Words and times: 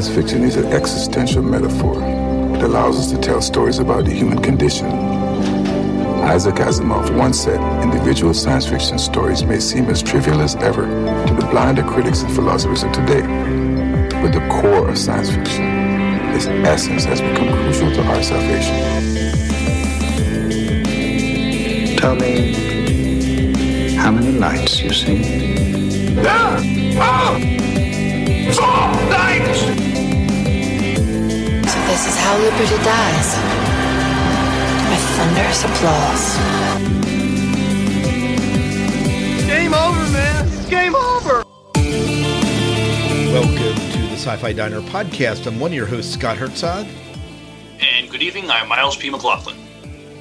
Science 0.00 0.16
fiction 0.16 0.44
is 0.44 0.56
an 0.56 0.64
existential 0.72 1.42
metaphor. 1.42 2.02
It 2.56 2.62
allows 2.62 2.98
us 2.98 3.10
to 3.12 3.18
tell 3.18 3.42
stories 3.42 3.80
about 3.80 4.06
the 4.06 4.10
human 4.10 4.40
condition. 4.40 4.86
Isaac 4.86 6.54
Asimov 6.54 7.14
once 7.18 7.40
said, 7.40 7.60
individual 7.82 8.32
science 8.32 8.66
fiction 8.66 8.98
stories 8.98 9.44
may 9.44 9.60
seem 9.60 9.90
as 9.90 10.02
trivial 10.02 10.40
as 10.40 10.56
ever 10.56 10.84
to 11.26 11.34
the 11.34 11.46
blinder 11.50 11.82
critics 11.82 12.22
and 12.22 12.32
philosophers 12.34 12.82
of 12.82 12.92
today. 12.92 13.20
But 14.22 14.32
the 14.32 14.40
core 14.48 14.88
of 14.88 14.96
science 14.96 15.28
fiction, 15.28 15.66
its 16.34 16.46
essence 16.46 17.04
has 17.04 17.20
become 17.20 17.48
crucial 17.48 17.92
to 17.92 18.02
our 18.02 18.22
salvation. 18.22 18.76
Tell 21.98 22.14
me 22.14 22.54
how 23.96 24.10
many 24.10 24.32
lights 24.32 24.80
you 24.80 24.94
see. 24.94 25.50
So 28.54 29.89
this 31.90 32.06
is 32.06 32.16
how 32.18 32.38
liberty 32.38 32.76
dies. 32.84 33.34
With 34.90 35.04
thunderous 35.18 35.64
applause. 35.64 36.36
Game 39.48 39.74
over, 39.74 40.12
man. 40.12 40.46
It's 40.46 40.68
game 40.68 40.94
over. 40.94 41.42
Welcome 43.32 43.74
to 43.90 43.98
the 44.02 44.12
Sci-Fi 44.12 44.52
Diner 44.52 44.82
podcast. 44.82 45.48
I'm 45.48 45.58
one 45.58 45.72
of 45.72 45.74
your 45.74 45.86
hosts, 45.86 46.14
Scott 46.14 46.36
Herzog. 46.36 46.86
And 47.80 48.08
good 48.08 48.22
evening, 48.22 48.48
I'm 48.48 48.68
Miles 48.68 48.96
P. 48.96 49.10
McLaughlin. 49.10 49.56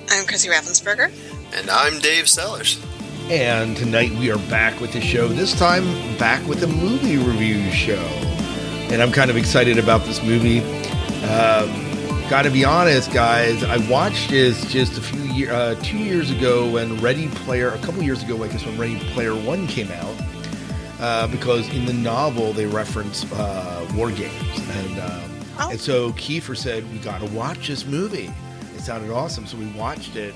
I'm 0.09 0.25
Chrissy 0.25 0.49
Raffensperger. 0.49 1.11
And 1.53 1.69
I'm 1.69 1.99
Dave 1.99 2.27
Sellers. 2.27 2.83
And 3.29 3.77
tonight 3.77 4.09
we 4.13 4.31
are 4.31 4.39
back 4.49 4.81
with 4.81 4.91
the 4.93 5.01
show. 5.01 5.27
This 5.27 5.53
time, 5.53 5.83
back 6.17 6.43
with 6.47 6.63
a 6.63 6.67
movie 6.67 7.17
review 7.17 7.69
show. 7.69 8.01
And 8.89 9.03
I'm 9.03 9.11
kind 9.11 9.29
of 9.29 9.37
excited 9.37 9.77
about 9.77 10.03
this 10.05 10.23
movie. 10.23 10.78
Um, 11.29 11.85
Got 12.29 12.43
to 12.43 12.51
be 12.51 12.63
honest, 12.63 13.11
guys. 13.11 13.63
I 13.63 13.77
watched 13.89 14.29
this 14.29 14.63
just 14.71 14.97
a 14.99 15.01
few 15.01 15.21
years, 15.21 15.49
uh, 15.49 15.75
two 15.81 15.97
years 15.97 16.29
ago 16.29 16.69
when 16.69 16.95
Ready 17.01 17.27
Player, 17.29 17.69
a 17.69 17.77
couple 17.79 18.03
years 18.03 18.21
ago, 18.21 18.43
I 18.43 18.49
guess 18.49 18.63
when 18.65 18.77
Ready 18.77 18.99
Player 19.13 19.33
One 19.33 19.65
came 19.65 19.89
out. 19.91 20.15
Uh, 20.99 21.25
because 21.27 21.67
in 21.73 21.85
the 21.85 21.93
novel 21.93 22.53
they 22.53 22.65
reference 22.67 23.25
uh, 23.33 23.89
war 23.95 24.11
games, 24.11 24.59
and 24.69 24.99
um, 24.99 25.21
Oh. 25.61 25.69
and 25.71 25.79
so 25.79 26.11
Kiefer 26.13 26.55
said 26.55 26.89
we 26.91 26.99
got 26.99 27.19
to 27.19 27.25
watch 27.33 27.67
this 27.67 27.85
movie. 27.85 28.31
It 28.75 28.81
sounded 28.81 29.11
awesome, 29.11 29.45
so 29.45 29.57
we 29.57 29.65
watched 29.71 30.15
it, 30.15 30.33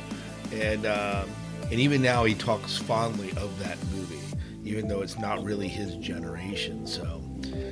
and 0.52 0.86
um, 0.86 1.30
and 1.72 1.74
even 1.80 2.02
now 2.02 2.24
he 2.26 2.34
talks 2.34 2.78
fondly 2.78 3.30
of 3.38 3.58
that 3.60 3.78
movie, 3.96 4.20
even 4.66 4.88
though 4.88 5.02
it's 5.02 5.18
not 5.18 5.44
really 5.44 5.68
his 5.70 5.96
generation. 5.98 6.86
So, 6.88 7.22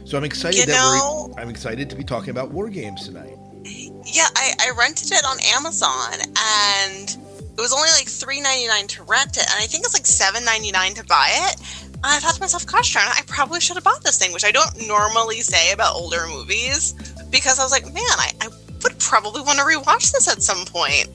so 0.06 0.18
I'm 0.18 0.24
excited 0.24 0.60
You 0.60 0.66
that 0.68 0.74
know- 0.74 1.32
we're 1.36 1.42
I'm 1.42 1.50
excited 1.50 1.90
to 1.90 1.96
be 1.96 2.04
talking 2.04 2.30
about 2.30 2.52
war 2.52 2.70
games 2.70 3.06
tonight. 3.06 3.38
Yeah, 3.64 4.28
I, 4.36 4.54
I 4.60 4.72
rented 4.78 5.12
it 5.12 5.24
on 5.26 5.38
Amazon 5.56 6.14
and 6.14 7.10
it 7.58 7.62
was 7.62 7.72
only 7.74 7.90
like 7.92 8.08
three 8.08 8.42
ninety 8.42 8.68
nine 8.68 8.88
to 8.88 9.04
rent 9.04 9.38
it, 9.38 9.46
and 9.50 9.62
I 9.62 9.68
think 9.68 9.84
it's 9.86 9.94
like 9.94 10.06
seven 10.08 10.44
ninety 10.44 10.72
nine 10.72 10.94
to 10.96 11.04
buy 11.06 11.30
it. 11.32 11.60
And 11.94 12.06
I 12.06 12.18
thought 12.20 12.34
to 12.34 12.42
myself, 12.42 12.66
gosh 12.66 12.94
darn 12.94 13.06
I 13.08 13.22
probably 13.28 13.60
should 13.60 13.76
have 13.76 13.84
bought 13.84 14.04
this 14.04 14.18
thing, 14.18 14.34
which 14.34 14.44
I 14.44 14.52
don't 14.52 14.88
normally 14.88 15.42
say 15.42 15.72
about 15.72 15.94
older 15.96 16.26
movies 16.28 16.94
because 17.30 17.60
I 17.60 17.64
was 17.64 17.72
like, 17.72 17.86
man, 17.86 17.94
I, 17.98 18.32
I 18.42 18.48
would 18.84 18.98
probably 19.00 19.42
want 19.44 19.60
to 19.60 19.66
rewatch 19.66 20.12
this 20.12 20.28
at 20.28 20.42
some 20.42 20.66
point. 20.66 21.08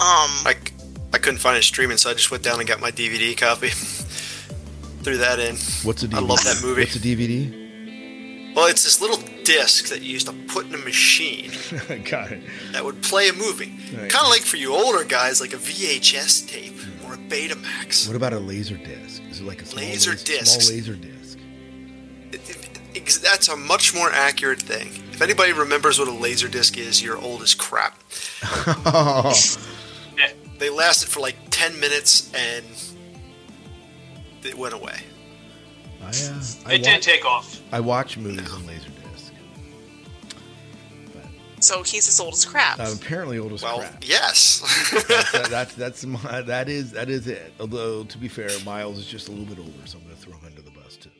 Um, 0.00 0.30
I, 0.46 0.54
c- 0.54 0.72
I 1.12 1.18
couldn't 1.18 1.40
find 1.40 1.58
it 1.58 1.62
streaming, 1.64 1.98
so 1.98 2.08
I 2.10 2.14
just 2.14 2.30
went 2.30 2.42
down 2.42 2.58
and 2.60 2.66
got 2.68 2.80
my 2.80 2.90
DVD 2.90 3.36
copy. 3.36 3.68
Threw 5.02 5.18
that 5.18 5.38
in. 5.38 5.56
What's 5.86 6.02
a 6.02 6.08
DVD? 6.08 6.14
I 6.16 6.20
love 6.20 6.42
that 6.44 6.60
movie. 6.62 6.82
What's 6.82 6.96
a 6.96 7.00
DVD? 7.00 7.63
Well, 8.54 8.66
it's 8.68 8.84
this 8.84 9.00
little 9.00 9.18
disc 9.42 9.88
that 9.88 10.02
you 10.02 10.12
used 10.12 10.26
to 10.28 10.32
put 10.48 10.66
in 10.66 10.74
a 10.74 10.78
machine 10.78 11.50
Got 12.08 12.30
it. 12.32 12.42
that 12.72 12.84
would 12.84 13.02
play 13.02 13.28
a 13.28 13.32
movie. 13.32 13.72
Right. 13.96 14.08
Kind 14.10 14.24
of 14.24 14.30
like 14.30 14.42
for 14.42 14.56
you 14.56 14.72
older 14.74 15.02
guys, 15.04 15.40
like 15.40 15.52
a 15.52 15.56
VHS 15.56 16.48
tape 16.48 16.76
or 17.06 17.14
a 17.14 17.16
Betamax. 17.16 18.06
What 18.06 18.16
about 18.16 18.32
a 18.32 18.38
laser 18.38 18.76
disc? 18.76 19.20
Is 19.30 19.40
it 19.40 19.44
like 19.44 19.60
a 19.62 19.66
small 19.66 19.82
Laser 19.84 20.12
laser, 20.12 20.24
discs. 20.24 20.66
Small 20.66 20.76
laser 20.76 20.94
disc. 20.94 21.38
It- 22.32 22.50
it- 22.50 22.78
ex- 22.94 23.18
That's 23.18 23.48
a 23.48 23.56
much 23.56 23.92
more 23.94 24.10
accurate 24.12 24.62
thing. 24.62 24.88
If 25.12 25.20
anybody 25.20 25.52
remembers 25.52 25.98
what 25.98 26.06
a 26.08 26.12
laser 26.12 26.48
disc 26.48 26.78
is, 26.78 27.02
you're 27.02 27.18
old 27.18 27.42
as 27.42 27.54
crap. 27.54 28.00
They 30.56 30.70
lasted 30.70 31.08
for 31.08 31.18
like 31.20 31.34
10 31.50 31.78
minutes 31.80 32.32
and 32.32 32.64
it 34.44 34.56
went 34.56 34.72
away. 34.72 35.00
I, 36.04 36.08
uh, 36.08 36.42
I, 36.66 36.74
It 36.74 36.82
wa- 36.82 36.84
did 36.92 37.02
take 37.02 37.24
off. 37.24 37.60
I 37.72 37.80
watch 37.80 38.16
movies 38.16 38.52
on 38.52 38.66
laser 38.66 38.88
disc. 39.12 39.32
so 41.60 41.82
he's 41.82 42.06
as 42.08 42.20
old 42.20 42.34
as 42.34 42.44
crap. 42.44 42.78
I'm 42.78 42.92
apparently 42.94 43.38
old 43.38 43.52
as 43.52 43.62
Well, 43.62 43.78
crap. 43.78 44.02
yes. 44.06 44.60
That's, 44.92 45.32
that, 45.32 45.46
that's 45.50 45.74
that's 45.74 46.04
my, 46.04 46.42
that 46.42 46.68
is 46.68 46.92
that 46.92 47.08
is 47.08 47.26
it. 47.26 47.52
Although 47.58 48.04
to 48.04 48.18
be 48.18 48.28
fair, 48.28 48.48
Miles 48.64 48.98
is 48.98 49.06
just 49.06 49.28
a 49.28 49.30
little 49.30 49.46
bit 49.46 49.58
older, 49.58 49.86
so 49.86 49.98
I'm 49.98 50.04
going 50.04 50.16
to 50.16 50.20
throw 50.22 50.32
him 50.34 50.44
under 50.46 50.62
the 50.62 50.70
bus 50.70 50.96
too. 50.96 51.10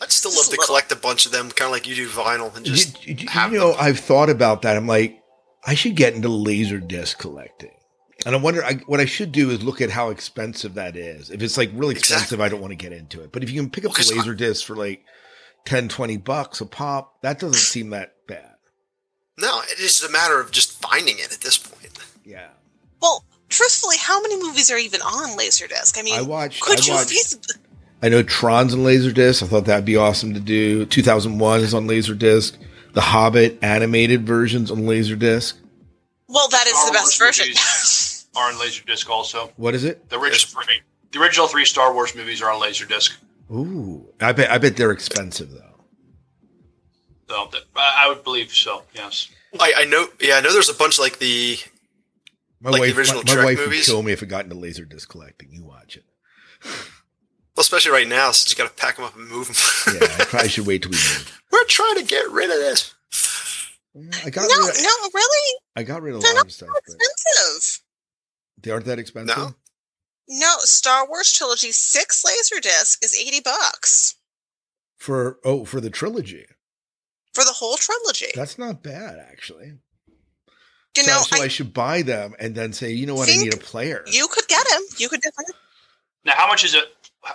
I'd 0.00 0.10
still 0.12 0.32
love 0.34 0.48
to 0.50 0.56
collect 0.58 0.92
a 0.92 0.96
bunch 0.96 1.24
of 1.24 1.32
them, 1.32 1.50
kind 1.50 1.68
of 1.68 1.72
like 1.72 1.86
you 1.88 1.94
do 1.94 2.08
vinyl, 2.08 2.54
and 2.56 2.66
just 2.66 3.06
you, 3.06 3.14
you- 3.18 3.28
have 3.28 3.52
you 3.52 3.58
know, 3.58 3.70
them. 3.72 3.78
I've 3.80 3.98
thought 3.98 4.28
about 4.28 4.62
that. 4.62 4.76
I'm 4.76 4.86
like, 4.86 5.22
I 5.64 5.74
should 5.74 5.94
get 5.94 6.14
into 6.14 6.28
laser 6.28 6.78
disc 6.80 7.18
collecting. 7.18 7.70
And 8.26 8.34
I 8.34 8.38
wonder, 8.38 8.62
I, 8.64 8.74
what 8.86 8.98
I 9.00 9.04
should 9.06 9.30
do 9.32 9.50
is 9.50 9.62
look 9.62 9.80
at 9.80 9.88
how 9.90 10.10
expensive 10.10 10.74
that 10.74 10.96
is. 10.96 11.30
If 11.30 11.42
it's 11.42 11.56
like 11.56 11.70
really 11.72 11.94
expensive, 11.94 12.24
Exactly. 12.24 12.44
I 12.44 12.48
don't 12.48 12.60
want 12.60 12.72
to 12.72 12.76
get 12.76 12.92
into 12.92 13.22
it. 13.22 13.30
But 13.32 13.42
if 13.44 13.50
you 13.50 13.60
can 13.60 13.70
pick 13.70 13.84
up 13.84 13.90
Well, 13.90 13.96
'cause 13.96 14.08
the 14.10 14.16
laser 14.16 14.34
disc 14.34 14.66
for 14.66 14.74
like 14.76 15.04
10, 15.64 15.88
20 15.88 16.16
bucks 16.18 16.60
a 16.60 16.66
pop, 16.66 17.22
that 17.22 17.38
doesn't 17.38 17.54
seem 17.72 17.90
that 17.90 18.14
bad. 18.26 18.50
No, 19.38 19.60
it 19.70 19.78
is 19.78 20.02
a 20.02 20.10
matter 20.10 20.40
of 20.40 20.50
just 20.50 20.72
finding 20.82 21.18
it 21.18 21.32
at 21.32 21.40
this 21.40 21.56
point. 21.56 21.92
Yeah. 22.24 22.48
well, 23.00 23.22
truthfully, 23.48 23.96
how 24.00 24.20
many 24.20 24.42
movies 24.42 24.70
are 24.72 24.78
even 24.78 25.00
on 25.02 25.38
Laserdisc? 25.38 25.96
I 25.96 26.02
mean, 26.02 26.18
I 26.18 26.22
watched- 26.22 26.60
Could 26.62 26.80
I 26.80 26.84
you 26.84 26.92
watched- 26.94 27.10
feas- 27.10 27.38
I 28.02 28.08
know 28.08 28.22
Tron's 28.24 28.74
on 28.74 28.80
Laserdisc. 28.80 29.42
I 29.42 29.46
thought 29.46 29.64
that'd 29.66 29.84
be 29.84 29.96
awesome 29.96 30.34
to 30.34 30.40
do. 30.40 30.84
2001 30.86 31.60
is 31.60 31.72
on 31.74 31.86
Laserdisc. 31.86 32.56
The 32.92 33.00
Hobbit 33.00 33.58
animated 33.62 34.26
versions 34.26 34.70
on 34.72 34.78
Laserdisc. 34.80 35.54
Well, 36.28 36.48
that 36.48 36.66
is 36.66 36.72
Star 36.72 36.86
the 36.86 36.92
best 36.92 37.20
Wars 37.20 37.36
version. 37.36 37.54
movies 38.36 38.42
Are 38.42 38.48
on 38.50 38.54
Laserdisc 39.06 39.08
also. 39.10 39.52
What 39.56 39.74
is 39.74 39.84
it? 39.84 40.08
The 40.08 40.18
original 40.18 40.62
three, 40.62 40.80
the 41.12 41.20
original 41.20 41.46
three 41.48 41.64
Star 41.64 41.92
Wars 41.94 42.14
movies 42.14 42.42
are 42.42 42.50
on 42.50 42.60
Laserdisc. 42.60 43.16
Ooh, 43.50 44.12
I 44.20 44.32
bet 44.32 44.50
I 44.50 44.58
bet 44.58 44.76
they're 44.76 44.90
expensive 44.92 45.50
though. 45.50 45.62
So 47.28 47.48
that, 47.52 47.62
I 47.74 48.04
I 48.04 48.08
would 48.08 48.22
believe 48.24 48.52
so. 48.52 48.82
Yes. 48.94 49.28
I, 49.58 49.72
I 49.78 49.84
know, 49.84 50.06
yeah, 50.20 50.34
I 50.36 50.40
know. 50.40 50.52
There's 50.52 50.68
a 50.68 50.74
bunch 50.74 50.98
like 50.98 51.18
the 51.18 51.56
My 52.60 52.70
Like 52.70 52.82
the 52.82 52.88
wife, 52.88 52.96
original 52.98 53.22
my, 53.24 53.30
my 53.30 53.34
Trek 53.34 53.44
wife 53.46 53.58
movies? 53.58 53.88
would 53.88 53.92
kill 53.94 54.02
me 54.02 54.12
if 54.12 54.22
it 54.22 54.26
got 54.26 54.44
into 54.44 54.56
Laserdisc 54.56 55.08
collecting. 55.08 55.48
You 55.50 55.64
watch 55.64 55.96
it. 55.96 56.04
well, 56.64 56.72
especially 57.58 57.92
right 57.92 58.06
now, 58.08 58.32
since 58.32 58.50
you 58.52 58.62
got 58.62 58.68
to 58.68 58.80
pack 58.82 58.96
them 58.96 59.04
up 59.06 59.16
and 59.16 59.28
move 59.28 59.46
them. 59.46 59.56
Yeah, 59.94 60.08
I 60.20 60.24
probably 60.24 60.48
should 60.50 60.66
wait 60.66 60.82
till 60.82 60.90
we 60.90 60.96
move. 60.96 61.40
We're 61.52 61.64
trying 61.64 61.96
to 61.96 62.04
get 62.04 62.30
rid 62.30 62.50
of 62.50 62.56
this. 62.58 62.92
I 64.24 64.28
got 64.30 64.42
no, 64.50 64.66
rid 64.66 64.76
of, 64.76 64.82
no, 64.82 65.10
really, 65.14 65.58
I 65.74 65.82
got 65.84 66.02
rid 66.02 66.14
of 66.14 66.20
a 66.20 66.22
they're 66.22 66.32
lot 66.34 66.36
not 66.40 66.46
of 66.46 66.52
stuff. 66.52 66.68
so 66.68 66.74
But 66.74 66.82
expensive. 66.96 67.82
They 68.62 68.70
aren't 68.70 68.86
that 68.86 68.98
expensive. 68.98 69.36
No. 69.36 69.54
No, 70.28 70.56
Star 70.58 71.08
Wars 71.08 71.32
trilogy 71.32 71.70
six 71.70 72.24
Laserdisc 72.24 73.04
is 73.04 73.16
eighty 73.18 73.40
bucks 73.40 74.16
For 74.96 75.38
oh, 75.44 75.64
for 75.64 75.80
the 75.80 75.90
trilogy, 75.90 76.46
for 77.32 77.44
the 77.44 77.52
whole 77.52 77.76
trilogy. 77.76 78.32
that's 78.34 78.58
not 78.58 78.82
bad 78.82 79.18
actually. 79.30 79.74
you 80.96 81.02
so 81.04 81.12
know, 81.12 81.22
so 81.22 81.40
I, 81.40 81.44
I, 81.44 81.48
should 81.48 81.72
buy 81.72 82.02
them 82.02 82.34
and 82.40 82.56
then 82.56 82.72
say, 82.72 82.90
you 82.90 83.06
know 83.06 83.14
what, 83.14 83.30
I 83.30 83.36
need 83.36 83.54
a 83.54 83.58
player. 83.58 84.02
you 84.10 84.26
could 84.28 84.48
get 84.48 84.66
him. 84.66 84.82
You 84.98 85.08
could 85.08 85.20
definitely. 85.20 85.54
Now, 86.24 86.32
how 86.34 86.48
much 86.48 86.64
is 86.64 86.74
a, 86.74 86.82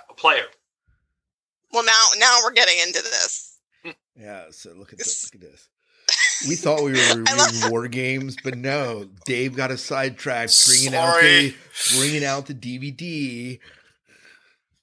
a 0.09 0.13
player? 0.15 0.44
Well, 1.71 1.85
now, 1.85 2.07
now 2.18 2.39
we're 2.44 2.51
getting 2.51 2.77
into 2.79 3.01
this. 3.01 3.57
Hmm. 3.83 3.91
Yeah, 4.18 4.45
so 4.51 4.73
look 4.73 4.91
at 4.91 5.00
this. 5.00 5.31
Look 5.33 5.41
at 5.41 5.50
this. 5.50 5.69
We 6.47 6.55
thought 6.55 6.83
we 6.83 6.91
were 6.91 6.97
reviewing 7.17 7.71
war 7.71 7.88
games, 7.88 8.35
but 8.43 8.57
no. 8.57 9.05
Dave 9.25 9.55
got 9.55 9.71
a 9.71 9.77
sidetracked, 9.77 10.53
bringing 10.67 10.95
out 10.95 11.21
the 11.21 11.53
bringing 11.97 12.25
out 12.25 12.45
the 12.47 12.53
DVD. 12.55 13.59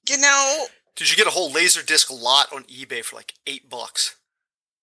You 0.09 0.17
know, 0.17 0.65
Did 0.95 1.11
you 1.11 1.17
get 1.17 1.27
a 1.27 1.31
whole 1.31 1.51
laser 1.51 1.83
disc 1.83 2.09
lot 2.11 2.51
on 2.53 2.63
eBay 2.63 3.03
for 3.03 3.15
like 3.15 3.33
eight 3.45 3.69
bucks? 3.69 4.15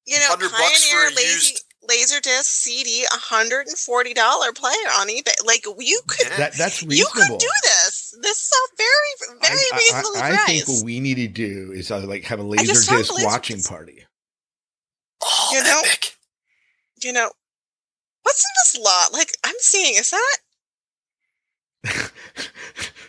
you 0.09 0.15
know, 0.21 0.29
100 0.29 0.51
bucks 0.53 0.85
for 0.89 0.95
Pioneer 0.99 1.09
a 1.09 1.15
Lazy 1.17 1.33
used- 1.33 1.63
Laserdisc 1.91 2.45
CD, 2.45 3.05
hundred 3.11 3.69
and 3.69 3.77
forty 3.79 4.13
dollar 4.13 4.53
player 4.53 4.73
on 4.99 5.07
eBay. 5.09 5.35
Like 5.45 5.65
you 5.79 6.01
could, 6.09 6.27
Yeah. 6.29 6.37
That 6.37 6.53
that's 6.55 6.83
you 6.83 7.07
could 7.13 7.39
do 7.39 7.49
this. 7.63 8.13
This 8.23 8.43
is 8.43 8.53
a 8.53 8.77
very, 8.77 9.39
very 9.41 9.65
I, 9.73 9.77
reasonable 9.77 10.17
I, 10.17 10.21
I 10.31 10.35
price. 10.35 10.47
think 10.65 10.69
what 10.69 10.85
we 10.85 10.99
need 11.01 11.15
to 11.17 11.29
do 11.29 11.71
is 11.73 11.91
uh, 11.93 12.01
like 12.07 12.25
have 12.25 12.41
a 12.41 12.43
laser 12.43 12.67
disc 12.73 12.91
laser 12.91 13.13
watching 13.25 13.57
disc. 13.57 13.69
party. 13.71 14.05
Oh, 15.23 15.51
You 15.53 15.63
know- 15.63 15.83
epic! 15.85 16.16
You 17.03 17.13
know, 17.13 17.31
what's 18.23 18.43
in 18.45 18.51
this 18.63 18.85
lot? 18.85 19.13
Like 19.13 19.33
I'm 19.45 19.55
seeing, 19.59 19.95
is 19.97 20.11
that 20.11 20.37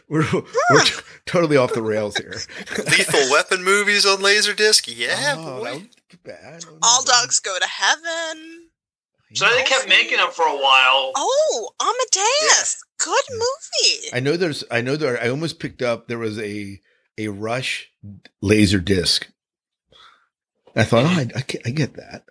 we're 0.09 0.25
we're 0.69 0.83
t- 0.83 1.01
totally 1.25 1.57
off 1.57 1.73
the 1.73 1.81
rails 1.81 2.17
here. 2.17 2.33
Lethal 2.77 3.31
Weapon 3.31 3.63
movies 3.63 4.05
on 4.05 4.19
Laserdisc. 4.19 4.93
Yeah, 4.95 5.35
Oh, 5.37 5.59
boy. 5.59 5.63
that 5.65 5.73
would 5.73 5.89
be 6.09 6.17
bad. 6.23 6.65
All 6.81 7.03
dogs 7.03 7.39
go 7.39 7.57
to 7.59 7.67
heaven. 7.67 8.69
So 9.33 9.45
they 9.49 9.63
kept 9.63 9.89
making 9.89 10.17
them 10.17 10.31
for 10.31 10.45
a 10.45 10.55
while. 10.55 11.11
Oh, 11.17 11.69
Amadeus. 11.81 12.81
Good 12.97 13.23
movie. 13.31 14.07
I 14.13 14.21
know 14.21 14.37
there's. 14.37 14.63
I 14.71 14.79
know 14.81 14.95
there. 14.95 15.21
I 15.21 15.29
almost 15.29 15.59
picked 15.59 15.81
up. 15.81 16.07
There 16.07 16.17
was 16.17 16.39
a 16.39 16.79
a 17.17 17.27
Rush 17.27 17.89
laser 18.41 18.79
disc. 18.79 19.27
I 20.75 20.83
thought, 20.83 21.05
oh, 21.05 21.09
I, 21.09 21.27
I, 21.35 21.41
get, 21.41 21.61
I 21.65 21.69
get 21.71 21.95
that. 21.95 22.23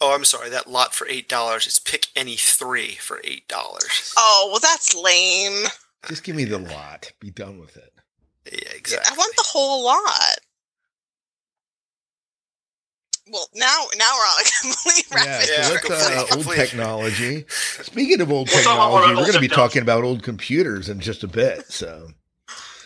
Oh, 0.00 0.14
I'm 0.14 0.24
sorry. 0.24 0.48
That 0.50 0.66
lot 0.70 0.94
for 0.94 1.06
eight 1.08 1.28
dollars. 1.28 1.66
is 1.66 1.78
pick 1.78 2.06
any 2.16 2.36
three 2.36 2.92
for 2.92 3.20
eight 3.24 3.46
dollars. 3.48 4.14
Oh, 4.16 4.48
well, 4.50 4.60
that's 4.60 4.94
lame. 4.94 5.66
Just 6.08 6.24
give 6.24 6.34
me 6.36 6.44
the 6.44 6.58
lot. 6.58 7.12
Be 7.20 7.30
done 7.30 7.58
with 7.60 7.76
it. 7.76 7.92
Yeah, 8.50 8.72
exactly. 8.74 9.12
I 9.12 9.16
want 9.18 9.34
the 9.36 9.44
whole 9.46 9.84
lot. 9.84 10.38
Well, 13.30 13.46
now 13.54 13.84
now 13.96 14.10
we're 14.16 14.24
on 14.24 14.40
a 14.42 14.50
complete 14.62 15.06
Yeah, 15.12 15.16
rapid. 15.16 15.46
so 15.46 15.54
Yeah, 15.54 15.68
let's 15.88 16.32
uh, 16.32 16.36
old 16.36 16.46
technology. 16.56 17.44
Speaking 17.48 18.20
of 18.22 18.32
old 18.32 18.48
We'll 18.52 18.62
talk 18.64 18.74
about 18.74 18.90
what 18.92 19.00
technology, 19.00 19.16
we're 19.20 19.32
going 19.32 19.34
to 19.44 19.48
be 19.48 19.54
talking 19.54 19.82
about 19.82 20.02
old 20.04 20.22
computers 20.22 20.88
in 20.88 21.00
just 21.00 21.22
a 21.22 21.28
bit. 21.28 21.70
So, 21.70 22.08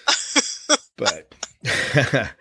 but, 0.96 1.32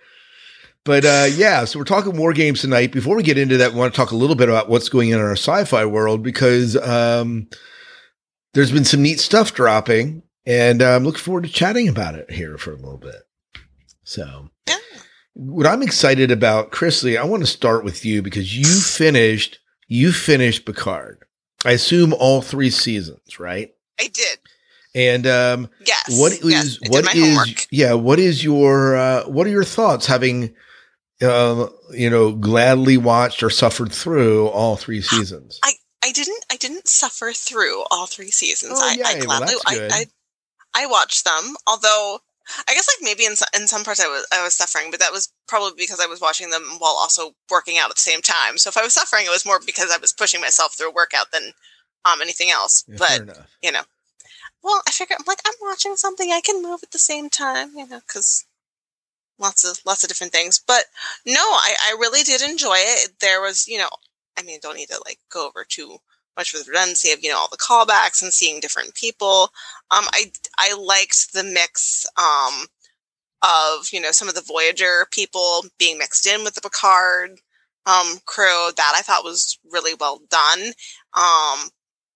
but 0.85 1.06
uh, 1.06 1.27
yeah, 1.33 1.65
so 1.65 1.80
we're 1.80 1.85
talking 1.85 2.18
war 2.18 2.33
games 2.33 2.62
tonight. 2.62 2.91
Before 2.91 3.15
we 3.15 3.24
get 3.24 3.38
into 3.38 3.57
that, 3.57 3.71
we 3.74 3.80
want 3.80 3.94
to 3.94 3.97
talk 3.97 4.12
a 4.12 4.15
little 4.15 4.35
bit 4.35 4.50
about 4.50 4.69
what's 4.69 4.89
going 4.89 5.13
on 5.13 5.19
in 5.19 5.25
our 5.25 5.31
sci-fi 5.33 5.85
world 5.85 6.24
because 6.24 6.75
um, 6.77 7.47
there's 8.53 8.71
been 8.71 8.85
some 8.85 9.01
neat 9.01 9.19
stuff 9.19 9.53
dropping, 9.53 10.24
and 10.45 10.81
uh, 10.81 10.95
I'm 10.95 11.03
looking 11.03 11.21
forward 11.21 11.44
to 11.45 11.50
chatting 11.50 11.88
about 11.88 12.15
it 12.15 12.30
here 12.31 12.57
for 12.57 12.71
a 12.71 12.75
little 12.77 12.97
bit. 12.97 13.15
So, 14.03 14.50
Yeah. 14.68 14.75
what 15.33 15.65
I'm 15.65 15.81
excited 15.81 16.31
about, 16.31 16.71
Chrissy, 16.71 17.18
I 17.18 17.24
want 17.24 17.41
to 17.44 17.47
start 17.47 17.83
with 17.85 18.03
you 18.03 18.21
because 18.21 18.57
you 18.57 18.65
finished 18.65 19.59
you 19.88 20.12
finished 20.12 20.65
Picard. 20.65 21.19
I 21.65 21.71
assume 21.71 22.13
all 22.13 22.41
three 22.41 22.69
seasons, 22.69 23.39
right? 23.39 23.71
I 24.00 24.07
did. 24.07 24.39
And 24.95 25.25
um, 25.27 25.69
Yes. 25.85 26.19
what 26.19 26.33
is 26.33 26.44
yes, 26.44 26.77
what 26.89 27.15
is 27.15 27.24
homework. 27.24 27.68
yeah? 27.71 27.94
What 27.94 28.19
is 28.19 28.44
your 28.44 28.95
uh, 28.97 29.24
what 29.24 29.47
are 29.47 29.51
your 29.51 29.63
thoughts 29.63 30.06
having 30.06 30.53
uh, 31.21 31.68
you 31.92 32.10
know 32.10 32.31
gladly 32.33 32.98
watched 32.98 33.44
or 33.44 33.50
suffered 33.50 33.92
through 33.92 34.48
all 34.48 34.75
three 34.75 35.01
seasons? 35.01 35.60
I 35.63 35.74
I 36.04 36.12
didn't. 36.12 36.44
I 36.51 36.57
didn't 36.57 36.88
suffer 36.88 37.31
through 37.33 37.83
all 37.92 38.06
three 38.07 38.31
seasons. 38.31 38.74
Oh, 38.75 38.81
I, 38.83 38.98
I. 39.06 39.25
Well, 39.25 39.39
gladly. 39.39 39.56
I, 39.65 39.88
I 39.92 40.83
I 40.83 40.86
watched 40.88 41.24
them. 41.24 41.56
Although 41.68 42.19
I 42.68 42.74
guess 42.74 42.88
like 42.89 43.04
maybe 43.04 43.25
in 43.25 43.36
so- 43.38 43.45
in 43.56 43.68
some 43.68 43.83
parts 43.86 44.01
I 44.01 44.07
was 44.07 44.27
I 44.33 44.44
was 44.44 44.54
suffering, 44.56 44.92
but 44.92 45.00
that 45.00 45.13
was 45.13 45.31
probably 45.48 45.74
because 45.77 46.00
I 46.01 46.07
was 46.07 46.19
watching 46.19 46.50
them 46.50 46.63
while 46.80 46.98
also 47.00 47.31
working 47.50 47.77
out 47.77 47.89
at 47.89 47.95
the 47.95 48.01
same 48.01 48.21
time. 48.21 48.57
So 48.57 48.69
if 48.69 48.75
I 48.77 48.83
was 48.83 48.94
suffering, 48.94 49.25
it 49.25 49.30
was 49.31 49.45
more 49.45 49.59
because 49.66 49.92
I 49.92 49.98
was 49.98 50.12
pushing 50.12 50.42
myself 50.42 50.75
through 50.77 50.89
a 50.89 50.94
workout 50.94 51.31
than 51.31 51.51
um 52.06 52.21
anything 52.21 52.50
else. 52.51 52.83
Yeah, 52.88 52.98
but 53.00 53.48
you 53.62 53.71
know, 53.71 53.83
well, 54.62 54.81
I 54.88 54.92
figure 54.92 55.16
I'm 55.18 55.25
like 55.25 55.39
I'm 55.45 55.54
watching 55.62 55.95
something 55.95 56.31
I 56.31 56.42
can 56.42 56.62
move 56.62 56.81
at 56.83 56.92
the 56.92 57.00
same 57.00 57.30
time. 57.30 57.71
You 57.77 57.88
know, 57.88 58.01
because 58.06 58.45
lots 59.39 59.63
of 59.65 59.80
lots 59.85 60.03
of 60.03 60.09
different 60.09 60.33
things. 60.33 60.62
But 60.65 60.85
no, 61.25 61.41
I 61.41 61.75
I 61.88 61.97
really 62.00 62.24
did 62.24 62.41
enjoy 62.41 62.75
it. 62.77 63.12
There 63.19 63.41
was 63.41 63.68
you 63.68 63.77
know, 63.77 63.89
I 64.38 64.44
mean, 64.44 64.59
don't 64.62 64.75
need 64.77 64.89
to 64.89 65.01
like 65.06 65.19
go 65.31 65.47
over 65.47 65.65
too 65.68 65.97
much 66.38 66.53
with 66.53 66.68
redundancy 66.68 67.12
of 67.12 67.24
you 67.24 67.30
know 67.30 67.38
all 67.38 67.50
the 67.51 67.57
callbacks 67.57 68.21
and 68.21 68.33
seeing 68.33 68.59
different 68.59 68.95
people. 68.95 69.50
Um, 69.91 70.06
I 70.13 70.31
I 70.57 70.74
liked 70.75 71.33
the 71.33 71.44
mix 71.44 72.06
um 72.18 72.68
of 73.41 73.88
you 73.91 74.00
know 74.01 74.12
some 74.12 74.27
of 74.30 74.35
the 74.35 74.41
Voyager 74.41 75.07
people 75.12 75.65
being 75.77 75.97
mixed 75.97 76.25
in 76.25 76.44
with 76.44 76.56
the 76.56 76.62
Picard 76.62 77.39
um 77.85 78.19
crew. 78.25 78.71
That 78.77 78.94
I 78.95 79.01
thought 79.01 79.24
was 79.24 79.59
really 79.71 79.94
well 80.00 80.21
done. 80.30 80.74
Um, 81.15 81.69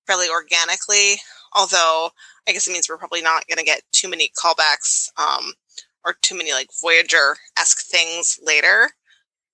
fairly 0.08 0.30
organically. 0.30 1.16
Although 1.56 2.10
I 2.48 2.52
guess 2.54 2.68
it 2.68 2.72
means 2.72 2.88
we're 2.90 2.98
probably 2.98 3.22
not 3.22 3.48
going 3.48 3.58
to 3.58 3.64
get 3.64 3.82
too 3.92 4.10
many 4.10 4.32
callbacks 4.42 5.10
um 5.18 5.54
or 6.08 6.16
too 6.22 6.38
many 6.38 6.54
like 6.54 6.70
Voyager 6.82 7.36
esque 7.60 7.86
things 7.86 8.40
later. 8.42 8.90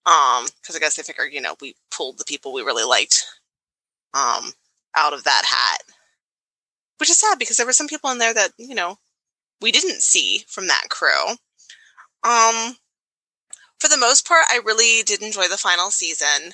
Um, 0.05 0.45
because 0.61 0.75
I 0.75 0.79
guess 0.79 0.95
they 0.95 1.03
figured, 1.03 1.33
you 1.33 1.41
know, 1.41 1.55
we 1.59 1.75
pulled 1.89 2.19
the 2.19 2.25
people 2.25 2.53
we 2.53 2.61
really 2.61 2.83
liked 2.83 3.25
um 4.13 4.51
out 4.95 5.13
of 5.13 5.23
that 5.23 5.43
hat. 5.45 5.81
Which 6.99 7.09
is 7.09 7.19
sad 7.19 7.39
because 7.39 7.57
there 7.57 7.65
were 7.65 7.73
some 7.73 7.87
people 7.87 8.11
in 8.11 8.19
there 8.19 8.33
that, 8.33 8.51
you 8.57 8.75
know, 8.75 8.97
we 9.61 9.71
didn't 9.71 10.03
see 10.03 10.45
from 10.47 10.67
that 10.67 10.89
crew. 10.89 11.31
Um 12.23 12.77
for 13.79 13.87
the 13.89 13.97
most 13.97 14.27
part, 14.27 14.45
I 14.51 14.61
really 14.63 15.03
did 15.03 15.21
enjoy 15.21 15.47
the 15.47 15.57
final 15.57 15.89
season. 15.89 16.53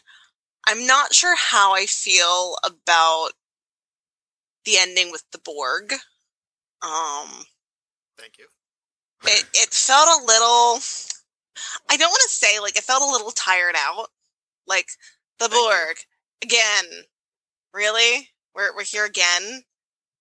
I'm 0.66 0.88
not 0.88 1.14
sure 1.14 1.36
how 1.36 1.76
I 1.76 1.86
feel 1.86 2.56
about 2.64 3.32
the 4.64 4.78
ending 4.78 5.12
with 5.12 5.24
the 5.32 5.40
Borg. 5.40 5.92
Um 6.82 7.46
Thank 8.18 8.38
you. 8.38 8.48
It 9.26 9.46
it 9.54 9.70
felt 9.70 10.08
a 10.08 10.26
little 10.26 10.80
I 11.90 11.98
don't 11.98 12.10
want 12.10 12.24
to 12.24 12.30
say 12.30 12.60
like 12.60 12.78
it 12.78 12.84
felt 12.84 13.04
a 13.04 13.12
little 13.12 13.32
tired 13.32 13.76
out. 13.78 14.08
Like 14.68 14.88
the 15.40 15.50
Borg 15.50 15.98
again. 16.44 17.04
Really? 17.74 18.30
We're 18.56 18.76
we're 18.76 18.84
here 18.84 19.06
again. 19.06 19.64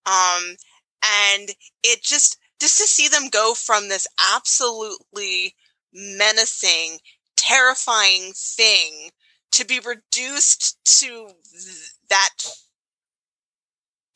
Um 0.05 0.55
and 1.03 1.49
it 1.83 2.03
just 2.03 2.37
just 2.59 2.77
to 2.77 2.87
see 2.87 3.07
them 3.07 3.29
go 3.29 3.53
from 3.53 3.87
this 3.87 4.07
absolutely 4.35 5.55
menacing, 5.93 6.97
terrifying 7.37 8.31
thing 8.35 9.11
to 9.51 9.65
be 9.65 9.79
reduced 9.79 10.77
to 10.99 11.27
th- 11.51 11.91
that 12.09 12.29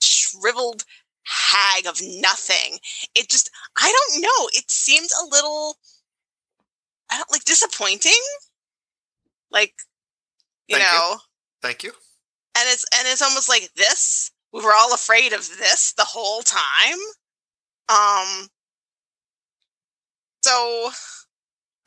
shriveled 0.02 0.84
hag 1.24 1.86
of 1.86 2.00
nothing. 2.02 2.78
It 3.16 3.30
just 3.30 3.50
I 3.78 3.92
don't 4.12 4.22
know. 4.22 4.50
It 4.54 4.70
seemed 4.70 5.10
a 5.22 5.26
little 5.30 5.78
I 7.12 7.18
don't 7.18 7.32
like 7.32 7.44
disappointing. 7.46 8.12
Like 9.52 9.74
you 10.68 10.78
Thank 10.78 10.92
you. 10.92 10.98
know, 10.98 11.18
Thank 11.62 11.84
you. 11.84 11.92
and 12.58 12.68
it's 12.70 12.86
and 12.98 13.08
it's 13.08 13.22
almost 13.22 13.50
like 13.50 13.70
this. 13.76 14.32
We 14.52 14.62
were 14.62 14.74
all 14.74 14.94
afraid 14.94 15.34
of 15.34 15.48
this 15.58 15.94
the 15.94 16.06
whole 16.06 16.42
time. 16.42 17.00
Um 17.90 18.48
so 20.44 20.90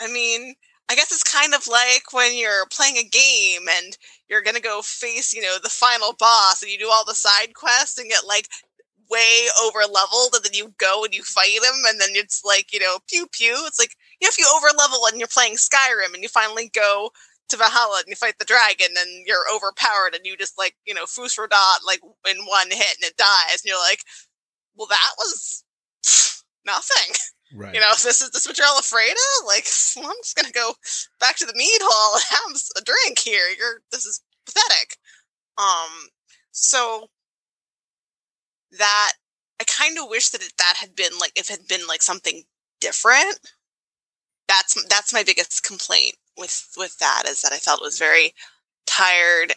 I 0.00 0.11
mean, 0.12 0.55
I 0.88 0.95
guess 0.95 1.11
it's 1.12 1.23
kind 1.23 1.55
of 1.55 1.66
like 1.66 2.12
when 2.12 2.37
you're 2.37 2.66
playing 2.71 2.97
a 2.97 3.09
game 3.09 3.62
and 3.69 3.97
you're 4.28 4.43
gonna 4.43 4.61
go 4.61 4.83
face, 4.83 5.33
you 5.35 5.43
know, 5.43 5.57
the 5.62 5.69
final 5.69 6.14
boss 6.19 6.62
and 6.62 6.71
you 6.71 6.78
do 6.78 6.90
all 6.90 7.05
the 7.05 7.14
side 7.14 7.55
quests 7.55 7.99
and 7.99 8.09
get 8.09 8.26
like 8.26 8.49
way 9.11 9.47
over 9.65 9.81
leveled 9.81 10.35
and 10.35 10.45
then 10.45 10.53
you 10.55 10.75
go 10.79 11.05
and 11.05 11.15
you 11.15 11.23
fight 11.23 11.51
him 11.51 11.85
and 11.89 12.01
then 12.01 12.11
it's 12.13 12.43
like, 12.45 12.73
you 12.73 12.81
know, 12.81 12.99
pew 13.09 13.27
pew. 13.33 13.55
It's 13.67 13.79
like 13.79 13.95
you 14.21 14.27
know, 14.27 14.31
if 14.31 14.39
you 14.39 14.47
over 14.57 14.69
level 14.77 15.01
and 15.07 15.19
you're 15.19 15.29
playing 15.29 15.55
Skyrim 15.55 16.15
and 16.15 16.23
you 16.23 16.29
finally 16.29 16.71
go 16.75 17.11
to 17.49 17.57
Valhalla 17.57 17.99
and 18.01 18.09
you 18.09 18.17
fight 18.17 18.35
the 18.39 18.45
dragon 18.45 18.95
and 18.99 19.27
you're 19.27 19.47
overpowered 19.55 20.15
and 20.15 20.25
you 20.25 20.37
just 20.37 20.59
like, 20.59 20.75
you 20.87 20.95
know, 20.95 21.07
Fus 21.07 21.39
Ro 21.39 21.47
Dah 21.47 21.79
like 21.87 22.01
in 22.29 22.39
one 22.47 22.71
hit 22.71 22.97
and 23.01 23.05
it 23.05 23.17
dies 23.17 23.63
and 23.63 23.67
you're 23.67 23.79
like, 23.79 24.01
well 24.77 24.89
that 24.89 25.13
was 25.19 25.65
nothing. 26.67 27.15
Right. 27.55 27.75
You 27.75 27.81
know, 27.81 27.91
this 28.03 28.21
is 28.21 28.31
this 28.31 28.47
what 28.47 28.59
you're 28.59 28.67
all 28.67 28.79
afraid 28.79 29.13
of? 29.13 29.47
Like, 29.47 29.67
well, 29.97 30.07
I'm 30.07 30.23
just 30.23 30.37
gonna 30.37 30.53
go 30.53 30.73
back 31.21 31.37
to 31.37 31.47
the 31.47 31.55
mead 31.55 31.81
hall 31.83 32.17
and 32.17 32.25
have 32.31 32.61
a 32.77 32.85
drink 32.85 33.19
here. 33.19 33.45
You're 33.59 33.81
this 33.93 34.05
is 34.05 34.23
pathetic. 34.47 34.97
Um, 35.59 36.09
so 36.53 37.09
that 38.73 39.13
I 39.61 39.65
kind 39.65 39.99
of 39.99 40.09
wish 40.09 40.31
that 40.31 40.43
it, 40.43 40.53
that 40.59 40.75
had 40.79 40.95
been 40.95 41.13
like 41.21 41.33
if 41.37 41.51
it 41.51 41.59
had 41.59 41.69
been 41.69 41.87
like 41.87 42.03
something 42.03 42.43
different. 42.81 43.39
That's 44.49 44.83
that's 44.89 45.13
my 45.13 45.23
biggest 45.25 45.65
complaint 45.65 46.15
with 46.39 46.69
with 46.77 46.99
that 46.99 47.25
is 47.29 47.43
that 47.43 47.53
I 47.53 47.57
felt 47.57 47.81
it 47.81 47.85
was 47.85 47.99
very 47.99 48.33
tired. 48.87 49.53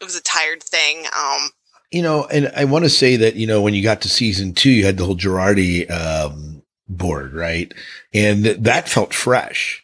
It 0.00 0.04
was 0.04 0.16
a 0.16 0.22
tired 0.22 0.62
thing. 0.62 1.06
Um, 1.06 1.50
You 1.90 2.02
know, 2.02 2.24
and 2.26 2.52
I 2.54 2.64
want 2.66 2.84
to 2.84 2.90
say 2.90 3.16
that, 3.16 3.36
you 3.36 3.46
know, 3.46 3.62
when 3.62 3.74
you 3.74 3.82
got 3.82 4.02
to 4.02 4.08
season 4.08 4.52
two, 4.52 4.70
you 4.70 4.84
had 4.84 4.96
the 4.96 5.04
whole 5.04 5.16
Jurati 5.16 5.90
um, 5.90 6.62
Borg, 6.88 7.34
right? 7.34 7.72
And 8.12 8.44
th- 8.44 8.58
that 8.58 8.88
felt 8.88 9.14
fresh. 9.14 9.82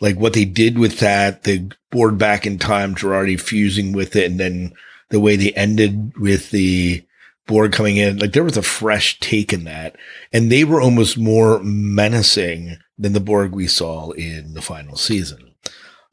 Like 0.00 0.16
what 0.18 0.34
they 0.34 0.44
did 0.44 0.78
with 0.78 0.98
that, 0.98 1.44
the 1.44 1.70
Borg 1.90 2.18
back 2.18 2.46
in 2.46 2.58
time, 2.58 2.94
Jurati 2.94 3.40
fusing 3.40 3.92
with 3.92 4.14
it, 4.14 4.30
and 4.30 4.38
then 4.38 4.72
the 5.10 5.20
way 5.20 5.36
they 5.36 5.52
ended 5.52 6.16
with 6.18 6.50
the 6.50 7.04
Borg 7.46 7.72
coming 7.72 7.96
in, 7.96 8.18
like 8.18 8.32
there 8.32 8.44
was 8.44 8.56
a 8.56 8.62
fresh 8.62 9.18
take 9.20 9.52
in 9.52 9.64
that. 9.64 9.96
And 10.32 10.50
they 10.50 10.64
were 10.64 10.80
almost 10.80 11.16
more 11.16 11.60
menacing 11.62 12.78
than 12.98 13.12
the 13.12 13.20
Borg 13.20 13.52
we 13.52 13.66
saw 13.68 14.10
in 14.12 14.54
the 14.54 14.62
final 14.62 14.96
season. 14.96 15.54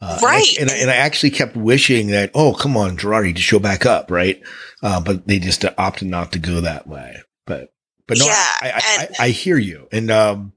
Uh, 0.01 0.19
Right. 0.21 0.45
And 0.59 0.69
I, 0.69 0.73
and, 0.73 0.79
I, 0.79 0.81
and 0.83 0.91
I 0.91 0.95
actually 0.95 1.31
kept 1.31 1.55
wishing 1.55 2.07
that, 2.07 2.31
oh, 2.35 2.53
come 2.53 2.75
on, 2.77 2.97
Jurati, 2.97 3.33
to 3.35 3.41
show 3.41 3.57
back 3.59 3.85
up, 3.85 4.11
right? 4.11 4.41
Uh, 4.81 4.99
but 5.01 5.27
they 5.27 5.39
just 5.39 5.63
opted 5.77 6.07
not 6.09 6.33
to 6.33 6.39
go 6.39 6.61
that 6.61 6.87
way. 6.87 7.17
But, 7.45 7.73
but 8.05 8.19
no, 8.19 8.25
Yeah, 8.25 8.33
I, 8.33 8.69
I, 8.75 8.81
and- 9.01 9.15
I, 9.19 9.25
I 9.25 9.29
hear 9.29 9.57
you. 9.57 9.87
And, 9.91 10.11
um, 10.11 10.53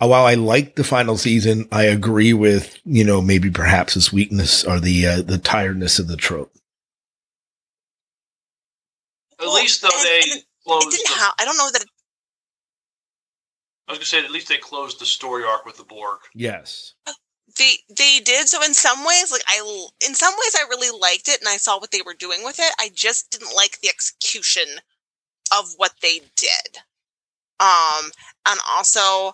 uh, 0.00 0.06
while 0.08 0.24
I 0.26 0.34
like 0.34 0.76
the 0.76 0.84
final 0.84 1.16
season, 1.16 1.68
I 1.72 1.84
agree 1.84 2.32
with, 2.32 2.78
you 2.84 3.04
know, 3.04 3.22
maybe 3.22 3.50
perhaps 3.50 3.96
its 3.96 4.12
weakness 4.12 4.64
or 4.64 4.80
the, 4.80 5.06
uh, 5.06 5.22
the 5.22 5.38
tiredness 5.38 5.98
of 5.98 6.08
the 6.08 6.16
trope. 6.16 6.52
At 9.38 9.46
Well, 9.46 9.54
least 9.54 9.82
though 9.82 9.88
they 10.02 10.20
it- 10.20 10.44
closed. 10.64 10.88
It 10.88 10.90
didn't 10.98 11.08
the- 11.08 11.14
have. 11.22 11.34
I 11.38 11.44
don't 11.44 11.56
know 11.58 11.70
that. 11.70 11.82
It, 11.82 11.88
I 13.88 13.92
was 13.92 13.98
gonna 13.98 14.06
say 14.06 14.24
at 14.24 14.30
least 14.30 14.48
they 14.48 14.58
closed 14.58 14.98
the 14.98 15.06
story 15.06 15.44
arc 15.44 15.64
with 15.64 15.76
the 15.76 15.84
Borg. 15.84 16.20
Yes. 16.34 16.94
they 17.58 17.78
they 17.88 18.18
did 18.20 18.48
so 18.48 18.60
in 18.64 18.74
some 18.74 19.04
ways 19.04 19.30
like 19.30 19.44
i 19.48 19.58
l- 19.58 19.94
in 20.04 20.16
some 20.16 20.34
ways 20.34 20.54
i 20.58 20.62
really 20.68 20.90
liked 20.90 21.28
it 21.28 21.38
and 21.40 21.48
i 21.48 21.56
saw 21.56 21.78
what 21.78 21.92
they 21.92 22.02
were 22.02 22.12
doing 22.12 22.42
with 22.42 22.58
it 22.58 22.72
i 22.80 22.88
just 22.92 23.30
didn't 23.30 23.54
like 23.54 23.78
the 23.80 23.88
execution 23.88 24.64
of 25.56 25.72
what 25.76 25.92
they 26.02 26.18
did 26.34 26.78
um 27.60 28.10
and 28.46 28.58
also 28.68 29.32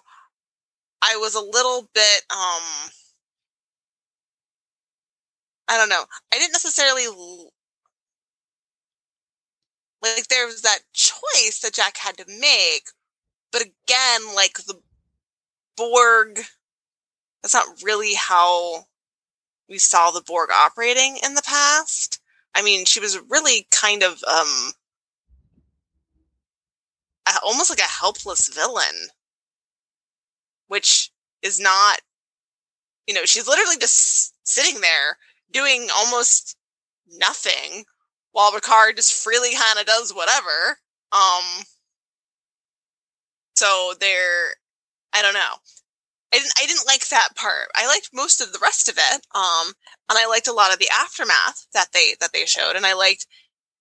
i 1.00 1.16
was 1.16 1.34
a 1.34 1.40
little 1.40 1.88
bit 1.94 2.22
um 2.30 2.62
i 5.68 5.76
don't 5.78 5.88
know 5.88 6.04
i 6.32 6.38
didn't 6.38 6.52
necessarily 6.52 7.06
l- 7.06 7.51
like 10.02 10.28
there 10.28 10.46
was 10.46 10.62
that 10.62 10.80
choice 10.92 11.60
that 11.62 11.74
jack 11.74 11.96
had 11.96 12.16
to 12.16 12.24
make 12.26 12.88
but 13.50 13.62
again 13.62 14.34
like 14.34 14.54
the 14.66 14.78
borg 15.76 16.40
that's 17.42 17.54
not 17.54 17.82
really 17.82 18.14
how 18.14 18.86
we 19.68 19.78
saw 19.78 20.10
the 20.10 20.20
Borg 20.20 20.50
operating 20.52 21.18
in 21.24 21.34
the 21.34 21.42
past. 21.42 22.20
I 22.54 22.62
mean, 22.62 22.84
she 22.84 23.00
was 23.00 23.18
really 23.28 23.66
kind 23.70 24.02
of 24.02 24.22
um 24.30 24.72
almost 27.42 27.70
like 27.70 27.80
a 27.80 27.82
helpless 27.82 28.48
villain, 28.48 29.08
which 30.68 31.10
is 31.42 31.58
not 31.58 32.00
you 33.08 33.14
know, 33.14 33.24
she's 33.24 33.48
literally 33.48 33.78
just 33.78 34.34
sitting 34.46 34.80
there 34.80 35.18
doing 35.50 35.88
almost 35.94 36.56
nothing 37.08 37.84
while 38.32 38.52
Picard 38.52 38.96
just 38.96 39.14
freely 39.22 39.54
kind 39.54 39.78
of 39.78 39.86
does 39.86 40.12
whatever. 40.12 40.78
Um 41.12 41.64
so 43.54 43.92
they're 44.00 44.54
I 45.12 45.22
don't 45.22 45.34
know. 45.34 45.54
I 46.32 46.38
didn't 46.38 46.52
I 46.62 46.66
didn't 46.66 46.86
like 46.86 47.08
that 47.08 47.30
part. 47.36 47.68
I 47.74 47.86
liked 47.86 48.10
most 48.12 48.40
of 48.40 48.52
the 48.52 48.58
rest 48.60 48.88
of 48.88 48.96
it. 48.98 49.26
Um 49.34 49.72
and 50.08 50.18
I 50.18 50.26
liked 50.26 50.48
a 50.48 50.52
lot 50.52 50.72
of 50.72 50.78
the 50.78 50.90
aftermath 50.90 51.66
that 51.74 51.88
they 51.92 52.14
that 52.20 52.32
they 52.32 52.46
showed 52.46 52.76
and 52.76 52.86
I 52.86 52.94
liked 52.94 53.26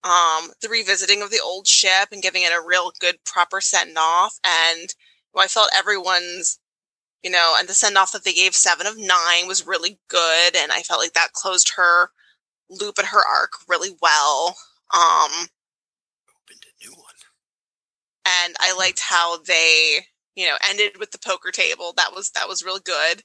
um 0.03 0.51
the 0.61 0.69
revisiting 0.69 1.21
of 1.21 1.31
the 1.31 1.41
old 1.43 1.67
ship 1.67 2.09
and 2.11 2.23
giving 2.23 2.43
it 2.43 2.53
a 2.53 2.65
real 2.65 2.91
good 2.99 3.17
proper 3.25 3.61
send 3.61 3.97
off 3.97 4.39
and 4.45 4.93
I 5.37 5.47
felt 5.47 5.71
everyone's 5.75 6.59
you 7.23 7.31
know 7.31 7.55
and 7.57 7.67
the 7.69 7.73
send 7.73 7.97
off 7.97 8.11
that 8.13 8.23
they 8.25 8.33
gave 8.33 8.55
7 8.55 8.87
of 8.87 8.97
9 8.97 9.07
was 9.47 9.67
really 9.67 9.99
good 10.09 10.55
and 10.55 10.71
I 10.71 10.81
felt 10.81 10.99
like 11.01 11.13
that 11.13 11.33
closed 11.33 11.73
her 11.77 12.11
loop 12.71 12.97
at 12.97 13.05
her 13.05 13.19
arc 13.19 13.51
really 13.67 13.95
well. 14.01 14.55
Um 14.93 15.49
Opened 16.29 16.63
a 16.65 16.85
new 16.85 16.93
one. 16.93 17.13
and 18.25 18.55
I 18.59 18.75
liked 18.75 18.99
how 18.99 19.37
they, 19.37 19.99
you 20.35 20.45
know, 20.45 20.55
ended 20.67 20.93
with 20.99 21.11
the 21.11 21.19
poker 21.19 21.51
table. 21.51 21.93
That 21.95 22.13
was 22.13 22.31
that 22.31 22.47
was 22.47 22.63
really 22.63 22.81
good. 22.83 23.23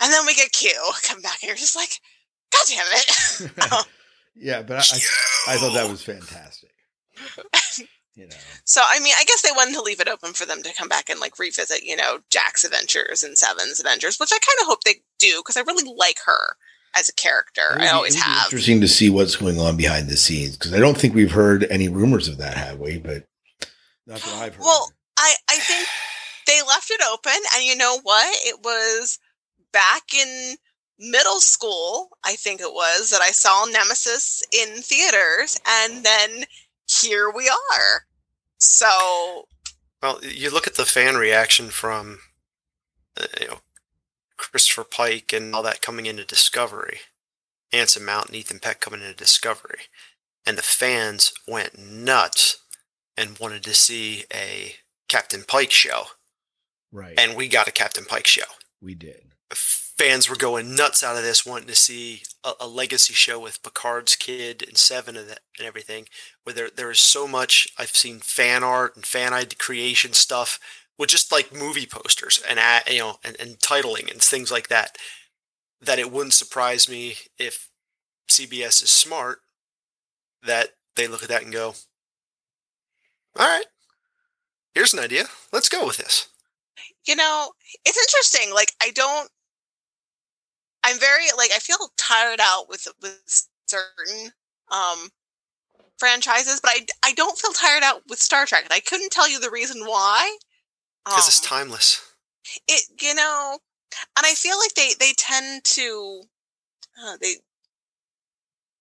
And 0.00 0.12
then 0.12 0.26
we 0.26 0.34
get 0.34 0.52
Q 0.52 0.70
come 1.02 1.22
back, 1.22 1.38
and 1.42 1.48
you're 1.48 1.56
just 1.56 1.76
like, 1.76 2.00
God 2.52 2.66
damn 2.68 2.86
it! 2.90 3.86
yeah, 4.34 4.62
but 4.62 4.76
I, 4.76 4.80
I, 4.80 5.54
I 5.54 5.56
thought 5.56 5.74
that 5.74 5.90
was 5.90 6.02
fantastic. 6.02 6.70
You 8.16 8.26
know, 8.26 8.36
so 8.64 8.80
I 8.82 8.98
mean, 9.00 9.12
I 9.14 9.24
guess 9.24 9.42
they 9.42 9.50
wanted 9.54 9.74
to 9.74 9.82
leave 9.82 10.00
it 10.00 10.08
open 10.08 10.32
for 10.32 10.46
them 10.46 10.62
to 10.62 10.72
come 10.72 10.88
back 10.88 11.10
and 11.10 11.20
like 11.20 11.38
revisit, 11.38 11.84
you 11.84 11.94
know, 11.94 12.20
Jack's 12.30 12.64
adventures 12.64 13.22
and 13.22 13.36
Seven's 13.36 13.78
adventures, 13.78 14.16
which 14.18 14.32
I 14.32 14.38
kind 14.38 14.58
of 14.62 14.68
hope 14.68 14.84
they 14.84 15.02
do 15.18 15.40
because 15.40 15.58
I 15.58 15.60
really 15.60 15.84
like 15.84 16.16
her 16.24 16.56
as 16.96 17.08
a 17.08 17.14
character. 17.14 17.76
It 17.76 17.82
I 17.82 17.88
always 17.88 18.14
it 18.14 18.18
would 18.18 18.24
have. 18.24 18.46
Interesting 18.46 18.80
to 18.80 18.88
see 18.88 19.10
what's 19.10 19.36
going 19.36 19.58
on 19.58 19.76
behind 19.76 20.08
the 20.08 20.16
scenes 20.16 20.56
because 20.56 20.72
I 20.72 20.78
don't 20.78 20.96
think 20.96 21.14
we've 21.14 21.32
heard 21.32 21.64
any 21.64 21.88
rumors 21.88 22.28
of 22.28 22.38
that, 22.38 22.56
have 22.56 22.78
we? 22.78 22.98
But 22.98 23.26
not 24.06 24.20
that 24.20 24.34
I've 24.34 24.54
heard. 24.54 24.62
Well, 24.62 24.92
I 25.18 25.34
I 25.50 25.58
think 25.58 25.88
they 26.46 26.60
left 26.66 26.90
it 26.90 27.00
open, 27.12 27.40
and 27.54 27.64
you 27.64 27.76
know 27.76 27.98
what? 28.02 28.34
It 28.44 28.60
was 28.64 29.18
back 29.72 30.14
in 30.14 30.56
middle 30.98 31.40
school, 31.40 32.16
I 32.24 32.36
think 32.36 32.60
it 32.60 32.72
was, 32.72 33.10
that 33.10 33.20
I 33.20 33.30
saw 33.30 33.66
Nemesis 33.66 34.42
in 34.52 34.80
theaters, 34.80 35.60
and 35.66 36.04
then 36.04 36.44
here 36.88 37.30
we 37.30 37.48
are. 37.48 38.06
So 38.58 39.46
Well, 40.02 40.20
you 40.24 40.50
look 40.50 40.66
at 40.66 40.76
the 40.76 40.86
fan 40.86 41.16
reaction 41.16 41.68
from, 41.68 42.20
uh, 43.20 43.26
you 43.40 43.48
know, 43.48 43.58
Christopher 44.36 44.84
Pike 44.84 45.32
and 45.32 45.54
all 45.54 45.62
that 45.62 45.82
coming 45.82 46.06
into 46.06 46.24
Discovery, 46.24 46.98
Anson 47.72 48.04
Mount 48.04 48.26
and 48.26 48.36
Ethan 48.36 48.58
Peck 48.58 48.80
coming 48.80 49.00
into 49.00 49.14
Discovery, 49.14 49.80
and 50.44 50.56
the 50.56 50.62
fans 50.62 51.32
went 51.46 51.78
nuts 51.78 52.58
and 53.16 53.38
wanted 53.38 53.64
to 53.64 53.74
see 53.74 54.24
a 54.32 54.76
Captain 55.08 55.44
Pike 55.46 55.70
show, 55.70 56.04
right? 56.92 57.18
and 57.18 57.36
we 57.36 57.48
got 57.48 57.68
a 57.68 57.72
Captain 57.72 58.04
Pike 58.04 58.26
show. 58.26 58.44
we 58.80 58.94
did. 58.94 59.32
Fans 59.52 60.28
were 60.28 60.36
going 60.36 60.74
nuts 60.74 61.02
out 61.02 61.16
of 61.16 61.22
this, 61.22 61.46
wanting 61.46 61.68
to 61.68 61.74
see 61.74 62.22
a, 62.44 62.52
a 62.60 62.68
legacy 62.68 63.14
show 63.14 63.40
with 63.40 63.62
Picard's 63.62 64.14
kid 64.14 64.62
and 64.66 64.76
Seven 64.76 65.16
and, 65.16 65.30
that, 65.30 65.40
and 65.56 65.66
everything. 65.66 66.06
Where 66.42 66.52
there 66.52 66.68
there 66.68 66.90
is 66.90 67.00
so 67.00 67.26
much 67.26 67.68
I've 67.78 67.96
seen 67.96 68.18
fan 68.18 68.62
art 68.62 68.94
and 68.94 69.06
fan 69.06 69.32
creation 69.58 70.12
stuff 70.12 70.58
with 70.98 71.10
just 71.10 71.32
like 71.32 71.54
movie 71.54 71.86
posters 71.86 72.42
and 72.48 72.60
you 72.90 72.98
know 72.98 73.16
and, 73.24 73.36
and 73.40 73.58
titling 73.58 74.10
and 74.10 74.20
things 74.20 74.50
like 74.50 74.68
that. 74.68 74.96
That 75.80 75.98
it 75.98 76.10
wouldn't 76.10 76.32
surprise 76.32 76.88
me 76.88 77.16
if 77.38 77.68
CBS 78.28 78.82
is 78.82 78.90
smart 78.90 79.40
that 80.42 80.70
they 80.96 81.06
look 81.06 81.22
at 81.22 81.28
that 81.28 81.42
and 81.42 81.52
go, 81.52 81.74
"All 83.38 83.46
right, 83.46 83.66
here's 84.74 84.94
an 84.94 85.00
idea. 85.00 85.24
Let's 85.52 85.68
go 85.68 85.86
with 85.86 85.98
this." 85.98 86.28
you 87.06 87.16
know, 87.16 87.52
it's 87.84 87.98
interesting. 87.98 88.54
Like 88.54 88.72
I 88.82 88.90
don't. 88.90 89.30
I'm 90.84 90.98
very 90.98 91.24
like 91.36 91.50
I 91.54 91.58
feel 91.58 91.78
tired 91.96 92.40
out 92.40 92.68
with 92.68 92.86
with 93.00 93.48
certain 93.66 94.30
um 94.70 95.08
franchises, 95.98 96.60
but 96.60 96.70
I 96.72 96.86
I 97.04 97.12
don't 97.12 97.38
feel 97.38 97.52
tired 97.52 97.82
out 97.82 98.02
with 98.08 98.18
Star 98.18 98.46
Trek, 98.46 98.64
and 98.64 98.72
I 98.72 98.80
couldn't 98.80 99.10
tell 99.12 99.28
you 99.28 99.40
the 99.40 99.50
reason 99.50 99.82
why. 99.84 100.36
Because 101.06 101.28
it's 101.28 101.40
Um, 101.40 101.58
timeless. 101.58 102.00
it 102.68 102.82
you 103.00 103.14
know 103.14 103.58
and 104.16 104.26
i 104.26 104.34
feel 104.34 104.58
like 104.58 104.74
they 104.74 104.90
they 104.98 105.12
tend 105.16 105.64
to 105.64 106.22
uh, 107.02 107.16
they 107.20 107.36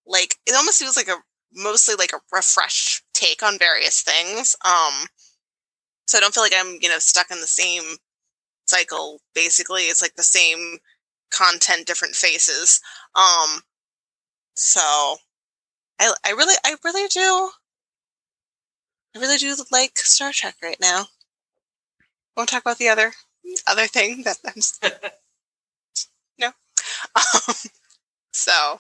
like 0.05 0.36
it 0.46 0.55
almost 0.55 0.79
feels 0.79 0.98
like 0.98 1.08
a 1.08 1.15
mostly 1.53 1.96
like 1.96 2.12
a 2.13 2.20
refresh 2.32 3.01
take 3.13 3.41
on 3.44 3.58
various 3.58 4.01
things 4.01 4.55
um 4.65 5.08
so 6.08 6.17
i 6.17 6.22
don't 6.22 6.34
feel 6.34 6.44
like 6.44 6.53
i'm 6.55 6.77
you 6.82 6.89
know 6.89 7.00
stuck 7.00 7.32
in 7.32 7.39
the 7.39 7.48
same 7.48 7.84
cycle 8.67 9.22
basically 9.34 9.84
it's 9.84 10.01
like 10.01 10.15
the 10.15 10.24
same 10.24 10.77
content 11.32 11.88
different 11.88 12.15
faces 12.15 12.82
um 13.15 13.62
so 14.55 15.17
i 16.00 16.13
i 16.25 16.32
really 16.32 16.55
i 16.65 16.75
really 16.84 17.08
do 17.08 17.50
i 19.15 19.20
really 19.20 19.38
do 19.38 19.55
like 19.72 19.98
star 20.00 20.32
trek 20.32 20.55
right 20.62 20.77
now 20.82 21.05
won't 22.35 22.49
talk 22.49 22.61
about 22.61 22.77
the 22.77 22.89
other 22.89 23.13
other 23.67 23.87
thing 23.87 24.23
that 24.23 24.37
I'm 24.45 24.91
no. 26.39 26.47
Um, 26.47 27.55
so 28.31 28.79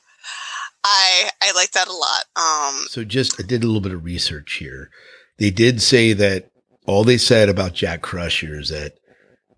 I 0.83 1.29
I 1.41 1.51
like 1.53 1.71
that 1.71 1.87
a 1.87 1.93
lot. 1.93 2.25
Um 2.35 2.85
So 2.89 3.03
just 3.03 3.39
I 3.39 3.43
did 3.43 3.63
a 3.63 3.67
little 3.67 3.81
bit 3.81 3.93
of 3.93 4.03
research 4.03 4.53
here. 4.53 4.89
They 5.37 5.51
did 5.51 5.81
say 5.81 6.13
that 6.13 6.49
all 6.85 7.03
they 7.03 7.17
said 7.17 7.49
about 7.49 7.73
Jack 7.73 8.01
Crusher 8.01 8.59
is 8.59 8.69
that 8.69 8.93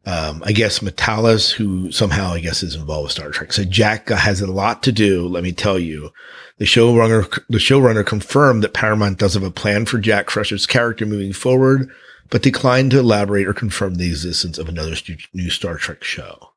um, 0.08 0.42
I 0.46 0.54
guess 0.54 0.80
Matalas, 0.80 1.52
who 1.52 1.92
somehow 1.92 2.32
I 2.32 2.40
guess 2.40 2.64
is 2.64 2.76
involved 2.76 3.04
with 3.04 3.12
Star 3.12 3.30
Trek, 3.30 3.52
said 3.52 3.70
Jack 3.70 4.08
has 4.08 4.40
a 4.40 4.50
lot 4.50 4.82
to 4.84 4.94
do. 4.94 5.28
Let 5.28 5.44
me 5.44 5.52
tell 5.52 5.78
you, 5.78 6.12
the 6.60 6.66
showrunner 6.66 7.30
the 7.50 7.58
showrunner 7.58 8.06
confirmed 8.06 8.64
that 8.64 8.74
Paramount 8.74 9.20
does 9.20 9.34
have 9.34 9.44
a 9.44 9.52
plan 9.52 9.86
for 9.86 9.98
Jack 9.98 10.26
Crusher's 10.26 10.66
character 10.66 11.06
moving 11.06 11.34
forward, 11.34 11.90
but 12.30 12.42
declined 12.42 12.92
to 12.92 13.00
elaborate 13.00 13.48
or 13.48 13.54
confirm 13.54 13.96
the 13.96 14.10
existence 14.10 14.58
of 14.58 14.70
another 14.70 14.96
new 15.34 15.50
Star 15.50 15.78
Trek 15.78 16.04
show. 16.04 16.54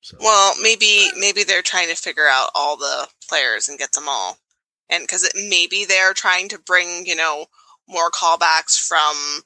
So 0.00 0.16
well 0.20 0.54
maybe 0.62 1.08
maybe 1.18 1.44
they're 1.44 1.62
trying 1.62 1.88
to 1.88 1.94
figure 1.94 2.28
out 2.28 2.50
all 2.54 2.76
the 2.76 3.08
players 3.28 3.68
and 3.68 3.78
get 3.78 3.92
them 3.92 4.08
all. 4.08 4.38
And 4.90 5.08
cuz 5.08 5.28
maybe 5.34 5.84
they're 5.84 6.14
trying 6.14 6.48
to 6.50 6.58
bring, 6.58 7.06
you 7.06 7.16
know, 7.16 7.46
more 7.88 8.10
callbacks 8.10 8.78
from 8.78 9.42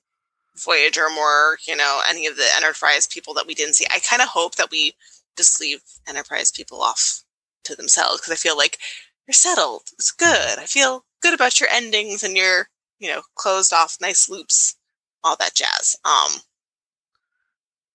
Voyager, 0.56 1.08
more, 1.10 1.58
you 1.66 1.76
know, 1.76 2.02
any 2.08 2.26
of 2.26 2.36
the 2.36 2.48
Enterprise 2.56 3.06
people 3.06 3.34
that 3.34 3.46
we 3.46 3.54
didn't 3.54 3.74
see. 3.74 3.86
I 3.90 4.00
kind 4.00 4.22
of 4.22 4.28
hope 4.28 4.56
that 4.56 4.70
we 4.70 4.96
just 5.36 5.60
leave 5.60 5.82
Enterprise 6.08 6.50
people 6.50 6.82
off 6.82 7.22
to 7.64 7.76
themselves 7.76 8.20
because 8.20 8.32
I 8.32 8.36
feel 8.36 8.56
like 8.56 8.78
you're 9.26 9.34
settled. 9.34 9.82
It's 9.92 10.10
good. 10.10 10.58
I 10.58 10.66
feel 10.66 11.04
good 11.22 11.34
about 11.34 11.60
your 11.60 11.68
endings 11.68 12.22
and 12.22 12.36
your, 12.36 12.68
you 12.98 13.08
know, 13.08 13.22
closed 13.36 13.72
off 13.72 13.98
nice 14.00 14.28
loops, 14.28 14.76
all 15.24 15.36
that 15.36 15.54
jazz. 15.54 15.96
Um, 16.04 16.40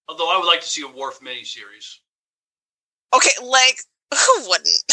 Although 0.09 0.29
I 0.31 0.37
would 0.37 0.47
like 0.47 0.61
to 0.61 0.67
see 0.67 0.81
a 0.83 0.87
Worf 0.87 1.19
miniseries. 1.21 1.97
okay, 3.15 3.31
like 3.43 3.79
who 4.13 4.49
wouldn't? 4.49 4.83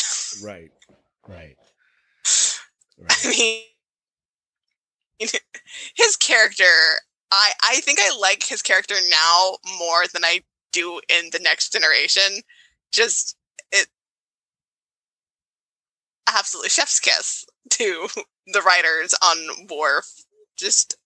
Right. 0.42 0.70
Right. 1.28 1.56
I 3.25 3.28
mean, 3.30 3.62
his 5.96 6.16
character. 6.16 6.64
I 7.32 7.52
I 7.62 7.80
think 7.80 7.99
I 8.00 8.14
like 8.18 8.42
his 8.42 8.62
character 8.62 8.94
now 9.08 9.56
more 9.78 10.04
than 10.12 10.25
I 10.25 10.40
do 10.72 11.00
in 11.08 11.30
the 11.32 11.38
next 11.38 11.72
generation. 11.72 12.42
Just 12.92 13.37
it, 13.72 13.87
absolutely 16.28 16.70
chef's 16.70 17.00
kiss 17.00 17.44
to 17.70 18.08
the 18.49 18.62
writers 18.62 19.14
on 19.22 19.66
Worf. 19.70 20.10
Just 20.56 20.96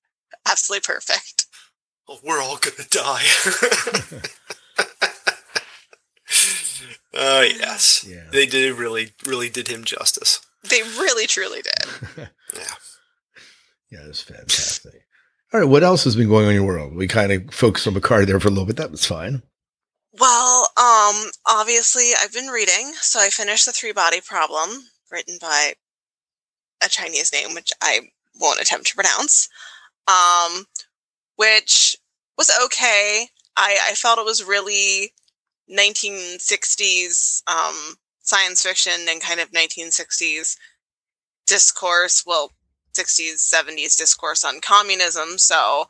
absolutely 0.46 0.84
perfect. 0.86 1.46
Oh, 2.08 2.18
we're 2.22 2.40
all 2.42 2.58
gonna 2.58 2.86
die. 2.90 3.22
Oh 7.16 7.42
yes, 7.42 8.04
Yeah. 8.08 8.24
they 8.32 8.44
did 8.44 8.72
really, 8.76 9.12
really 9.24 9.48
did 9.48 9.68
him 9.68 9.84
justice. 9.84 10.40
They 10.68 10.82
really 10.82 11.26
truly 11.26 11.62
did. 11.62 12.28
Yeah. 12.54 12.74
Yeah, 13.90 14.00
that's 14.06 14.22
fantastic. 14.22 15.06
All 15.52 15.60
right, 15.60 15.68
what 15.68 15.82
else 15.84 16.02
has 16.04 16.16
been 16.16 16.28
going 16.28 16.44
on 16.46 16.50
in 16.50 16.56
your 16.56 16.66
world? 16.66 16.94
We 16.96 17.06
kind 17.06 17.30
of 17.32 17.52
focused 17.54 17.86
on 17.86 17.94
Picard 17.94 18.26
there 18.28 18.40
for 18.40 18.48
a 18.48 18.50
little 18.50 18.66
bit. 18.66 18.76
That 18.76 18.90
was 18.90 19.04
fine. 19.06 19.42
Well, 20.18 20.68
um, 20.76 21.30
obviously 21.48 22.10
I've 22.20 22.32
been 22.32 22.46
reading, 22.48 22.92
so 23.00 23.20
I 23.20 23.28
finished 23.30 23.66
the 23.66 23.72
Three 23.72 23.92
Body 23.92 24.20
Problem, 24.20 24.70
written 25.10 25.38
by 25.40 25.74
a 26.84 26.88
Chinese 26.88 27.32
name, 27.32 27.54
which 27.54 27.72
I 27.80 28.00
won't 28.40 28.60
attempt 28.60 28.86
to 28.88 28.94
pronounce. 28.94 29.48
Um, 30.06 30.66
which 31.36 31.96
was 32.36 32.50
okay. 32.64 33.28
I, 33.56 33.78
I 33.90 33.94
felt 33.94 34.18
it 34.18 34.24
was 34.24 34.44
really 34.44 35.12
1960s 35.70 37.42
um, 37.46 37.96
science 38.20 38.62
fiction 38.62 38.92
and 39.08 39.20
kind 39.20 39.40
of 39.40 39.50
1960s 39.52 40.56
discourse. 41.46 42.24
Well, 42.26 42.52
60s, 42.94 43.52
70s 43.52 43.96
discourse 43.96 44.44
on 44.44 44.60
communism. 44.60 45.38
So, 45.38 45.86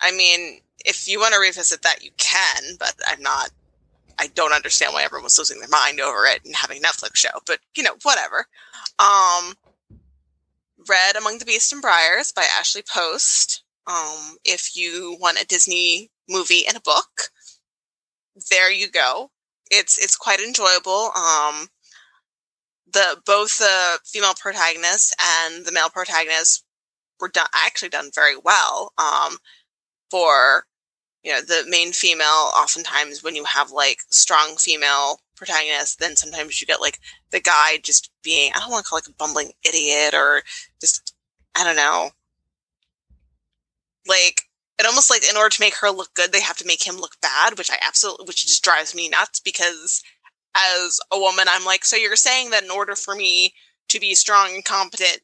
I 0.00 0.12
mean, 0.12 0.60
if 0.84 1.08
you 1.08 1.20
want 1.20 1.34
to 1.34 1.40
revisit 1.40 1.82
that, 1.82 2.04
you 2.04 2.10
can, 2.16 2.76
but 2.78 2.94
I'm 3.06 3.22
not. 3.22 3.50
I 4.18 4.26
don't 4.28 4.52
understand 4.52 4.92
why 4.92 5.02
everyone 5.02 5.24
was 5.24 5.38
losing 5.38 5.58
their 5.58 5.68
mind 5.68 5.98
over 5.98 6.26
it 6.26 6.44
and 6.44 6.54
having 6.54 6.78
a 6.78 6.80
Netflix 6.80 7.16
show, 7.16 7.30
but 7.46 7.58
you 7.74 7.82
know, 7.82 7.94
whatever. 8.02 8.46
Um, 8.98 9.54
read 10.88 11.16
Among 11.16 11.38
the 11.38 11.44
Beast 11.44 11.72
and 11.72 11.82
Briars 11.82 12.32
by 12.32 12.44
Ashley 12.58 12.82
Post. 12.82 13.62
Um, 13.86 14.36
if 14.44 14.76
you 14.76 15.16
want 15.20 15.40
a 15.40 15.46
Disney 15.46 16.10
movie 16.28 16.66
and 16.66 16.76
a 16.76 16.80
book, 16.80 17.30
there 18.50 18.70
you 18.70 18.90
go. 18.90 19.30
It's 19.70 19.98
it's 19.98 20.16
quite 20.16 20.40
enjoyable. 20.40 21.10
Um, 21.16 21.68
the 22.92 23.20
both 23.26 23.58
the 23.58 23.98
female 24.04 24.34
protagonist 24.38 25.14
and 25.20 25.64
the 25.64 25.72
male 25.72 25.90
protagonist 25.90 26.64
were 27.20 27.28
done 27.28 27.46
actually 27.54 27.88
done 27.88 28.10
very 28.14 28.36
well. 28.36 28.92
Um, 28.98 29.38
for 30.10 30.66
you 31.22 31.32
know 31.32 31.40
the 31.40 31.64
main 31.68 31.92
female, 31.92 32.50
oftentimes 32.56 33.22
when 33.22 33.34
you 33.34 33.44
have 33.44 33.70
like 33.70 33.98
strong 34.10 34.56
female 34.56 35.20
protagonists, 35.36 35.96
then 35.96 36.16
sometimes 36.16 36.60
you 36.60 36.66
get 36.66 36.80
like 36.80 36.98
the 37.30 37.40
guy 37.40 37.78
just 37.82 38.10
being 38.22 38.52
I 38.54 38.60
don't 38.60 38.70
want 38.70 38.84
to 38.84 38.88
call 38.88 38.96
like 38.96 39.08
a 39.08 39.12
bumbling 39.12 39.52
idiot 39.64 40.14
or 40.14 40.42
just 40.80 41.14
I 41.54 41.64
don't 41.64 41.76
know. 41.76 42.10
Like 44.06 44.42
it 44.78 44.86
almost 44.86 45.10
like 45.10 45.28
in 45.28 45.36
order 45.36 45.50
to 45.50 45.60
make 45.60 45.76
her 45.76 45.90
look 45.90 46.12
good 46.14 46.32
they 46.32 46.40
have 46.40 46.56
to 46.56 46.66
make 46.66 46.84
him 46.84 46.96
look 46.96 47.20
bad 47.20 47.56
which 47.56 47.70
i 47.70 47.76
absolutely 47.86 48.24
which 48.26 48.44
just 48.44 48.64
drives 48.64 48.96
me 48.96 49.08
nuts 49.08 49.38
because 49.38 50.02
as 50.56 50.98
a 51.12 51.20
woman 51.20 51.44
i'm 51.48 51.64
like 51.64 51.84
so 51.84 51.94
you're 51.94 52.16
saying 52.16 52.50
that 52.50 52.64
in 52.64 52.70
order 52.70 52.96
for 52.96 53.14
me 53.14 53.52
to 53.88 54.00
be 54.00 54.12
strong 54.12 54.54
and 54.54 54.64
competent 54.64 55.20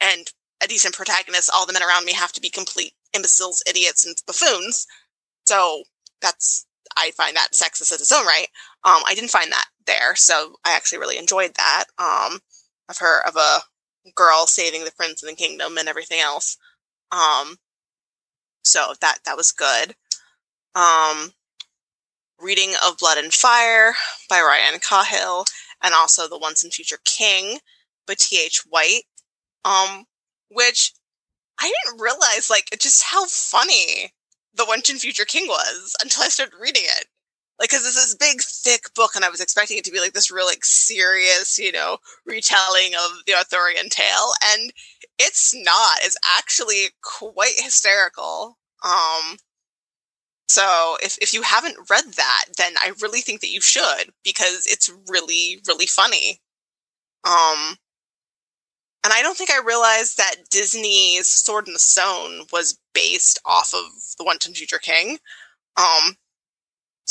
and 0.00 0.32
a 0.62 0.66
decent 0.66 0.94
protagonist 0.94 1.50
all 1.52 1.66
the 1.66 1.72
men 1.72 1.82
around 1.82 2.04
me 2.04 2.12
have 2.12 2.32
to 2.32 2.40
be 2.40 2.48
complete 2.48 2.94
imbeciles 3.12 3.62
idiots 3.66 4.04
and 4.04 4.16
buffoons? 4.26 4.86
So 5.44 5.84
that's 6.20 6.66
i 6.96 7.10
find 7.12 7.36
that 7.36 7.48
sexist 7.52 7.92
in 7.92 7.96
its 7.96 8.12
own 8.12 8.26
right. 8.26 8.46
Um 8.84 9.02
i 9.06 9.14
didn't 9.14 9.30
find 9.30 9.50
that 9.52 9.66
there 9.86 10.14
so 10.16 10.56
i 10.64 10.74
actually 10.74 10.98
really 10.98 11.18
enjoyed 11.18 11.54
that 11.54 11.84
um 11.98 12.40
of 12.88 12.98
her 12.98 13.26
of 13.26 13.36
a 13.36 13.60
girl 14.14 14.46
saving 14.46 14.84
the 14.84 14.92
prince 14.92 15.22
and 15.22 15.30
the 15.30 15.36
kingdom 15.36 15.78
and 15.78 15.88
everything 15.88 16.20
else. 16.20 16.56
Um 17.12 17.56
so 18.64 18.94
that 19.00 19.18
that 19.24 19.36
was 19.36 19.52
good. 19.52 19.94
Um 20.74 21.32
reading 22.40 22.72
of 22.86 22.96
blood 22.98 23.18
and 23.18 23.32
fire 23.34 23.94
by 24.28 24.40
ryan 24.40 24.80
cahill 24.80 25.44
and 25.82 25.94
also 25.94 26.26
the 26.28 26.38
once 26.38 26.64
and 26.64 26.72
future 26.72 26.98
king 27.04 27.58
by 28.06 28.14
th 28.14 28.62
white 28.68 29.02
um 29.64 30.04
which 30.50 30.92
i 31.60 31.70
didn't 31.84 32.00
realize 32.00 32.48
like 32.48 32.64
just 32.80 33.02
how 33.02 33.26
funny 33.26 34.12
the 34.66 34.92
and 34.92 35.00
future 35.00 35.24
king 35.24 35.46
was 35.46 35.94
until 36.02 36.22
i 36.22 36.28
started 36.28 36.54
reading 36.60 36.82
it. 36.84 37.06
Like 37.58 37.70
because 37.70 37.84
it's 37.84 37.94
this 37.94 38.14
big 38.14 38.40
thick 38.40 38.94
book 38.94 39.12
and 39.14 39.24
i 39.24 39.28
was 39.28 39.40
expecting 39.40 39.78
it 39.78 39.84
to 39.84 39.90
be 39.90 40.00
like 40.00 40.12
this 40.12 40.30
real 40.30 40.46
like 40.46 40.64
serious 40.64 41.58
you 41.58 41.72
know 41.72 41.98
retelling 42.26 42.92
of 42.94 43.22
the 43.26 43.34
arthurian 43.34 43.88
tale 43.88 44.32
and 44.52 44.72
it's 45.18 45.54
not. 45.54 45.98
It's 46.00 46.16
actually 46.38 46.86
quite 47.02 47.54
hysterical. 47.56 48.56
Um 48.84 49.36
so 50.48 50.96
if, 51.02 51.18
if 51.18 51.32
you 51.34 51.42
haven't 51.42 51.90
read 51.90 52.04
that 52.16 52.46
then 52.56 52.72
i 52.80 52.92
really 53.00 53.20
think 53.20 53.40
that 53.40 53.52
you 53.52 53.60
should 53.60 54.12
because 54.24 54.66
it's 54.66 54.90
really 55.08 55.60
really 55.68 55.86
funny. 55.86 56.40
Um 57.24 57.76
and 59.04 59.12
i 59.12 59.22
don't 59.22 59.36
think 59.36 59.50
i 59.50 59.60
realized 59.64 60.16
that 60.16 60.36
disney's 60.50 61.26
sword 61.26 61.66
in 61.66 61.72
the 61.72 61.78
stone 61.78 62.44
was 62.52 62.78
based 62.94 63.40
off 63.44 63.72
of 63.74 63.84
the 64.18 64.24
one 64.24 64.38
time 64.38 64.54
future 64.54 64.78
king 64.78 65.18
um 65.76 66.16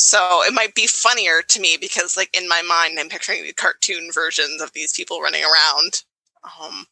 so 0.01 0.43
it 0.45 0.53
might 0.53 0.75
be 0.75 0.87
funnier 0.87 1.41
to 1.41 1.59
me 1.59 1.75
because, 1.79 2.15
like, 2.15 2.29
in 2.33 2.47
my 2.47 2.61
mind, 2.61 2.97
I'm 2.97 3.09
picturing 3.09 3.43
the 3.43 3.51
cartoon 3.51 4.11
versions 4.13 4.61
of 4.61 4.71
these 4.71 4.93
people 4.93 5.19
running 5.19 5.43
around, 5.43 6.03
um, 6.45 6.85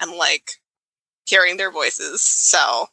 and 0.00 0.12
like 0.12 0.52
hearing 1.26 1.58
their 1.58 1.70
voices. 1.70 2.22
So 2.22 2.86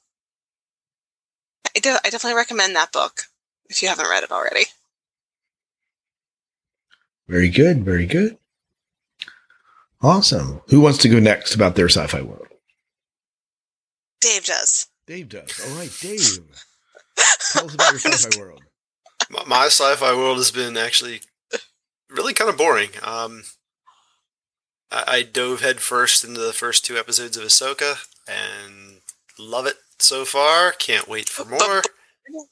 I 1.74 1.80
do. 1.80 1.96
I 2.04 2.10
definitely 2.10 2.36
recommend 2.36 2.76
that 2.76 2.92
book 2.92 3.22
if 3.70 3.82
you 3.82 3.88
haven't 3.88 4.10
read 4.10 4.24
it 4.24 4.32
already. 4.32 4.66
Very 7.30 7.50
good. 7.50 7.86
Very 7.86 8.08
good. 8.08 8.38
Awesome. 10.02 10.62
Who 10.70 10.80
wants 10.80 10.98
to 11.00 11.10
go 11.10 11.20
next 11.20 11.54
about 11.54 11.76
their 11.76 11.90
sci-fi 11.90 12.22
world? 12.22 12.48
Dave 14.22 14.46
does. 14.46 14.88
Dave 15.08 15.30
does. 15.30 15.60
All 15.68 15.78
right, 15.78 15.92
Dave. 16.00 16.40
Tell 17.52 17.66
us 17.66 17.74
about 17.74 17.92
your 17.92 18.00
sci-fi 18.00 18.40
world. 18.40 18.64
My, 19.30 19.44
my 19.46 19.66
sci-fi 19.66 20.16
world 20.16 20.38
has 20.38 20.52
been 20.52 20.78
actually 20.78 21.22
really 22.10 22.34
kind 22.34 22.50
of 22.50 22.58
boring. 22.58 22.90
Um, 23.04 23.44
I, 24.92 25.04
I 25.08 25.24
dove 25.24 25.62
headfirst 25.62 26.24
into 26.24 26.40
the 26.40 26.54
first 26.54 26.86
two 26.86 26.98
episodes 26.98 27.38
of 27.38 27.44
Ahsoka 27.44 28.06
and 28.28 29.02
love 29.38 29.66
it 29.66 29.76
so 30.00 30.26
far. 30.26 30.72
Can't 30.72 31.08
wait 31.08 31.30
for 31.30 31.46
more. 31.46 31.82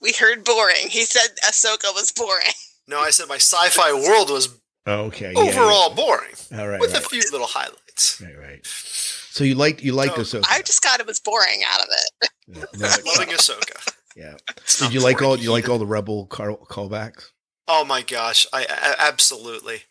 We 0.01 0.13
heard 0.13 0.43
boring. 0.43 0.89
He 0.89 1.05
said 1.05 1.37
Ahsoka 1.45 1.93
was 1.93 2.11
boring. 2.11 2.53
No, 2.87 2.99
I 2.99 3.09
said 3.09 3.27
my 3.27 3.35
sci-fi 3.35 3.93
world 3.93 4.29
was 4.29 4.57
okay. 4.87 5.33
yeah, 5.35 5.41
overall 5.41 5.93
boring. 5.93 6.33
All 6.53 6.67
right. 6.67 6.79
with 6.79 6.93
right. 6.93 7.03
a 7.03 7.09
few 7.09 7.21
little 7.31 7.47
highlights. 7.47 8.21
Right, 8.21 8.37
right. 8.37 8.65
So 8.65 9.43
you 9.43 9.55
liked 9.55 9.83
you 9.83 9.93
liked 9.93 10.15
So, 10.15 10.39
Ahsoka. 10.39 10.45
I 10.49 10.61
just 10.61 10.81
got 10.81 10.99
it 10.99 11.05
was 11.05 11.19
boring 11.19 11.61
out 11.67 11.81
of 11.81 11.87
it. 11.89 12.29
Yeah. 12.49 12.63
No, 12.77 12.87
Loving 13.05 13.35
Ahsoka. 13.35 13.93
yeah. 14.15 14.35
It's 14.55 14.79
Did 14.79 14.93
you 14.93 15.01
like 15.01 15.17
boring 15.17 15.31
all 15.31 15.37
you 15.37 15.51
like 15.51 15.67
all 15.67 15.77
the 15.77 15.85
rebel 15.85 16.27
call, 16.27 16.55
callbacks? 16.55 17.31
Oh 17.67 17.83
my 17.83 18.01
gosh, 18.01 18.47
I, 18.53 18.65
I 18.69 18.95
absolutely, 18.97 19.81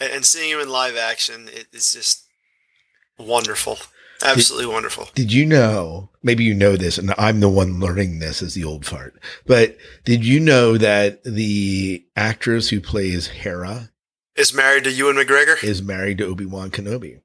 and, 0.00 0.10
and 0.10 0.24
seeing 0.24 0.50
him 0.50 0.60
in 0.60 0.70
live 0.70 0.96
action, 0.96 1.48
it 1.52 1.66
is 1.70 1.92
just 1.92 2.24
wonderful, 3.18 3.76
absolutely 4.22 4.72
wonderful. 4.72 5.10
Did 5.14 5.30
you 5.30 5.44
know? 5.44 6.08
Maybe 6.22 6.44
you 6.44 6.54
know 6.54 6.76
this, 6.76 6.96
and 6.96 7.12
I'm 7.18 7.40
the 7.40 7.48
one 7.50 7.78
learning 7.78 8.20
this 8.20 8.40
as 8.40 8.54
the 8.54 8.64
old 8.64 8.86
fart. 8.86 9.20
But 9.46 9.76
did 10.04 10.24
you 10.24 10.40
know 10.40 10.78
that 10.78 11.22
the 11.24 12.06
actress 12.16 12.70
who 12.70 12.80
plays 12.80 13.26
Hera 13.26 13.90
Is 14.38 14.54
married 14.54 14.84
to 14.84 14.90
Ewan 14.92 15.16
McGregor. 15.16 15.62
is 15.62 15.82
married 15.82 16.18
to 16.18 16.26
Obi 16.26 16.46
Wan 16.46 16.70
Kenobi? 16.70 17.20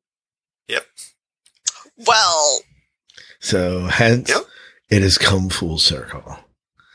Yep. 0.68 0.86
Well, 1.98 2.62
So 3.40 3.86
hence 3.86 4.30
Yep. 4.30 4.42
it 4.90 5.02
has 5.04 5.18
come 5.18 5.50
full 5.50 5.78
circle. 5.78 6.40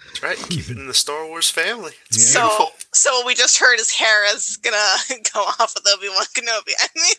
That's 0.06 0.22
right. 0.22 0.36
Keep 0.50 0.70
it 0.70 0.76
in 0.78 0.86
the 0.88 0.94
Star 0.94 1.26
Wars 1.26 1.50
family. 1.50 1.92
It's 2.06 2.32
So, 2.32 2.40
beautiful. 2.40 2.70
so 2.92 3.12
what 3.18 3.26
we 3.26 3.34
just 3.34 3.58
heard 3.58 3.78
his 3.78 3.90
hair 3.92 4.24
is 4.24 4.32
Hera's 4.34 4.56
gonna 4.56 5.20
go 5.34 5.40
off 5.42 5.74
with 5.74 5.86
Obi 5.94 6.08
Wan 6.08 6.24
Kenobi. 6.34 6.72
I 6.80 6.88
mean, 6.96 7.14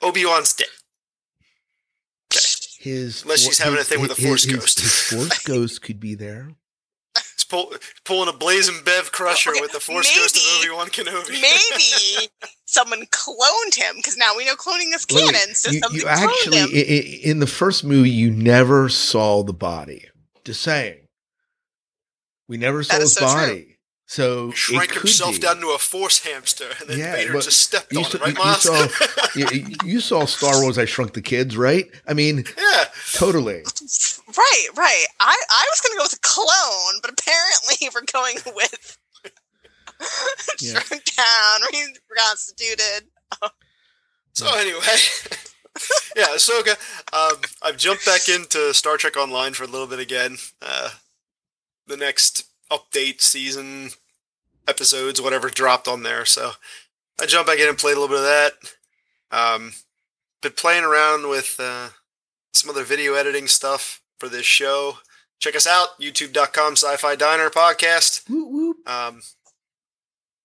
Obi 0.00 0.24
Wan's 0.24 0.54
dead. 0.54 0.68
His 2.80 3.22
Unless 3.24 3.40
she's 3.40 3.58
having 3.58 3.80
a 3.80 3.84
thing 3.84 4.00
with 4.00 4.12
a 4.12 4.14
Force 4.14 4.44
his, 4.44 4.54
ghost. 4.56 4.80
His 4.80 4.94
Force 5.02 5.38
ghost 5.44 5.82
could 5.82 5.98
be 5.98 6.14
there. 6.14 6.54
He's 7.36 7.44
pull, 7.44 7.72
pulling 8.04 8.28
a 8.28 8.36
blazing 8.36 8.76
Bev 8.84 9.12
Crusher 9.12 9.50
Okay, 9.50 9.60
with 9.60 9.72
the 9.72 9.80
Force 9.80 10.14
Ghost 10.14 10.36
of 10.36 10.42
maybe- 10.42 10.68
Obi 10.70 10.76
Wan 10.76 10.88
Kenobi. 10.88 11.40
maybe 11.40 12.28
someone 12.66 13.06
cloned 13.06 13.74
him 13.76 13.96
because 13.96 14.16
now 14.16 14.36
we 14.36 14.44
know 14.44 14.54
cloning 14.56 14.94
is 14.94 15.06
Wait, 15.10 15.24
canon. 15.32 15.54
So 15.54 15.70
you, 15.70 15.80
you 15.92 16.02
cloned 16.04 16.06
actually, 16.06 16.58
him. 16.58 16.68
i- 16.72 16.76
i- 16.76 17.20
in 17.30 17.38
the 17.40 17.46
first 17.46 17.84
movie, 17.84 18.10
you 18.10 18.30
never 18.30 18.88
saw 18.88 19.42
the 19.42 19.52
body. 19.52 20.08
Just 20.44 20.62
saying. 20.62 20.98
We 22.48 22.56
never 22.56 22.82
saw 22.82 22.94
That 22.94 23.02
his 23.02 23.10
is 23.10 23.16
so 23.18 23.26
true. 23.34 23.66
Body. 24.16 24.20
So 24.50 24.50
Shrank 24.52 24.84
it 24.84 24.88
could 24.92 25.02
himself 25.02 25.32
be. 25.34 25.38
down 25.40 25.60
to 25.60 25.68
a 25.70 25.78
Force 25.78 26.20
hamster, 26.24 26.68
and 26.80 26.88
then 26.88 26.98
Yeah, 26.98 27.12
Vader 27.16 27.32
just 27.34 27.60
stepped 27.60 27.92
you 27.92 27.98
on 28.00 28.04
saw- 28.06 28.16
it, 28.16 28.20
right, 28.22 28.32
you- 28.34 28.38
you 28.38 28.44
Miles? 28.44 28.62
saw- 28.62 29.28
you, 29.54 29.76
you 29.84 30.00
saw 30.00 30.24
Star 30.24 30.62
Wars 30.62 30.78
I 30.78 30.84
Shrunk 30.86 31.12
the 31.12 31.22
Kids, 31.22 31.56
right? 31.56 31.86
I 32.06 32.14
mean, 32.14 32.44
yeah. 32.56 32.84
totally. 33.14 33.62
Right, 34.36 34.66
right. 34.76 35.04
I, 35.20 35.36
I 35.50 35.66
was 35.70 35.80
going 35.82 35.92
to 35.92 35.98
go 35.98 36.04
with 36.04 36.14
a 36.14 36.20
clone, 36.22 37.00
but 37.02 37.10
apparently 37.12 37.88
we're 37.94 38.06
going 38.12 38.36
with 38.56 38.98
Yeah. 40.60 40.78
shrunk 40.80 41.04
down, 41.16 41.60
reconstituted. 42.10 43.08
So 44.32 44.46
anyway, 44.56 44.78
yeah, 46.16 46.28
Ahsoka. 46.28 46.76
Um, 47.12 47.40
I've 47.62 47.76
jumped 47.76 48.06
back 48.06 48.28
into 48.28 48.72
Star 48.72 48.96
Trek 48.96 49.16
Online 49.16 49.52
for 49.52 49.64
a 49.64 49.66
little 49.66 49.88
bit 49.88 49.98
again. 49.98 50.36
Uh, 50.62 50.90
the 51.88 51.96
next 51.96 52.44
update 52.70 53.20
season 53.20 53.90
episodes, 54.66 55.20
whatever, 55.20 55.48
dropped 55.48 55.88
on 55.88 56.02
there. 56.02 56.24
So 56.24 56.52
I 57.20 57.26
jumped 57.26 57.48
back 57.48 57.58
in 57.58 57.68
and 57.68 57.78
played 57.78 57.96
a 57.96 58.00
little 58.00 58.16
bit 58.16 58.24
of 58.24 58.24
that. 58.24 58.52
Um, 59.30 59.72
been 60.42 60.52
playing 60.52 60.84
around 60.84 61.28
with 61.28 61.56
uh, 61.58 61.88
some 62.52 62.70
other 62.70 62.84
video 62.84 63.14
editing 63.14 63.46
stuff 63.48 64.00
for 64.18 64.28
this 64.28 64.46
show. 64.46 64.98
Check 65.40 65.54
us 65.54 65.66
out, 65.66 66.00
youtube.com 66.00 66.72
sci-fi 66.72 67.14
diner 67.14 67.50
podcast. 67.50 68.28
Whoop, 68.28 68.48
whoop. 68.50 68.88
Um, 68.88 69.22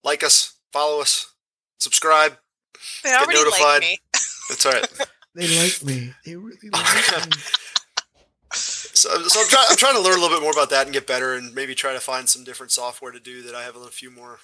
like 0.03 0.23
us, 0.23 0.53
follow 0.71 1.01
us, 1.01 1.33
subscribe. 1.79 2.37
They 3.03 3.13
already 3.13 3.33
notified. 3.35 3.59
like 3.61 3.81
me. 3.81 3.97
That's 4.49 4.65
all 4.65 4.73
right. 4.73 4.87
They 5.35 5.47
like 5.59 5.83
me. 5.83 6.13
They 6.27 6.35
really 6.35 6.69
like 6.71 7.27
me. 7.27 7.35
So, 8.55 9.09
so 9.27 9.41
I'm, 9.41 9.47
try, 9.47 9.65
I'm 9.69 9.75
trying 9.77 9.95
to 9.95 10.01
learn 10.01 10.17
a 10.17 10.21
little 10.21 10.37
bit 10.37 10.41
more 10.43 10.51
about 10.51 10.69
that 10.69 10.85
and 10.85 10.93
get 10.93 11.07
better, 11.07 11.33
and 11.35 11.53
maybe 11.53 11.75
try 11.75 11.93
to 11.93 11.99
find 11.99 12.27
some 12.29 12.43
different 12.43 12.71
software 12.71 13.11
to 13.11 13.19
do 13.19 13.41
that 13.43 13.55
I 13.55 13.63
have 13.63 13.75
a 13.75 13.85
few 13.87 14.11
more. 14.11 14.39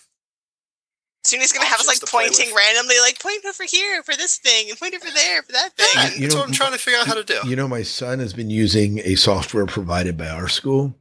Soon 1.24 1.42
he's 1.42 1.52
going 1.52 1.64
to 1.66 1.70
have 1.70 1.80
us 1.82 1.88
like 1.88 1.98
Options 1.98 2.10
to 2.10 2.16
play 2.16 2.28
pointing 2.30 2.56
randomly, 2.56 2.96
like 3.02 3.20
point 3.20 3.44
over 3.46 3.64
here 3.64 4.02
for 4.04 4.16
this 4.16 4.38
thing 4.38 4.70
and 4.70 4.80
point 4.80 4.96
over 4.96 5.10
there 5.14 5.44
for 5.44 5.52
that 5.52 5.74
thing. 5.76 5.88
Yeah, 5.96 6.04
you 6.16 6.22
that's 6.22 6.34
know, 6.34 6.40
what 6.42 6.48
I'm 6.48 6.54
trying 6.54 6.72
to 6.72 6.78
figure 6.78 7.00
out 7.00 7.08
how 7.08 7.14
to 7.14 7.24
do. 7.24 7.40
You 7.46 7.56
know, 7.56 7.68
my 7.68 7.84
son 7.84 8.20
has 8.20 8.34
been 8.34 8.50
using 8.50 9.00
a 9.00 9.16
software 9.16 9.66
provided 9.66 10.18
by 10.18 10.30
our 10.30 10.48
school. 10.48 10.96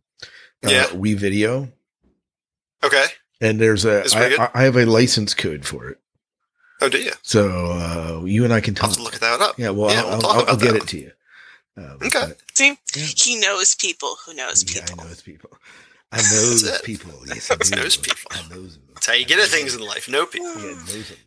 Uh, 0.64 0.70
Yeah. 0.70 0.84
WeVideo. 0.86 1.70
Okay. 2.82 3.04
And 3.40 3.60
there's 3.60 3.84
a, 3.84 4.00
It's 4.00 4.14
pretty 4.14 4.36
good. 4.36 4.50
I 4.54 4.64
have 4.64 4.76
a 4.76 4.84
license 4.86 5.34
code 5.34 5.64
for 5.64 5.88
it. 5.88 5.98
Oh, 6.80 6.88
do 6.88 6.98
you? 6.98 7.12
So 7.22 7.48
uh, 7.72 8.24
you 8.24 8.44
and 8.44 8.52
I 8.52 8.60
can 8.60 8.72
I'll 8.76 8.80
talk. 8.82 8.88
have 8.90 8.96
to 8.98 9.02
look 9.02 9.18
that 9.20 9.40
up. 9.40 9.58
Yeah, 9.58 9.70
well, 9.70 9.90
Yeah, 9.92 10.00
I'll, 10.02 10.06
we'll 10.06 10.14
I'll, 10.14 10.20
talk 10.20 10.36
I'll 10.48 10.54
about 10.54 10.60
get 10.60 10.72
that. 10.74 10.82
it 10.82 10.88
to 10.88 10.98
you. 10.98 11.12
Um, 11.78 11.98
Okay. 12.02 12.26
but- 12.28 12.38
See, 12.54 12.78
Yeah. 12.94 13.04
he 13.16 13.36
knows 13.40 13.74
people 13.74 14.18
who 14.26 14.34
knows 14.34 14.64
Yeah, 14.64 14.84
people. 14.84 15.00
I 15.00 15.08
know 15.08 15.14
people. 15.24 15.58
I 16.10 16.16
knows 16.22 16.80
people. 16.82 17.22
Yes, 17.26 17.50
I 17.50 17.76
knows 17.76 17.96
people. 17.96 18.30
I 18.30 18.42
knows 18.50 18.74
them. 18.74 18.82
That's 18.94 19.06
how 19.06 19.12
you 19.12 19.24
get 19.24 19.38
at 19.38 19.48
things 19.48 19.74
in 19.74 19.80
life. 19.80 20.08
No 20.08 20.26
people. 20.26 20.54
Yeah, 20.56 20.70
knows 20.74 21.08
them. 21.08 21.18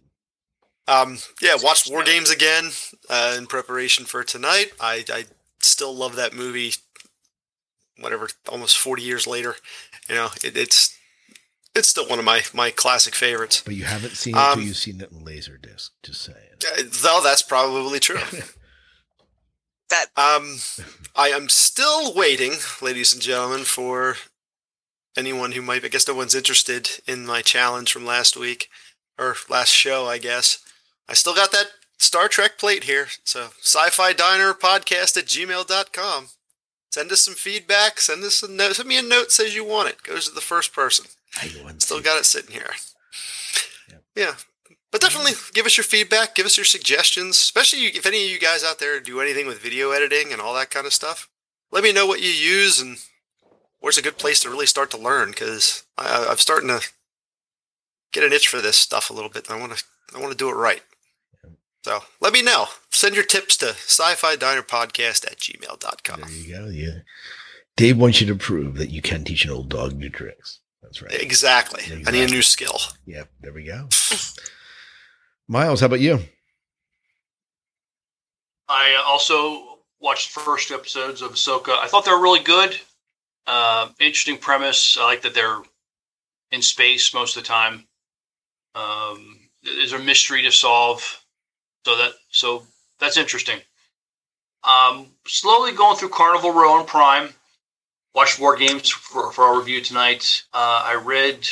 Um, 0.87 1.17
yeah, 1.41 1.55
watched 1.61 1.89
War 1.89 2.03
Games 2.03 2.29
again 2.29 2.71
uh, 3.09 3.35
in 3.37 3.47
preparation 3.47 4.05
for 4.05 4.23
tonight. 4.23 4.71
I, 4.79 5.05
I 5.09 5.25
still 5.61 5.95
love 5.95 6.15
that 6.17 6.33
movie. 6.33 6.73
Whatever, 7.99 8.29
almost 8.49 8.77
forty 8.77 9.03
years 9.03 9.27
later, 9.27 9.55
you 10.09 10.15
know, 10.15 10.29
it, 10.43 10.57
it's 10.57 10.97
it's 11.75 11.87
still 11.87 12.07
one 12.07 12.17
of 12.19 12.25
my 12.25 12.41
my 12.53 12.71
classic 12.71 13.13
favorites. 13.13 13.61
But 13.63 13.75
you 13.75 13.83
haven't 13.83 14.15
seen 14.15 14.35
it 14.35 14.39
Um, 14.39 14.61
you've 14.61 14.75
seen 14.77 14.99
it 15.01 15.11
in 15.11 15.23
Laserdisc. 15.23 15.91
Just 16.01 16.23
saying. 16.23 16.37
Uh, 16.79 16.81
Though 16.89 17.21
that's 17.23 17.43
probably 17.43 17.99
true. 17.99 18.19
That 19.91 20.07
Um, 20.17 20.57
I 21.15 21.27
am 21.29 21.49
still 21.49 22.13
waiting, 22.13 22.53
ladies 22.81 23.13
and 23.13 23.21
gentlemen, 23.21 23.65
for 23.65 24.15
anyone 25.15 25.51
who 25.51 25.61
might. 25.61 25.85
I 25.85 25.89
guess 25.89 26.07
no 26.07 26.15
one's 26.15 26.33
interested 26.35 26.89
in 27.07 27.25
my 27.25 27.41
challenge 27.41 27.91
from 27.91 28.05
last 28.05 28.35
week 28.35 28.69
or 29.19 29.35
last 29.49 29.69
show. 29.69 30.07
I 30.07 30.17
guess 30.17 30.59
I 31.07 31.13
still 31.13 31.35
got 31.35 31.51
that 31.51 31.67
Star 31.97 32.27
Trek 32.27 32.57
plate 32.57 32.85
here. 32.85 33.07
So, 33.23 33.49
sci-fi 33.61 34.13
diner 34.13 34.53
podcast 34.53 35.17
at 35.17 35.25
gmail.com. 35.25 36.29
Send 36.91 37.11
us 37.11 37.21
some 37.21 37.35
feedback. 37.35 37.99
Send 37.99 38.23
us 38.23 38.43
a 38.43 38.51
note. 38.51 38.75
Send 38.77 38.89
me 38.89 38.97
a 38.97 39.01
note 39.01 39.31
says 39.31 39.55
you 39.55 39.63
want 39.65 39.89
it. 39.89 40.03
Goes 40.03 40.27
to 40.27 40.33
the 40.33 40.41
first 40.41 40.73
person. 40.73 41.05
I 41.41 41.49
Still 41.77 42.01
got 42.01 42.19
it 42.19 42.25
sitting 42.25 42.51
here. 42.51 42.71
Yep. 43.89 44.03
Yeah. 44.15 44.33
But 44.91 45.01
definitely 45.01 45.33
give 45.53 45.65
us 45.65 45.77
your 45.77 45.85
feedback, 45.85 46.35
give 46.35 46.45
us 46.45 46.57
your 46.57 46.65
suggestions, 46.65 47.37
especially 47.37 47.79
if 47.79 48.05
any 48.05 48.25
of 48.25 48.29
you 48.29 48.39
guys 48.39 48.63
out 48.63 48.79
there 48.79 48.99
do 48.99 49.21
anything 49.21 49.47
with 49.47 49.61
video 49.61 49.91
editing 49.91 50.33
and 50.33 50.41
all 50.41 50.53
that 50.55 50.69
kind 50.69 50.85
of 50.85 50.93
stuff. 50.93 51.29
Let 51.71 51.83
me 51.83 51.93
know 51.93 52.05
what 52.05 52.21
you 52.21 52.27
use 52.27 52.81
and 52.81 52.97
where's 53.79 53.97
a 53.97 54.01
good 54.01 54.17
place 54.17 54.41
to 54.41 54.49
really 54.49 54.65
start 54.65 54.91
to 54.91 54.97
learn 54.97 55.29
because 55.29 55.83
I'm 55.97 56.37
starting 56.37 56.67
to 56.67 56.81
get 58.11 58.25
an 58.25 58.33
itch 58.33 58.49
for 58.49 58.59
this 58.59 58.77
stuff 58.77 59.09
a 59.09 59.13
little 59.13 59.29
bit. 59.29 59.49
I 59.49 59.57
want 59.57 59.77
to 59.77 59.83
I 60.13 60.19
want 60.19 60.31
to 60.31 60.37
do 60.37 60.49
it 60.49 60.53
right. 60.55 60.81
So 61.83 62.01
let 62.19 62.33
me 62.33 62.41
know. 62.41 62.65
Send 62.91 63.15
your 63.15 63.23
tips 63.23 63.57
to 63.57 63.69
sci-fi 63.69 64.35
diner 64.35 64.61
podcast 64.61 65.25
at 65.25 65.37
gmail.com. 65.37 66.21
There 66.21 66.29
you 66.29 66.53
go. 66.53 66.67
Yeah. 66.67 66.99
Dave 67.77 67.97
wants 67.97 68.21
you 68.21 68.27
to 68.27 68.35
prove 68.35 68.75
that 68.75 68.91
you 68.91 69.01
can 69.01 69.23
teach 69.23 69.45
an 69.45 69.51
old 69.51 69.69
dog 69.69 69.95
new 69.95 70.09
tricks. 70.09 70.59
That's 70.83 71.01
right. 71.01 71.13
Exactly. 71.13 71.83
I 72.05 72.11
need 72.11 72.29
a 72.29 72.31
new 72.31 72.41
skill. 72.41 72.77
Yep. 73.05 73.29
There 73.39 73.53
we 73.53 73.63
go. 73.63 73.87
Miles, 75.51 75.81
how 75.81 75.87
about 75.87 75.99
you? 75.99 76.17
I 78.69 78.95
uh, 78.97 79.03
also 79.05 79.79
watched 79.99 80.33
the 80.33 80.39
first 80.39 80.71
episodes 80.71 81.21
of 81.21 81.33
Ahsoka. 81.33 81.77
I 81.77 81.89
thought 81.89 82.05
they 82.05 82.11
were 82.11 82.21
really 82.21 82.41
good. 82.41 82.79
Uh, 83.45 83.89
interesting 83.99 84.37
premise. 84.37 84.97
I 84.97 85.03
like 85.03 85.23
that 85.23 85.33
they're 85.33 85.61
in 86.51 86.61
space 86.61 87.13
most 87.13 87.35
of 87.35 87.43
the 87.43 87.47
time. 87.49 87.85
Um, 88.75 89.39
there's 89.61 89.91
a 89.91 89.99
mystery 89.99 90.41
to 90.43 90.53
solve, 90.53 91.01
so 91.85 91.97
that 91.97 92.13
so 92.29 92.63
that's 93.01 93.17
interesting. 93.17 93.59
Um, 94.63 95.07
slowly 95.27 95.73
going 95.73 95.97
through 95.97 96.09
Carnival 96.09 96.53
Row 96.53 96.79
on 96.79 96.85
Prime. 96.85 97.27
Watched 98.15 98.39
War 98.39 98.55
Games 98.55 98.89
for, 98.89 99.33
for 99.33 99.43
our 99.43 99.59
review 99.59 99.81
tonight. 99.81 100.43
Uh, 100.53 100.83
I 100.85 101.01
read 101.03 101.45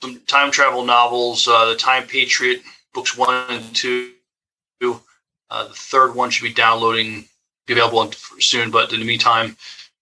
some 0.00 0.18
time 0.20 0.50
travel 0.50 0.82
novels, 0.82 1.46
uh, 1.46 1.66
The 1.66 1.76
Time 1.76 2.06
Patriot, 2.06 2.62
books 2.94 3.16
one 3.16 3.44
and 3.48 3.74
two. 3.74 4.12
Uh, 4.82 5.68
the 5.68 5.74
third 5.74 6.14
one 6.14 6.30
should 6.30 6.44
be 6.44 6.52
downloading, 6.52 7.26
be 7.66 7.74
available 7.74 8.10
soon. 8.38 8.70
But 8.70 8.92
in 8.92 9.00
the 9.00 9.06
meantime, 9.06 9.56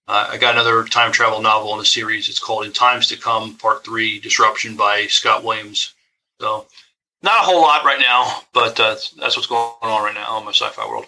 uh, 0.06 0.28
I 0.30 0.36
got 0.38 0.54
another 0.54 0.84
time 0.84 1.12
travel 1.12 1.42
novel 1.42 1.72
in 1.72 1.78
the 1.78 1.84
series. 1.84 2.28
It's 2.28 2.38
called 2.38 2.64
In 2.64 2.72
Times 2.72 3.08
to 3.08 3.16
Come, 3.16 3.56
Part 3.56 3.84
Three: 3.84 4.20
Disruption 4.20 4.76
by 4.76 5.06
Scott 5.06 5.42
Williams. 5.42 5.94
So, 6.40 6.66
not 7.22 7.42
a 7.42 7.44
whole 7.44 7.60
lot 7.60 7.84
right 7.84 8.00
now, 8.00 8.42
but 8.52 8.78
uh, 8.78 8.96
that's 9.18 9.36
what's 9.36 9.46
going 9.46 9.72
on 9.82 10.04
right 10.04 10.14
now 10.14 10.38
in 10.38 10.44
my 10.44 10.52
sci-fi 10.52 10.88
world. 10.88 11.06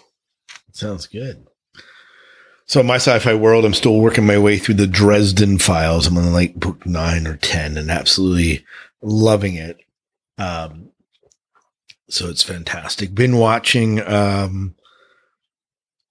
Sounds 0.71 1.07
good. 1.07 1.47
So 2.65 2.81
my 2.81 2.95
sci-fi 2.95 3.33
world, 3.33 3.65
I'm 3.65 3.73
still 3.73 3.99
working 3.99 4.25
my 4.25 4.37
way 4.37 4.57
through 4.57 4.75
the 4.75 4.87
Dresden 4.87 5.59
Files. 5.59 6.07
I'm 6.07 6.17
on 6.17 6.33
like 6.33 6.55
book 6.55 6.85
nine 6.85 7.27
or 7.27 7.37
ten, 7.37 7.77
and 7.77 7.91
absolutely 7.91 8.65
loving 9.01 9.55
it. 9.55 9.77
Um, 10.37 10.89
so 12.13 12.29
it's 12.29 12.43
fantastic. 12.43 13.15
Been 13.15 13.37
watching 13.37 13.99
um, 14.01 14.75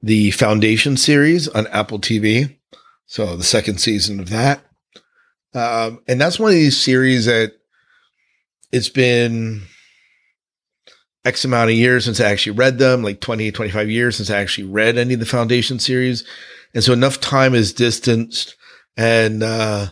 the 0.03 0.33
Foundation 0.33 0.97
series 0.97 1.47
on 1.49 1.69
Apple 1.69 2.01
TV. 2.01 2.57
So 3.07 3.37
the 3.37 3.45
second 3.45 3.79
season 3.79 4.19
of 4.21 4.31
that, 4.31 4.65
um, 5.55 6.03
and 6.09 6.21
that's 6.21 6.39
one 6.39 6.51
of 6.51 6.57
these 6.57 6.81
series 6.81 7.27
that 7.27 7.53
it's 8.73 8.89
been 8.89 9.63
X 11.25 11.45
amount 11.45 11.71
of 11.71 11.77
years 11.77 12.05
since 12.05 12.21
I 12.21 12.31
actually 12.31 12.57
read 12.57 12.79
them, 12.79 13.03
like 13.03 13.21
20, 13.21 13.53
25 13.53 13.91
years 13.91 14.17
since 14.17 14.31
I 14.31 14.41
actually 14.41 14.67
read 14.67 14.97
any 14.97 15.15
of 15.15 15.21
the 15.21 15.27
Foundation 15.27 15.79
series. 15.79 16.25
And 16.75 16.83
so 16.83 16.93
enough 16.93 17.21
time 17.21 17.55
is 17.55 17.73
distanced 17.73 18.57
and, 18.97 19.43
uh, 19.43 19.89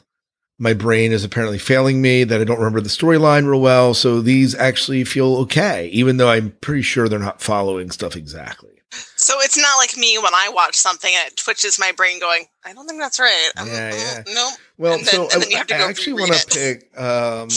my 0.61 0.75
brain 0.75 1.11
is 1.11 1.25
apparently 1.25 1.59
failing 1.59 2.01
me 2.03 2.23
that 2.23 2.41
I 2.41 2.45
don't 2.45 2.59
remember 2.59 2.81
the 2.83 2.89
storyline 2.91 3.49
real 3.49 3.61
well. 3.63 3.95
So 3.95 4.21
these 4.21 4.55
actually 4.55 5.03
feel 5.05 5.37
okay, 5.39 5.89
even 5.89 6.19
though 6.19 6.29
I'm 6.29 6.53
pretty 6.61 6.83
sure 6.83 7.09
they're 7.09 7.19
not 7.19 7.41
following 7.43 7.91
stuff 7.91 8.15
exactly. 8.15 8.71
so 8.93 9.35
So 9.35 9.41
it's 9.41 9.57
not 9.57 9.77
like 9.79 9.97
me 9.97 10.19
when 10.19 10.35
I 10.35 10.51
watch 10.53 10.77
something 10.77 11.11
and 11.17 11.29
it 11.33 11.37
twitches 11.39 11.79
my 11.79 11.93
brain 11.97 12.21
going, 12.21 12.45
I 12.65 12.75
don't 12.75 12.87
think 12.87 13.01
that's 13.01 13.19
right. 13.19 13.51
Um, 13.57 13.69
Yeah, 13.69 13.91
mm, 13.91 14.25
yeah. 14.29 14.35
No. 14.35 14.51
Well, 14.79 14.93
And 14.99 15.07
then- 15.07 15.15
so 15.15 15.23
and 15.25 15.33
I, 15.33 15.39
then 15.39 15.51
you 15.51 15.57
have 15.57 15.67
to 15.69 15.75
I 15.75 15.79
go 15.79 15.89
actually 15.89 16.13
want 16.15 16.33
to 16.35 16.59
pick 16.59 17.01
um, 17.01 17.49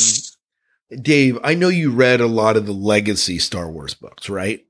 Dave. 1.02 1.38
I 1.44 1.56
know 1.56 1.70
you 1.70 1.92
read 1.92 2.22
a 2.22 2.28
lot 2.28 2.56
of 2.56 2.66
the 2.66 2.72
legacy 2.74 3.38
Star 3.40 3.70
Wars 3.70 3.94
books, 3.94 4.30
right? 4.30 4.66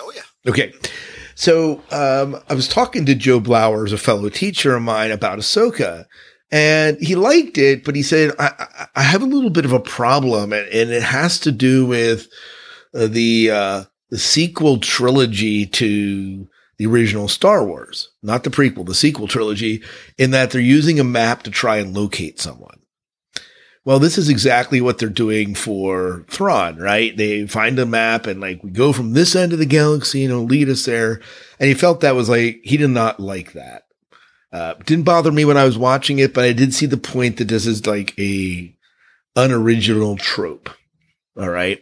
Oh 0.00 0.12
yeah. 0.14 0.22
Okay. 0.50 0.72
So 1.34 1.82
um, 1.90 2.40
I 2.48 2.54
was 2.54 2.68
talking 2.68 3.06
to 3.06 3.14
Joe 3.14 3.40
Blowers, 3.40 3.92
a 3.92 3.98
fellow 3.98 4.28
teacher 4.28 4.74
of 4.74 4.82
mine, 4.82 5.10
about 5.10 5.38
Ahsoka, 5.38 6.04
and 6.50 6.98
he 7.00 7.14
liked 7.14 7.58
it, 7.58 7.84
but 7.84 7.94
he 7.94 8.02
said, 8.02 8.32
I, 8.38 8.88
I, 8.96 9.02
have 9.02 9.22
a 9.22 9.26
little 9.26 9.50
bit 9.50 9.64
of 9.64 9.72
a 9.72 9.80
problem, 9.80 10.52
and, 10.52 10.66
and 10.68 10.90
it 10.90 11.02
has 11.02 11.38
to 11.40 11.52
do 11.52 11.86
with 11.86 12.28
uh, 12.94 13.06
the 13.06 13.50
uh, 13.50 13.84
the 14.10 14.18
sequel 14.18 14.78
trilogy 14.78 15.66
to 15.66 16.48
the 16.78 16.86
original 16.86 17.28
Star 17.28 17.64
Wars, 17.64 18.10
not 18.22 18.42
the 18.42 18.50
prequel, 18.50 18.86
the 18.86 18.94
sequel 18.94 19.28
trilogy, 19.28 19.82
in 20.18 20.32
that 20.32 20.50
they're 20.50 20.60
using 20.60 20.98
a 20.98 21.04
map 21.04 21.42
to 21.44 21.50
try 21.50 21.76
and 21.76 21.94
locate 21.94 22.40
someone. 22.40 22.80
Well, 23.84 23.98
this 23.98 24.18
is 24.18 24.28
exactly 24.28 24.80
what 24.80 24.98
they're 24.98 25.08
doing 25.08 25.54
for 25.54 26.24
Thrawn, 26.28 26.76
right? 26.76 27.16
They 27.16 27.46
find 27.46 27.78
a 27.78 27.86
map 27.86 28.26
and 28.26 28.40
like 28.40 28.62
we 28.62 28.70
go 28.70 28.92
from 28.92 29.12
this 29.12 29.34
end 29.34 29.52
of 29.52 29.58
the 29.58 29.66
galaxy 29.66 30.24
and 30.24 30.32
it'll 30.32 30.44
lead 30.44 30.68
us 30.68 30.84
there. 30.84 31.20
And 31.58 31.68
he 31.68 31.74
felt 31.74 32.00
that 32.00 32.14
was 32.14 32.28
like 32.28 32.60
he 32.62 32.76
did 32.76 32.90
not 32.90 33.20
like 33.20 33.52
that. 33.54 33.84
Uh, 34.52 34.74
didn't 34.84 35.04
bother 35.04 35.30
me 35.30 35.44
when 35.44 35.56
I 35.56 35.64
was 35.64 35.78
watching 35.78 36.18
it, 36.18 36.34
but 36.34 36.44
I 36.44 36.52
did 36.52 36.74
see 36.74 36.86
the 36.86 36.96
point 36.96 37.36
that 37.36 37.48
this 37.48 37.66
is 37.66 37.86
like 37.86 38.18
a 38.18 38.74
unoriginal 39.36 40.16
trope. 40.16 40.70
All 41.38 41.48
right. 41.48 41.80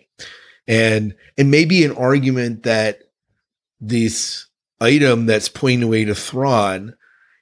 And 0.67 1.15
and 1.39 1.51
maybe 1.51 1.85
an 1.85 1.97
argument 1.97 2.65
that 2.65 3.01
this 3.81 4.47
item 4.81 5.27
that's 5.27 5.49
pointing 5.49 5.85
away 5.85 6.05
to 6.05 6.15
Thrawn 6.15 6.95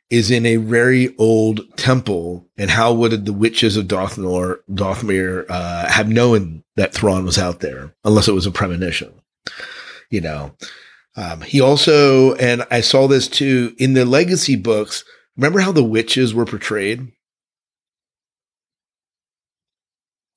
is 0.08 0.30
in 0.30 0.46
a 0.46 0.56
very 0.56 1.16
old 1.18 1.76
temple, 1.76 2.46
and 2.56 2.70
how 2.70 2.92
would 2.92 3.26
the 3.26 3.32
witches 3.32 3.76
of 3.76 3.86
Dathomir, 3.86 4.58
Dathomir 4.70 5.46
uh, 5.48 5.88
have 5.88 6.08
known 6.08 6.62
that 6.76 6.94
Thrawn 6.94 7.24
was 7.24 7.38
out 7.38 7.58
there 7.60 7.92
unless 8.04 8.28
it 8.28 8.34
was 8.34 8.46
a 8.46 8.52
premonition? 8.52 9.12
You 10.08 10.20
know, 10.20 10.52
um, 11.16 11.40
he 11.40 11.60
also, 11.60 12.34
and 12.36 12.64
I 12.70 12.80
saw 12.80 13.08
this 13.08 13.26
too 13.26 13.74
in 13.78 13.94
the 13.94 14.04
legacy 14.04 14.54
books. 14.54 15.04
Remember 15.36 15.60
how 15.60 15.72
the 15.72 15.84
witches 15.84 16.32
were 16.34 16.46
portrayed? 16.46 17.12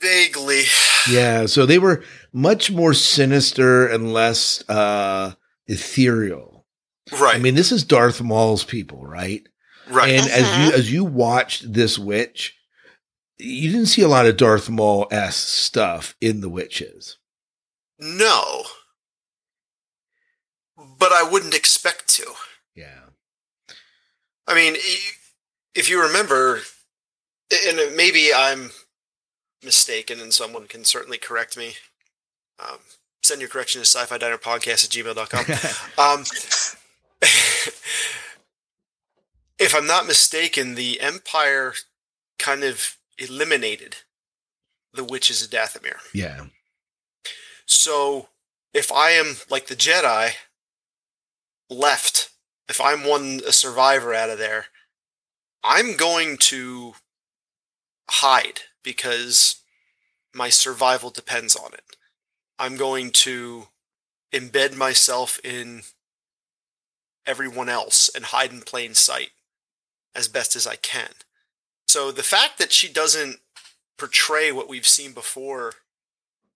Vaguely. 0.01 0.63
Yeah, 1.09 1.45
so 1.45 1.65
they 1.65 1.79
were 1.79 2.03
much 2.31 2.71
more 2.71 2.93
sinister 2.93 3.87
and 3.87 4.13
less 4.13 4.67
uh, 4.69 5.33
ethereal. 5.67 6.65
Right. 7.19 7.35
I 7.35 7.39
mean, 7.39 7.55
this 7.55 7.71
is 7.71 7.83
Darth 7.83 8.21
Maul's 8.21 8.63
people, 8.63 9.05
right? 9.05 9.47
right. 9.89 10.11
And 10.11 10.29
as 10.29 10.57
you 10.57 10.73
as 10.77 10.91
you 10.91 11.03
watched 11.03 11.73
this 11.73 11.97
witch, 11.97 12.55
you 13.37 13.71
didn't 13.71 13.87
see 13.87 14.01
a 14.01 14.07
lot 14.07 14.25
of 14.25 14.37
Darth 14.37 14.69
Maul 14.69 15.07
s 15.11 15.35
stuff 15.35 16.15
in 16.21 16.41
the 16.41 16.49
witches. 16.49 17.17
no. 17.97 18.63
But 20.97 21.11
I 21.11 21.23
wouldn't 21.29 21.53
expect 21.53 22.07
to. 22.15 22.25
I 24.49 24.55
mean, 24.55 24.75
if 25.75 25.89
you 25.89 26.01
remember, 26.01 26.59
and 27.67 27.95
maybe 27.95 28.31
I'm 28.35 28.71
mistaken, 29.63 30.19
and 30.19 30.33
someone 30.33 30.67
can 30.67 30.83
certainly 30.83 31.17
correct 31.19 31.55
me. 31.55 31.75
Um, 32.59 32.79
send 33.21 33.41
your 33.41 33.49
correction 33.49 33.79
to 33.79 33.85
sci-fi 33.85 34.17
diner 34.17 34.37
podcast 34.37 34.83
at 34.83 34.89
gmail.com. 34.89 35.45
Um, 36.03 36.23
if 39.59 39.75
I'm 39.75 39.85
not 39.85 40.07
mistaken, 40.07 40.75
the 40.75 40.99
Empire 40.99 41.73
kind 42.37 42.63
of 42.63 42.97
eliminated 43.17 43.97
the 44.93 45.03
witches 45.03 45.43
of 45.43 45.49
Dathomir. 45.49 45.97
yeah, 46.13 46.45
So 47.65 48.29
if 48.73 48.91
I 48.91 49.11
am 49.11 49.35
like 49.49 49.67
the 49.67 49.75
Jedi 49.75 50.31
left, 51.69 52.29
if 52.69 52.79
I'm 52.79 53.03
one 53.03 53.41
a 53.45 53.51
survivor 53.51 54.13
out 54.13 54.29
of 54.29 54.37
there, 54.37 54.67
I'm 55.63 55.97
going 55.97 56.37
to 56.37 56.93
hide 58.09 58.61
because 58.83 59.61
my 60.33 60.49
survival 60.49 61.09
depends 61.09 61.55
on 61.55 61.73
it. 61.73 61.97
I'm 62.59 62.77
going 62.77 63.11
to 63.11 63.67
embed 64.31 64.75
myself 64.75 65.39
in 65.43 65.81
everyone 67.25 67.69
else 67.69 68.09
and 68.13 68.25
hide 68.25 68.51
in 68.51 68.61
plain 68.61 68.93
sight 68.93 69.31
as 70.15 70.27
best 70.27 70.55
as 70.55 70.67
I 70.67 70.75
can. 70.75 71.09
So 71.87 72.11
the 72.11 72.23
fact 72.23 72.59
that 72.59 72.71
she 72.71 72.91
doesn't 72.91 73.37
portray 73.97 74.51
what 74.51 74.69
we've 74.69 74.87
seen 74.87 75.13
before 75.13 75.73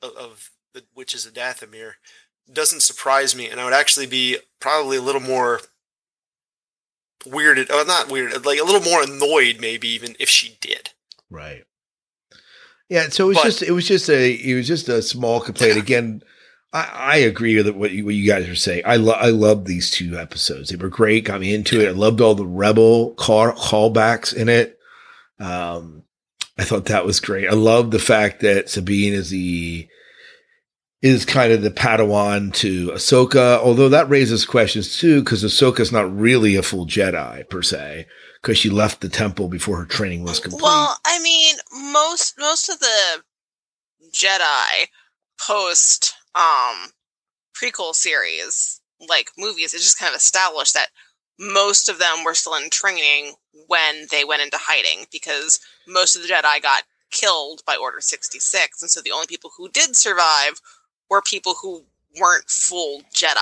of, 0.02 0.16
of 0.16 0.52
the 0.74 0.84
witches 0.96 1.26
of 1.26 1.34
Dathomir 1.34 1.94
doesn't 2.52 2.82
surprise 2.82 3.36
me, 3.36 3.50
and 3.50 3.60
I 3.60 3.66
would 3.66 3.74
actually 3.74 4.06
be 4.06 4.38
probably 4.60 4.98
a 4.98 5.02
little 5.02 5.22
more 5.22 5.62
weirded, 7.22 7.70
or 7.72 7.86
not 7.86 8.08
weirded, 8.10 8.46
like 8.46 8.60
a 8.60 8.64
little 8.64 8.82
more 8.82 9.02
annoyed, 9.04 9.58
maybe 9.60 9.88
even 9.90 10.16
if 10.20 10.30
she 10.30 10.58
did. 10.62 10.92
right. 11.30 11.64
Yeah, 12.90 13.08
so 13.10 13.26
it 13.26 13.28
was 13.30 13.38
But- 13.38 13.44
just 13.46 13.62
it 13.64 13.72
was 13.72 13.88
just 13.88 14.10
a 14.10 14.32
it 14.34 14.56
was 14.56 14.68
just 14.68 14.90
a 14.90 15.02
small 15.02 15.40
complaint. 15.40 15.78
Again, 15.78 16.22
I, 16.74 16.90
I 16.94 17.16
agree 17.18 17.56
with 17.56 17.70
what 17.70 17.92
you, 17.92 18.06
what 18.06 18.14
you 18.14 18.28
guys 18.28 18.48
are 18.48 18.56
saying. 18.56 18.84
I 18.86 18.98
love 18.98 19.18
I 19.20 19.30
love 19.30 19.66
these 19.66 19.90
two 19.90 20.18
episodes. 20.20 20.70
They 20.70 20.76
were 20.76 20.90
great. 20.90 21.24
Got 21.26 21.40
me 21.42 21.54
into 21.56 21.80
it. 21.82 21.88
I 21.88 21.92
loved 21.92 22.22
all 22.22 22.36
the 22.36 22.46
rebel 22.46 23.14
call 23.16 23.52
callbacks 23.54 24.34
in 24.36 24.48
it. 24.50 24.78
Um, 25.40 26.04
I 26.58 26.66
thought 26.66 26.86
that 26.86 27.06
was 27.06 27.20
great. 27.20 27.48
I 27.50 27.54
love 27.54 27.90
the 27.90 28.00
fact 28.00 28.42
that 28.42 28.70
Sabine 28.70 29.14
is 29.14 29.30
the 29.32 29.88
is 31.04 31.26
kind 31.26 31.52
of 31.52 31.62
the 31.62 31.70
Padawan 31.70 32.54
to 32.54 32.88
Ahsoka, 32.92 33.60
although 33.60 33.90
that 33.90 34.10
raises 34.10 34.46
questions 34.46 34.98
too, 34.98 35.22
because 35.22 35.44
Ahsoka's 35.44 35.92
not 35.92 36.18
really 36.18 36.56
a 36.56 36.64
full 36.64 36.88
Jedi 36.88 37.48
per 37.50 37.62
se, 37.62 38.08
because 38.42 38.58
she 38.58 38.70
left 38.70 39.02
the 39.02 39.10
temple 39.10 39.50
before 39.50 39.78
her 39.80 39.86
training 39.86 40.24
was 40.24 40.40
complete. 40.40 40.64
Well, 40.64 40.98
I 41.06 41.22
mean, 41.22 41.58
most 41.92 42.36
most 42.40 42.70
of 42.70 42.80
the 42.80 43.22
Jedi 44.14 44.88
post 45.46 46.14
um 46.36 46.94
prequel 47.54 47.94
series, 47.94 48.80
like 49.10 49.30
movies, 49.38 49.74
it 49.74 49.80
just 49.80 50.00
kind 50.00 50.10
of 50.10 50.18
established 50.18 50.74
that 50.74 50.88
most 51.38 51.90
of 51.90 52.00
them 52.00 52.24
were 52.24 52.34
still 52.34 52.56
in 52.56 52.70
training 52.70 53.34
when 53.68 54.08
they 54.10 54.24
went 54.24 54.42
into 54.42 54.58
hiding 54.58 55.06
because 55.12 55.60
most 55.86 56.16
of 56.16 56.22
the 56.22 56.30
Jedi 56.30 56.62
got 56.62 56.84
killed 57.12 57.62
by 57.68 57.76
Order 57.76 58.00
66. 58.00 58.82
And 58.82 58.90
so 58.90 59.02
the 59.02 59.12
only 59.12 59.28
people 59.28 59.52
who 59.58 59.70
did 59.70 59.98
survive 59.98 60.62
were 61.14 61.22
people 61.22 61.56
who 61.62 61.84
weren't 62.20 62.48
full 62.50 63.02
Jedi 63.16 63.36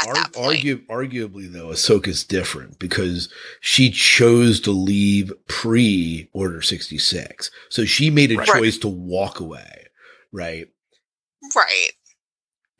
at 0.00 0.06
Ar- 0.08 0.14
that 0.14 0.32
point. 0.32 0.62
argu- 0.64 0.86
arguably, 0.86 1.50
though, 1.52 1.66
Ahsoka's 1.68 2.24
different 2.24 2.78
because 2.78 3.28
she 3.60 3.90
chose 3.90 4.60
to 4.60 4.70
leave 4.70 5.32
pre 5.48 6.28
Order 6.32 6.62
66. 6.62 7.50
So 7.68 7.84
she 7.84 8.08
made 8.10 8.32
a 8.32 8.36
Right. 8.36 8.46
choice 8.48 8.78
to 8.78 8.88
walk 8.88 9.40
away. 9.40 9.88
Right. 10.32 10.68
Right. 11.54 11.90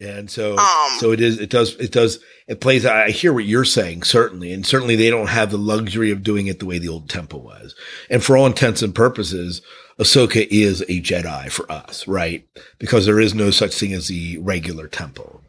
And 0.01 0.31
so, 0.31 0.57
Um, 0.59 0.99
so 0.99 1.13
it 1.13 1.21
is, 1.21 1.39
it 1.39 1.51
does, 1.51 1.75
it 1.77 1.93
does, 1.93 2.19
it 2.49 2.61
plays. 2.61 2.85
I 2.85 3.11
hear 3.11 3.33
what 3.33 3.45
you're 3.45 3.65
saying, 3.65 4.03
certainly. 4.03 4.53
And 4.53 4.67
certainly 4.67 4.97
they 4.97 5.09
don't 5.09 5.29
have 5.29 5.51
the 5.51 5.57
luxury 5.59 6.11
of 6.11 6.23
doing 6.23 6.47
it 6.47 6.59
the 6.59 6.67
way 6.67 6.79
the 6.79 6.89
old 6.89 7.09
temple 7.09 7.43
was. 7.43 7.75
And 8.11 8.23
for 8.23 8.37
all 8.37 8.47
intents 8.47 8.83
and 8.83 8.95
purposes, 8.95 9.63
Ahsoka 9.99 10.47
is 10.51 10.81
a 10.83 11.01
Jedi 11.01 11.51
for 11.51 11.71
us, 11.71 12.07
right? 12.09 12.47
Because 12.79 13.07
there 13.07 13.21
is 13.21 13.35
no 13.35 13.51
such 13.51 13.75
thing 13.75 13.93
as 13.93 14.09
the 14.09 14.39
regular 14.39 14.89
temple. 14.89 15.41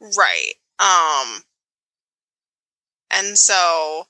Right. 0.00 0.54
Um 0.78 1.42
and 3.10 3.38
so 3.38 4.04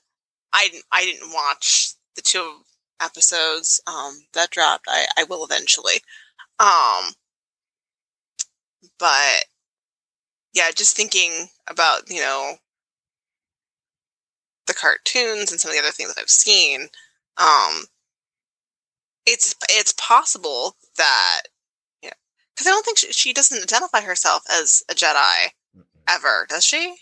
I 0.53 0.69
I 0.91 1.05
didn't 1.05 1.31
watch 1.33 1.93
the 2.15 2.21
two 2.21 2.53
episodes 3.01 3.81
um 3.87 4.25
that 4.33 4.49
dropped. 4.49 4.85
I 4.89 5.05
I 5.17 5.23
will 5.23 5.45
eventually. 5.45 5.95
Um 6.59 7.13
but 8.99 9.45
yeah, 10.53 10.69
just 10.75 10.95
thinking 10.95 11.47
about, 11.67 12.09
you 12.09 12.19
know, 12.21 12.55
the 14.67 14.73
cartoons 14.73 15.51
and 15.51 15.59
some 15.59 15.69
of 15.71 15.75
the 15.75 15.81
other 15.81 15.91
things 15.91 16.13
that 16.13 16.21
I've 16.21 16.29
seen, 16.29 16.89
um 17.37 17.85
it's 19.25 19.55
it's 19.69 19.93
possible 19.93 20.75
that 20.97 21.41
yeah, 22.01 22.11
cuz 22.57 22.67
I 22.67 22.71
don't 22.71 22.85
think 22.85 22.97
she, 22.97 23.11
she 23.13 23.33
doesn't 23.33 23.61
identify 23.63 24.01
herself 24.01 24.43
as 24.49 24.83
a 24.89 24.93
Jedi 24.93 25.51
ever, 26.07 26.45
does 26.49 26.63
she? 26.65 26.95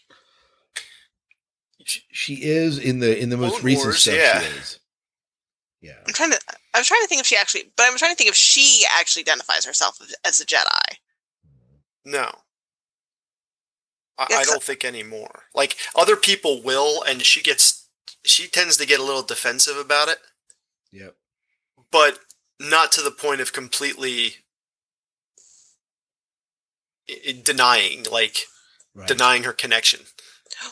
She- 1.85 2.03
She 2.11 2.33
is 2.43 2.77
in 2.77 2.99
the 2.99 3.17
in 3.19 3.29
the 3.29 3.37
most 3.37 3.53
Clone 3.53 3.63
recent 3.63 3.85
Wars, 3.85 4.01
stuff. 4.01 4.15
yeah. 4.15 4.39
She 4.41 4.45
is. 4.57 4.79
Yeah. 5.81 5.97
I'm 6.05 6.13
trying 6.13 6.31
to. 6.31 6.39
I 6.75 6.79
was 6.79 6.87
trying 6.87 7.01
to 7.01 7.07
think 7.07 7.21
if 7.21 7.25
she 7.27 7.35
actually, 7.35 7.71
but 7.75 7.87
I'm 7.89 7.97
trying 7.97 8.11
to 8.11 8.15
think 8.15 8.29
if 8.29 8.35
she 8.35 8.85
actually 8.91 9.23
identifies 9.23 9.65
herself 9.65 9.99
as- 10.01 10.15
as 10.23 10.39
a 10.39 10.45
Jedi. 10.45 10.97
No. 12.05 12.43
I, 14.17 14.27
Yeah, 14.29 14.37
I 14.37 14.43
don't 14.43 14.61
think 14.63 14.85
anymore. 14.85 15.45
Like 15.55 15.75
other 15.95 16.15
people 16.15 16.61
will, 16.61 17.01
and 17.01 17.25
she 17.25 17.41
gets 17.41 17.87
she 18.23 18.47
tends 18.47 18.77
to 18.77 18.85
get 18.85 18.99
a 18.99 19.03
little 19.03 19.23
defensive 19.23 19.75
about 19.77 20.07
it, 20.07 20.19
Yep. 20.91 21.15
But 21.91 22.19
not 22.59 22.91
to 22.93 23.01
the 23.01 23.11
point 23.11 23.41
of 23.41 23.53
completely 23.53 24.37
i- 27.09 27.21
i- 27.29 27.41
denying, 27.43 28.03
like 28.03 28.47
Right. 28.93 29.07
denying 29.07 29.43
her 29.43 29.53
connection. 29.53 30.05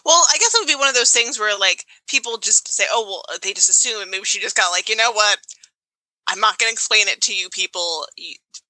Well, 0.04 0.26
I 0.30 0.38
guess 0.38 0.54
it 0.54 0.60
would 0.60 0.68
be 0.68 0.76
one 0.76 0.90
of 0.90 0.96
those 0.96 1.12
things 1.12 1.40
where 1.40 1.58
like 1.58 1.86
people 2.08 2.38
just 2.38 2.68
say, 2.72 2.86
"Oh, 2.90 3.04
well," 3.04 3.40
they 3.40 3.54
just 3.54 3.70
assume, 3.70 4.02
and 4.02 4.12
maybe 4.12 4.26
she 4.26 4.40
just 4.40 4.56
got 4.56 4.70
like, 4.72 4.90
you 4.90 4.96
know 4.96 5.12
what? 5.12 5.40
I'm 6.28 6.40
not 6.40 6.58
going 6.60 6.70
to 6.70 6.74
explain 6.74 7.08
it 7.08 7.22
to 7.22 7.34
you, 7.34 7.50
people. 7.50 8.08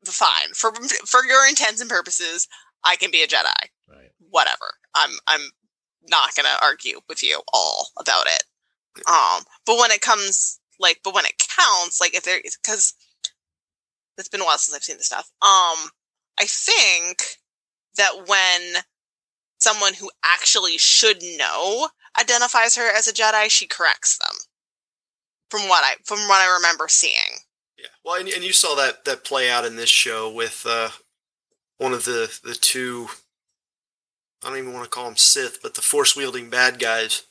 Fine 0.05 0.53
for 0.53 0.73
for 1.05 1.25
your 1.25 1.45
intents 1.47 1.81
and 1.81 1.89
purposes, 1.89 2.47
I 2.83 2.95
can 2.95 3.11
be 3.11 3.21
a 3.23 3.27
Jedi. 3.27 3.53
Right. 3.87 4.11
Whatever. 4.19 4.77
I'm 4.95 5.17
I'm 5.27 5.51
not 6.07 6.33
going 6.35 6.45
to 6.45 6.63
argue 6.63 7.01
with 7.09 7.21
you 7.21 7.41
all 7.51 7.89
about 7.97 8.27
it. 8.27 8.43
Um, 9.07 9.43
but 9.65 9.77
when 9.77 9.91
it 9.91 10.01
comes 10.01 10.58
like, 10.79 11.01
but 11.03 11.13
when 11.13 11.25
it 11.25 11.41
counts, 11.55 11.99
like 11.99 12.15
if 12.15 12.23
there 12.23 12.39
because 12.63 12.93
it's 14.17 14.29
been 14.29 14.41
a 14.41 14.45
while 14.45 14.57
since 14.57 14.75
I've 14.75 14.83
seen 14.83 14.97
this 14.97 15.05
stuff. 15.07 15.29
Um, 15.41 15.89
I 16.39 16.45
think 16.45 17.23
that 17.95 18.27
when 18.27 18.83
someone 19.59 19.93
who 19.93 20.09
actually 20.23 20.77
should 20.77 21.21
know 21.37 21.89
identifies 22.19 22.75
her 22.75 22.89
as 22.95 23.07
a 23.07 23.13
Jedi, 23.13 23.49
she 23.49 23.67
corrects 23.67 24.17
them. 24.17 24.35
From 25.49 25.67
what 25.67 25.83
I 25.83 25.95
from 26.05 26.19
what 26.27 26.41
I 26.41 26.53
remember 26.55 26.87
seeing. 26.87 27.41
Yeah. 27.77 27.87
Well, 28.03 28.19
and, 28.19 28.29
and 28.29 28.43
you 28.43 28.53
saw 28.53 28.75
that 28.75 29.05
that 29.05 29.23
play 29.23 29.49
out 29.49 29.65
in 29.65 29.75
this 29.77 29.89
show 29.89 30.31
with 30.31 30.65
uh, 30.67 30.89
one 31.77 31.93
of 31.93 32.05
the 32.05 32.31
the 32.43 32.53
two. 32.53 33.07
I 34.43 34.49
don't 34.49 34.59
even 34.59 34.73
want 34.73 34.85
to 34.85 34.89
call 34.89 35.05
them 35.05 35.17
Sith, 35.17 35.59
but 35.61 35.73
the 35.73 35.81
Force 35.81 36.15
wielding 36.15 36.49
bad 36.49 36.79
guys 36.79 37.23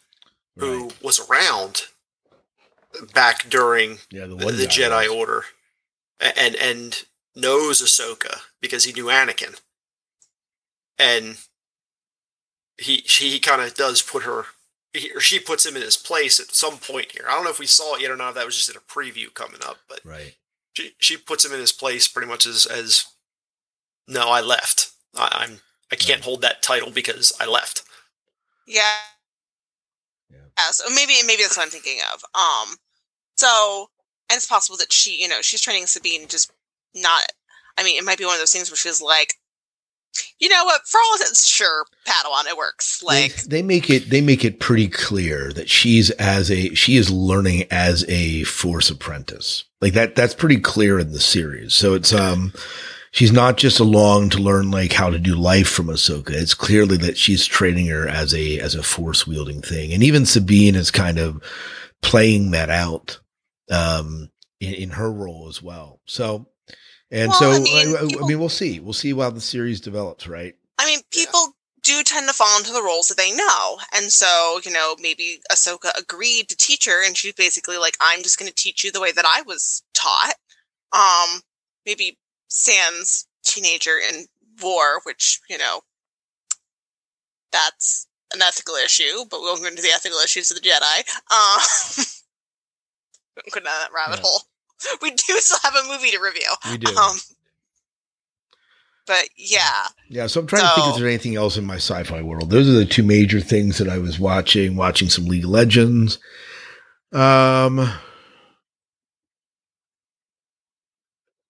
who 0.56 0.88
Right. 0.88 1.02
was 1.02 1.20
around 1.20 1.84
back 3.14 3.48
during 3.48 3.98
Yeah, 4.10 4.26
the 4.26 4.36
the, 4.36 4.44
one 4.44 4.56
the 4.56 4.64
Jedi 4.66 5.08
was. 5.08 5.16
Order, 5.16 5.44
and 6.20 6.54
and 6.56 7.04
knows 7.34 7.82
Ahsoka 7.82 8.40
because 8.60 8.84
he 8.84 8.92
knew 8.92 9.06
Anakin, 9.06 9.60
and 10.98 11.38
he 12.78 12.98
she 13.06 13.38
kind 13.40 13.62
of 13.62 13.74
does 13.74 14.02
put 14.02 14.22
her. 14.24 14.46
He, 14.94 15.12
or 15.12 15.20
she 15.20 15.38
puts 15.38 15.66
him 15.66 15.76
in 15.76 15.82
his 15.82 15.96
place 15.98 16.40
at 16.40 16.54
some 16.54 16.78
point 16.78 17.12
here. 17.12 17.26
I 17.28 17.32
don't 17.32 17.44
know 17.44 17.50
if 17.50 17.58
we 17.58 17.66
saw 17.66 17.94
it 17.96 18.00
yet 18.00 18.10
or 18.10 18.16
not. 18.16 18.34
That 18.34 18.46
was 18.46 18.56
just 18.56 18.70
in 18.70 18.76
a 18.76 18.80
preview 18.80 19.32
coming 19.32 19.60
up, 19.66 19.78
but 19.88 20.00
Right. 20.04 20.34
she 20.72 20.92
she 20.98 21.16
puts 21.16 21.44
him 21.44 21.52
in 21.52 21.60
his 21.60 21.72
place 21.72 22.08
pretty 22.08 22.26
much 22.28 22.46
as 22.46 22.64
as 22.66 23.04
no, 24.08 24.30
I 24.30 24.40
left. 24.40 24.90
I, 25.14 25.28
I'm 25.32 25.60
I 25.92 25.96
can't 25.96 26.20
Right. 26.20 26.24
hold 26.24 26.40
that 26.42 26.62
title 26.62 26.90
because 26.90 27.32
I 27.38 27.46
left. 27.46 27.82
Yeah. 28.66 28.94
Yeah. 30.58 30.64
Yeah. 30.64 30.70
So 30.72 30.84
maybe 30.94 31.14
maybe 31.26 31.42
that's 31.42 31.56
what 31.56 31.64
I'm 31.64 31.70
thinking 31.70 31.98
of. 32.12 32.22
Um. 32.34 32.76
So 33.36 33.88
and 34.30 34.36
it's 34.36 34.46
possible 34.46 34.76
that 34.78 34.92
she, 34.92 35.20
you 35.20 35.28
know, 35.28 35.40
she's 35.40 35.60
training 35.60 35.86
Sabine 35.86 36.28
just 36.28 36.52
not. 36.94 37.22
I 37.78 37.84
mean, 37.84 37.96
it 37.96 38.04
might 38.04 38.18
be 38.18 38.24
one 38.24 38.34
of 38.34 38.40
those 38.40 38.52
things 38.52 38.70
where 38.70 38.76
she's 38.76 39.00
like, 39.00 39.34
you 40.40 40.48
know 40.48 40.64
what? 40.64 40.82
For 40.86 40.98
all 40.98 41.14
it's 41.20 41.46
sure, 41.46 41.84
Padawan, 42.06 42.50
it 42.50 42.56
works. 42.56 43.02
Like, 43.02 43.36
they, 43.36 43.58
they 43.58 43.62
make 43.62 43.88
it 43.88 44.10
they 44.10 44.20
make 44.20 44.44
it 44.44 44.58
pretty 44.60 44.88
clear 44.88 45.52
that 45.52 45.68
she's 45.70 46.10
as 46.12 46.50
a 46.50 46.74
she 46.74 46.96
is 46.96 47.10
learning 47.10 47.64
as 47.70 48.04
a 48.08 48.42
force 48.44 48.90
apprentice 48.90 49.64
like 49.80 49.92
that 49.94 50.14
that's 50.14 50.34
pretty 50.34 50.58
clear 50.58 50.98
in 50.98 51.12
the 51.12 51.20
series 51.20 51.74
so 51.74 51.94
it's 51.94 52.12
um 52.12 52.52
she's 53.18 53.32
not 53.32 53.56
just 53.56 53.80
along 53.80 54.30
to 54.30 54.38
learn 54.38 54.70
like 54.70 54.92
how 54.92 55.10
to 55.10 55.18
do 55.18 55.34
life 55.34 55.68
from 55.68 55.86
Ahsoka. 55.86 56.30
It's 56.30 56.54
clearly 56.54 56.96
that 56.98 57.18
she's 57.18 57.44
training 57.44 57.86
her 57.88 58.06
as 58.06 58.32
a 58.32 58.60
as 58.60 58.76
a 58.76 58.82
force 58.84 59.26
wielding 59.26 59.60
thing. 59.60 59.92
And 59.92 60.04
even 60.04 60.24
Sabine 60.24 60.76
is 60.76 60.92
kind 60.92 61.18
of 61.18 61.42
playing 62.00 62.52
that 62.52 62.70
out 62.70 63.18
um 63.72 64.30
in, 64.60 64.74
in 64.74 64.90
her 64.90 65.10
role 65.12 65.48
as 65.48 65.60
well. 65.60 66.00
So 66.06 66.46
and 67.10 67.30
Well, 67.30 67.38
so 67.40 67.50
I 67.50 67.58
mean, 67.58 67.96
I, 67.96 67.98
I 67.98 68.06
people- 68.06 68.28
mean 68.28 68.38
we'll 68.38 68.48
see. 68.48 68.78
We'll 68.78 68.92
see 68.92 69.12
how 69.12 69.30
the 69.30 69.40
series 69.40 69.80
develops 69.80 70.28
right? 70.28 70.54
I 70.78 70.86
mean, 70.86 71.00
people 71.10 71.40
do 71.82 72.04
tend 72.04 72.28
to 72.28 72.34
fall 72.34 72.56
into 72.58 72.72
the 72.72 72.82
roles 72.82 73.08
that 73.08 73.16
they 73.16 73.32
know. 73.32 73.78
And 73.96 74.12
so, 74.12 74.60
you 74.64 74.70
know, 74.70 74.94
maybe 75.00 75.40
Ahsoka 75.50 75.90
agreed 75.98 76.48
to 76.50 76.56
teach 76.56 76.84
her 76.84 77.04
and 77.04 77.16
she's 77.16 77.32
basically 77.34 77.78
like, 77.78 77.96
I'm 78.00 78.22
just 78.22 78.38
gonna 78.38 78.52
teach 78.54 78.84
you 78.84 78.92
the 78.92 79.00
way 79.00 79.10
that 79.10 79.24
I 79.26 79.42
was 79.42 79.82
taught. 79.92 80.34
Um, 80.92 81.40
maybe 81.84 82.16
Sans 82.48 83.26
teenager 83.44 83.96
in 84.10 84.26
war, 84.62 85.00
which, 85.04 85.40
you 85.48 85.58
know, 85.58 85.80
that's 87.52 88.06
an 88.34 88.42
ethical 88.42 88.74
issue, 88.74 89.24
but 89.30 89.40
we 89.40 89.46
won't 89.46 89.60
go 89.62 89.68
into 89.68 89.82
the 89.82 89.88
ethical 89.94 90.18
issues 90.18 90.50
of 90.50 90.56
the 90.60 90.68
Jedi. 90.68 90.98
Um 91.30 91.60
we 93.36 93.42
won't 93.46 93.54
go 93.54 93.60
down 93.60 93.80
that 93.80 93.92
rabbit 93.94 94.18
Yeah. 94.18 94.22
hole. 94.28 94.40
We 95.02 95.10
do 95.10 95.34
still 95.38 95.58
have 95.64 95.74
a 95.74 95.88
movie 95.88 96.10
to 96.10 96.20
review. 96.20 96.48
we 96.70 96.78
do 96.78 96.94
Um 96.96 97.16
but 99.06 99.28
yeah. 99.36 99.86
Yeah, 100.10 100.26
so 100.26 100.38
I'm 100.40 100.46
trying 100.46 100.62
to 100.68 100.74
think 100.74 100.86
if 100.88 100.94
there's 100.96 101.06
anything 101.08 101.34
else 101.36 101.56
in 101.56 101.64
my 101.64 101.76
sci-fi 101.76 102.20
world. 102.20 102.50
Those 102.50 102.68
are 102.68 102.72
the 102.72 102.84
two 102.84 103.02
major 103.02 103.40
things 103.40 103.78
that 103.78 103.88
I 103.88 103.96
was 103.98 104.18
watching. 104.20 104.76
Watching 104.76 105.08
some 105.08 105.24
League 105.24 105.44
of 105.44 105.50
Legends. 105.50 106.18
Um. 107.12 107.90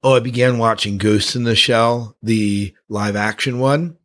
Oh, 0.02 0.14
I 0.16 0.20
began 0.20 0.58
watching 0.58 0.96
Ghost 0.98 1.34
in 1.34 1.44
the 1.44 1.56
Shell, 1.56 2.16
the 2.22 2.74
live 2.88 3.16
action 3.16 3.58
one, 3.58 3.96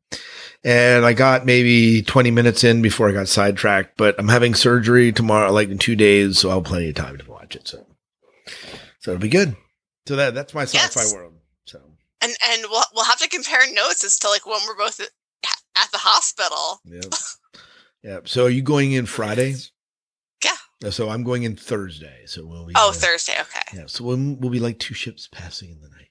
and 0.63 1.05
I 1.05 1.13
got 1.13 1.45
maybe 1.45 2.01
20 2.01 2.31
minutes 2.31 2.63
in 2.63 2.81
before 2.81 3.09
I 3.09 3.13
got 3.13 3.27
sidetracked. 3.27 3.95
But 3.97 4.15
I'm 4.17 4.29
having 4.29 4.55
surgery 4.55 5.11
tomorrow, 5.11 5.51
like 5.51 5.69
in 5.69 5.77
two 5.77 5.95
days, 5.95 6.39
so 6.39 6.49
I'll 6.49 6.55
have 6.57 6.63
plenty 6.65 6.89
of 6.89 6.95
time 6.95 7.17
to 7.17 7.29
watch 7.29 7.55
it. 7.55 7.67
So, 7.67 7.85
so 8.99 9.11
it'll 9.11 9.21
be 9.21 9.29
good. 9.29 9.55
So 10.07 10.15
that 10.15 10.33
that's 10.33 10.53
my 10.53 10.63
sci-fi 10.63 11.01
Yes. 11.01 11.13
world. 11.13 11.33
So 11.65 11.79
and 12.21 12.33
and 12.49 12.63
we'll 12.69 12.83
we'll 12.93 13.05
have 13.05 13.19
to 13.19 13.29
compare 13.29 13.61
notes 13.71 14.03
as 14.03 14.17
to 14.19 14.29
like 14.29 14.45
when 14.45 14.59
we're 14.67 14.75
both 14.77 14.99
at, 14.99 15.09
at 15.81 15.91
the 15.91 15.99
hospital. 15.99 16.81
Yep. 16.85 17.13
yep. 18.03 18.27
So 18.27 18.45
are 18.45 18.49
you 18.49 18.61
going 18.63 18.93
in 18.93 19.05
Friday? 19.05 19.55
Yeah. 20.83 20.89
So 20.91 21.09
I'm 21.09 21.23
going 21.23 21.43
in 21.43 21.55
Thursday. 21.55 22.21
So 22.25 22.45
we'll 22.45 22.65
be. 22.65 22.73
Oh, 22.75 22.89
uh, 22.89 22.93
Thursday. 22.93 23.33
Okay. 23.39 23.77
Yeah. 23.77 23.85
So 23.87 24.03
we'll, 24.03 24.35
we'll 24.35 24.51
be 24.51 24.59
like 24.59 24.79
two 24.79 24.93
ships 24.93 25.27
passing 25.31 25.69
in 25.71 25.81
the 25.81 25.89
night. 25.89 26.09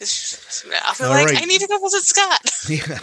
I'll 1.00 1.06
All 1.08 1.14
like, 1.14 1.26
right. 1.26 1.42
I 1.42 1.44
need 1.46 1.60
to 1.60 1.66
go 1.66 1.78
visit 1.78 2.02
Scott. 2.04 2.50
yeah. 2.68 2.98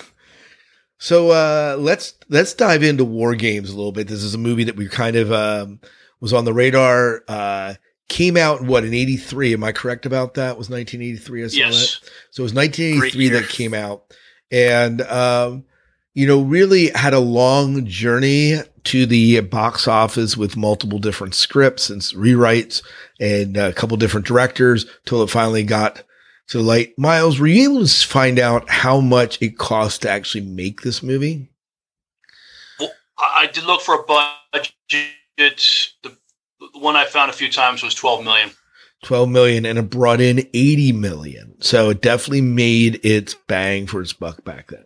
So 1.00 1.30
uh, 1.30 1.76
let's 1.80 2.14
let's 2.30 2.54
dive 2.54 2.82
into 2.84 3.06
War 3.06 3.36
Games 3.36 3.70
a 3.70 3.76
little 3.76 3.92
bit. 3.92 4.08
This 4.08 4.24
is 4.24 4.34
a 4.34 4.40
movie 4.40 4.64
that 4.64 4.76
we 4.76 4.88
kind 4.88 5.16
of 5.16 5.32
um, 5.32 5.80
was 6.20 6.34
on 6.34 6.46
the 6.46 6.54
radar. 6.54 7.24
Uh, 7.28 7.76
came 8.10 8.36
out 8.38 8.62
in 8.62 8.68
what 8.68 8.84
in 8.84 8.94
'83? 8.94 9.54
Am 9.54 9.64
I 9.64 9.72
correct 9.74 10.06
about 10.08 10.36
that? 10.36 10.58
Was 10.58 10.70
1983? 10.70 11.44
I 11.44 11.48
saw 11.48 11.58
Yes. 11.58 12.00
that. 12.00 12.10
So 12.32 12.42
it 12.42 12.46
was 12.46 12.54
1983 12.54 13.30
that 13.30 13.50
came 13.50 13.74
out, 13.76 14.12
and 14.50 15.02
um, 15.04 15.66
you 16.16 16.26
know, 16.26 16.42
really 16.42 16.90
had 16.90 17.14
a 17.14 17.20
long 17.20 17.86
journey 17.86 18.56
to 18.88 19.06
the 19.06 19.42
box 19.42 19.88
office 19.88 20.38
with 20.38 20.56
multiple 20.56 20.98
different 20.98 21.36
scripts 21.36 21.90
and 21.90 22.02
rewrites 22.02 22.82
and 23.20 23.58
uh, 23.58 23.68
a 23.68 23.74
couple 23.74 23.98
different 23.98 24.26
directors 24.26 24.86
till 25.06 25.22
it 25.22 25.30
finally 25.30 25.64
got 25.64 26.04
to 26.48 26.62
light. 26.62 26.98
Miles, 26.98 27.38
were 27.38 27.48
you 27.48 27.70
able 27.70 27.86
to 27.86 28.08
find 28.08 28.40
out 28.40 28.70
how 28.70 29.02
much 29.02 29.42
it 29.42 29.58
cost 29.58 30.04
to 30.04 30.10
actually 30.10 30.46
make 30.46 30.82
this 30.82 31.04
movie? 31.04 31.50
Well, 32.80 32.92
I 33.18 33.44
I 33.44 33.48
did 33.48 33.66
look 33.66 33.82
for 33.82 33.96
a 33.96 34.04
budget. 34.04 34.74
The, 35.38 36.18
the 36.60 36.80
one 36.80 36.96
I 36.96 37.06
found 37.06 37.30
a 37.30 37.34
few 37.34 37.52
times 37.52 37.84
was 37.84 37.94
12 37.94 38.24
million. 38.24 38.52
12 39.04 39.30
million 39.30 39.66
and 39.66 39.78
it 39.78 39.90
brought 39.90 40.22
in 40.22 40.40
80 40.54 40.94
million. 40.94 41.62
So 41.62 41.90
it 41.90 42.02
definitely 42.02 42.42
made 42.42 43.06
its 43.06 43.36
bang 43.36 43.86
for 43.86 44.02
its 44.02 44.14
buck 44.14 44.44
back 44.44 44.72
then. 44.72 44.86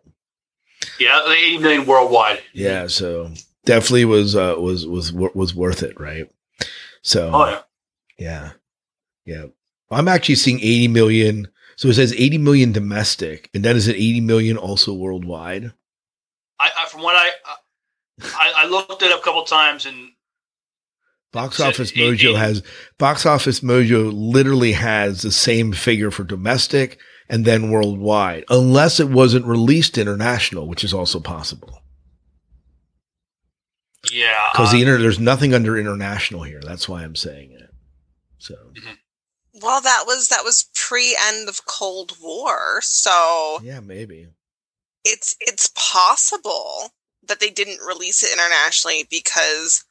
Yeah, 0.99 1.21
80 1.25 1.57
million 1.59 1.85
worldwide. 1.85 2.41
Yeah. 2.53 2.87
So 2.87 3.31
definitely 3.65 4.05
was, 4.05 4.35
uh, 4.35 4.55
was, 4.57 4.85
was, 4.87 5.11
was 5.13 5.55
worth 5.55 5.83
it. 5.83 5.99
Right. 5.99 6.31
So, 7.01 7.31
Oh 7.33 7.45
yeah. 7.47 7.61
yeah. 8.17 8.51
Yeah. 9.25 9.45
I'm 9.89 10.07
actually 10.07 10.35
seeing 10.35 10.59
80 10.59 10.87
million. 10.89 11.47
So 11.75 11.89
it 11.89 11.95
says 11.95 12.13
80 12.13 12.37
million 12.37 12.71
domestic 12.71 13.49
and 13.53 13.63
then 13.65 13.75
is 13.75 13.87
it 13.87 13.95
80 13.95 14.21
million 14.21 14.57
also 14.57 14.93
worldwide? 14.93 15.73
I, 16.59 16.69
I 16.77 16.85
from 16.87 17.01
what 17.01 17.15
I, 17.15 17.29
I 18.23 18.53
I 18.57 18.67
looked 18.67 19.01
it 19.01 19.11
up 19.11 19.21
a 19.21 19.23
couple 19.23 19.43
times 19.43 19.85
and 19.85 20.09
Box 21.31 21.59
Office 21.59 21.91
Mojo 21.93 22.35
has 22.35 22.61
Box 22.97 23.25
Office 23.25 23.61
Mojo 23.61 24.11
literally 24.13 24.73
has 24.73 25.21
the 25.21 25.31
same 25.31 25.71
figure 25.71 26.11
for 26.11 26.23
domestic 26.23 26.99
and 27.29 27.45
then 27.45 27.71
worldwide, 27.71 28.43
unless 28.49 28.99
it 28.99 29.09
wasn't 29.09 29.45
released 29.45 29.97
international, 29.97 30.67
which 30.67 30.83
is 30.83 30.93
also 30.93 31.19
possible. 31.21 31.80
Yeah, 34.11 34.47
Because 34.53 34.69
uh, 34.69 34.71
the 34.73 34.81
inter- 34.81 34.97
there's 34.97 35.19
nothing 35.19 35.53
under 35.53 35.77
international 35.77 36.43
here. 36.43 36.61
That's 36.63 36.87
why 36.89 37.03
I'm 37.03 37.15
saying 37.15 37.51
it. 37.51 37.69
So 38.39 38.55
Well, 39.61 39.81
that 39.81 40.03
was 40.07 40.29
that 40.29 40.43
was 40.43 40.69
pre 40.73 41.17
end 41.29 41.47
of 41.49 41.65
Cold 41.65 42.17
War, 42.21 42.79
so 42.81 43.59
yeah, 43.63 43.79
maybe. 43.81 44.27
it's 45.03 45.35
it's 45.41 45.71
possible. 45.75 46.89
that 47.27 47.39
they 47.39 47.51
didn't 47.51 47.85
release 47.85 48.23
it 48.23 48.33
internationally 48.33 49.05
because 49.09 49.85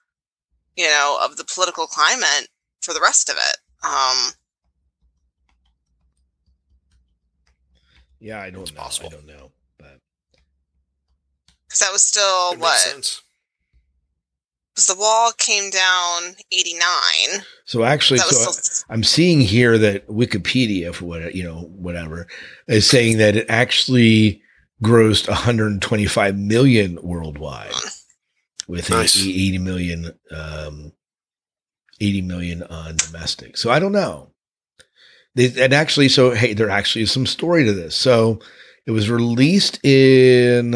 you 0.77 0.87
know 0.87 1.19
of 1.23 1.37
the 1.37 1.45
political 1.45 1.87
climate 1.87 2.49
for 2.83 2.93
the 2.93 3.01
rest 3.01 3.29
of 3.31 3.37
it. 3.37 3.57
Um, 3.87 4.33
Yeah, 8.19 8.41
I 8.41 8.51
don't 8.51 8.63
It's 8.63 8.73
know. 8.73 8.81
possible. 8.81 9.09
I 9.09 9.13
don't 9.13 9.27
know, 9.27 9.51
but 9.79 9.99
because 11.67 11.81
that 11.81 11.93
was 11.93 12.03
still 12.05 12.53
It 12.53 12.57
makes 12.59 12.63
what 12.63 12.79
sense. 12.79 13.23
Because 14.81 14.95
the 14.95 15.01
wall 15.01 15.33
came 15.37 15.71
down 15.71 16.35
eighty 16.53 16.75
nine. 16.75 17.43
so 17.65 17.85
actually, 17.85 18.19
so 18.19 18.51
still 18.51 18.87
I'm 18.89 19.05
seeing 19.05 19.41
here 19.41 19.77
that 19.79 20.07
Wikipedia, 20.09 20.95
for 20.95 21.05
what 21.05 21.35
you 21.35 21.43
know, 21.43 21.63
whatever, 21.63 22.27
is 22.67 22.89
saying 22.89 23.19
that 23.19 23.37
it 23.37 23.47
actually 23.49 24.43
grossed 24.83 25.29
125 25.29 26.39
million 26.39 26.99
worldwide, 27.03 27.73
with 28.67 28.89
a 28.89 28.93
Nice. 28.93 29.21
80 29.21 29.59
million, 29.59 30.19
um, 30.31 30.93
80 32.01 32.23
million 32.23 32.63
on 32.63 32.97
domestic. 32.97 33.59
So 33.59 33.71
I 33.71 33.79
don't 33.79 33.93
know. 33.93 34.33
They, 35.35 35.53
and 35.63 35.75
actually, 35.75 36.09
so 36.09 36.31
hey, 36.31 36.55
there 36.55 36.71
actually 36.71 37.03
is 37.03 37.13
some 37.13 37.27
story 37.27 37.65
to 37.65 37.73
this. 37.75 37.95
So 37.95 38.41
it 38.87 38.93
was 38.93 39.11
released 39.11 39.85
in 39.85 40.75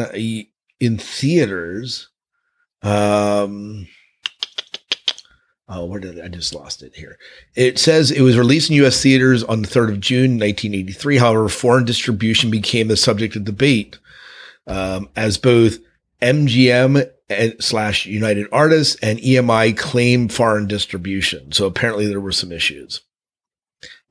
in 0.79 0.97
theaters. 0.97 2.09
Um, 2.81 3.87
oh, 5.67 5.85
where 5.85 5.99
did 5.99 6.19
I 6.21 6.27
just 6.27 6.53
lost 6.53 6.83
it 6.83 6.95
here? 6.95 7.17
It 7.55 7.79
says 7.79 8.11
it 8.11 8.21
was 8.21 8.37
released 8.37 8.69
in 8.69 8.75
U.S. 8.77 9.01
theaters 9.01 9.43
on 9.43 9.61
the 9.61 9.67
3rd 9.67 9.89
of 9.93 9.99
June, 9.99 10.31
1983. 10.39 11.17
However, 11.17 11.49
foreign 11.49 11.85
distribution 11.85 12.51
became 12.51 12.87
the 12.87 12.97
subject 12.97 13.35
of 13.35 13.43
debate 13.45 13.97
um, 14.67 15.09
as 15.15 15.37
both 15.37 15.79
MGM 16.21 17.09
and 17.29 17.55
slash 17.59 18.05
United 18.05 18.47
Artists 18.51 18.97
and 19.01 19.17
EMI 19.19 19.75
claimed 19.77 20.31
foreign 20.31 20.67
distribution. 20.67 21.51
So 21.51 21.65
apparently 21.65 22.05
there 22.05 22.19
were 22.21 22.31
some 22.31 22.51
issues 22.51 23.01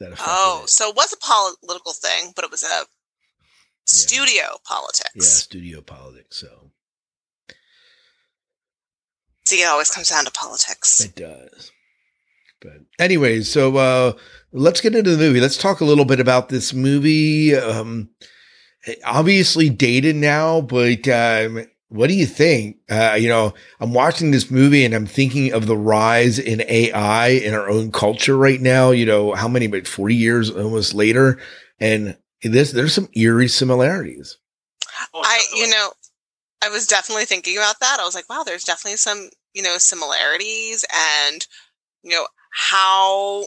that 0.01 0.13
Oh, 0.19 0.63
it. 0.65 0.71
so 0.71 0.89
it 0.91 0.97
was 0.97 1.13
a 1.13 1.57
political 1.65 1.93
thing, 1.93 2.33
but 2.35 2.45
it 2.45 2.51
was 2.51 2.65
a 2.65 2.85
studio 3.87 4.59
politics. 4.65 5.11
Yeah, 5.15 5.23
studio 5.23 5.81
politics. 5.81 6.37
So 6.39 6.71
See, 9.47 9.63
it 9.63 9.67
always 9.67 9.91
comes 9.91 10.09
down 10.09 10.25
to 10.25 10.31
politics. 10.33 11.01
it 11.01 11.17
does. 11.17 11.71
But 12.61 12.79
anyways, 12.99 13.51
so 13.51 13.77
uh 13.77 14.13
let's 14.53 14.81
get 14.81 14.95
into 14.95 15.11
the 15.11 15.19
movie. 15.19 15.41
Let's 15.41 15.59
talk 15.59 15.81
a 15.81 15.85
little 15.85 16.07
bit 16.07 16.21
about 16.21 16.49
this 16.49 16.73
movie. 16.73 17.55
Um 17.55 18.11
obviously 19.05 19.69
dated 19.69 20.17
now, 20.17 20.61
but 20.63 21.07
um 21.09 21.67
what 21.89 22.09
do 22.09 22.15
you 22.15 22.27
think? 22.27 22.79
Uh, 22.91 23.17
you 23.17 23.29
know, 23.29 23.55
I'm 23.79 23.93
watching 23.93 24.33
this 24.33 24.51
movie 24.51 24.85
and 24.85 24.95
I'm 24.95 25.07
thinking 25.07 25.53
of 25.53 25.67
the 25.67 25.77
rise 25.77 26.41
in 26.41 26.61
AI 26.63 27.29
in 27.29 27.55
our 27.55 27.69
own 27.69 27.93
culture 27.93 28.37
right 28.37 28.61
now. 28.61 28.91
You 28.91 29.07
know, 29.07 29.33
how 29.35 29.47
many, 29.47 29.69
but 29.69 29.87
40 29.87 30.15
years 30.17 30.51
almost 30.51 30.93
later. 30.93 31.39
And 31.79 32.17
this, 32.43 32.73
there's 32.73 32.95
some 32.95 33.09
eerie 33.15 33.47
similarities. 33.47 34.39
Oh, 35.13 35.23
I, 35.25 35.41
you 35.55 35.69
know, 35.71 35.93
I 36.65 36.69
was 36.71 36.87
definitely 36.87 37.27
thinking 37.27 37.57
about 37.57 37.81
that. 37.81 37.99
I 38.01 38.05
was 38.05 38.15
like, 38.15 38.29
wow, 38.29 38.43
there's 38.43 38.65
definitely 38.65 38.97
some, 38.97 39.29
you 39.53 39.63
know, 39.63 39.77
similarities 39.79 40.85
and, 41.29 41.47
you 42.03 42.11
know, 42.11 42.27
how, 42.51 43.45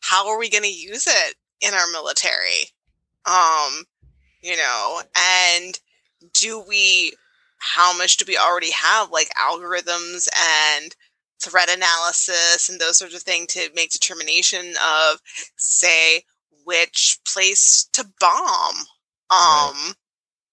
how 0.00 0.28
are 0.28 0.38
we 0.38 0.50
going 0.50 0.64
to 0.64 0.68
use 0.68 1.06
it 1.06 1.34
in 1.60 1.74
our 1.74 1.86
military? 1.92 2.72
Um, 3.26 3.84
you 4.42 4.56
know, 4.56 5.00
and 5.54 5.78
do 6.32 6.64
we, 6.66 7.12
how 7.58 7.96
much 7.96 8.16
do 8.16 8.24
we 8.26 8.36
already 8.36 8.70
have 8.72 9.10
like 9.10 9.28
algorithms 9.40 10.28
and 10.80 10.94
threat 11.40 11.68
analysis 11.68 12.68
and 12.68 12.80
those 12.80 12.98
sorts 12.98 13.14
of 13.14 13.22
things 13.22 13.52
to 13.54 13.68
make 13.74 13.90
determination 13.90 14.74
of, 14.82 15.20
say, 15.56 16.22
which 16.64 17.18
place 17.32 17.88
to 17.92 18.04
bomb? 18.18 18.74
Right. 19.30 19.94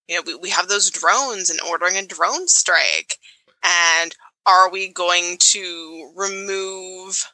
You 0.07 0.15
know, 0.15 0.21
we, 0.25 0.35
we 0.35 0.49
have 0.49 0.67
those 0.67 0.89
drones 0.89 1.49
and 1.49 1.59
ordering 1.61 1.97
a 1.97 2.05
drone 2.05 2.47
strike. 2.47 3.17
And 3.63 4.15
are 4.45 4.69
we 4.69 4.91
going 4.91 5.37
to 5.39 6.11
remove 6.15 7.31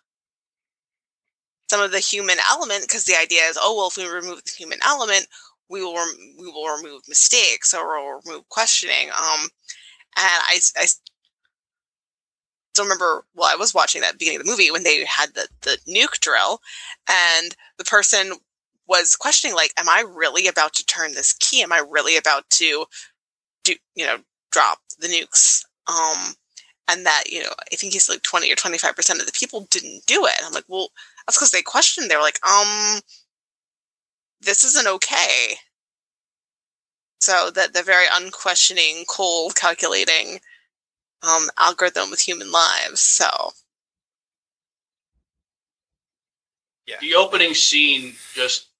some 1.69 1.81
of 1.81 1.91
the 1.91 1.99
human 1.99 2.37
element? 2.49 2.83
Because 2.83 3.03
the 3.03 3.17
idea 3.19 3.41
is, 3.43 3.57
oh, 3.59 3.75
well, 3.75 3.87
if 3.87 3.97
we 3.97 4.05
remove 4.07 4.43
the 4.43 4.51
human 4.57 4.79
element, 4.85 5.27
we 5.69 5.81
will 5.83 5.95
rem- 5.95 6.35
we 6.39 6.47
will 6.47 6.75
remove 6.77 7.01
mistakes 7.07 7.73
or 7.73 7.87
we'll 7.87 8.21
remove 8.25 8.47
questioning. 8.49 9.09
Um, 9.09 9.49
and 10.17 10.41
I, 10.43 10.59
I 10.77 10.87
still 12.73 12.85
remember, 12.85 13.25
well, 13.35 13.49
I 13.51 13.55
was 13.55 13.73
watching 13.73 14.01
that 14.01 14.19
beginning 14.19 14.39
of 14.39 14.45
the 14.45 14.51
movie 14.51 14.71
when 14.71 14.83
they 14.83 15.05
had 15.05 15.33
the, 15.33 15.47
the 15.61 15.77
nuke 15.87 16.19
drill, 16.19 16.61
and 17.09 17.55
the 17.77 17.85
person 17.85 18.33
was 18.91 19.15
questioning, 19.15 19.55
like, 19.55 19.73
am 19.77 19.87
I 19.87 20.03
really 20.05 20.47
about 20.47 20.73
to 20.73 20.85
turn 20.85 21.13
this 21.13 21.31
key? 21.31 21.63
Am 21.63 21.71
I 21.71 21.81
really 21.89 22.17
about 22.17 22.47
to 22.51 22.85
do, 23.63 23.73
you 23.95 24.05
know, 24.05 24.17
drop 24.51 24.79
the 24.99 25.07
nukes? 25.07 25.63
Um, 25.87 26.35
and 26.89 27.05
that, 27.05 27.23
you 27.29 27.41
know, 27.41 27.53
I 27.71 27.75
think 27.77 27.93
he's 27.93 28.09
like 28.09 28.21
20 28.21 28.51
or 28.51 28.55
25% 28.57 29.19
of 29.19 29.25
the 29.25 29.31
people 29.31 29.65
didn't 29.71 30.05
do 30.07 30.25
it. 30.25 30.33
I'm 30.45 30.51
like, 30.51 30.65
well, 30.67 30.89
that's 31.25 31.37
because 31.37 31.51
they 31.51 31.61
questioned. 31.61 32.11
They 32.11 32.17
were 32.17 32.21
like, 32.21 32.45
um, 32.45 32.99
this 34.41 34.65
isn't 34.65 34.87
okay. 34.87 35.55
So 37.21 37.49
that 37.51 37.73
the 37.73 37.83
very 37.83 38.07
unquestioning, 38.11 39.05
cold, 39.07 39.55
calculating 39.55 40.41
um, 41.23 41.47
algorithm 41.57 42.09
with 42.09 42.19
human 42.19 42.51
lives. 42.51 42.99
So 42.99 43.53
yeah. 46.87 46.97
the 46.99 47.15
opening 47.15 47.53
scene 47.53 48.15
just 48.33 48.70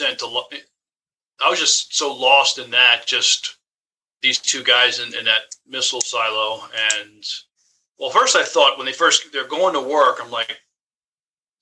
I 0.00 1.50
was 1.50 1.58
just 1.58 1.94
so 1.94 2.14
lost 2.14 2.58
in 2.58 2.70
that, 2.70 3.02
just 3.06 3.56
these 4.22 4.38
two 4.38 4.62
guys 4.62 5.00
in, 5.00 5.14
in 5.14 5.24
that 5.24 5.54
missile 5.66 6.00
silo. 6.00 6.62
And 6.98 7.24
well, 7.98 8.10
first 8.10 8.36
I 8.36 8.44
thought 8.44 8.78
when 8.78 8.86
they 8.86 8.92
first 8.92 9.32
they're 9.32 9.46
going 9.46 9.74
to 9.74 9.80
work, 9.80 10.18
I'm 10.22 10.30
like, 10.30 10.58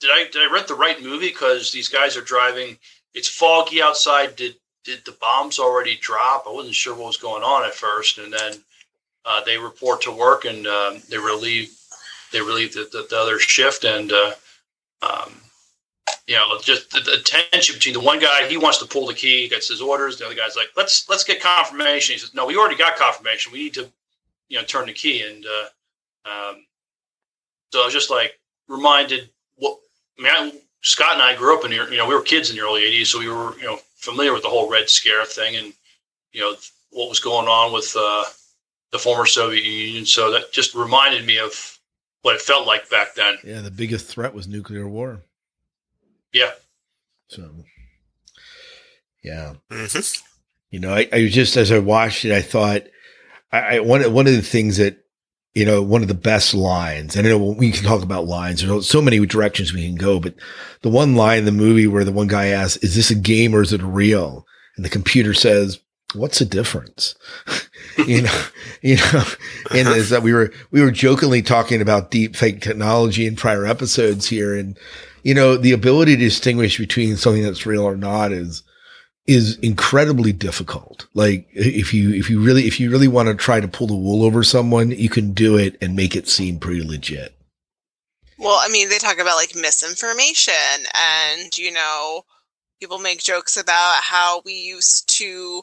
did 0.00 0.10
I 0.10 0.24
did 0.24 0.48
I 0.48 0.52
rent 0.52 0.68
the 0.68 0.74
right 0.74 1.02
movie? 1.02 1.28
Because 1.28 1.72
these 1.72 1.88
guys 1.88 2.16
are 2.16 2.22
driving. 2.22 2.78
It's 3.14 3.28
foggy 3.28 3.82
outside. 3.82 4.36
Did 4.36 4.56
did 4.84 5.04
the 5.04 5.16
bombs 5.20 5.58
already 5.58 5.96
drop? 6.00 6.44
I 6.46 6.52
wasn't 6.52 6.74
sure 6.74 6.94
what 6.94 7.06
was 7.06 7.16
going 7.16 7.42
on 7.42 7.64
at 7.64 7.74
first, 7.74 8.18
and 8.18 8.32
then 8.32 8.54
uh, 9.24 9.42
they 9.44 9.58
report 9.58 10.02
to 10.02 10.12
work 10.12 10.44
and 10.44 10.66
um, 10.66 11.02
they 11.08 11.18
relieve 11.18 11.74
they 12.32 12.40
relieve 12.40 12.74
the, 12.74 12.88
the, 12.92 13.06
the 13.08 13.18
other 13.18 13.38
shift 13.38 13.84
and. 13.84 14.12
Uh, 14.12 14.32
um, 15.02 15.34
you 16.26 16.36
know, 16.36 16.58
just 16.60 16.90
the, 16.90 17.00
the 17.00 17.22
tension 17.24 17.74
between 17.74 17.94
the 17.94 18.00
one 18.00 18.18
guy, 18.18 18.46
he 18.48 18.56
wants 18.56 18.78
to 18.78 18.86
pull 18.86 19.06
the 19.06 19.14
key, 19.14 19.48
gets 19.48 19.68
his 19.68 19.80
orders. 19.80 20.18
The 20.18 20.26
other 20.26 20.34
guy's 20.34 20.56
like, 20.56 20.68
let's 20.76 21.08
let's 21.08 21.24
get 21.24 21.42
confirmation. 21.42 22.14
He 22.14 22.18
says, 22.18 22.34
no, 22.34 22.46
we 22.46 22.56
already 22.56 22.76
got 22.76 22.96
confirmation. 22.96 23.52
We 23.52 23.64
need 23.64 23.74
to, 23.74 23.90
you 24.48 24.58
know, 24.58 24.64
turn 24.64 24.86
the 24.86 24.92
key. 24.92 25.22
And 25.22 25.44
uh, 25.44 26.28
um, 26.30 26.66
so 27.72 27.82
I 27.82 27.84
was 27.84 27.94
just 27.94 28.10
like 28.10 28.38
reminded 28.68 29.30
what 29.56 29.78
I 30.18 30.22
mean. 30.22 30.32
I, 30.32 30.52
Scott 30.82 31.14
and 31.14 31.22
I 31.22 31.34
grew 31.34 31.56
up 31.56 31.64
in 31.64 31.70
the, 31.70 31.76
you 31.90 31.96
know, 31.96 32.06
we 32.06 32.14
were 32.14 32.20
kids 32.20 32.50
in 32.50 32.56
the 32.56 32.62
early 32.62 32.82
'80s, 32.82 33.06
so 33.06 33.18
we 33.18 33.28
were, 33.28 33.56
you 33.56 33.64
know, 33.64 33.78
familiar 33.96 34.34
with 34.34 34.42
the 34.42 34.50
whole 34.50 34.70
Red 34.70 34.90
Scare 34.90 35.24
thing 35.24 35.56
and 35.56 35.72
you 36.32 36.40
know 36.40 36.54
what 36.90 37.08
was 37.08 37.20
going 37.20 37.48
on 37.48 37.72
with 37.72 37.94
uh, 37.98 38.24
the 38.92 38.98
former 38.98 39.26
Soviet 39.26 39.64
Union. 39.64 40.06
So 40.06 40.30
that 40.32 40.52
just 40.52 40.74
reminded 40.74 41.26
me 41.26 41.38
of 41.38 41.78
what 42.22 42.36
it 42.36 42.42
felt 42.42 42.66
like 42.66 42.88
back 42.90 43.14
then. 43.14 43.36
Yeah, 43.42 43.60
the 43.60 43.70
biggest 43.70 44.06
threat 44.06 44.34
was 44.34 44.46
nuclear 44.46 44.88
war. 44.88 45.20
Yeah. 46.34 46.50
So, 47.28 47.64
yeah. 49.22 49.54
Mhm. 49.70 50.22
You 50.70 50.80
know, 50.80 50.92
I, 50.92 51.08
I 51.12 51.22
was 51.22 51.32
just 51.32 51.56
as 51.56 51.72
I 51.72 51.78
watched 51.78 52.24
it, 52.24 52.32
I 52.32 52.42
thought, 52.42 52.82
I, 53.52 53.76
I 53.76 53.80
one 53.80 54.02
one 54.12 54.26
of 54.26 54.34
the 54.34 54.42
things 54.42 54.76
that 54.76 54.98
you 55.54 55.64
know, 55.64 55.80
one 55.80 56.02
of 56.02 56.08
the 56.08 56.14
best 56.14 56.52
lines. 56.52 57.14
And 57.14 57.26
I 57.26 57.30
know 57.30 57.38
we 57.38 57.70
can 57.70 57.84
talk 57.84 58.02
about 58.02 58.26
lines. 58.26 58.60
There's 58.60 58.88
so 58.88 59.00
many 59.00 59.24
directions 59.24 59.72
we 59.72 59.86
can 59.86 59.94
go, 59.94 60.18
but 60.18 60.34
the 60.82 60.88
one 60.88 61.14
line 61.14 61.38
in 61.38 61.44
the 61.44 61.52
movie 61.52 61.86
where 61.86 62.04
the 62.04 62.10
one 62.12 62.26
guy 62.26 62.46
asks, 62.46 62.82
"Is 62.82 62.96
this 62.96 63.10
a 63.10 63.14
game 63.14 63.54
or 63.54 63.62
is 63.62 63.72
it 63.72 63.82
real?" 63.82 64.46
and 64.76 64.84
the 64.84 64.90
computer 64.90 65.32
says, 65.32 65.78
"What's 66.14 66.40
the 66.40 66.44
difference?" 66.44 67.14
you 68.06 68.22
know, 68.22 68.42
you 68.82 68.96
know, 68.96 69.24
and 69.70 69.88
is 69.88 70.10
that 70.10 70.24
we 70.24 70.32
were 70.32 70.52
we 70.72 70.80
were 70.82 70.90
jokingly 70.90 71.40
talking 71.40 71.80
about 71.80 72.10
deep 72.10 72.34
fake 72.34 72.60
technology 72.60 73.24
in 73.26 73.36
prior 73.36 73.64
episodes 73.64 74.26
here, 74.26 74.56
and 74.56 74.76
you 75.24 75.34
know, 75.34 75.56
the 75.56 75.72
ability 75.72 76.16
to 76.16 76.22
distinguish 76.22 76.78
between 76.78 77.16
something 77.16 77.42
that's 77.42 77.66
real 77.66 77.82
or 77.82 77.96
not 77.96 78.30
is 78.30 78.62
is 79.26 79.56
incredibly 79.60 80.32
difficult. 80.32 81.06
Like 81.14 81.48
if 81.52 81.94
you 81.94 82.12
if 82.12 82.28
you 82.28 82.40
really 82.40 82.66
if 82.66 82.78
you 82.78 82.90
really 82.90 83.08
want 83.08 83.28
to 83.28 83.34
try 83.34 83.58
to 83.58 83.66
pull 83.66 83.86
the 83.86 83.96
wool 83.96 84.22
over 84.22 84.44
someone, 84.44 84.90
you 84.90 85.08
can 85.08 85.32
do 85.32 85.56
it 85.56 85.76
and 85.80 85.96
make 85.96 86.14
it 86.14 86.28
seem 86.28 86.60
pretty 86.60 86.86
legit. 86.86 87.34
Well, 88.38 88.60
I 88.60 88.68
mean, 88.68 88.90
they 88.90 88.98
talk 88.98 89.18
about 89.18 89.36
like 89.36 89.56
misinformation, 89.56 90.84
and 90.94 91.56
you 91.56 91.72
know, 91.72 92.22
people 92.78 92.98
make 92.98 93.22
jokes 93.22 93.56
about 93.56 94.02
how 94.02 94.42
we 94.44 94.52
used 94.52 95.08
to 95.18 95.62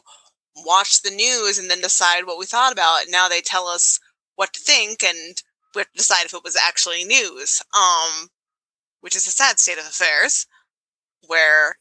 watch 0.56 1.02
the 1.02 1.10
news 1.10 1.58
and 1.58 1.70
then 1.70 1.80
decide 1.80 2.26
what 2.26 2.38
we 2.38 2.46
thought 2.46 2.72
about 2.72 3.02
it. 3.02 3.10
Now 3.10 3.28
they 3.28 3.40
tell 3.40 3.68
us 3.68 4.00
what 4.34 4.52
to 4.54 4.60
think 4.60 5.04
and 5.04 5.40
we 5.74 5.80
have 5.80 5.92
to 5.92 5.98
decide 5.98 6.26
if 6.26 6.34
it 6.34 6.44
was 6.44 6.56
actually 6.56 7.04
news. 7.04 7.62
Um, 7.74 8.28
which 9.02 9.14
is 9.14 9.26
a 9.26 9.30
sad 9.30 9.58
state 9.58 9.78
of 9.78 9.84
affairs 9.84 10.46
where 11.28 11.76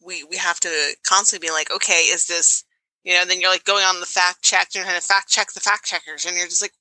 we 0.00 0.24
we 0.24 0.36
have 0.36 0.60
to 0.60 0.96
constantly 1.06 1.48
be 1.48 1.52
like, 1.52 1.70
okay, 1.70 2.02
is 2.14 2.26
this 2.26 2.64
you 3.04 3.14
know? 3.14 3.24
Then 3.24 3.40
you're 3.40 3.50
like 3.50 3.64
going 3.64 3.84
on 3.84 4.00
the 4.00 4.06
fact 4.06 4.42
check, 4.42 4.68
and 4.68 4.76
you're 4.76 4.84
trying 4.84 5.00
to 5.00 5.06
fact 5.06 5.28
check 5.28 5.52
the 5.52 5.60
fact 5.60 5.84
checkers, 5.84 6.24
and 6.24 6.36
you're 6.36 6.46
just 6.46 6.62
like, 6.62 6.74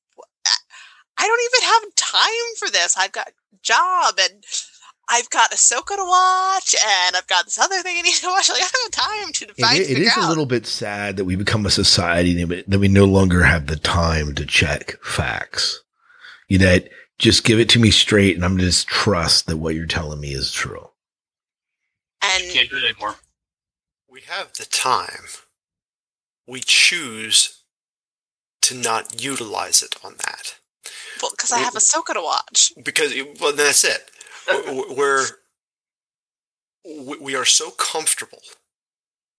I 1.17 1.25
don't 1.25 1.41
even 1.51 1.69
have 1.69 1.95
time 1.95 2.55
for 2.59 2.69
this. 2.69 2.95
I've 2.97 3.11
got 3.11 3.31
job 3.63 4.15
and 4.19 4.43
I've 5.09 5.29
got 5.29 5.51
Ahsoka 5.51 5.95
to 5.95 6.05
watch, 6.05 6.75
and 6.75 7.15
I've 7.15 7.27
got 7.27 7.45
this 7.45 7.57
other 7.57 7.81
thing 7.81 7.97
I 7.97 8.01
need 8.01 8.15
to 8.15 8.27
watch. 8.27 8.49
Like 8.57 8.61
I 8.61 8.69
don't 8.71 8.95
have 8.95 9.23
time 9.23 9.33
to 9.33 9.53
find. 9.53 9.79
It, 9.79 9.91
it 9.91 9.97
is 9.99 10.17
out. 10.17 10.25
a 10.25 10.29
little 10.29 10.45
bit 10.45 10.67
sad 10.67 11.17
that 11.17 11.25
we 11.25 11.35
become 11.35 11.65
a 11.65 11.69
society 11.69 12.43
that 12.43 12.79
we 12.79 12.87
no 12.87 13.05
longer 13.05 13.43
have 13.43 13.67
the 13.67 13.77
time 13.77 14.35
to 14.35 14.45
check 14.45 15.01
facts. 15.03 15.81
You 16.49 16.59
know, 16.59 16.79
just 17.19 17.43
give 17.43 17.59
it 17.59 17.69
to 17.69 17.79
me 17.79 17.91
straight, 17.91 18.35
and 18.35 18.45
I'm 18.45 18.57
just 18.57 18.87
trust 18.87 19.47
that 19.47 19.57
what 19.57 19.75
you're 19.75 19.85
telling 19.85 20.19
me 20.19 20.33
is 20.33 20.51
true. 20.51 20.89
And 22.23 22.43
You 22.45 22.53
can't 22.53 22.69
do 22.69 22.77
it 22.77 22.83
anymore. 22.85 23.15
We 24.09 24.21
have 24.21 24.53
the 24.53 24.65
time. 24.65 25.25
We 26.47 26.61
choose 26.61 27.61
to 28.63 28.75
not 28.75 29.21
utilize 29.21 29.81
it 29.83 29.95
on 30.03 30.15
that 30.25 30.55
well, 31.21 31.31
because 31.31 31.51
I 31.51 31.59
have 31.59 31.73
Ahsoka 31.73 32.13
to 32.13 32.21
watch. 32.21 32.71
because 32.83 33.13
well 33.39 33.53
that's 33.53 33.83
it. 33.83 34.09
We're 34.97 35.25
we- 36.85 37.17
we 37.19 37.35
are 37.35 37.45
so 37.45 37.69
comfortable. 37.71 38.41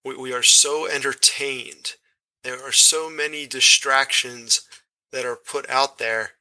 We, 0.05 0.17
we 0.17 0.33
are 0.33 0.43
so 0.43 0.87
entertained. 0.87 1.95
There 2.45 2.63
are 2.63 2.73
so 2.73 3.11
many 3.11 3.47
distractions 3.47 4.63
that 5.13 5.25
are 5.25 5.37
put 5.37 5.69
out 5.71 5.99
there. 5.99 6.33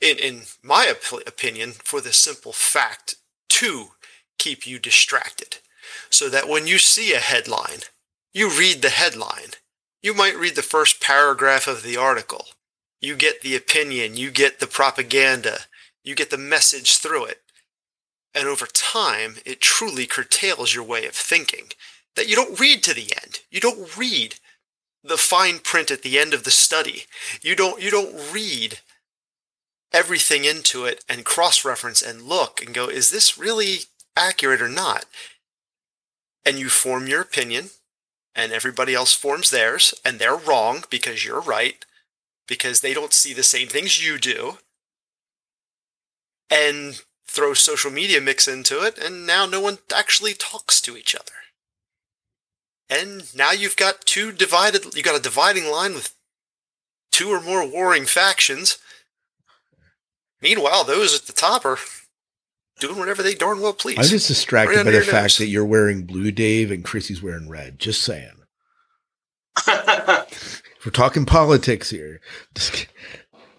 In 0.00 0.18
in 0.18 0.42
my 0.62 0.90
op- 0.90 1.26
opinion, 1.26 1.72
for 1.72 2.00
the 2.00 2.12
simple 2.12 2.52
fact 2.52 3.16
to 3.50 3.88
keep 4.38 4.66
you 4.66 4.78
distracted, 4.78 5.58
so 6.10 6.28
that 6.28 6.48
when 6.48 6.66
you 6.66 6.78
see 6.78 7.12
a 7.12 7.18
headline, 7.18 7.80
you 8.32 8.48
read 8.48 8.82
the 8.82 8.90
headline. 8.90 9.54
You 10.02 10.14
might 10.14 10.36
read 10.36 10.54
the 10.54 10.62
first 10.62 11.00
paragraph 11.00 11.66
of 11.66 11.82
the 11.82 11.96
article. 11.96 12.46
You 13.00 13.16
get 13.16 13.42
the 13.42 13.56
opinion, 13.56 14.16
you 14.16 14.30
get 14.30 14.60
the 14.60 14.66
propaganda, 14.66 15.60
you 16.04 16.14
get 16.14 16.30
the 16.30 16.38
message 16.38 16.96
through 16.98 17.26
it. 17.26 17.42
And 18.34 18.46
over 18.46 18.66
time, 18.66 19.36
it 19.44 19.60
truly 19.60 20.06
curtails 20.06 20.74
your 20.74 20.84
way 20.84 21.06
of 21.06 21.14
thinking. 21.14 21.70
That 22.14 22.28
you 22.28 22.36
don't 22.36 22.58
read 22.58 22.82
to 22.84 22.94
the 22.94 23.12
end. 23.22 23.40
You 23.50 23.60
don't 23.60 23.96
read 23.96 24.36
the 25.02 25.16
fine 25.16 25.58
print 25.58 25.90
at 25.90 26.02
the 26.02 26.18
end 26.18 26.34
of 26.34 26.44
the 26.44 26.50
study. 26.50 27.04
You 27.42 27.54
don't 27.56 27.80
you 27.80 27.90
don't 27.90 28.32
read 28.32 28.80
everything 29.92 30.44
into 30.44 30.84
it 30.84 31.04
and 31.08 31.24
cross-reference 31.24 32.02
and 32.02 32.22
look 32.22 32.62
and 32.62 32.74
go, 32.74 32.88
is 32.88 33.10
this 33.10 33.38
really 33.38 33.78
accurate 34.16 34.62
or 34.62 34.68
not? 34.68 35.06
And 36.44 36.58
you 36.58 36.68
form 36.68 37.06
your 37.06 37.20
opinion, 37.20 37.70
and 38.34 38.52
everybody 38.52 38.94
else 38.94 39.12
forms 39.14 39.50
theirs, 39.50 39.94
and 40.04 40.18
they're 40.18 40.36
wrong 40.36 40.84
because 40.90 41.24
you're 41.24 41.40
right, 41.40 41.84
because 42.46 42.80
they 42.80 42.94
don't 42.94 43.12
see 43.12 43.34
the 43.34 43.42
same 43.42 43.68
things 43.68 44.04
you 44.04 44.18
do 44.18 44.58
and 46.50 47.02
throw 47.26 47.52
social 47.52 47.90
media 47.90 48.20
mix 48.20 48.48
into 48.48 48.82
it, 48.82 48.96
and 48.96 49.26
now 49.26 49.44
no 49.44 49.60
one 49.60 49.78
actually 49.94 50.32
talks 50.32 50.80
to 50.80 50.96
each 50.96 51.14
other. 51.14 51.32
And 52.88 53.34
now 53.36 53.52
you've 53.52 53.76
got 53.76 54.06
two 54.06 54.32
divided, 54.32 54.94
you've 54.94 55.04
got 55.04 55.18
a 55.18 55.22
dividing 55.22 55.70
line 55.70 55.92
with 55.92 56.14
two 57.12 57.28
or 57.28 57.40
more 57.40 57.68
warring 57.68 58.06
factions. 58.06 58.78
Meanwhile, 60.40 60.84
those 60.84 61.14
at 61.14 61.26
the 61.26 61.32
top 61.32 61.64
are 61.64 61.78
doing 62.78 62.98
whatever 62.98 63.22
they 63.22 63.34
darn 63.34 63.60
well 63.60 63.72
please. 63.72 63.98
I'm 63.98 64.04
just 64.04 64.28
distracted 64.28 64.76
Right 64.76 64.84
by 64.84 64.90
the 64.90 64.98
your 64.98 65.04
fact 65.04 65.24
nose. 65.24 65.38
that 65.38 65.46
you're 65.48 65.64
wearing 65.66 66.04
blue, 66.04 66.30
Dave, 66.30 66.70
and 66.70 66.84
Chrissy's 66.84 67.22
wearing 67.22 67.48
red. 67.48 67.78
Just 67.78 68.02
saying. 68.02 68.30
If 69.66 70.62
we're 70.86 70.92
talking 70.92 71.26
politics 71.26 71.90
here. 71.90 72.20
Just, 72.54 72.86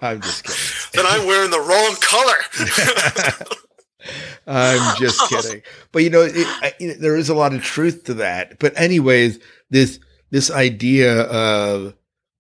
I'm 0.02 0.22
just 0.22 0.44
kidding. 0.46 0.60
then 0.94 1.06
I'm 1.06 1.28
wearing 1.28 1.52
the 1.52 1.60
wrong 1.60 1.96
color. 2.00 3.46
I'm 4.48 4.96
just 4.98 5.30
kidding. 5.30 5.62
But 5.92 6.04
you 6.04 6.10
know, 6.10 6.22
it, 6.22 6.34
I, 6.36 6.74
you 6.80 6.88
know, 6.90 6.94
there 6.96 7.18
is 7.18 7.30
a 7.30 7.36
lot 7.36 7.54
of 7.54 7.62
truth 7.62 8.06
to 8.06 8.14
that. 8.16 8.60
But 8.60 8.80
anyways, 8.80 9.40
this 9.70 10.00
this 10.32 10.50
idea 10.50 11.24
of 11.24 11.94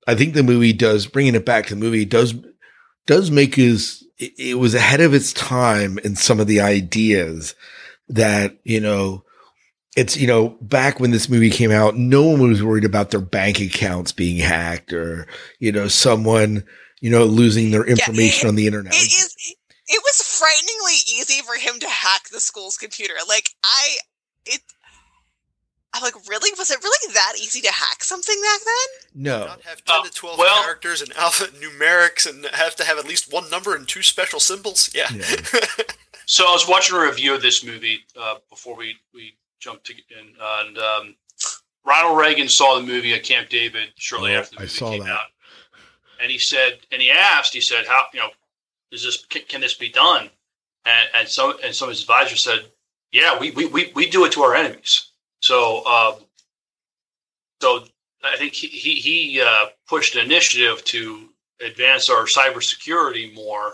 I 0.07 0.15
think 0.15 0.33
the 0.33 0.43
movie 0.43 0.73
does 0.73 1.05
bringing 1.05 1.35
it 1.35 1.45
back 1.45 1.65
to 1.67 1.75
the 1.75 1.81
movie 1.81 2.05
does 2.05 2.33
does 3.05 3.29
make 3.29 3.57
us 3.57 4.03
it, 4.19 4.33
it 4.37 4.53
was 4.55 4.75
ahead 4.75 5.01
of 5.01 5.13
its 5.13 5.33
time 5.33 5.97
in 5.99 6.15
some 6.15 6.39
of 6.39 6.47
the 6.47 6.61
ideas 6.61 7.55
that 8.09 8.57
you 8.63 8.79
know 8.79 9.23
it's 9.95 10.17
you 10.17 10.27
know 10.27 10.49
back 10.61 10.99
when 10.99 11.11
this 11.11 11.29
movie 11.29 11.49
came 11.49 11.71
out 11.71 11.95
no 11.95 12.23
one 12.23 12.49
was 12.49 12.63
worried 12.63 12.85
about 12.85 13.11
their 13.11 13.21
bank 13.21 13.59
accounts 13.59 14.11
being 14.11 14.37
hacked 14.37 14.93
or 14.93 15.27
you 15.59 15.71
know 15.71 15.87
someone 15.87 16.63
you 17.01 17.09
know 17.09 17.25
losing 17.25 17.71
their 17.71 17.85
information 17.85 18.47
on 18.47 18.55
the 18.55 18.67
internet 18.67 18.93
It 18.93 18.97
is. 18.97 19.55
It 19.91 20.03
was 20.03 20.21
frighteningly 20.21 20.99
easy 21.19 21.41
for 21.41 21.55
him 21.55 21.79
to 21.79 21.89
hack 21.89 22.29
the 22.29 22.39
school's 22.39 22.77
computer. 22.77 23.15
Like 23.27 23.49
I, 23.63 23.97
it. 24.45 24.61
I'm 25.93 26.03
like, 26.03 26.13
really? 26.27 26.51
Was 26.57 26.69
it 26.69 26.83
really 26.83 27.13
that 27.13 27.33
easy 27.39 27.61
to 27.61 27.71
hack 27.71 28.03
something 28.03 28.39
back 28.41 28.59
then? 28.65 29.23
no 29.23 29.45
Not 29.47 29.61
have 29.63 29.83
10 29.85 29.95
Uh, 29.99 30.03
to 30.03 30.11
12 30.11 30.37
well- 30.37 30.63
characters 30.63 31.01
and 31.01 31.11
alphanumerics 31.15 32.25
and 32.29 32.45
have 32.53 32.75
to 32.77 32.83
have 32.83 32.97
at 32.99 33.05
least 33.07 33.31
one 33.33 33.49
number 33.49 33.75
and 33.75 33.87
two 33.87 34.03
special 34.03 34.39
symbols. 34.39 34.89
Yeah. 34.93 35.07
Yeah. 35.13 35.25
So 36.25 36.47
I 36.47 36.51
was 36.51 36.67
watching 36.67 36.95
a 36.95 36.99
review 37.01 37.33
of 37.33 37.41
this 37.41 37.63
movie 37.65 38.01
uh, 38.15 38.35
before 38.51 38.75
we 38.75 38.97
we 39.15 39.35
jumped 39.59 39.87
to, 39.87 39.93
in, 39.93 40.35
and 40.39 40.77
um, 40.77 41.15
Ronald 41.83 42.19
Reagan 42.19 42.47
saw 42.47 42.75
the 42.75 42.85
movie 42.85 43.15
at 43.15 43.23
Camp 43.23 43.49
David 43.49 43.89
shortly 43.97 44.33
Yeah, 44.33 44.41
after 44.41 44.57
the 44.57 44.61
I 44.61 44.67
saw 44.67 44.91
came 44.91 45.05
that. 45.05 45.09
out, 45.09 45.25
and 46.21 46.29
he 46.29 46.37
said, 46.37 46.81
and 46.91 47.01
he 47.01 47.09
asked, 47.09 47.51
he 47.51 47.61
said, 47.61 47.87
"How 47.87 48.03
you 48.13 48.19
know 48.19 48.29
is 48.91 49.01
this 49.03 49.25
can, 49.25 49.41
can 49.49 49.59
this 49.61 49.73
be 49.73 49.89
done?" 49.89 50.29
And 50.85 51.09
and 51.15 51.27
some 51.27 51.55
and 51.63 51.73
some 51.73 51.87
of 51.89 51.93
his 51.93 52.01
advisors 52.01 52.43
said, 52.43 52.69
"Yeah, 53.11 53.39
we 53.39 53.49
we 53.49 53.65
we, 53.65 53.91
we 53.95 54.07
do 54.07 54.23
it 54.25 54.31
to 54.33 54.43
our 54.43 54.53
enemies." 54.53 55.08
So 55.41 55.85
um, 55.85 56.15
so 57.61 57.83
I 58.23 58.37
think 58.37 58.53
he 58.53 58.67
he, 58.67 58.95
he 58.95 59.41
uh, 59.41 59.67
pushed 59.87 60.15
an 60.15 60.25
initiative 60.25 60.83
to 60.85 61.29
advance 61.65 62.09
our 62.09 62.25
cybersecurity 62.25 63.33
more 63.33 63.73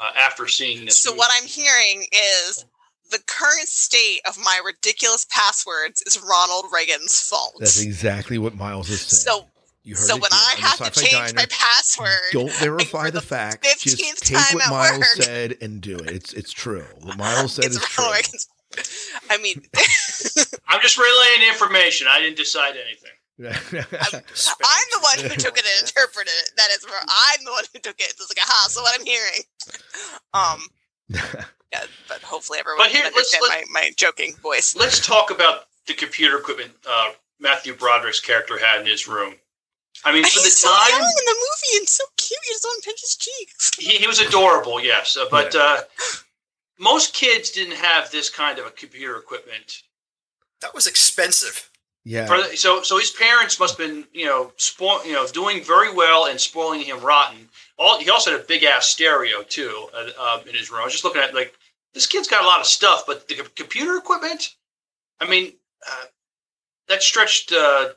uh, 0.00 0.10
after 0.16 0.46
seeing 0.46 0.84
this. 0.84 0.98
So 1.00 1.10
movie. 1.10 1.18
what 1.18 1.30
I'm 1.36 1.46
hearing 1.46 2.04
is 2.12 2.64
the 3.10 3.18
current 3.26 3.68
state 3.68 4.20
of 4.26 4.36
my 4.38 4.60
ridiculous 4.64 5.26
passwords 5.30 6.02
is 6.02 6.20
Ronald 6.20 6.66
Reagan's 6.72 7.20
fault. 7.28 7.54
That's 7.58 7.80
exactly 7.80 8.38
what 8.38 8.54
Miles 8.54 8.90
is 8.90 9.00
saying. 9.00 9.38
So 9.40 9.46
you 9.84 9.94
heard 9.94 10.04
so 10.04 10.16
it 10.16 10.22
when 10.22 10.30
here 10.32 10.40
I 10.40 10.54
on 10.56 10.60
the 10.60 10.66
have 10.66 10.78
to 10.78 10.84
Sci-Fi 10.86 11.18
change 11.18 11.34
my 11.36 11.46
password, 11.48 12.08
Don't 12.32 12.52
verify 12.54 13.04
for 13.06 13.10
the 13.12 13.20
the 13.20 13.26
facts. 13.26 13.82
Just 13.84 13.98
15th 13.98 14.20
take 14.20 14.36
time 14.38 14.54
what 14.54 14.64
at 14.66 14.70
Miles 14.70 14.98
work. 14.98 15.06
said 15.06 15.56
and 15.62 15.80
do 15.80 15.96
it. 15.96 16.10
It's 16.10 16.32
it's 16.32 16.52
true. 16.52 16.84
What 17.02 17.16
Miles 17.16 17.52
said 17.54 17.66
it's 17.66 17.76
is 17.76 17.82
true. 17.84 18.04
Reagan's. 18.04 18.48
I 19.30 19.38
mean, 19.38 19.62
I'm 20.68 20.80
just 20.82 20.98
relaying 20.98 21.48
information. 21.48 22.06
I 22.10 22.20
didn't 22.20 22.36
decide 22.36 22.74
anything. 22.76 23.12
I'm 23.38 24.86
the 24.92 25.00
one 25.02 25.18
who 25.18 25.36
took 25.36 25.58
it 25.58 25.64
and 25.64 25.86
interpreted 25.86 26.32
it. 26.44 26.50
That 26.56 26.68
is, 26.72 26.84
where 26.84 26.98
I'm 27.00 27.44
the 27.44 27.52
one 27.52 27.64
who 27.72 27.78
took 27.80 28.00
it. 28.00 28.06
It's 28.10 28.20
like, 28.30 28.38
aha, 28.42 28.68
so 28.68 28.82
what 28.82 28.98
I'm 28.98 29.04
hearing. 29.06 29.40
Um, 30.34 30.60
yeah, 31.08 31.84
but 32.08 32.20
hopefully 32.22 32.58
everyone 32.58 32.78
But 32.84 32.90
here- 32.90 33.02
can 33.04 33.12
let's- 33.14 33.32
understand 33.34 33.64
my, 33.72 33.80
my 33.82 33.90
joking 33.96 34.34
voice. 34.42 34.76
Let's 34.76 35.04
talk 35.04 35.30
about 35.30 35.64
the 35.86 35.94
computer 35.94 36.36
equipment 36.38 36.72
uh, 36.88 37.12
Matthew 37.40 37.74
Broderick's 37.74 38.20
character 38.20 38.58
had 38.58 38.80
in 38.80 38.86
his 38.86 39.08
room. 39.08 39.34
I 40.04 40.12
mean, 40.12 40.24
And 40.24 40.26
for 40.32 40.40
the 40.40 40.44
he's 40.44 40.58
so 40.58 40.68
time, 40.68 40.90
young 40.90 41.00
in 41.00 41.24
the 41.24 41.34
movie 41.34 41.78
and 41.78 41.88
so 41.88 42.04
cute. 42.18 42.38
You 42.46 42.52
just 42.54 42.64
want 42.64 42.84
pinch 42.84 43.00
his 43.00 43.16
cheeks. 43.16 43.70
he, 43.78 43.96
he 43.96 44.06
was 44.06 44.20
adorable, 44.20 44.78
yes. 44.82 45.16
Uh, 45.16 45.24
but 45.30 45.54
uh, 45.54 45.80
most 46.78 47.14
kids 47.14 47.50
didn't 47.50 47.76
have 47.76 48.10
this 48.10 48.30
kind 48.30 48.58
of 48.58 48.66
a 48.66 48.70
computer 48.70 49.16
equipment. 49.16 49.82
that 50.60 50.74
was 50.74 50.86
expensive. 50.86 51.70
yeah. 52.04 52.26
For 52.26 52.56
so, 52.56 52.82
so 52.82 52.98
his 52.98 53.10
parents 53.10 53.58
must 53.58 53.78
have 53.78 53.88
been, 53.88 54.04
you 54.12 54.26
know, 54.26 54.52
spoil, 54.56 55.04
you 55.04 55.12
know, 55.12 55.26
doing 55.26 55.62
very 55.64 55.92
well 55.92 56.26
and 56.26 56.40
spoiling 56.40 56.80
him 56.80 57.00
rotten. 57.00 57.48
All 57.78 57.98
he 57.98 58.10
also 58.10 58.32
had 58.32 58.40
a 58.40 58.44
big 58.44 58.64
ass 58.64 58.86
stereo 58.86 59.42
too 59.42 59.88
uh, 59.94 60.38
um, 60.38 60.48
in 60.48 60.54
his 60.54 60.70
room. 60.70 60.80
I 60.80 60.84
was 60.84 60.92
just 60.92 61.04
looking 61.04 61.22
at 61.22 61.34
like 61.34 61.54
this 61.94 62.06
kid's 62.06 62.28
got 62.28 62.42
a 62.42 62.46
lot 62.46 62.60
of 62.60 62.66
stuff, 62.66 63.04
but 63.06 63.26
the 63.28 63.36
co- 63.36 63.48
computer 63.54 63.96
equipment. 63.96 64.54
I 65.20 65.28
mean, 65.28 65.52
uh, 65.88 66.04
that 66.88 67.02
stretched. 67.02 67.52
Uh, 67.52 67.88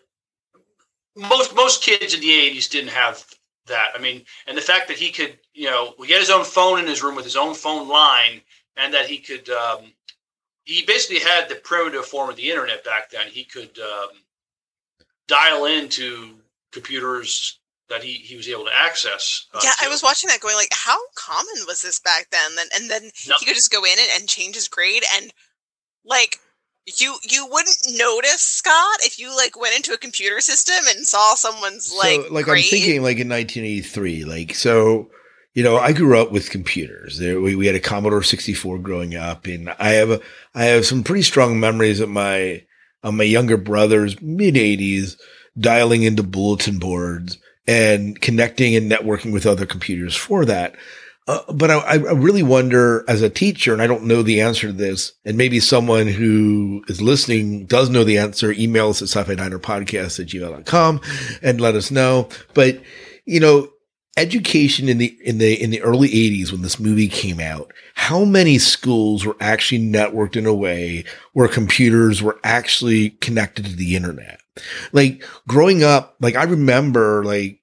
most 1.16 1.54
most 1.56 1.84
kids 1.84 2.14
in 2.14 2.22
the 2.22 2.30
'80s 2.30 2.70
didn't 2.70 2.92
have 2.92 3.26
that. 3.68 3.90
I 3.96 4.00
mean, 4.00 4.24
and 4.48 4.58
the 4.58 4.62
fact 4.62 4.88
that 4.88 4.98
he 4.98 5.12
could, 5.12 5.38
you 5.54 5.66
know, 5.66 5.94
he 6.06 6.12
had 6.12 6.20
his 6.20 6.30
own 6.30 6.46
phone 6.46 6.80
in 6.80 6.88
his 6.88 7.04
room 7.04 7.16
with 7.16 7.26
his 7.26 7.36
own 7.36 7.54
phone 7.54 7.88
line, 7.88 8.42
and 8.80 8.94
that 8.94 9.08
he 9.08 9.20
could. 9.20 9.50
Um, 9.50 9.94
he 10.64 10.84
basically 10.86 11.20
had 11.20 11.50
the 11.50 11.56
primitive 11.56 12.06
form 12.06 12.30
of 12.30 12.36
the 12.36 12.50
internet 12.50 12.84
back 12.84 13.10
then. 13.10 13.28
He 13.28 13.44
could 13.44 13.78
um, 13.80 14.10
dial 15.28 15.66
into 15.66 16.36
computers 16.72 17.60
that 17.90 18.04
he, 18.04 18.14
he 18.14 18.36
was 18.36 18.48
able 18.48 18.66
to 18.66 18.76
access. 18.76 19.48
Uh, 19.52 19.62
yeah, 19.64 19.72
I 19.82 19.88
was 19.88 20.04
watching 20.04 20.28
that 20.28 20.42
going 20.42 20.56
like, 20.56 20.70
how 20.72 21.00
common 21.16 21.66
was 21.68 21.82
this 21.82 22.00
back 22.00 22.28
then? 22.32 22.52
And, 22.60 22.70
and 22.76 22.92
then 22.92 23.10
No. 23.28 23.36
he 23.40 23.48
could 23.48 23.56
just 23.56 23.72
go 23.72 23.84
in 23.84 23.98
and, 23.98 24.22
and 24.22 24.30
change 24.30 24.54
his 24.54 24.68
grade 24.68 25.04
and 25.16 25.34
like 26.06 26.38
you 27.00 27.18
you 27.24 27.48
wouldn't 27.52 27.78
notice 27.92 28.42
Scott 28.42 29.00
if 29.02 29.20
you 29.20 29.36
like 29.36 29.60
went 29.60 29.76
into 29.76 29.94
a 29.94 29.98
computer 29.98 30.40
system 30.40 30.76
and 30.88 31.06
saw 31.06 31.36
someone's 31.36 31.94
like 31.94 32.22
so, 32.22 32.34
like 32.34 32.46
grade. 32.46 32.66
I'm 32.66 32.70
thinking, 32.70 33.04
like 33.04 33.20
in 33.20 33.30
1983, 33.30 34.26
like 34.26 34.56
so. 34.56 35.10
You 35.54 35.64
know, 35.64 35.78
I 35.78 35.94
grew 35.94 36.20
up 36.20 36.32
with 36.32 36.52
computers. 36.52 37.18
There, 37.18 37.42
we, 37.42 37.56
we 37.56 37.66
had 37.66 37.76
a 37.76 37.80
Commodore 37.80 38.24
64 38.24 38.80
growing 38.80 39.16
up, 39.16 39.46
and 39.48 39.70
I 39.80 39.90
have 39.94 40.12
a, 40.12 40.22
I 40.54 40.66
have 40.66 40.86
some 40.86 41.04
pretty 41.04 41.24
strong 41.24 41.60
memories 41.60 42.00
of 42.00 42.10
my 42.10 42.64
of 43.02 43.14
my 43.14 43.24
younger 43.24 43.58
brother's 43.58 44.22
mid 44.22 44.56
80s 44.56 45.18
dialing 45.58 46.04
into 46.04 46.24
bulletin 46.24 46.80
boards 46.80 47.38
and 47.68 48.20
connecting 48.20 48.76
and 48.76 48.92
networking 48.92 49.32
with 49.32 49.46
other 49.46 49.66
computers 49.66 50.16
for 50.16 50.46
that. 50.46 50.76
Uh, 51.28 51.42
but 51.54 51.70
I, 51.70 51.78
I 51.78 51.96
really 51.96 52.42
wonder 52.42 53.06
as 53.08 53.22
a 53.22 53.30
teacher, 53.30 53.72
and 53.72 53.84
I 53.84 53.88
don't 53.88 54.06
know 54.06 54.24
the 54.24 54.42
answer 54.42 54.68
to 54.68 54.74
this, 54.74 55.14
and 55.24 55.38
maybe 55.38 55.60
someone 55.60 56.08
who 56.08 56.84
is 56.88 57.04
listening 57.04 57.68
does 57.68 57.92
know 57.92 58.04
the 58.04 58.18
answer, 58.18 58.52
email 58.52 58.90
us 58.90 59.04
at 59.04 59.10
sci-fi 59.10 59.36
diner 59.36 59.60
podcast 59.60 60.20
at 60.20 60.26
gmail.com 60.26 61.02
and 61.44 61.62
let 61.62 61.76
us 61.76 61.92
know. 61.92 62.30
But, 62.56 62.82
you 63.26 63.40
know, 63.40 63.70
education 64.18 64.90
in 64.90 64.98
the, 64.98 65.18
in 65.24 65.38
the, 65.38 65.62
in 65.62 65.70
the 65.70 65.82
early 65.82 66.08
eighties 66.10 66.52
when 66.52 66.62
this 66.62 66.80
movie 66.80 67.08
came 67.08 67.40
out, 67.40 67.72
how 67.96 68.26
many 68.26 68.58
schools 68.58 69.26
were 69.26 69.38
actually 69.40 69.80
networked 69.80 70.36
in 70.36 70.46
a 70.46 70.54
way 70.54 71.06
where 71.34 71.48
computers 71.48 72.22
were 72.22 72.40
actually 72.44 73.12
connected 73.12 73.66
to 73.66 73.76
the 73.76 73.96
internet? 73.96 74.40
Like 74.92 75.24
growing 75.48 75.84
up, 75.84 76.16
like 76.20 76.36
I 76.36 76.44
remember 76.44 77.24
like, 77.24 77.60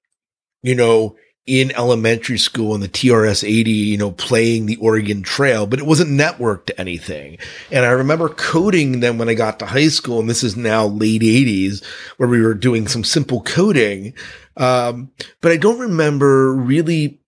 you 0.62 0.74
know, 0.74 1.16
in 1.46 1.70
elementary 1.76 2.38
school 2.38 2.74
in 2.74 2.80
the 2.80 2.88
TRS 2.88 3.46
80, 3.46 3.70
you 3.70 3.96
know, 3.96 4.10
playing 4.10 4.66
the 4.66 4.76
Oregon 4.76 5.22
Trail, 5.22 5.64
but 5.66 5.78
it 5.78 5.86
wasn't 5.86 6.10
networked 6.10 6.66
to 6.66 6.80
anything. 6.80 7.38
And 7.70 7.84
I 7.84 7.90
remember 7.90 8.28
coding 8.28 8.98
then 8.98 9.16
when 9.16 9.28
I 9.28 9.34
got 9.34 9.60
to 9.60 9.66
high 9.66 9.88
school, 9.88 10.18
and 10.18 10.28
this 10.28 10.42
is 10.42 10.56
now 10.56 10.86
late 10.86 11.22
80s, 11.22 11.84
where 12.16 12.28
we 12.28 12.42
were 12.42 12.54
doing 12.54 12.88
some 12.88 13.04
simple 13.04 13.42
coding. 13.42 14.12
Um, 14.56 15.12
but 15.40 15.52
I 15.52 15.56
don't 15.56 15.78
remember 15.78 16.52
really 16.52 17.20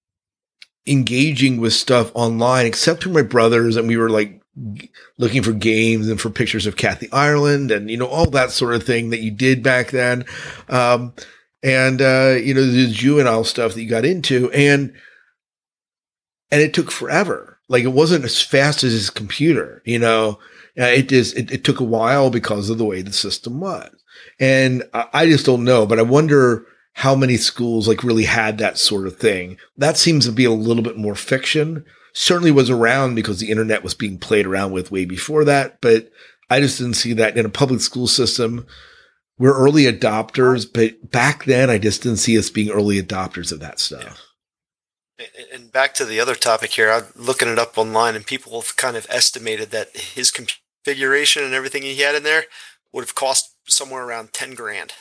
engaging 0.85 1.61
with 1.61 1.73
stuff 1.73 2.11
online 2.15 2.67
except 2.67 3.07
with 3.07 3.15
my 3.15 3.23
brothers, 3.23 3.77
and 3.77 3.87
we 3.87 3.97
were 3.97 4.11
like 4.11 4.43
looking 5.19 5.45
for 5.45 5.53
games 5.53 6.09
and 6.09 6.21
for 6.21 6.31
pictures 6.31 6.67
of 6.67 6.77
Kathy 6.77 7.09
Ireland 7.13 7.71
and, 7.71 7.89
you 7.89 7.97
know, 7.97 8.09
all 8.09 8.29
that 8.31 8.51
sort 8.51 8.75
of 8.75 8.83
thing 8.83 9.11
that 9.11 9.21
you 9.21 9.31
did 9.31 9.63
back 9.63 9.93
then. 9.93 10.25
Um, 10.69 11.13
and 11.63 12.01
uh, 12.01 12.37
you 12.41 12.55
know 12.55 12.65
the 12.65 12.91
juvenile 12.91 13.45
stuff 13.45 13.75
that 13.75 13.83
you 13.83 13.89
got 13.89 14.05
into, 14.05 14.51
and 14.53 14.93
and 16.51 16.61
it 16.61 16.75
took 16.75 16.91
forever. 16.91 17.59
Like 17.69 17.85
it 17.85 17.89
wasn't 17.89 18.25
as 18.25 18.41
fast 18.41 18.85
as 18.85 18.93
his 18.93 19.11
computer, 19.11 19.83
you 19.85 19.99
know. 19.99 20.39
Uh, 20.79 20.85
it 20.85 21.09
just 21.09 21.37
it, 21.37 21.51
it 21.51 21.65
took 21.65 21.81
a 21.81 21.85
while 21.85 22.31
because 22.31 22.71
of 22.71 22.79
the 22.79 22.85
way 22.85 23.03
the 23.03 23.13
system 23.13 23.61
was, 23.61 23.91
and 24.39 24.85
I 24.93 25.27
just 25.27 25.47
don't 25.47 25.65
know. 25.65 25.87
But 25.87 25.99
I 25.99 26.03
wonder 26.03 26.67
how 26.95 27.15
many 27.15 27.37
schools 27.37 27.87
like 27.87 28.03
really 28.03 28.25
had 28.25 28.59
that 28.59 28.79
sort 28.79 29.07
of 29.07 29.17
thing. 29.17 29.57
That 29.77 29.97
seems 29.97 30.27
to 30.27 30.33
be 30.33 30.45
a 30.45 30.51
little 30.51 30.83
bit 30.83 30.97
more 30.97 31.15
fiction. 31.15 31.85
Certainly 32.13 32.53
was 32.53 32.71
around 32.71 33.15
because 33.15 33.39
the 33.39 33.51
internet 33.51 33.85
was 33.85 33.95
being 33.95 34.19
played 34.19 34.47
around 34.47 34.73
with 34.73 34.91
way 34.91 35.05
before 35.05 35.45
that, 35.45 35.81
but 35.81 36.11
I 36.51 36.61
just 36.61 36.79
didn't 36.79 36.95
see 36.95 37.13
that 37.13 37.37
in 37.37 37.45
a 37.45 37.51
public 37.51 37.81
school 37.81 38.07
system 38.07 38.67
we're 39.39 39.57
early 39.57 39.85
adopters, 39.85 40.67
but 40.73 41.11
back 41.11 41.45
then 41.45 41.71
I 41.71 41.79
just 41.79 42.03
didn't 42.03 42.19
see 42.19 42.39
us 42.39 42.51
being 42.51 42.71
early 42.71 43.01
adopters 43.01 43.53
of 43.53 43.61
that 43.61 43.79
stuff. 43.81 44.21
And- 45.19 45.29
And 45.53 45.73
back 45.73 45.95
to 45.95 46.05
the 46.05 46.21
other 46.21 46.35
topic 46.37 46.73
here, 46.73 46.91
I'm 46.93 47.07
looking 47.17 47.49
it 47.49 47.59
up 47.59 47.77
online, 47.77 48.15
and 48.15 48.25
people 48.27 48.61
have 48.61 48.77
kind 48.77 48.97
of 48.97 49.07
estimated 49.11 49.71
that 49.71 49.97
his 49.97 50.31
configuration 50.31 51.43
and 51.43 51.55
everything 51.55 51.83
he 51.83 51.97
had 51.97 52.15
in 52.15 52.23
there 52.23 52.45
would 52.93 53.03
have 53.03 53.15
cost 53.17 53.55
somewhere 53.67 54.05
around 54.05 54.33
ten 54.33 54.55
grand. 54.55 54.93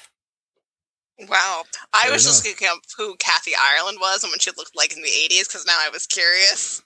Wow. 1.20 1.64
I 1.94 2.04
Fair 2.04 2.12
was 2.14 2.26
just 2.26 2.46
looking 2.46 2.68
up 2.68 2.80
who 2.98 3.16
Kathy 3.18 3.52
Ireland 3.60 3.98
was 4.00 4.24
and 4.24 4.32
what 4.32 4.42
she 4.42 4.52
looked 4.56 4.76
like 4.76 4.96
in 4.96 5.02
the 5.02 5.10
80s 5.10 5.48
because 5.48 5.66
now 5.66 5.78
I 5.80 5.90
was 5.90 6.06
curious. 6.06 6.84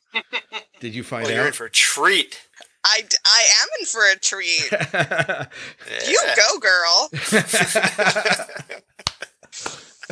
Did 0.79 0.95
you 0.95 1.03
find 1.11 1.25
Well, 1.25 1.35
you're 1.35 1.47
in 1.47 1.53
for 1.53 1.65
a 1.65 1.69
treat. 1.71 2.39
I, 2.83 3.01
d- 3.01 3.15
I 3.25 3.43
am 3.61 3.67
in 3.79 3.85
for 3.85 4.01
a 4.09 4.15
treat. 4.17 4.71
You 6.07 6.19
go, 6.35 6.59
girl. 6.59 7.09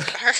I 0.00 0.32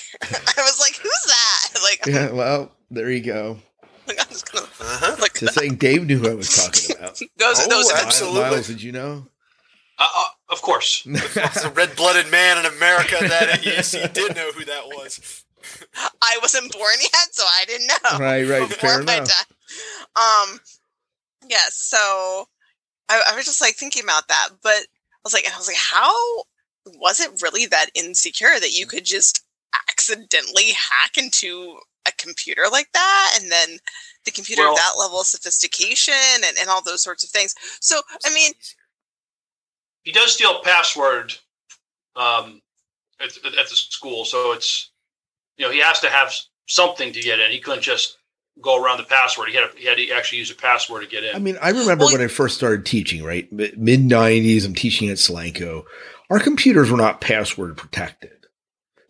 was 0.59 0.81
like, 0.81 0.97
who's 0.97 1.24
that? 1.26 1.68
Like, 1.83 2.07
yeah, 2.07 2.31
well, 2.33 2.72
there 2.91 3.11
you 3.11 3.20
go. 3.22 3.59
like 4.07 4.18
I'm 4.20 4.28
just 4.28 4.51
gonna 4.53 4.66
Uh-huh. 4.66 5.16
look. 5.20 5.35
Just 5.35 5.55
saying 5.55 5.76
Dave 5.76 6.07
knew 6.07 6.18
who 6.18 6.31
I 6.31 6.35
was 6.35 6.49
talking 6.55 6.97
about. 6.97 7.18
Those, 7.37 7.61
Oh, 7.61 7.68
those 7.68 7.93
absolutely. 7.93 8.41
Miles, 8.43 8.66
did 8.68 8.83
you 8.83 8.93
know? 8.93 9.26
Uh, 9.99 10.09
uh, 10.16 10.24
of 10.51 10.62
course. 10.62 11.07
As 11.37 11.64
a 11.64 11.70
red-blooded 11.70 12.31
man 12.31 12.59
in 12.59 12.66
America, 12.66 13.16
that 13.20 13.61
yes, 13.64 13.93
he 13.93 14.07
did 14.09 14.35
know 14.35 14.51
who 14.53 14.64
that 14.64 14.87
was. 14.87 15.45
I 16.22 16.39
wasn't 16.41 16.72
born 16.72 16.95
yet, 17.01 17.28
so 17.35 17.43
I 17.45 17.64
didn't 17.66 17.87
know. 17.89 18.18
right, 18.18 18.47
right, 18.49 18.68
before 18.68 18.91
fair 18.91 19.01
enough. 19.03 19.28
time. 19.28 19.47
Um, 20.16 20.61
yes. 21.51 21.74
so 21.74 22.46
I, 23.11 23.22
I 23.32 23.36
was 23.36 23.44
just 23.44 23.61
like 23.61 23.74
thinking 23.74 24.05
about 24.05 24.28
that, 24.28 24.51
but 24.62 24.70
I 24.70 25.22
was 25.24 25.34
like, 25.34 25.44
I 25.53 25.57
was 25.59 25.66
like, 25.66 25.76
how 25.76 26.14
was 26.86 27.20
it 27.20 27.42
really 27.42 27.66
that 27.66 27.90
insecure 27.94 28.59
that 28.59 28.72
you 28.72 28.86
could 28.86 29.05
just 29.05 29.44
accidentally 29.90 30.70
hack 30.70 31.18
into 31.18 31.76
a 32.09 32.12
computer 32.12 32.64
like 32.70 32.90
that, 32.92 33.38
and 33.40 33.51
then 33.51 33.78
the 34.24 34.30
computer 34.30 34.62
Well- 34.62 34.74
that 34.76 34.94
level 34.98 35.20
of 35.20 35.26
sophistication 35.26 36.14
and, 36.44 36.57
and 36.59 36.68
all 36.68 36.82
those 36.82 37.03
sorts 37.03 37.24
of 37.24 37.30
things. 37.30 37.55
So 37.80 38.01
I 38.24 38.32
mean, 38.32 38.53
he 40.05 40.12
does 40.12 40.32
steal 40.32 40.62
password 40.62 41.34
um, 42.16 42.62
at, 43.20 43.36
at 43.59 43.68
the 43.68 43.76
school, 43.76 44.24
so 44.24 44.53
it's 44.53 44.90
you 45.57 45.66
know 45.66 45.72
he 45.72 45.80
has 45.80 46.01
to 46.01 46.09
have 46.09 46.32
something 46.66 47.12
to 47.12 47.20
get 47.20 47.40
in. 47.40 47.51
He 47.51 47.59
couldn't 47.61 47.82
just 47.82 48.16
go 48.62 48.82
around 48.82 48.98
the 48.98 49.04
password. 49.04 49.48
He 49.48 49.56
had 49.56 49.70
to, 49.70 49.78
he 49.78 49.86
had 49.86 49.96
to 49.96 50.11
actually 50.11 50.38
use 50.38 50.50
a 50.50 50.54
password 50.54 51.02
to 51.02 51.08
get 51.08 51.24
in. 51.24 51.34
I 51.34 51.38
mean, 51.38 51.56
I 51.61 51.70
remember 51.70 52.04
Well, 52.04 52.14
when 52.14 52.22
I 52.22 52.28
first 52.28 52.56
started 52.56 52.86
teaching, 52.86 53.22
right? 53.22 53.50
Mid 53.52 53.76
90s, 53.76 54.64
I'm 54.64 54.74
teaching 54.74 55.08
at 55.08 55.16
Slanko. 55.16 55.84
Our 56.30 56.40
computers 56.40 56.90
were 56.90 56.96
not 56.96 57.20
password 57.20 57.76
protected. 57.76 58.30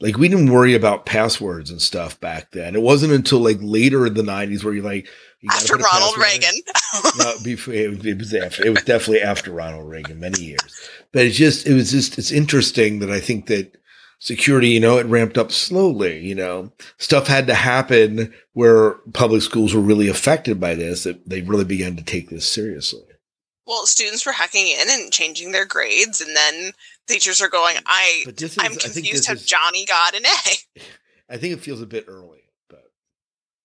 Like 0.00 0.16
we 0.16 0.28
didn't 0.28 0.50
worry 0.50 0.74
about 0.74 1.04
passwords 1.04 1.70
and 1.70 1.80
stuff 1.80 2.18
back 2.20 2.52
then. 2.52 2.74
It 2.74 2.80
wasn't 2.80 3.12
until 3.12 3.40
like 3.40 3.58
later 3.60 4.06
in 4.06 4.14
the 4.14 4.22
90s 4.22 4.64
where 4.64 4.72
you're 4.72 4.82
like, 4.82 5.06
you 5.40 5.50
after 5.52 5.76
put 5.76 5.82
a 5.82 5.84
Ronald. 5.84 6.16
Reagan, 6.18 6.54
no, 7.18 7.34
before 7.44 7.74
it 7.74 8.04
it 8.04 8.18
was 8.18 8.34
after. 8.34 8.64
It 8.64 8.70
was 8.70 8.82
definitely 8.82 9.22
after 9.22 9.50
Ronald 9.50 9.88
Reagan, 9.88 10.20
many 10.20 10.40
years. 10.42 10.88
But 11.12 11.26
it's 11.26 11.36
just, 11.36 11.66
it 11.66 11.74
was 11.74 11.90
just, 11.90 12.18
it's 12.18 12.30
interesting 12.30 13.00
that 13.00 13.10
I 13.10 13.20
think 13.20 13.46
that 13.46 13.76
security, 14.20 14.68
you 14.68 14.78
know, 14.78 14.98
it 14.98 15.06
ramped 15.06 15.36
up 15.36 15.50
slowly. 15.50 16.20
You 16.20 16.36
know, 16.36 16.72
stuff 16.98 17.26
had 17.26 17.48
to 17.48 17.54
happen 17.54 18.32
where 18.52 18.92
public 19.12 19.42
schools 19.42 19.74
were 19.74 19.80
really 19.80 20.06
affected 20.08 20.60
by 20.60 20.76
this. 20.76 21.02
That 21.02 21.28
they 21.28 21.40
really 21.42 21.64
began 21.64 21.96
to 21.96 22.04
take 22.04 22.30
this 22.30 22.46
seriously. 22.46 23.02
well, 23.66 23.86
students 23.86 24.24
were 24.24 24.32
hacking 24.32 24.68
in 24.68 24.88
and 24.88 25.12
changing 25.12 25.50
their 25.50 25.66
grades, 25.66 26.20
and 26.20 26.36
then 26.36 26.72
teachers 27.08 27.40
are 27.40 27.48
going, 27.48 27.76
I 27.86 28.24
is, 28.26 28.56
I'm 28.60 28.76
confused 28.76 29.26
how 29.26 29.34
is, 29.34 29.44
Johnny 29.44 29.84
got 29.86 30.14
an 30.14 30.24
A." 30.24 30.80
I 31.30 31.36
think 31.36 31.54
it 31.54 31.60
feels 31.60 31.82
a 31.82 31.86
bit 31.86 32.04
early, 32.08 32.42
but 32.68 32.92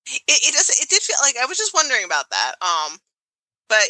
it, 0.08 0.24
it 0.28 0.54
does 0.54 0.70
it 0.70 0.90
did 0.90 1.02
feel 1.02 1.18
like 1.22 1.36
I 1.42 1.46
was 1.46 1.58
just 1.58 1.74
wondering 1.74 2.04
about 2.04 2.30
that. 2.32 2.54
Um, 2.62 2.98
but 3.68 3.84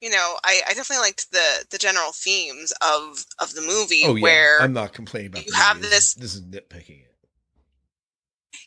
you 0.00 0.10
know, 0.10 0.36
I, 0.44 0.62
I 0.68 0.74
definitely 0.74 1.02
liked 1.04 1.30
the 1.30 1.64
the 1.70 1.78
general 1.78 2.12
themes 2.12 2.72
of 2.82 3.24
of 3.38 3.54
the 3.54 3.60
movie 3.62 4.02
oh 4.06 4.16
yeah, 4.16 4.22
where 4.22 4.60
I'm 4.62 4.72
not 4.72 4.92
complaining 4.92 5.28
about 5.28 5.44
you 5.46 5.52
the 5.52 5.58
have 5.58 5.76
movie. 5.76 5.88
this- 5.88 6.14
This 6.14 6.34
is 6.34 6.42
nitpicking 6.42 7.02
it. 7.02 7.14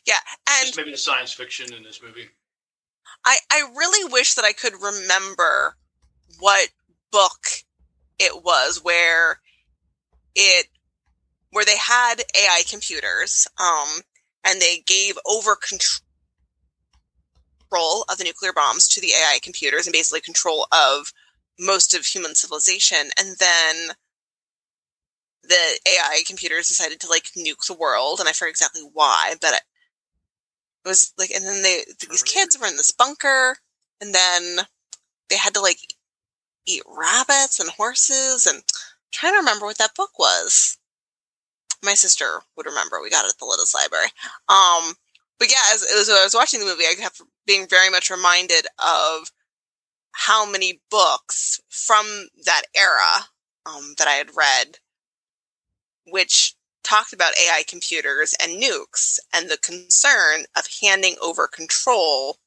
yeah, 0.06 0.14
and 0.48 0.66
Just 0.66 0.76
maybe 0.76 0.90
the 0.92 0.96
science 0.96 1.32
fiction 1.32 1.72
in 1.72 1.82
this 1.82 2.00
movie. 2.02 2.28
I 3.24 3.36
I 3.50 3.70
really 3.76 4.12
wish 4.12 4.34
that 4.34 4.44
I 4.44 4.52
could 4.52 4.74
remember 4.80 5.76
what 6.38 6.68
book 7.10 7.46
it 8.18 8.42
was 8.44 8.80
where 8.82 9.40
it 10.34 10.66
where 11.50 11.64
they 11.64 11.76
had 11.76 12.16
AI 12.36 12.62
computers 12.68 13.46
um 13.60 14.00
and 14.44 14.60
they 14.60 14.82
gave 14.86 15.16
over 15.26 15.56
control 15.56 16.02
of 18.08 18.18
the 18.18 18.24
nuclear 18.24 18.52
bombs 18.52 18.88
to 18.88 19.00
the 19.00 19.12
AI 19.12 19.38
computers 19.42 19.86
and 19.86 19.92
basically 19.92 20.20
control 20.20 20.66
of 20.72 21.12
most 21.58 21.94
of 21.94 22.04
human 22.04 22.34
civilization 22.34 23.10
and 23.18 23.36
then 23.38 23.94
the 25.42 25.78
AI 25.86 26.22
computers 26.26 26.68
decided 26.68 27.00
to 27.00 27.08
like 27.08 27.24
nuke 27.36 27.66
the 27.66 27.74
world 27.74 28.20
and 28.20 28.28
I 28.28 28.32
forget 28.32 28.50
exactly 28.50 28.82
why 28.92 29.34
but 29.40 29.54
it 29.54 29.62
was 30.88 31.12
like 31.18 31.30
and 31.30 31.44
then 31.44 31.62
they 31.62 31.82
these 32.08 32.22
kids 32.22 32.58
were 32.58 32.66
in 32.66 32.76
this 32.76 32.90
bunker 32.90 33.56
and 34.00 34.14
then 34.14 34.60
they 35.30 35.36
had 35.36 35.54
to 35.54 35.60
like 35.60 35.78
eat 36.66 36.82
rabbits 36.86 37.60
and 37.60 37.70
horses 37.70 38.46
and 38.46 38.56
I'm 38.56 38.62
trying 39.12 39.32
to 39.34 39.38
remember 39.38 39.66
what 39.66 39.78
that 39.78 39.94
book 39.94 40.18
was 40.18 40.78
my 41.84 41.94
sister 41.94 42.40
would 42.56 42.66
remember. 42.66 43.00
We 43.00 43.10
got 43.10 43.24
it 43.24 43.30
at 43.30 43.38
the 43.38 43.44
Littlest 43.44 43.74
Library. 43.74 44.08
Um, 44.48 44.94
but 45.38 45.48
yeah, 45.50 45.62
as, 45.74 45.82
as 45.82 46.08
I 46.08 46.24
was 46.24 46.34
watching 46.34 46.60
the 46.60 46.66
movie, 46.66 46.84
I 46.88 46.94
kept 46.94 47.20
being 47.46 47.66
very 47.68 47.90
much 47.90 48.10
reminded 48.10 48.66
of 48.78 49.30
how 50.14 50.48
many 50.48 50.80
books 50.90 51.60
from 51.68 52.06
that 52.44 52.62
era 52.74 53.26
um, 53.66 53.94
that 53.98 54.06
I 54.06 54.12
had 54.12 54.30
read, 54.36 54.78
which 56.06 56.54
talked 56.84 57.12
about 57.12 57.36
AI 57.36 57.64
computers 57.66 58.34
and 58.40 58.62
nukes 58.62 59.18
and 59.34 59.50
the 59.50 59.58
concern 59.58 60.44
of 60.56 60.68
handing 60.82 61.16
over 61.20 61.48
control 61.48 62.38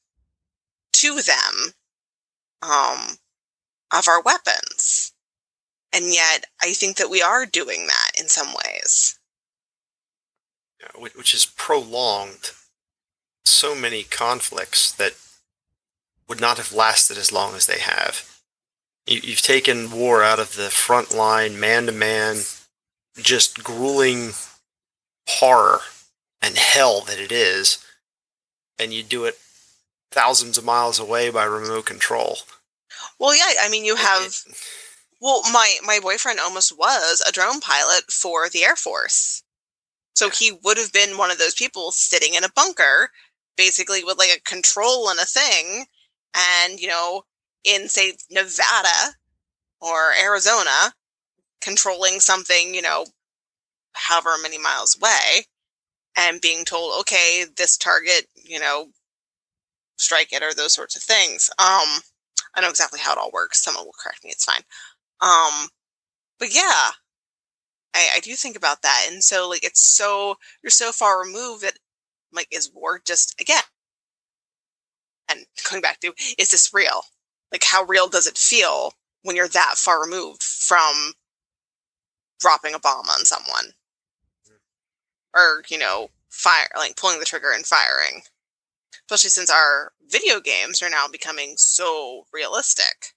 to 0.94 1.22
them 1.22 1.74
um, 2.62 3.18
of 3.94 4.08
our 4.08 4.22
weapons. 4.22 5.14
And 5.92 6.14
yet, 6.14 6.46
I 6.62 6.74
think 6.74 6.98
that 6.98 7.10
we 7.10 7.22
are 7.22 7.46
doing 7.46 7.88
that 7.88 8.12
in 8.20 8.28
some 8.28 8.54
ways. 8.54 9.20
Which 10.96 11.34
is 11.34 11.46
prolonged 11.46 12.52
so 13.46 13.76
many 13.76 14.04
conflicts 14.04 14.92
that 14.92 15.16
would 16.28 16.42
not 16.42 16.58
have 16.58 16.74
lasted 16.74 17.18
as 17.18 17.32
long 17.32 17.56
as 17.56 17.66
they 17.66 17.80
have. 17.80 18.40
You've 19.06 19.42
taken 19.42 19.92
war 19.92 20.22
out 20.22 20.40
of 20.40 20.56
the 20.56 20.70
front 20.70 21.14
line, 21.14 21.60
man 21.60 21.86
to 21.86 21.94
man, 21.94 22.38
just 23.18 23.64
grueling 23.64 24.32
horror 25.28 25.80
and 26.42 26.58
hell 26.58 27.02
that 27.02 27.20
it 27.20 27.32
is, 27.32 27.84
and 28.78 28.94
you 28.94 29.04
do 29.04 29.26
it 29.26 29.38
thousands 30.12 30.58
of 30.58 30.66
miles 30.66 31.00
away 31.00 31.30
by 31.30 31.46
remote 31.46 31.86
control. 31.86 32.40
Well, 33.20 33.36
yeah, 33.36 33.62
I 33.62 33.70
mean, 33.70 33.86
you 33.86 33.96
have. 33.96 34.36
Well, 35.22 35.42
my 35.52 35.78
my 35.84 36.00
boyfriend 36.02 36.40
almost 36.40 36.78
was 36.78 37.24
a 37.28 37.32
drone 37.32 37.60
pilot 37.60 38.12
for 38.12 38.50
the 38.50 38.64
Air 38.64 38.76
Force, 38.76 39.44
so 40.16 40.30
he 40.30 40.52
would 40.64 40.78
have 40.78 40.94
been 40.94 41.18
one 41.18 41.32
of 41.32 41.40
those 41.40 41.56
people 41.56 41.92
sitting 41.92 42.34
in 42.34 42.44
a 42.44 42.52
bunker, 42.56 43.12
basically 43.56 44.04
with 44.04 44.18
like 44.18 44.30
a 44.36 44.42
control 44.42 45.10
and 45.10 45.20
a 45.20 45.26
thing, 45.26 45.86
and 46.38 46.80
you 46.80 46.88
know, 46.88 47.24
in 47.64 47.90
say 47.90 48.14
Nevada 48.30 49.16
or 49.82 50.14
Arizona, 50.22 50.94
controlling 51.62 52.20
something, 52.20 52.74
you 52.74 52.82
know, 52.82 53.06
however 53.94 54.32
many 54.42 54.58
miles 54.58 54.98
away, 55.00 55.46
and 56.18 56.42
being 56.42 56.66
told, 56.66 57.00
okay, 57.02 57.46
this 57.58 57.78
target, 57.78 58.28
you 58.36 58.60
know, 58.60 58.88
strike 59.98 60.32
it 60.32 60.44
or 60.44 60.54
those 60.54 60.74
sorts 60.74 60.96
of 60.96 61.04
things. 61.04 61.50
Um, 61.60 62.02
I 62.56 62.62
know 62.62 62.70
exactly 62.70 63.00
how 63.00 63.14
it 63.14 63.18
all 63.20 63.32
works. 63.32 63.64
Someone 63.64 63.86
will 63.86 63.94
correct 64.02 64.24
me. 64.24 64.32
It's 64.32 64.46
fine. 64.46 64.64
Um, 65.22 65.70
but 66.40 66.54
yeah, 66.54 66.92
I, 67.94 68.10
I 68.16 68.20
do 68.22 68.34
think 68.34 68.56
about 68.56 68.82
that. 68.84 69.08
And 69.10 69.24
so 69.24 69.48
like, 69.50 69.64
it's 69.64 69.82
so, 69.82 70.36
you're 70.64 70.70
so 70.70 70.92
far 70.92 71.20
removed 71.20 71.64
that 71.64 71.78
like, 72.32 72.48
is 72.52 72.72
war 72.74 73.02
just 73.06 73.40
again, 73.40 73.64
and 75.30 75.46
coming 75.64 75.82
back 75.82 76.00
to, 76.02 76.14
is 76.38 76.52
this 76.52 76.74
real? 76.74 77.02
Like, 77.52 77.64
how 77.64 77.84
real 77.84 78.08
does 78.08 78.28
it 78.28 78.38
feel 78.38 78.94
when 79.24 79.36
you're 79.36 79.48
that 79.48 79.76
far 79.78 80.02
removed 80.02 80.44
from 80.44 81.14
dropping 82.40 82.74
a 82.74 82.80
bomb 82.80 83.10
on 83.10 83.26
someone? 83.26 83.74
Or, 85.34 85.64
you 85.70 85.78
know, 85.78 86.10
fire, 86.30 86.68
like 86.76 86.96
pulling 86.96 87.20
the 87.20 87.26
trigger 87.26 87.52
and 87.54 87.66
firing 87.66 88.22
especially 89.10 89.30
since 89.30 89.50
our 89.50 89.94
video 90.10 90.40
games 90.40 90.82
are 90.82 90.90
now 90.90 91.08
becoming 91.08 91.54
so 91.58 92.26
realistic. 92.34 93.14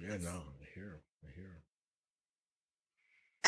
Yeah, 0.00 0.16
no, 0.20 0.42
I 0.60 0.66
hear, 0.74 1.00
I 1.24 1.30
hear. 1.34 1.62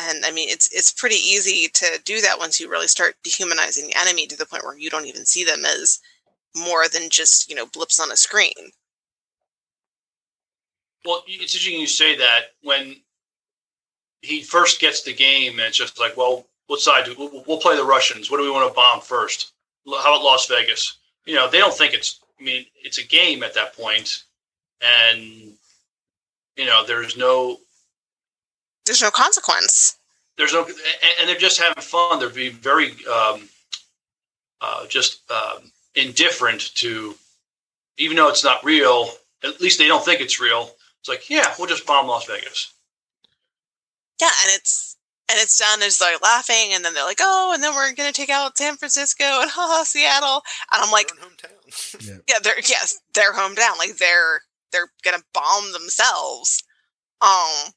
And 0.09 0.25
I 0.25 0.31
mean, 0.31 0.49
it's 0.49 0.71
it's 0.71 0.91
pretty 0.91 1.15
easy 1.15 1.67
to 1.73 1.99
do 2.03 2.21
that 2.21 2.39
once 2.39 2.59
you 2.59 2.69
really 2.69 2.87
start 2.87 3.15
dehumanizing 3.23 3.87
the 3.87 3.95
enemy 3.95 4.27
to 4.27 4.37
the 4.37 4.45
point 4.45 4.63
where 4.63 4.77
you 4.77 4.89
don't 4.89 5.05
even 5.05 5.25
see 5.25 5.43
them 5.43 5.65
as 5.65 5.99
more 6.55 6.87
than 6.87 7.09
just 7.09 7.49
you 7.49 7.55
know 7.55 7.65
blips 7.65 7.99
on 7.99 8.11
a 8.11 8.17
screen. 8.17 8.71
Well, 11.05 11.23
it's 11.27 11.55
interesting 11.55 11.79
you 11.79 11.87
say 11.87 12.15
that 12.17 12.53
when 12.61 12.95
he 14.21 14.43
first 14.43 14.79
gets 14.79 15.01
the 15.01 15.13
game, 15.13 15.53
and 15.53 15.61
it's 15.61 15.77
just 15.77 15.99
like, 15.99 16.15
well, 16.15 16.45
what 16.67 16.79
side 16.79 17.05
do 17.05 17.15
we'll, 17.17 17.43
we'll 17.47 17.59
play 17.59 17.75
the 17.75 17.83
Russians? 17.83 18.29
What 18.29 18.37
do 18.37 18.43
we 18.43 18.51
want 18.51 18.69
to 18.69 18.75
bomb 18.75 19.01
first? 19.01 19.53
How 19.85 20.15
about 20.15 20.23
Las 20.23 20.47
Vegas? 20.47 20.97
You 21.25 21.35
know, 21.35 21.49
they 21.49 21.57
don't 21.57 21.73
think 21.73 21.93
it's. 21.93 22.19
I 22.39 22.43
mean, 22.43 22.65
it's 22.83 22.97
a 22.97 23.03
game 23.03 23.43
at 23.43 23.53
that 23.53 23.75
point, 23.75 24.23
and 24.81 25.53
you 26.55 26.65
know, 26.65 26.85
there's 26.85 27.17
no. 27.17 27.57
There's 28.85 29.01
no 29.01 29.11
consequence. 29.11 29.97
There's 30.37 30.53
no, 30.53 30.65
and 31.19 31.29
they're 31.29 31.35
just 31.35 31.59
having 31.59 31.81
fun. 31.81 32.19
They're 32.19 32.29
being 32.29 32.53
very, 32.53 32.95
um, 33.05 33.47
uh, 34.61 34.87
just 34.87 35.29
um, 35.29 35.71
indifferent 35.95 36.73
to, 36.75 37.15
even 37.97 38.17
though 38.17 38.29
it's 38.29 38.43
not 38.43 38.63
real. 38.63 39.09
At 39.43 39.61
least 39.61 39.77
they 39.77 39.87
don't 39.87 40.03
think 40.03 40.21
it's 40.21 40.39
real. 40.39 40.71
It's 40.99 41.09
like, 41.09 41.29
yeah, 41.29 41.53
we'll 41.57 41.67
just 41.67 41.85
bomb 41.85 42.07
Las 42.07 42.25
Vegas. 42.25 42.73
Yeah, 44.19 44.29
and 44.43 44.51
it's 44.55 44.91
and 45.31 45.39
it's 45.39 45.57
done 45.57 45.81
as 45.81 46.01
like 46.01 46.21
laughing 46.21 46.73
and 46.73 46.83
then 46.83 46.93
they're 46.93 47.05
like 47.05 47.19
oh 47.21 47.51
and 47.53 47.63
then 47.63 47.73
we're 47.73 47.93
gonna 47.93 48.11
take 48.11 48.29
out 48.29 48.57
san 48.57 48.75
francisco 48.75 49.23
and 49.23 49.49
haha 49.53 49.83
seattle 49.83 50.41
and 50.73 50.83
i'm 50.83 50.91
like 50.91 51.07
hometown. 51.07 52.07
yeah. 52.07 52.17
yeah 52.27 52.39
they're 52.43 52.59
yes 52.59 52.99
their 53.13 53.33
hometown 53.33 53.77
like 53.77 53.95
they're 53.97 54.41
they're 54.71 54.91
gonna 55.03 55.23
bomb 55.33 55.71
themselves 55.71 56.63
um 57.21 57.71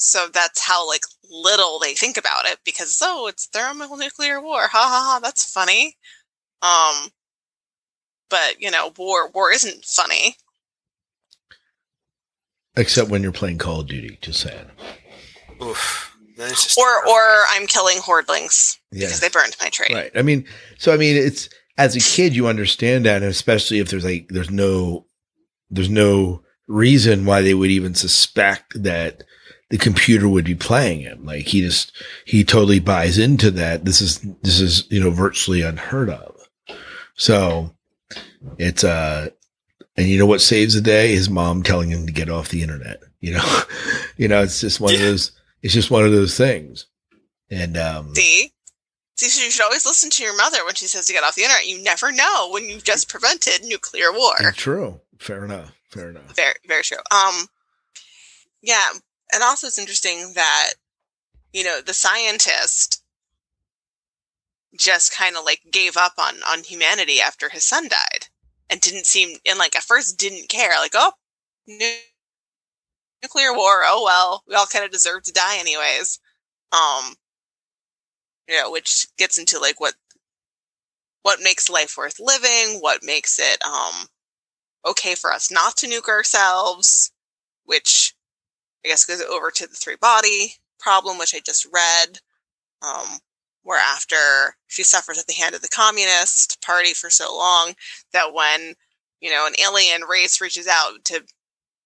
so 0.00 0.28
that's 0.32 0.66
how 0.66 0.88
like 0.88 1.02
little 1.30 1.78
they 1.78 1.92
think 1.92 2.16
about 2.16 2.46
it 2.46 2.58
because 2.64 2.98
oh 3.02 3.26
it's 3.26 3.46
thermonuclear 3.48 4.40
war. 4.40 4.62
Ha 4.62 4.68
ha 4.68 5.12
ha. 5.12 5.20
That's 5.22 5.52
funny. 5.52 5.94
Um 6.62 7.10
but 8.30 8.56
you 8.58 8.70
know 8.70 8.92
war 8.96 9.30
war 9.30 9.52
isn't 9.52 9.84
funny. 9.84 10.36
Except 12.76 13.10
when 13.10 13.22
you're 13.22 13.30
playing 13.30 13.58
call 13.58 13.80
of 13.80 13.88
duty. 13.88 14.18
Just 14.22 14.40
saying. 14.40 14.70
Oof. 15.62 16.16
Or 16.78 17.06
or 17.06 17.42
I'm 17.50 17.66
killing 17.66 17.98
hordlings 17.98 18.78
yeah. 18.92 19.06
because 19.06 19.20
they 19.20 19.28
burned 19.28 19.54
my 19.60 19.68
tree. 19.68 19.94
Right. 19.94 20.10
I 20.14 20.22
mean, 20.22 20.46
so 20.78 20.94
I 20.94 20.96
mean, 20.96 21.14
it's 21.14 21.50
as 21.76 21.94
a 21.94 22.00
kid 22.00 22.34
you 22.34 22.46
understand 22.46 23.04
that, 23.04 23.16
and 23.16 23.30
especially 23.30 23.80
if 23.80 23.90
there's 23.90 24.06
like 24.06 24.28
there's 24.30 24.50
no 24.50 25.04
there's 25.68 25.90
no 25.90 26.42
reason 26.66 27.26
why 27.26 27.42
they 27.42 27.52
would 27.52 27.70
even 27.70 27.94
suspect 27.94 28.82
that 28.82 29.24
the 29.70 29.78
computer 29.78 30.28
would 30.28 30.44
be 30.44 30.54
playing 30.54 31.00
him. 31.00 31.24
Like 31.24 31.46
he 31.46 31.62
just 31.62 31.92
he 32.24 32.44
totally 32.44 32.80
buys 32.80 33.18
into 33.18 33.50
that. 33.52 33.84
This 33.84 34.00
is 34.00 34.20
this 34.42 34.60
is 34.60 34.86
you 34.90 35.00
know 35.00 35.10
virtually 35.10 35.62
unheard 35.62 36.10
of. 36.10 36.36
So 37.14 37.74
it's 38.58 38.84
uh 38.84 39.30
and 39.96 40.08
you 40.08 40.18
know 40.18 40.26
what 40.26 40.40
saves 40.40 40.74
the 40.74 40.80
day? 40.80 41.14
His 41.14 41.30
mom 41.30 41.62
telling 41.62 41.90
him 41.90 42.06
to 42.06 42.12
get 42.12 42.28
off 42.28 42.48
the 42.48 42.62
internet. 42.62 43.00
You 43.20 43.34
know, 43.34 43.60
you 44.16 44.28
know, 44.28 44.42
it's 44.42 44.60
just 44.60 44.80
one 44.80 44.94
of 44.94 45.00
those 45.00 45.32
it's 45.62 45.74
just 45.74 45.90
one 45.90 46.04
of 46.04 46.12
those 46.12 46.36
things. 46.36 46.86
And 47.50 47.76
um, 47.76 48.14
see, 48.14 48.52
see, 49.16 49.28
so 49.28 49.44
you 49.44 49.50
should 49.50 49.64
always 49.64 49.84
listen 49.84 50.08
to 50.10 50.22
your 50.22 50.36
mother 50.36 50.64
when 50.64 50.74
she 50.74 50.86
says 50.86 51.06
to 51.06 51.12
get 51.12 51.24
off 51.24 51.34
the 51.34 51.42
internet. 51.42 51.66
You 51.66 51.82
never 51.82 52.12
know 52.12 52.48
when 52.52 52.68
you've 52.68 52.84
just 52.84 53.08
prevented 53.08 53.64
nuclear 53.64 54.12
war. 54.12 54.52
True. 54.54 55.00
Fair 55.18 55.44
enough. 55.44 55.72
Fair 55.90 56.10
enough. 56.10 56.34
Very, 56.36 56.54
very 56.66 56.82
true. 56.82 56.98
Um, 57.10 57.46
yeah, 58.62 58.90
and 59.32 59.42
also 59.42 59.66
it's 59.66 59.78
interesting 59.78 60.32
that 60.34 60.72
you 61.52 61.64
know 61.64 61.80
the 61.80 61.94
scientist 61.94 63.02
just 64.76 65.12
kind 65.16 65.36
of 65.36 65.44
like 65.44 65.60
gave 65.70 65.96
up 65.96 66.12
on 66.18 66.36
on 66.46 66.62
humanity 66.62 67.20
after 67.20 67.48
his 67.48 67.64
son 67.64 67.88
died 67.88 68.26
and 68.68 68.80
didn't 68.80 69.06
seem 69.06 69.36
and 69.46 69.58
like 69.58 69.76
at 69.76 69.82
first 69.82 70.18
didn't 70.18 70.48
care 70.48 70.70
like 70.80 70.92
oh 70.94 71.12
nuclear 73.22 73.54
war. 73.54 73.82
Oh 73.84 74.02
well, 74.04 74.42
we 74.48 74.54
all 74.54 74.66
kind 74.66 74.84
of 74.84 74.90
deserve 74.90 75.22
to 75.24 75.32
die 75.32 75.58
anyways. 75.58 76.18
Um, 76.72 77.14
you 78.48 78.56
know, 78.56 78.70
which 78.70 79.06
gets 79.18 79.38
into 79.38 79.58
like 79.58 79.80
what 79.80 79.94
what 81.22 81.40
makes 81.42 81.68
life 81.68 81.96
worth 81.96 82.18
living, 82.18 82.80
what 82.80 83.02
makes 83.02 83.38
it 83.38 83.62
um 83.64 84.06
okay 84.86 85.14
for 85.14 85.32
us 85.32 85.50
not 85.50 85.76
to 85.78 85.86
nuke 85.86 86.08
ourselves, 86.08 87.12
which 87.64 88.14
I 88.84 88.88
guess 88.88 89.04
goes 89.04 89.20
over 89.22 89.50
to 89.50 89.66
the 89.66 89.74
three 89.74 89.96
body 90.00 90.54
problem, 90.78 91.18
which 91.18 91.34
I 91.34 91.40
just 91.44 91.66
read. 91.72 92.20
Um, 92.82 93.18
where 93.62 93.78
after 93.78 94.56
she 94.68 94.82
suffers 94.82 95.18
at 95.18 95.26
the 95.26 95.34
hand 95.34 95.54
of 95.54 95.60
the 95.60 95.68
communist 95.68 96.62
party 96.64 96.94
for 96.94 97.10
so 97.10 97.36
long 97.36 97.74
that 98.10 98.32
when 98.32 98.74
you 99.20 99.30
know 99.30 99.46
an 99.46 99.52
alien 99.60 100.02
race 100.02 100.40
reaches 100.40 100.66
out 100.66 101.04
to 101.04 101.22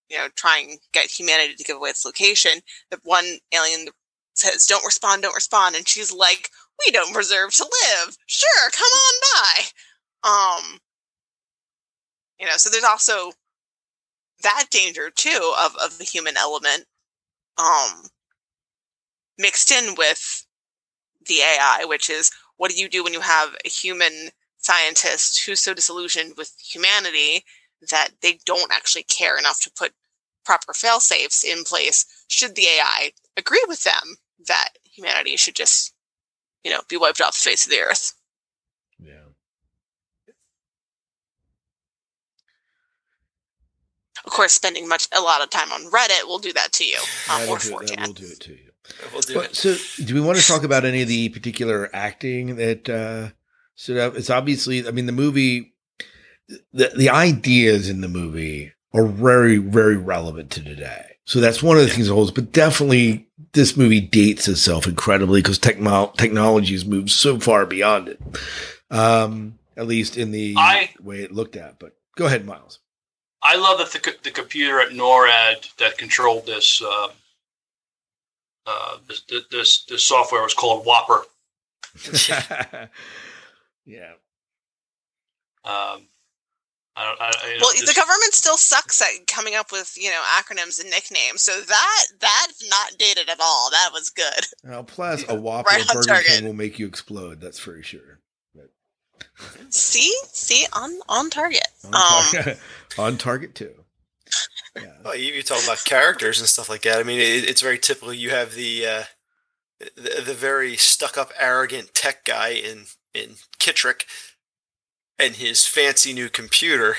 you 0.09 0.19
know, 0.19 0.29
try 0.37 0.59
and 0.59 0.79
get 0.93 1.11
humanity 1.11 1.55
to 1.55 1.65
give 1.65 1.77
away 1.77 1.91
its 1.91 2.05
location, 2.05 2.61
the 2.91 3.01
one 3.05 3.25
alien 3.53 3.89
says, 4.35 4.67
Don't 4.67 4.85
respond, 4.85 5.23
don't 5.23 5.35
respond. 5.35 5.77
And 5.77 5.89
she's 5.89 6.13
like, 6.13 6.51
We 6.85 6.93
don't 6.93 7.15
deserve 7.15 7.53
to 7.55 7.65
live. 7.65 8.17
Sure, 8.27 8.71
come 8.71 8.85
on 8.85 9.15
by. 9.35 10.29
Um, 10.29 10.79
you 12.39 12.47
know, 12.47 12.53
so 12.57 12.71
there's 12.71 12.85
also 12.85 13.33
that 14.45 14.67
danger 14.71 15.11
too 15.11 15.53
of, 15.61 15.75
of 15.83 15.99
the 15.99 16.05
human 16.05 16.37
element. 16.37 16.85
Um, 17.59 18.05
mixed 19.39 19.71
in 19.71 19.95
with 19.97 20.47
the 21.27 21.41
AI, 21.41 21.85
which 21.87 22.11
is 22.11 22.31
what 22.57 22.71
do 22.71 22.77
you 22.77 22.89
do 22.89 23.03
when 23.03 23.13
you 23.13 23.21
have 23.21 23.51
a 23.65 23.69
human 23.69 24.31
scientist 24.59 25.45
who's 25.45 25.61
so 25.61 25.75
disillusioned 25.75 26.35
with 26.37 26.55
humanity 26.59 27.45
that 27.91 28.11
they 28.23 28.39
don't 28.47 28.73
actually 28.73 29.03
care 29.03 29.39
enough 29.39 29.61
to 29.61 29.71
put 29.77 29.93
proper 30.45 30.73
fail 30.73 31.01
safes 31.01 31.45
in 31.45 31.65
place 31.65 32.07
should 32.29 32.55
the 32.55 32.63
AI 32.63 33.13
agree 33.37 33.65
with 33.67 33.83
them 33.83 34.17
that 34.47 34.71
humanity 34.85 35.37
should 35.37 35.55
just, 35.55 35.95
you 36.63 36.71
know, 36.71 36.81
be 36.89 36.97
wiped 36.97 37.21
off 37.21 37.35
the 37.35 37.51
face 37.51 37.65
of 37.65 37.71
the 37.71 37.81
earth. 37.81 38.13
Yeah. 38.99 39.25
Of 44.25 44.33
course, 44.33 44.53
spending 44.53 44.89
much 44.89 45.09
a 45.17 45.21
lot 45.21 45.43
of 45.43 45.51
time 45.51 45.71
on 45.73 45.85
Reddit 45.91 46.27
will 46.27 46.39
do 46.39 46.53
that 46.55 46.73
to 46.73 46.85
you, 46.85 46.99
um, 46.99 47.41
That'll 47.41 47.55
or 47.55 47.59
do 47.59 47.79
it- 47.79 47.87
that 47.89 47.99
4chan. 47.99 48.07
will 48.07 48.13
do 48.15 48.27
it 48.27 48.41
to 48.41 48.51
you. 48.53 48.71
We'll 49.13 49.21
do 49.23 49.35
But, 49.35 49.45
it. 49.51 49.57
so, 49.57 49.77
do 50.05 50.15
we 50.15 50.21
want 50.21 50.39
to 50.39 50.47
talk 50.47 50.63
about 50.65 50.85
any 50.85 51.03
of 51.03 51.09
the 51.09 51.29
particular 51.31 51.89
acting 51.95 52.57
that 52.57 52.89
uh, 52.89 53.31
stood 53.75 53.99
out? 53.99 54.17
It's 54.17 54.31
obviously, 54.31 54.87
I 54.87 54.91
mean, 54.91 55.07
the 55.07 55.13
movie, 55.13 55.73
the 56.73 56.93
the 56.97 57.09
ideas 57.11 57.89
in 57.89 58.01
the 58.03 58.09
movie 58.09 58.73
are 58.93 59.07
very, 59.07 59.57
very 59.57 59.97
relevant 59.97 60.51
to 60.53 60.63
today. 60.63 61.17
So 61.27 61.41
that's 61.41 61.63
one 61.63 61.79
of 61.79 61.83
the 61.85 61.89
things 61.89 62.07
that 62.09 62.13
holds. 62.15 62.31
But 62.31 62.53
definitely, 62.53 63.27
this 63.53 63.77
movie 63.77 64.01
dates 64.01 64.47
itself 64.49 64.87
incredibly 64.87 65.41
because 65.41 65.59
techno- 65.59 66.13
technology 66.19 66.73
has 66.75 66.85
moved 66.85 67.11
so 67.11 67.41
far 67.41 67.65
beyond 67.65 68.09
it. 68.09 68.21
Um, 68.91 69.59
at 69.77 69.87
least 69.87 70.17
in 70.19 70.31
the 70.31 70.55
I- 70.59 70.91
way 71.01 71.23
it 71.23 71.33
looked 71.33 71.57
at. 71.57 71.79
But 71.79 71.97
go 72.17 72.27
ahead, 72.27 72.45
Miles. 72.45 72.79
I 73.45 73.57
love 73.57 73.79
that 73.79 73.93
the, 73.93 74.15
the 74.23 74.31
computer 74.31 74.81
at 74.81 74.91
NORAD 74.91 75.77
that 75.77 75.99
controlled 75.99 76.47
this 76.47 76.83
uh, 76.83 77.09
uh, 78.67 78.97
this, 79.09 79.23
this 79.51 79.85
this 79.85 80.03
software 80.05 80.43
was 80.43 80.55
called 80.55 80.87
WOPR. 80.87 81.25
yeah. 83.87 84.13
Um, 85.65 86.09
I 86.97 87.05
don't. 87.05 87.21
I, 87.21 87.25
I- 87.43 87.49
you 87.53 87.59
know, 87.59 87.61
Well, 87.63 87.73
this- 87.75 87.87
the 87.87 87.95
government 87.95 88.33
still 88.35 88.57
sucks 88.57 89.01
at 89.03 89.27
coming 89.27 89.55
up 89.55 89.73
with 89.73 89.93
you 89.97 90.11
know 90.11 90.23
acronyms 90.39 90.81
and 90.81 90.91
nicknames, 90.91 91.43
so 91.43 91.61
that 91.61 92.05
that's 92.21 92.69
not 92.71 92.97
dated 92.99 93.29
at 93.29 93.39
all. 93.41 93.71
That 93.71 93.91
was 93.93 94.11
good. 94.11 94.47
Now, 94.63 94.83
plus 94.83 95.25
a 95.29 95.35
Whopper 95.41 95.69
Right 95.71 95.87
Burger 95.93 96.07
target. 96.07 96.27
King 96.29 96.45
will 96.47 96.53
make 96.55 96.79
you 96.79 96.87
explode. 96.87 97.41
That's 97.41 97.59
for 97.59 97.83
sure. 97.83 98.21
See, 99.71 100.15
see, 100.33 100.67
on 100.73 100.93
on 101.09 101.31
target. 101.31 101.67
On, 101.87 101.95
Um, 101.95 102.25
target, 102.33 102.59
on 102.99 103.19
target 103.19 103.55
too. 103.55 103.73
Yeah. 104.77 104.93
Oh, 105.05 105.13
you, 105.13 105.35
you 105.35 105.43
talk 105.43 105.63
about 105.63 105.85
characters 105.85 106.41
and 106.41 106.49
stuff 106.49 106.69
like 106.69 106.83
that. 106.83 106.99
I 106.99 107.03
mean, 107.03 107.21
it, 107.21 107.49
it's 107.49 107.63
very 107.63 107.79
typical. 107.79 108.13
You 108.13 108.31
have 108.31 108.55
the, 108.55 108.87
uh, 108.87 109.03
the 109.97 110.23
the 110.25 110.35
very 110.35 110.77
stuck 110.77 111.17
up, 111.17 111.31
arrogant 111.39 111.95
tech 111.95 112.25
guy 112.25 112.51
in 112.51 112.87
in 113.13 113.37
Kittrick, 113.59 114.05
and 115.19 115.37
his 115.37 115.67
fancy 115.67 116.13
new 116.13 116.29
computer. 116.29 116.97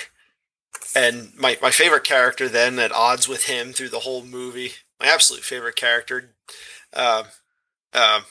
And 0.96 1.34
my 1.36 1.58
my 1.62 1.72
favorite 1.72 2.04
character 2.04 2.48
then, 2.48 2.80
at 2.80 2.92
odds 2.92 3.28
with 3.28 3.46
him 3.46 3.74
through 3.74 3.90
the 3.90 4.00
whole 4.00 4.24
movie, 4.24 4.74
my 5.00 5.08
absolute 5.08 5.44
favorite 5.44 5.76
character, 5.76 6.36
uh, 6.94 7.24
uh, 7.94 8.22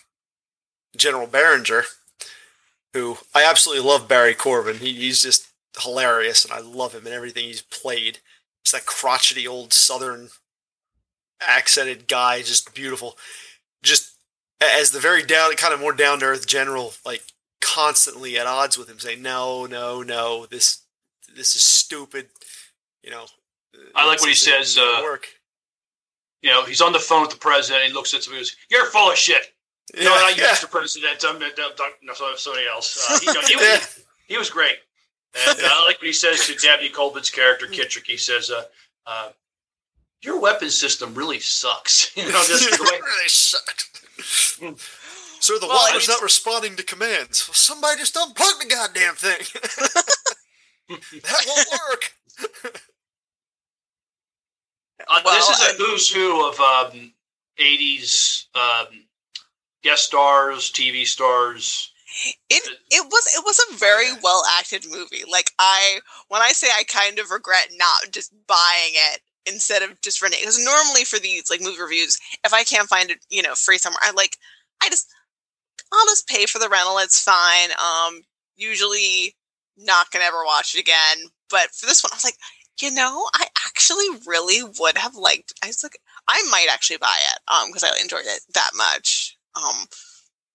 General 0.97 1.27
Beringer, 1.27 1.85
who 2.95 3.19
I 3.35 3.45
absolutely 3.45 3.85
love. 3.87 4.09
Barry 4.09 4.35
Corbin. 4.35 4.79
He, 4.79 4.93
he's 4.95 5.23
just 5.23 5.49
hilarious, 5.81 6.45
and 6.45 6.53
I 6.53 6.61
love 6.61 6.95
him 6.95 7.07
and 7.07 7.15
everything 7.15 7.45
he's 7.45 7.63
played. 7.63 8.19
It's 8.63 8.73
that 8.73 8.87
crotchety 8.87 9.47
old 9.47 9.73
Southern 9.73 10.31
accented 11.47 12.07
guy, 12.07 12.43
just 12.43 12.75
beautiful. 12.75 13.19
Just 13.83 14.17
as 14.61 14.91
the 14.91 15.01
very 15.01 15.23
down, 15.23 15.53
kind 15.55 15.75
of 15.75 15.81
more 15.81 15.93
down 15.93 16.21
to 16.21 16.27
earth 16.27 16.47
general, 16.47 16.93
like 17.05 17.23
constantly 17.61 18.39
at 18.39 18.47
odds 18.47 18.79
with 18.79 18.89
him, 18.89 18.99
saying, 18.99 19.23
"No, 19.23 19.67
no, 19.67 20.03
no, 20.03 20.47
this, 20.47 20.83
this 21.35 21.55
is 21.55 21.63
stupid." 21.63 22.29
You 23.03 23.11
know. 23.11 23.27
I 23.95 24.07
like 24.07 24.21
what 24.21 24.29
he 24.29 24.37
says, 24.37 24.79
uh, 24.79 25.01
work. 25.03 25.27
you 26.41 26.49
know, 26.49 26.65
he's 26.65 26.81
on 26.81 26.93
the 26.93 27.01
phone 27.01 27.23
with 27.23 27.33
the 27.33 27.37
president. 27.37 27.87
He 27.87 27.93
looks 27.93 28.15
at 28.15 28.23
somebody 28.23 28.39
and 28.39 28.47
goes, 28.47 28.57
"You're 28.71 28.87
full 28.87 29.11
of 29.11 29.19
shit." 29.19 29.55
no, 29.97 30.05
not 30.05 30.37
you, 30.37 30.43
yeah. 30.43 30.51
Mr. 30.51 30.71
President. 30.71 31.23
I'm, 31.27 31.37
I'm, 31.37 31.43
I'm, 31.43 31.93
no, 32.03 32.15
somebody 32.37 32.67
else. 32.67 33.07
Uh, 33.11 33.19
he, 33.21 33.27
he, 33.49 33.57
was, 33.57 34.05
he 34.27 34.39
was 34.39 34.51
great. 34.51 34.77
And 35.35 35.59
uh, 35.61 35.63
I 35.69 35.85
like 35.87 35.99
what 35.99 36.07
he 36.07 36.13
says 36.13 36.47
to 36.47 36.55
Dabney 36.55 36.91
Coleman's 36.91 37.31
character, 37.31 37.67
Kittrick. 37.67 38.07
He 38.07 38.17
says, 38.17 38.51
uh, 38.51 38.63
uh, 39.07 39.31
"Your 40.23 40.41
weapon 40.41 40.71
system 40.71 41.15
really 41.15 41.41
sucks." 41.41 42.17
you 42.17 42.23
know, 42.25 42.31
just 42.47 42.71
the 42.71 42.83
way, 42.83 43.01
really 43.01 43.29
sucked. 43.29 43.91
So 45.41 45.59
the 45.59 45.67
Well, 45.67 45.79
WOPR's 45.89 45.95
it's- 46.05 46.09
not 46.09 46.23
responding 46.23 46.77
to 46.77 46.83
commands. 46.85 47.47
Well, 47.49 47.55
somebody 47.55 47.99
just 47.99 48.15
unplug 48.15 48.61
the 48.61 48.67
goddamn 48.71 49.15
thing. 49.17 49.39
that 51.23 51.45
won't 51.47 51.69
work. 51.91 52.13
Uh, 55.09 55.23
this 55.23 55.49
is 55.51 55.61
a 55.61 55.83
who's 55.83 56.09
who 56.09 56.49
of 56.49 56.59
um, 56.61 57.13
80s 57.61 58.45
um, 58.55 59.05
guest 59.83 60.05
stars, 60.05 60.71
TV 60.73 61.05
stars. 61.07 61.91
It 62.49 62.63
it 62.91 63.07
was 63.11 63.27
it 63.35 63.45
was 63.45 63.59
a 63.59 63.77
very 63.77 64.13
well 64.23 64.43
acted 64.59 64.87
movie. 64.91 65.25
Like 65.31 65.51
I 65.59 66.01
when 66.29 66.43
I 66.43 66.53
say 66.53 66.69
I 66.69 66.85
kind 66.85 67.19
of 67.19 67.31
regret 67.31 67.71
not 67.77 68.13
just 68.13 68.33
buying 68.47 68.93
it 69.13 69.21
instead 69.47 69.83
of 69.83 70.01
just 70.01 70.23
renting 70.23 70.41
because 70.41 70.65
normally 70.65 71.05
for 71.05 71.19
these 71.19 71.51
like 71.51 71.61
movie 71.61 71.81
reviews, 71.83 72.19
if 72.45 72.53
I 72.55 72.65
can't 72.65 72.89
find 72.89 73.11
it, 73.11 73.19
you 73.31 73.43
know, 73.43 73.55
free 73.55 73.79
somewhere, 73.79 73.99
I 74.03 74.13
like 74.13 74.37
I 74.83 74.89
just 74.89 75.13
I'll 75.93 76.07
just 76.07 76.29
pay 76.29 76.47
for 76.47 76.59
the 76.59 76.69
rental. 76.69 76.99
It's 76.99 77.23
fine. 77.23 77.71
Um, 77.73 78.23
usually 78.57 79.35
not 79.77 80.11
gonna 80.11 80.25
ever 80.25 80.45
watch 80.45 80.75
it 80.75 80.81
again. 80.81 81.31
But 81.51 81.71
for 81.73 81.87
this 81.87 82.03
one, 82.03 82.11
I 82.13 82.17
was 82.17 82.25
like, 82.25 82.39
you 82.81 82.91
know, 82.91 83.29
I 83.35 83.47
actually 83.67 84.07
really 84.27 84.63
would 84.81 84.99
have 84.99 85.15
liked. 85.15 85.53
I 85.63 85.69
was 85.69 85.83
like, 85.83 85.99
I 86.29 86.43
might 86.51 86.69
actually 86.73 86.99
buy 86.99 87.17
it 87.33 87.39
um 87.53 87.69
because 87.69 87.85
I 87.85 88.01
enjoyed 88.01 88.27
it 88.27 88.41
that 88.55 88.71
much. 88.77 89.37
Um, 89.57 89.87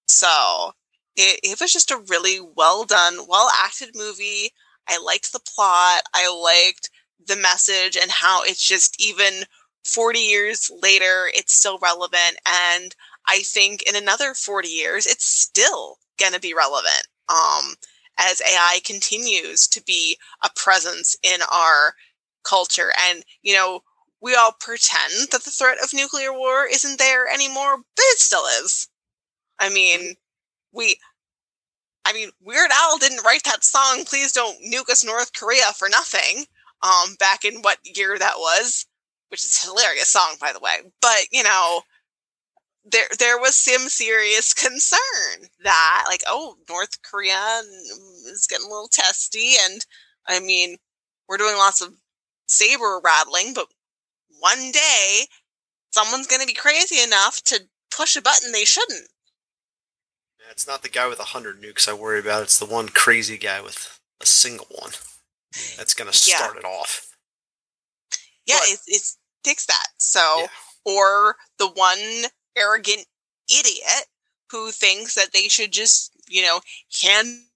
so 0.08 0.74
it, 1.16 1.40
it 1.44 1.60
was 1.60 1.74
just 1.74 1.92
a 1.92 2.04
really 2.10 2.40
well 2.40 2.86
done, 2.86 3.20
well 3.28 3.50
acted 3.64 3.90
movie. 3.96 4.52
I 4.88 5.00
liked 5.04 5.32
the 5.32 5.40
plot. 5.40 6.02
I 6.14 6.30
liked 6.30 6.90
the 7.26 7.36
message 7.36 7.98
and 7.98 8.10
how 8.10 8.44
it's 8.44 8.66
just 8.66 8.96
even 9.00 9.44
40 9.86 10.20
years 10.20 10.72
later, 10.82 11.30
it's 11.34 11.54
still 11.54 11.80
relevant. 11.80 12.38
And 12.48 12.96
I 13.28 13.40
think 13.40 13.84
in 13.84 13.96
another 13.96 14.34
40 14.34 14.68
years, 14.68 15.06
it's 15.06 15.26
still 15.26 15.98
going 16.20 16.34
to 16.34 16.40
be 16.40 16.54
relevant 16.54 17.08
um, 17.30 17.76
as 18.18 18.42
AI 18.42 18.80
continues 18.84 19.68
to 19.68 19.84
be 19.84 20.18
a 20.44 20.50
presence 20.56 21.16
in 21.24 21.40
our 21.52 21.96
culture. 22.44 22.92
And, 23.10 23.24
you 23.42 23.54
know, 23.54 23.82
we 24.22 24.36
all 24.36 24.54
pretend 24.60 25.30
that 25.32 25.44
the 25.44 25.52
threat 25.52 25.78
of 25.82 25.94
nuclear 25.94 26.34
war 26.34 26.66
isn't 26.66 27.00
there 27.00 27.28
anymore, 27.28 27.78
but 27.78 28.04
it 28.04 28.20
still 28.20 28.46
is. 28.64 28.90
I 29.60 29.70
mean, 29.70 30.16
we 30.74 30.98
I 32.06 32.14
mean, 32.14 32.30
Weird 32.42 32.72
Al 32.74 32.98
didn't 32.98 33.24
write 33.24 33.44
that 33.44 33.64
song, 33.64 34.04
Please 34.06 34.32
Don't 34.32 34.58
Nuke 34.64 34.90
Us 34.90 35.04
North 35.04 35.32
Korea 35.34 35.74
for 35.78 35.90
nothing. 35.90 36.46
Um, 36.82 37.16
back 37.20 37.44
in 37.44 37.62
what 37.62 37.78
year 37.84 38.18
that 38.18 38.38
was, 38.38 38.86
which 39.28 39.44
is 39.44 39.62
hilarious 39.62 40.10
song, 40.10 40.38
by 40.40 40.54
the 40.54 40.60
way. 40.60 40.78
But, 41.02 41.28
you 41.32 41.44
know, 41.44 41.82
there 42.86 43.08
there 43.20 43.38
was 43.38 43.56
some 43.56 43.90
serious 43.90 44.54
concern 44.54 45.50
that, 45.64 46.06
like, 46.08 46.24
oh, 46.26 46.56
North 46.70 47.02
Korea 47.04 47.62
is 48.32 48.48
getting 48.50 48.66
a 48.66 48.70
little 48.70 48.90
testy, 48.90 49.56
and 49.66 49.86
I 50.28 50.40
mean, 50.40 50.78
we're 51.28 51.38
doing 51.38 51.58
lots 51.58 51.82
of 51.82 51.94
saber 52.48 53.02
rattling, 53.04 53.54
but 53.54 53.68
one 54.40 54.72
day 54.72 55.26
someone's 55.92 56.28
going 56.28 56.42
to 56.42 56.48
be 56.48 56.54
crazy 56.54 57.02
enough 57.04 57.44
to 57.44 57.60
push 57.92 58.16
a 58.16 58.22
button 58.22 58.52
they 58.52 58.66
shouldn't. 58.66 59.10
It's 60.50 60.68
not 60.68 60.82
the 60.82 60.90
guy 60.90 61.08
with 61.08 61.20
a 61.20 61.26
hundred 61.26 61.62
nukes 61.62 61.88
I 61.88 61.94
worry 61.94 62.20
about. 62.20 62.44
It's 62.44 62.60
the 62.60 62.66
one 62.66 62.90
crazy 62.90 63.38
guy 63.38 63.62
with 63.62 64.00
a 64.20 64.26
single 64.26 64.68
one. 64.70 64.92
That's 65.78 65.94
gonna 65.94 66.12
Yeah. 66.12 66.38
start 66.38 66.58
it 66.58 66.66
off. 66.66 67.08
Yeah, 68.46 68.60
But- 68.60 68.70
it, 68.70 68.80
it 68.88 69.04
takes 69.44 69.66
that. 69.68 69.88
So, 70.00 70.42
Yeah. 70.42 70.48
or 70.86 71.38
the 71.58 71.68
one 71.68 72.26
arrogant 72.56 73.08
idiot 73.48 74.08
who 74.50 74.72
thinks 74.72 75.14
that 75.16 75.32
they 75.34 75.48
should 75.48 75.72
just, 75.72 76.12
you 76.28 76.42
know, 76.42 76.62
hand 77.02 77.50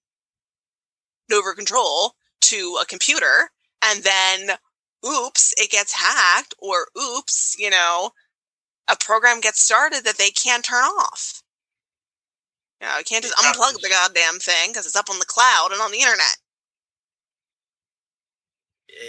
over 1.31 1.55
control 1.55 2.15
to 2.41 2.77
a 2.77 2.85
computer 2.85 3.51
and 3.81 4.03
then, 4.03 4.59
oops, 5.05 5.53
it 5.57 5.71
gets 5.71 5.93
hacked, 5.93 6.53
or 6.59 6.89
oops, 6.97 7.55
you 7.57 7.69
know, 7.69 8.13
a 8.87 8.95
program 8.95 9.41
gets 9.41 9.61
started 9.61 10.03
that 10.03 10.17
they 10.17 10.29
can't 10.31 10.63
turn 10.63 10.83
off. 10.83 11.42
You 12.83 12.89
know, 12.89 12.97
you 12.97 13.03
can't 13.05 13.23
just 13.23 13.37
unplug 13.37 13.79
the 13.81 13.87
goddamn 13.87 14.39
thing 14.39 14.71
because 14.71 14.85
it's 14.85 14.95
up 14.97 15.09
on 15.09 15.17
the 15.17 15.25
cloud 15.25 15.69
and 15.71 15.79
on 15.79 15.91
the 15.91 15.99
internet. 15.99 16.35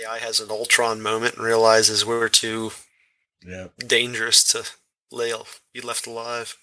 AI 0.04 0.18
has 0.20 0.38
an 0.38 0.48
Ultron 0.48 1.02
moment 1.02 1.34
and 1.34 1.44
realizes 1.44 2.06
we're 2.06 2.28
too 2.28 2.70
Yeah. 3.44 3.68
dangerous 3.78 4.44
to 4.52 4.64
lay, 5.10 5.32
be 5.72 5.80
left 5.80 6.06
alive. 6.06 6.56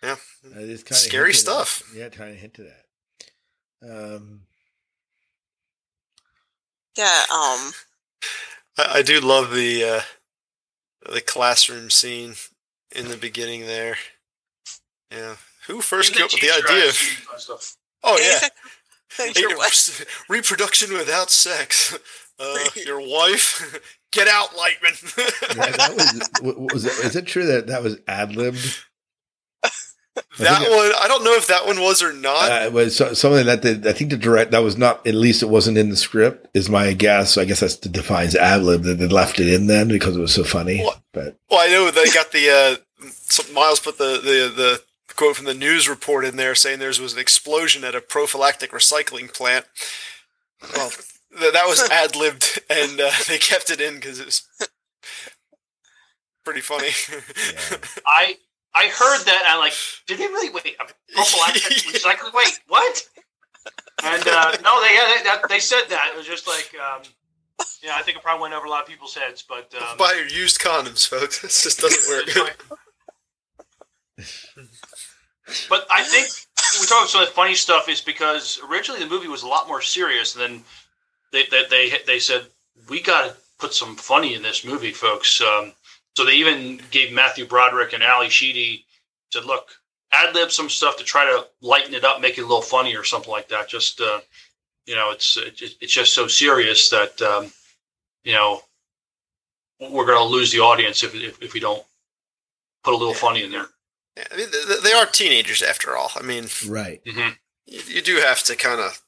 Yeah. 0.00 0.12
Uh, 0.44 0.60
it's 0.60 0.84
kinda 0.84 0.94
Scary 0.94 1.32
hinted 1.32 1.48
at- 1.48 1.66
stuff. 1.66 1.82
Yeah, 1.92 2.08
kind 2.08 2.30
of 2.30 2.36
hinted 2.36 2.66
at. 2.68 2.86
Um, 3.82 4.46
Yeah, 6.96 7.24
um, 7.32 7.74
I, 8.76 8.98
I 8.98 9.02
do 9.02 9.18
love 9.20 9.50
the 9.52 9.82
uh, 9.84 10.02
the 11.12 11.20
classroom 11.20 11.90
scene 11.90 12.36
in 12.92 13.08
the 13.08 13.16
beginning 13.16 13.62
there. 13.66 13.98
Yeah. 15.10 15.36
Who 15.68 15.80
first 15.80 16.14
came 16.14 16.24
up 16.24 16.32
with 16.32 16.40
the 16.40 16.50
idea? 16.50 16.88
Of, 16.88 17.76
oh 18.02 18.18
yeah, 18.18 18.48
Your 19.36 19.50
Hey, 19.62 20.04
reproduction 20.28 20.92
without 20.92 21.30
sex. 21.30 21.96
Uh, 22.40 22.56
your 22.86 23.00
wife. 23.00 23.80
Get 24.12 24.28
out, 24.28 24.50
Lightman. 24.50 25.16
yeah, 25.56 25.72
that 25.76 25.96
was 26.40 26.56
was 26.72 26.84
it, 26.84 26.92
is 27.04 27.16
it 27.16 27.26
true 27.26 27.46
that 27.46 27.66
that 27.66 27.82
was 27.82 27.96
ad 28.06 28.36
libbed? 28.36 28.78
that 30.38 30.60
one. 30.60 30.92
I 31.00 31.06
don't 31.08 31.24
know 31.24 31.34
if 31.34 31.48
that 31.48 31.66
one 31.66 31.80
was 31.80 32.00
or 32.00 32.12
not. 32.12 32.48
Uh, 32.50 32.66
it 32.66 32.72
was 32.72 32.94
so- 32.94 33.12
something 33.12 33.44
that 33.46 33.62
the, 33.62 33.90
I 33.90 33.92
think 33.92 34.10
the 34.10 34.16
direct 34.16 34.52
that 34.52 34.62
was 34.62 34.76
not 34.78 35.04
at 35.04 35.16
least 35.16 35.42
it 35.42 35.48
wasn't 35.48 35.78
in 35.78 35.90
the 35.90 35.96
script 35.96 36.46
is 36.54 36.68
my 36.70 36.92
guess. 36.92 37.32
So 37.32 37.42
I 37.42 37.44
guess 37.44 37.58
that's 37.58 37.74
the 37.74 37.88
defines 37.88 38.36
ad 38.36 38.62
lib 38.62 38.82
that 38.84 38.98
they 38.98 39.08
left 39.08 39.40
it 39.40 39.52
in 39.52 39.66
then 39.66 39.88
because 39.88 40.16
it 40.16 40.20
was 40.20 40.32
so 40.32 40.44
funny. 40.44 40.80
What? 40.80 41.00
But 41.12 41.36
Well, 41.50 41.60
I 41.60 41.66
know 41.72 41.90
they 41.90 42.08
got 42.12 42.30
the 42.30 42.50
uh, 43.00 43.52
Miles 43.52 43.80
put 43.80 43.98
the, 43.98 44.20
the 44.22 44.52
the 44.54 44.82
quote 45.18 45.34
from 45.34 45.46
the 45.46 45.54
news 45.54 45.88
report 45.88 46.24
in 46.24 46.36
there 46.36 46.54
saying 46.54 46.78
there 46.78 46.88
was 46.88 47.12
an 47.12 47.18
explosion 47.18 47.82
at 47.82 47.96
a 47.96 48.00
prophylactic 48.00 48.70
recycling 48.70 49.34
plant. 49.34 49.66
Well, 50.76 50.90
th- 50.90 51.52
that 51.52 51.66
was 51.66 51.82
ad 51.90 52.14
libbed, 52.14 52.60
and 52.70 53.00
uh, 53.00 53.10
they 53.28 53.38
kept 53.38 53.68
it 53.68 53.80
in 53.80 53.96
because 53.96 54.20
it 54.20 54.26
was 54.26 54.46
pretty 56.44 56.60
funny. 56.60 56.90
yeah. 57.10 57.78
I 58.06 58.36
I 58.74 58.86
heard 58.86 59.24
that 59.24 59.40
and 59.40 59.48
I'm 59.48 59.58
like, 59.58 59.74
did 60.06 60.18
they 60.18 60.26
really 60.26 60.50
wait? 60.50 60.76
A 60.80 60.86
prophylactic 61.12 61.62
recycling? 61.92 62.32
Wait, 62.32 62.60
what? 62.68 63.02
And 64.04 64.22
uh, 64.22 64.52
no, 64.62 64.80
they 64.80 64.94
had 64.94 65.24
that, 65.24 65.42
they 65.48 65.58
said 65.58 65.86
that. 65.88 66.12
It 66.14 66.16
was 66.16 66.26
just 66.26 66.46
like, 66.46 66.72
um, 66.80 67.02
yeah, 67.82 67.94
I 67.96 68.02
think 68.02 68.18
it 68.18 68.22
probably 68.22 68.42
went 68.42 68.54
over 68.54 68.66
a 68.66 68.70
lot 68.70 68.82
of 68.82 68.88
people's 68.88 69.16
heads, 69.16 69.44
but 69.46 69.74
um, 69.74 69.98
Buy 69.98 70.12
your 70.12 70.28
used 70.28 70.60
condoms, 70.60 71.08
folks. 71.08 71.42
This 71.42 71.64
just 71.64 71.80
doesn't 71.80 72.08
work. 72.08 72.56
But 75.68 75.86
I 75.90 76.02
think 76.02 76.28
we 76.80 76.86
talk 76.86 76.98
about 76.98 77.08
some 77.08 77.22
of 77.22 77.28
the 77.28 77.34
funny 77.34 77.54
stuff 77.54 77.88
is 77.88 78.00
because 78.00 78.60
originally 78.68 79.00
the 79.00 79.08
movie 79.08 79.28
was 79.28 79.42
a 79.42 79.48
lot 79.48 79.68
more 79.68 79.80
serious, 79.80 80.32
then 80.34 80.62
they 81.32 81.44
they 81.50 81.64
they, 81.70 81.92
they 82.06 82.18
said 82.18 82.46
we 82.88 83.00
got 83.00 83.28
to 83.28 83.36
put 83.58 83.74
some 83.74 83.96
funny 83.96 84.34
in 84.34 84.42
this 84.42 84.64
movie, 84.64 84.92
folks. 84.92 85.40
Um, 85.40 85.72
so 86.16 86.24
they 86.24 86.34
even 86.34 86.80
gave 86.90 87.12
Matthew 87.12 87.46
Broderick 87.46 87.92
and 87.92 88.02
Ally 88.02 88.28
Sheedy 88.28 88.84
said, 89.32 89.44
look, 89.44 89.70
ad 90.12 90.34
lib 90.34 90.50
some 90.50 90.68
stuff 90.68 90.96
to 90.96 91.04
try 91.04 91.24
to 91.24 91.46
lighten 91.60 91.94
it 91.94 92.04
up, 92.04 92.20
make 92.20 92.38
it 92.38 92.42
a 92.42 92.46
little 92.46 92.62
funny 92.62 92.96
or 92.96 93.04
something 93.04 93.30
like 93.30 93.48
that. 93.48 93.68
Just 93.68 94.00
uh, 94.00 94.20
you 94.86 94.94
know, 94.94 95.10
it's 95.10 95.36
it, 95.36 95.60
it's 95.80 95.92
just 95.92 96.14
so 96.14 96.26
serious 96.26 96.90
that 96.90 97.20
um, 97.22 97.52
you 98.24 98.32
know 98.32 98.62
we're 99.80 100.06
going 100.06 100.18
to 100.18 100.24
lose 100.24 100.50
the 100.50 100.60
audience 100.60 101.02
if, 101.02 101.14
if 101.14 101.42
if 101.42 101.52
we 101.54 101.60
don't 101.60 101.84
put 102.84 102.94
a 102.94 102.96
little 102.96 103.14
funny 103.14 103.44
in 103.44 103.50
there. 103.50 103.66
Yeah, 104.18 104.24
I 104.32 104.36
mean, 104.36 104.48
they 104.82 104.92
are 104.92 105.06
teenagers 105.06 105.62
after 105.62 105.96
all. 105.96 106.10
I 106.16 106.22
mean, 106.22 106.46
Right. 106.66 107.00
hmm 107.06 107.28
you, 107.66 107.80
you 107.86 108.02
do 108.02 108.16
have 108.16 108.42
to 108.44 108.56
kind 108.56 108.80
of 108.80 109.00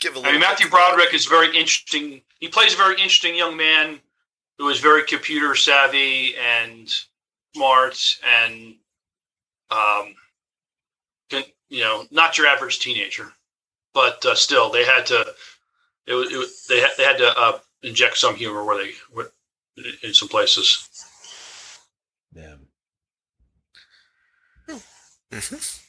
give 0.00 0.14
a 0.14 0.18
little. 0.18 0.28
I 0.28 0.32
mean, 0.32 0.40
Matthew 0.42 0.68
Broderick 0.68 1.14
is 1.14 1.24
very 1.26 1.46
interesting. 1.48 2.22
He 2.40 2.48
plays 2.48 2.74
a 2.74 2.76
very 2.76 2.94
interesting 2.94 3.34
young 3.34 3.56
man 3.56 4.00
who 4.58 4.68
is 4.68 4.80
very 4.80 5.04
computer 5.04 5.54
savvy 5.54 6.34
and 6.36 6.92
smart 7.54 8.18
and, 8.42 8.74
um, 9.70 10.14
can, 11.30 11.44
you 11.68 11.80
know, 11.84 12.04
not 12.10 12.36
your 12.36 12.48
average 12.48 12.80
teenager, 12.80 13.32
but 13.94 14.24
uh, 14.26 14.34
still, 14.34 14.70
they 14.70 14.84
had 14.84 15.06
to. 15.06 15.24
It, 16.06 16.14
was- 16.14 16.32
it, 16.32 16.36
was- 16.36 16.66
they 16.68 16.80
had, 16.80 16.90
they 16.98 17.04
had 17.04 17.18
to 17.18 17.38
uh, 17.38 17.58
inject 17.82 18.18
some 18.18 18.34
humor 18.34 18.64
where 18.64 18.76
they 18.84 18.90
where, 19.12 19.30
in 20.02 20.12
some 20.12 20.28
places. 20.28 20.88
Yeah. 22.34 22.56
Mhm. 25.32 25.80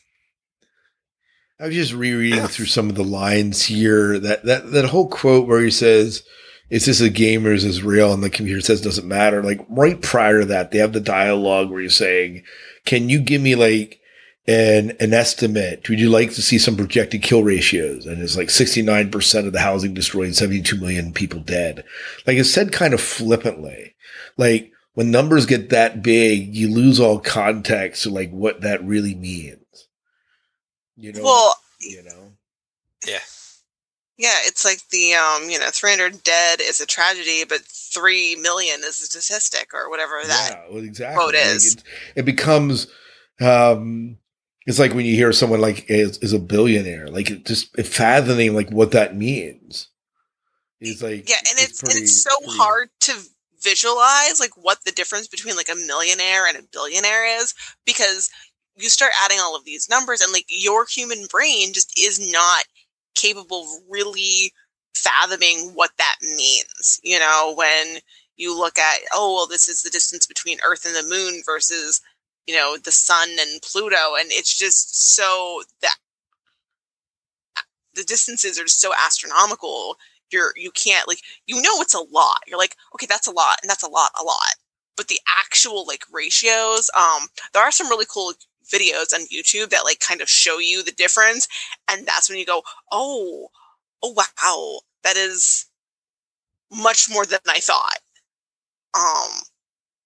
I 1.60 1.68
was 1.68 1.76
just 1.76 1.94
rereading 1.94 2.48
through 2.48 2.68
some 2.68 2.90
of 2.90 2.96
the 2.96 3.04
lines 3.04 3.64
here. 3.66 4.18
That 4.20 4.46
that 4.46 4.72
that 4.72 4.86
whole 4.86 5.08
quote 5.10 5.48
where 5.48 5.62
he 5.62 5.72
says, 5.72 6.24
"Is 6.70 6.86
this 6.86 7.02
a 7.02 7.10
gamer? 7.10 7.54
Is 7.54 7.64
this 7.64 7.82
real?" 7.82 8.14
And 8.14 8.24
the 8.24 8.30
computer 8.30 8.62
says, 8.62 8.82
"Doesn't 8.82 9.08
matter." 9.08 9.44
Like 9.44 9.60
right 9.70 10.02
prior 10.02 10.42
to 10.42 10.46
that, 10.48 10.72
they 10.72 10.78
have 10.80 10.94
the 10.94 11.00
dialogue 11.02 11.70
where 11.70 11.82
he's 11.82 11.96
saying, 11.98 12.44
"Can 12.86 13.10
you 13.10 13.20
give 13.20 13.42
me 13.42 13.56
like 13.56 14.00
an 14.48 14.94
an 15.02 15.14
estimate? 15.14 15.88
Would 15.90 16.00
you 16.00 16.10
like 16.10 16.34
to 16.34 16.42
see 16.42 16.58
some 16.58 16.78
projected 16.78 17.22
kill 17.24 17.44
ratios?" 17.44 18.06
And 18.06 18.22
it's 18.22 18.38
like 18.38 18.50
sixty 18.50 18.82
nine 18.82 19.12
percent 19.12 19.48
of 19.48 19.54
the 19.54 19.60
housing 19.60 19.94
destroyed, 19.94 20.36
seventy 20.36 20.62
two 20.62 20.78
million 20.78 21.12
people 21.12 21.40
dead. 21.42 21.84
Like 22.26 22.38
it's 22.38 22.52
said 22.52 22.72
kind 22.72 22.94
of 22.94 23.02
flippantly, 23.02 23.96
like. 24.38 24.72
When 25.00 25.12
numbers 25.12 25.46
get 25.46 25.70
that 25.70 26.04
big, 26.04 26.54
you 26.54 26.68
lose 26.70 27.00
all 27.00 27.20
context 27.20 28.04
to 28.04 28.10
like 28.10 28.32
what 28.32 28.60
that 28.64 28.84
really 28.84 29.16
means. 29.16 29.88
You 30.98 31.14
know, 31.14 31.24
well, 31.24 31.56
you 31.80 32.04
know. 32.04 32.34
Yeah. 33.08 33.20
yeah, 34.18 34.36
it's 34.44 34.66
like 34.66 34.80
the 34.92 35.14
um, 35.14 35.50
you 35.50 35.58
know, 35.58 35.68
300 35.72 36.22
dead 36.24 36.60
is 36.60 36.82
a 36.82 36.86
tragedy, 36.86 37.46
but 37.48 37.62
3 37.62 38.36
million 38.42 38.82
is 38.82 39.02
a 39.02 39.06
statistic 39.06 39.74
or 39.74 39.90
whatever 39.90 40.20
that. 40.28 40.50
yeah, 40.52 40.74
well, 40.74 40.84
exactly. 40.84 41.16
quote 41.16 41.34
Like, 41.34 41.46
it, 41.46 41.84
it 42.18 42.26
becomes, 42.26 42.88
um, 43.40 44.18
it's 44.66 44.80
like 44.80 44.94
when 44.94 45.06
you 45.06 45.16
hear 45.16 45.32
someone 45.32 45.62
like 45.62 45.86
is, 45.90 46.18
is 46.18 46.34
a 46.34 46.40
billionaire, 46.40 47.08
like 47.08 47.32
it 47.32 47.46
just 47.46 47.70
it 47.80 47.88
fathoming 47.88 48.54
like 48.54 48.70
what 48.70 48.92
that 48.92 49.16
means. 49.16 49.88
It's 50.82 51.02
like 51.02 51.30
Yeah, 51.30 51.38
and 51.50 51.58
it's, 51.58 51.82
and 51.82 51.90
pretty- 51.90 52.04
it's 52.04 52.22
so 52.22 52.38
pretty- 52.40 52.58
hard 52.58 52.90
to 53.00 53.14
visualize 53.62 54.40
like 54.40 54.56
what 54.56 54.80
the 54.86 54.92
difference 54.92 55.28
between 55.28 55.56
like 55.56 55.70
a 55.70 55.76
millionaire 55.88 56.48
and 56.48 56.58
a 56.58 56.68
billionaire 56.72 57.26
is 57.42 57.54
because 57.86 58.30
you 58.76 58.90
start 58.90 59.12
adding 59.24 59.40
all 59.40 59.56
of 59.56 59.66
these 59.66 59.90
numbers 59.90 60.22
and 60.22 60.32
like 60.32 60.46
your 60.50 60.86
human 60.86 61.26
brain 61.30 61.74
just 61.74 61.98
is 62.00 62.20
not 62.32 62.66
capable 63.16 63.64
of 63.64 63.84
really 63.90 64.54
fathoming 64.96 65.72
what 65.74 65.92
that 65.98 66.16
means 66.22 67.00
you 67.04 67.20
know 67.20 67.54
when 67.56 67.98
you 68.38 68.58
look 68.58 68.78
at 68.78 69.00
oh 69.14 69.34
well 69.34 69.48
this 69.48 69.68
is 69.68 69.82
the 69.82 69.90
distance 69.90 70.26
between 70.26 70.58
earth 70.66 70.86
and 70.86 70.96
the 70.96 71.10
moon 71.10 71.42
versus 71.46 72.02
you 72.48 72.56
know 72.56 72.78
the 72.84 72.92
sun 72.92 73.30
and 73.40 73.62
pluto 73.62 74.16
and 74.18 74.30
it's 74.32 74.58
just 74.58 75.16
so 75.16 75.62
that 75.82 75.96
the 77.96 78.04
distances 78.04 78.60
are 78.60 78.64
just 78.64 78.82
so 78.82 78.92
astronomical 79.06 79.98
you're 80.32 80.54
you 80.56 80.72
can't 80.72 81.08
like 81.08 81.22
you 81.48 81.62
know 81.62 81.82
it's 81.82 81.94
a 81.94 82.00
lot. 82.12 82.40
You're 82.48 82.60
like 82.60 82.76
okay 82.96 83.08
that's 83.08 83.28
a 83.28 83.32
lot 83.32 83.58
and 83.62 83.70
that's 83.70 83.84
a 83.84 83.90
lot 83.90 84.12
a 84.20 84.24
lot. 84.24 84.56
But 84.98 85.08
the 85.08 85.20
actual 85.42 85.86
like 85.88 86.04
ratios 86.12 86.90
um 86.98 87.28
there 87.54 87.64
are 87.64 87.72
some 87.72 87.88
really 87.90 88.06
cool 88.10 88.34
videos 88.72 89.14
on 89.14 89.26
youtube 89.34 89.70
that 89.70 89.84
like 89.84 90.00
kind 90.00 90.22
of 90.22 90.30
show 90.30 90.60
you 90.60 90.84
the 90.84 90.92
difference 90.92 91.48
and 91.90 92.06
that's 92.06 92.30
when 92.30 92.38
you 92.38 92.46
go 92.46 92.62
oh 92.92 93.48
oh 94.04 94.14
wow 94.16 94.80
that 95.04 95.18
is 95.18 95.66
much 96.72 97.10
more 97.10 97.26
than 97.26 97.40
i 97.48 97.60
thought. 97.60 97.98
Um 98.94 99.42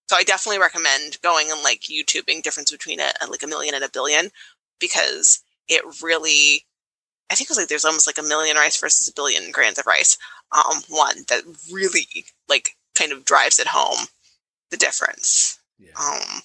so 0.08 0.16
i 0.16 0.24
definitely 0.24 0.60
recommend 0.60 1.20
going 1.22 1.52
and 1.52 1.62
like 1.64 1.82
youtubing 1.82 2.42
difference 2.42 2.72
between 2.72 3.00
a, 3.00 3.12
like 3.30 3.44
a 3.44 3.48
million 3.48 3.76
and 3.76 3.84
a 3.84 3.90
billion 3.90 4.30
because 4.80 5.42
it 5.68 5.84
really 6.02 6.66
I 7.34 7.36
think 7.36 7.50
it 7.50 7.50
was 7.50 7.58
like 7.58 7.68
there's 7.68 7.84
almost 7.84 8.06
like 8.06 8.20
a 8.20 8.30
million 8.30 8.58
rice 8.58 8.80
versus 8.80 9.08
a 9.08 9.14
billion 9.14 9.52
grams 9.52 9.80
of 9.80 9.88
rice. 9.88 10.20
Um, 10.52 10.84
one 10.88 11.24
that 11.30 11.42
really 11.72 12.06
like 12.48 12.78
kind 12.94 13.12
of 13.12 13.26
drives 13.26 13.58
it 13.58 13.66
home 13.66 14.06
the 14.70 14.78
difference. 14.78 15.58
Yeah. 15.80 15.94
Um, 16.00 16.44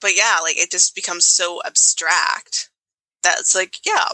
but 0.00 0.16
yeah, 0.16 0.38
like 0.42 0.56
it 0.56 0.70
just 0.70 0.94
becomes 0.94 1.26
so 1.26 1.60
abstract 1.66 2.70
that 3.24 3.36
it's 3.40 3.54
like, 3.54 3.76
yeah, 3.84 4.08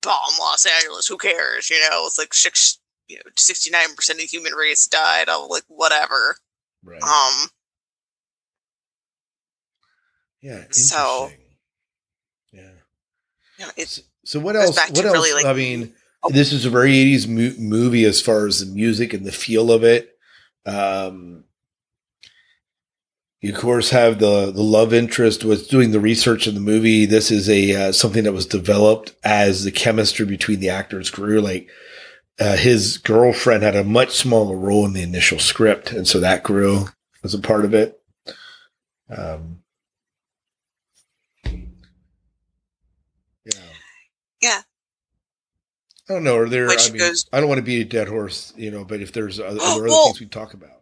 bomb 0.00 0.38
Los 0.38 0.64
Angeles, 0.64 1.08
who 1.08 1.16
cares? 1.16 1.68
You 1.68 1.80
know, 1.80 2.04
it's 2.06 2.18
like 2.18 2.32
six, 2.32 2.78
you 3.08 3.16
know, 3.16 3.22
sixty 3.36 3.68
nine 3.68 3.96
percent 3.96 4.20
of 4.20 4.22
the 4.22 4.26
human 4.28 4.52
race 4.52 4.86
died. 4.86 5.28
I'm 5.28 5.48
like, 5.48 5.64
whatever. 5.66 6.36
right. 6.84 7.02
Um, 7.02 7.48
yeah. 10.40 10.66
so- 10.70 11.24
interesting. 11.24 11.40
Yeah. 11.40 11.44
you 11.47 11.47
know, 13.66 13.70
it's 13.76 14.00
So, 14.24 14.40
what 14.40 14.56
else? 14.56 14.76
What 14.90 15.04
else? 15.04 15.12
really, 15.12 15.32
like- 15.32 15.46
I 15.46 15.52
mean, 15.52 15.94
this 16.30 16.52
is 16.52 16.64
a 16.64 16.70
very 16.70 16.92
80s 16.92 17.26
mo- 17.28 17.54
movie 17.58 18.04
as 18.04 18.20
far 18.20 18.46
as 18.46 18.60
the 18.60 18.66
music 18.72 19.12
and 19.14 19.24
the 19.24 19.32
feel 19.32 19.70
of 19.72 19.84
it. 19.84 20.16
Um, 20.66 21.44
you 23.40 23.52
of 23.54 23.58
course 23.60 23.90
have 23.90 24.18
the 24.18 24.50
the 24.50 24.62
love 24.62 24.92
interest 24.92 25.44
was 25.44 25.68
doing 25.68 25.92
the 25.92 26.00
research 26.00 26.46
in 26.48 26.54
the 26.54 26.60
movie. 26.60 27.06
This 27.06 27.30
is 27.30 27.48
a 27.48 27.88
uh, 27.88 27.92
something 27.92 28.24
that 28.24 28.32
was 28.32 28.46
developed 28.46 29.14
as 29.22 29.62
the 29.64 29.70
chemistry 29.70 30.26
between 30.26 30.58
the 30.60 30.70
actors 30.70 31.08
grew. 31.10 31.40
Like 31.40 31.70
uh, 32.40 32.56
his 32.56 32.98
girlfriend 32.98 33.62
had 33.62 33.76
a 33.76 33.84
much 33.84 34.10
smaller 34.10 34.56
role 34.56 34.84
in 34.86 34.92
the 34.92 35.02
initial 35.02 35.38
script, 35.38 35.92
and 35.92 36.06
so 36.06 36.18
that 36.20 36.42
grew 36.42 36.88
as 37.22 37.32
a 37.32 37.38
part 37.38 37.64
of 37.64 37.74
it. 37.74 38.00
Um, 39.08 39.57
I 46.08 46.14
don't 46.14 46.24
know. 46.24 46.36
Are 46.38 46.48
there? 46.48 46.66
Which 46.68 46.88
I 46.88 46.92
mean, 46.92 46.98
goes- 47.00 47.26
I 47.32 47.40
don't 47.40 47.48
want 47.48 47.58
to 47.58 47.62
be 47.64 47.80
a 47.80 47.84
dead 47.84 48.08
horse, 48.08 48.52
you 48.56 48.70
know. 48.70 48.84
But 48.84 49.00
if 49.00 49.12
there's 49.12 49.38
uh, 49.40 49.44
other, 49.44 49.58
Oh, 49.60 49.64
other, 49.72 49.80
other 49.82 49.88
well- 49.90 50.04
things 50.06 50.20
we 50.20 50.26
talk 50.26 50.54
about, 50.54 50.80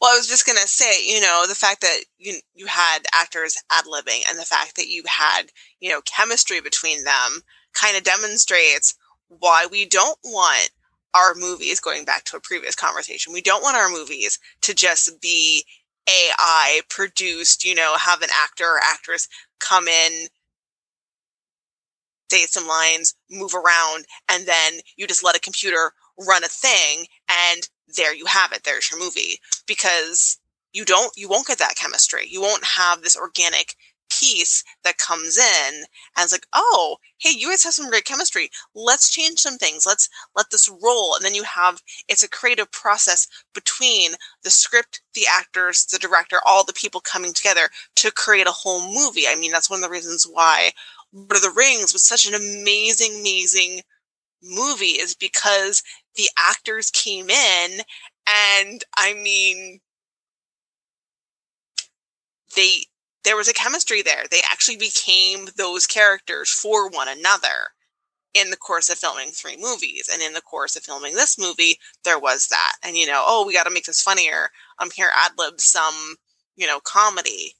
Well, 0.00 0.12
I 0.14 0.16
was 0.16 0.28
just 0.28 0.46
gonna 0.46 0.66
say, 0.66 1.04
you 1.06 1.20
know, 1.20 1.44
the 1.48 1.54
fact 1.54 1.80
that 1.82 2.04
you 2.18 2.38
you 2.54 2.66
had 2.66 3.00
actors 3.12 3.56
ad 3.70 3.84
libbing 3.84 4.22
and 4.28 4.38
the 4.38 4.44
fact 4.44 4.76
that 4.76 4.88
you 4.88 5.02
had, 5.06 5.50
you 5.80 5.90
know, 5.90 6.00
chemistry 6.02 6.60
between 6.60 7.04
them 7.04 7.42
kind 7.74 7.96
of 7.96 8.02
demonstrates 8.04 8.94
why 9.28 9.66
we 9.70 9.86
don't 9.86 10.18
want 10.24 10.70
our 11.14 11.34
movies 11.34 11.80
going 11.80 12.04
back 12.04 12.24
to 12.24 12.36
a 12.36 12.40
previous 12.40 12.74
conversation. 12.74 13.32
We 13.32 13.42
don't 13.42 13.62
want 13.62 13.76
our 13.76 13.88
movies 13.88 14.38
to 14.62 14.74
just 14.74 15.20
be 15.20 15.64
AI 16.08 16.80
produced, 16.88 17.64
you 17.64 17.74
know, 17.74 17.94
have 17.96 18.22
an 18.22 18.30
actor 18.44 18.64
or 18.64 18.78
actress 18.82 19.28
come 19.60 19.88
in, 19.88 20.26
say 22.32 22.46
some 22.46 22.66
lines, 22.66 23.14
move 23.30 23.54
around, 23.54 24.06
and 24.28 24.46
then 24.46 24.80
you 24.96 25.06
just 25.06 25.24
let 25.24 25.36
a 25.36 25.40
computer 25.40 25.92
run 26.18 26.44
a 26.44 26.48
thing 26.48 27.06
and 27.28 27.68
there 27.96 28.14
you 28.14 28.26
have 28.26 28.52
it. 28.52 28.62
There's 28.64 28.90
your 28.90 29.00
movie. 29.00 29.38
Because 29.66 30.38
you 30.72 30.84
don't 30.84 31.12
you 31.16 31.28
won't 31.28 31.46
get 31.46 31.58
that 31.58 31.76
chemistry. 31.76 32.26
You 32.28 32.40
won't 32.40 32.64
have 32.64 33.02
this 33.02 33.16
organic 33.16 33.74
piece 34.10 34.62
that 34.84 34.98
comes 34.98 35.38
in 35.38 35.74
and 35.74 36.24
it's 36.24 36.32
like, 36.32 36.46
oh, 36.52 36.98
hey, 37.18 37.30
you 37.30 37.48
guys 37.48 37.64
have 37.64 37.72
some 37.72 37.88
great 37.88 38.04
chemistry. 38.04 38.50
Let's 38.74 39.10
change 39.10 39.38
some 39.38 39.56
things. 39.56 39.86
Let's 39.86 40.08
let 40.36 40.50
this 40.50 40.68
roll. 40.68 41.14
And 41.14 41.24
then 41.24 41.34
you 41.34 41.44
have 41.44 41.82
it's 42.08 42.22
a 42.22 42.28
creative 42.28 42.70
process 42.72 43.26
between 43.54 44.12
the 44.42 44.50
script, 44.50 45.02
the 45.14 45.24
actors, 45.30 45.86
the 45.86 45.98
director, 45.98 46.38
all 46.46 46.64
the 46.64 46.72
people 46.72 47.00
coming 47.00 47.32
together 47.32 47.68
to 47.96 48.10
create 48.10 48.46
a 48.46 48.52
whole 48.52 48.82
movie. 48.82 49.26
I 49.28 49.36
mean, 49.36 49.52
that's 49.52 49.70
one 49.70 49.78
of 49.78 49.84
the 49.84 49.92
reasons 49.92 50.26
why 50.30 50.72
Lord 51.12 51.36
of 51.36 51.42
the 51.42 51.52
Rings 51.54 51.92
was 51.92 52.06
such 52.06 52.26
an 52.26 52.34
amazing, 52.34 53.20
amazing 53.20 53.82
movie 54.42 54.98
is 55.00 55.14
because 55.14 55.82
the 56.16 56.28
actors 56.38 56.90
came 56.90 57.30
in 57.30 57.80
and 58.26 58.84
I 58.96 59.14
mean 59.14 59.80
they 62.56 62.84
there 63.24 63.36
was 63.36 63.48
a 63.48 63.54
chemistry 63.54 64.02
there. 64.02 64.24
They 64.30 64.40
actually 64.50 64.76
became 64.76 65.48
those 65.56 65.86
characters 65.86 66.50
for 66.50 66.88
one 66.88 67.08
another 67.08 67.70
in 68.34 68.50
the 68.50 68.56
course 68.56 68.88
of 68.90 68.98
filming 68.98 69.30
three 69.30 69.56
movies. 69.56 70.08
And 70.12 70.20
in 70.22 70.32
the 70.32 70.40
course 70.40 70.74
of 70.74 70.82
filming 70.82 71.14
this 71.14 71.38
movie, 71.38 71.78
there 72.04 72.18
was 72.18 72.48
that. 72.48 72.76
And 72.82 72.96
you 72.96 73.06
know, 73.06 73.22
oh, 73.24 73.46
we 73.46 73.52
got 73.52 73.64
to 73.64 73.70
make 73.72 73.84
this 73.84 74.02
funnier. 74.02 74.50
I'm 74.78 74.90
here 74.90 75.10
ad 75.14 75.32
lib 75.38 75.60
some, 75.60 76.16
you 76.56 76.66
know, 76.66 76.80
comedy. 76.80 77.54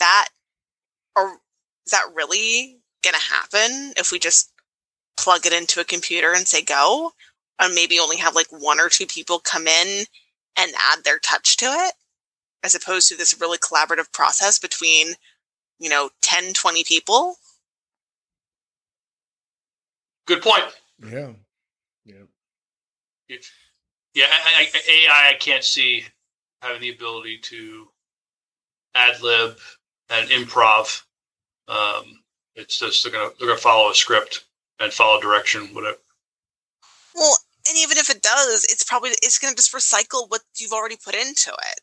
That 0.00 0.28
or 1.16 1.38
is 1.88 1.92
that 1.92 2.12
really 2.14 2.78
gonna 3.04 3.18
happen 3.18 3.94
if 3.98 4.12
we 4.12 4.20
just 4.20 4.52
plug 5.18 5.46
it 5.46 5.52
into 5.54 5.80
a 5.80 5.84
computer 5.84 6.34
and 6.34 6.48
say 6.48 6.62
go? 6.62 7.12
And 7.60 7.74
maybe 7.74 8.00
only 8.00 8.18
have 8.18 8.34
like 8.36 8.48
one 8.50 8.80
or 8.80 8.88
two 8.90 9.06
people 9.06 9.40
come 9.40 9.66
in 9.68 10.06
and 10.58 10.72
add 10.92 11.04
their 11.04 11.18
touch 11.20 11.56
to 11.58 11.66
it? 11.66 11.92
as 12.64 12.76
opposed 12.76 13.08
to 13.10 13.16
this 13.18 13.40
really 13.40 13.58
collaborative 13.58 14.12
process 14.12 14.60
between 14.60 15.14
you 15.80 15.90
know 15.90 16.10
10 16.22 16.54
20 16.54 16.84
people 16.84 17.36
Good 20.26 20.42
point. 20.42 20.64
yeah, 21.04 21.32
yeah, 22.04 22.24
Yeah, 24.14 24.26
I, 24.30 24.68
I, 24.74 24.90
AI 24.90 25.30
I 25.32 25.34
can't 25.38 25.64
see 25.64 26.04
having 26.62 26.80
the 26.82 26.90
ability 26.90 27.38
to 27.38 27.88
ad 28.94 29.20
lib 29.22 29.58
and 30.10 30.28
improv. 30.30 31.02
Um, 31.68 32.22
it's 32.54 32.78
just 32.78 33.02
they're 33.04 33.12
gonna 33.12 33.30
they're 33.38 33.48
gonna 33.48 33.60
follow 33.60 33.90
a 33.90 33.94
script 33.94 34.44
and 34.80 34.92
follow 34.92 35.20
direction. 35.20 35.68
Whatever. 35.74 35.98
well 37.14 37.36
and 37.68 37.76
even 37.78 37.98
if 37.98 38.08
it 38.10 38.22
does 38.22 38.64
it's 38.64 38.84
probably 38.84 39.10
it's 39.22 39.38
going 39.38 39.52
to 39.52 39.56
just 39.56 39.72
recycle 39.74 40.28
what 40.30 40.40
you've 40.56 40.72
already 40.72 40.96
put 41.04 41.14
into 41.14 41.50
it 41.50 41.80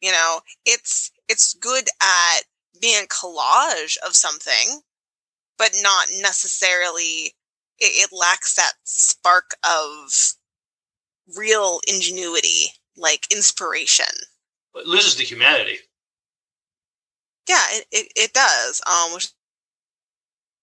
you 0.00 0.10
know 0.10 0.40
it's 0.64 1.10
it's 1.28 1.54
good 1.54 1.84
at 2.02 2.40
being 2.80 3.04
a 3.04 3.06
collage 3.06 3.96
of 4.06 4.16
something 4.16 4.80
but 5.58 5.70
not 5.82 6.08
necessarily 6.20 7.34
it, 7.78 7.92
it 7.92 8.10
lacks 8.12 8.54
that 8.54 8.72
spark 8.84 9.52
of 9.64 10.34
real 11.36 11.80
ingenuity 11.88 12.66
like 12.96 13.26
inspiration 13.32 14.06
It 14.74 14.86
loses 14.86 15.14
the 15.16 15.24
humanity. 15.24 15.78
Yeah 17.48 17.64
it, 17.70 17.86
it, 17.92 18.12
it 18.16 18.32
does 18.32 18.80
um 18.86 19.12
which 19.14 19.32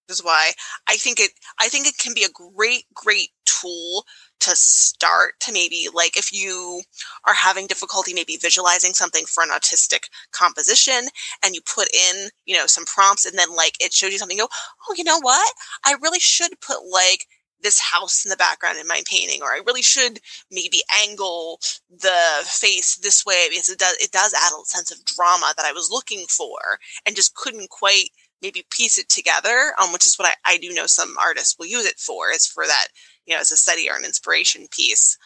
is 0.10 0.24
why 0.24 0.52
i 0.88 0.96
think 0.98 1.20
it 1.20 1.32
i 1.60 1.68
think 1.70 1.88
it 1.88 1.98
can 1.98 2.14
be 2.14 2.24
a 2.24 2.30
great 2.30 2.84
great 2.94 3.30
tool 3.46 4.04
to 4.40 4.56
start 4.56 5.34
to 5.40 5.52
maybe 5.54 5.88
like 5.94 6.18
if 6.18 6.34
you 6.34 6.82
are 7.26 7.34
having 7.34 7.68
difficulty 7.68 8.14
maybe 8.14 8.38
visualizing 8.38 8.94
something 8.94 9.26
for 9.26 9.44
an 9.44 9.50
autistic 9.50 10.06
composition 10.32 11.08
and 11.44 11.54
you 11.54 11.62
put 11.74 11.88
in 11.94 12.30
you 12.46 12.58
know 12.58 12.66
some 12.66 12.86
prompts 12.86 13.26
and 13.26 13.38
then 13.38 13.56
like 13.56 13.74
it 13.80 13.94
shows 13.94 14.12
you 14.12 14.18
something 14.18 14.38
you 14.38 14.44
go 14.44 14.50
oh 14.90 14.96
you 14.98 15.04
know 15.04 15.20
what? 15.22 15.54
I 15.86 15.96
really 16.02 16.20
should 16.20 16.60
put 16.60 16.80
like 16.92 17.28
this 17.64 17.80
house 17.80 18.26
in 18.26 18.30
the 18.30 18.38
background 18.38 18.78
in 18.80 18.88
my 18.88 19.02
painting 19.06 19.42
or 19.42 19.50
i 19.50 19.62
really 19.66 19.82
should 19.82 20.20
maybe 20.52 20.82
angle 21.04 21.60
the 21.90 22.44
face 22.46 22.98
this 22.98 23.26
way 23.26 23.48
because 23.50 23.70
it 23.70 23.80
does 23.80 23.96
it 23.98 24.12
does 24.12 24.34
add 24.34 24.52
a 24.54 24.66
sense 24.66 24.92
of 24.92 25.04
drama 25.06 25.54
that 25.58 25.66
i 25.66 25.72
was 25.72 25.90
looking 25.92 26.26
for 26.28 26.58
and 27.06 27.16
just 27.16 27.36
couldn't 27.36 27.70
quite 27.70 28.10
maybe 28.42 28.66
piece 28.72 28.98
it 28.98 29.08
together 29.10 29.74
um, 29.82 29.94
which 29.94 30.06
is 30.06 30.18
what 30.18 30.28
I, 30.28 30.54
I 30.54 30.58
do 30.58 30.74
know 30.74 30.88
some 30.88 31.16
artists 31.20 31.56
will 31.60 31.68
use 31.68 31.86
it 31.86 32.00
for 32.00 32.32
is 32.32 32.48
for 32.48 32.66
that 32.66 32.88
you 33.26 33.36
know 33.36 33.40
as 33.42 33.52
a 33.52 33.58
study 33.58 33.90
or 33.90 33.96
an 33.96 34.06
inspiration 34.06 34.68
piece 34.72 35.18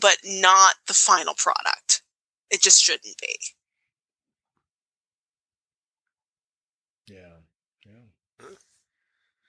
but 0.00 0.18
not 0.24 0.74
the 0.86 0.94
final 0.94 1.34
product. 1.34 2.02
It 2.50 2.62
just 2.62 2.82
shouldn't 2.82 3.16
be 3.20 3.38
yeah, 7.08 7.38
yeah. 7.86 8.46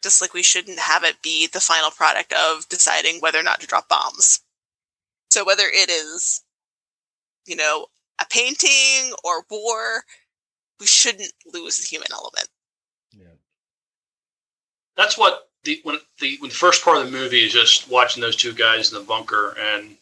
Just 0.01 0.21
like 0.21 0.33
we 0.33 0.43
shouldn't 0.43 0.79
have 0.79 1.03
it 1.03 1.21
be 1.21 1.47
the 1.47 1.59
final 1.59 1.91
product 1.91 2.33
of 2.33 2.67
deciding 2.69 3.19
whether 3.19 3.39
or 3.39 3.43
not 3.43 3.59
to 3.59 3.67
drop 3.67 3.87
bombs 3.89 4.41
so 5.29 5.45
whether 5.45 5.65
it 5.65 5.89
is 5.89 6.43
you 7.45 7.55
know 7.55 7.85
a 8.21 8.25
painting 8.29 9.13
or 9.23 9.45
war 9.49 10.03
we 10.79 10.85
shouldn't 10.85 11.31
lose 11.53 11.77
the 11.77 11.87
human 11.87 12.07
element 12.11 12.47
yeah. 13.17 13.27
That's 14.95 15.17
what 15.17 15.49
the 15.63 15.79
when 15.83 15.97
the 16.19 16.37
when 16.39 16.49
the 16.49 16.55
first 16.55 16.83
part 16.83 16.97
of 16.97 17.05
the 17.05 17.17
movie 17.17 17.45
is 17.45 17.53
just 17.53 17.89
watching 17.89 18.21
those 18.21 18.35
two 18.35 18.53
guys 18.53 18.91
in 18.91 18.99
the 18.99 19.05
bunker 19.05 19.55
and 19.59 19.97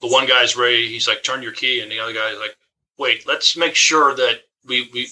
the 0.00 0.08
one 0.08 0.26
guy's 0.26 0.56
ready. 0.56 0.88
He's 0.88 1.08
like, 1.08 1.22
"Turn 1.22 1.42
your 1.42 1.52
key," 1.52 1.80
and 1.80 1.90
the 1.90 1.98
other 1.98 2.12
guy's 2.12 2.38
like, 2.38 2.56
"Wait, 2.98 3.26
let's 3.26 3.56
make 3.56 3.74
sure 3.74 4.14
that 4.14 4.42
we 4.64 4.88
we 4.92 5.10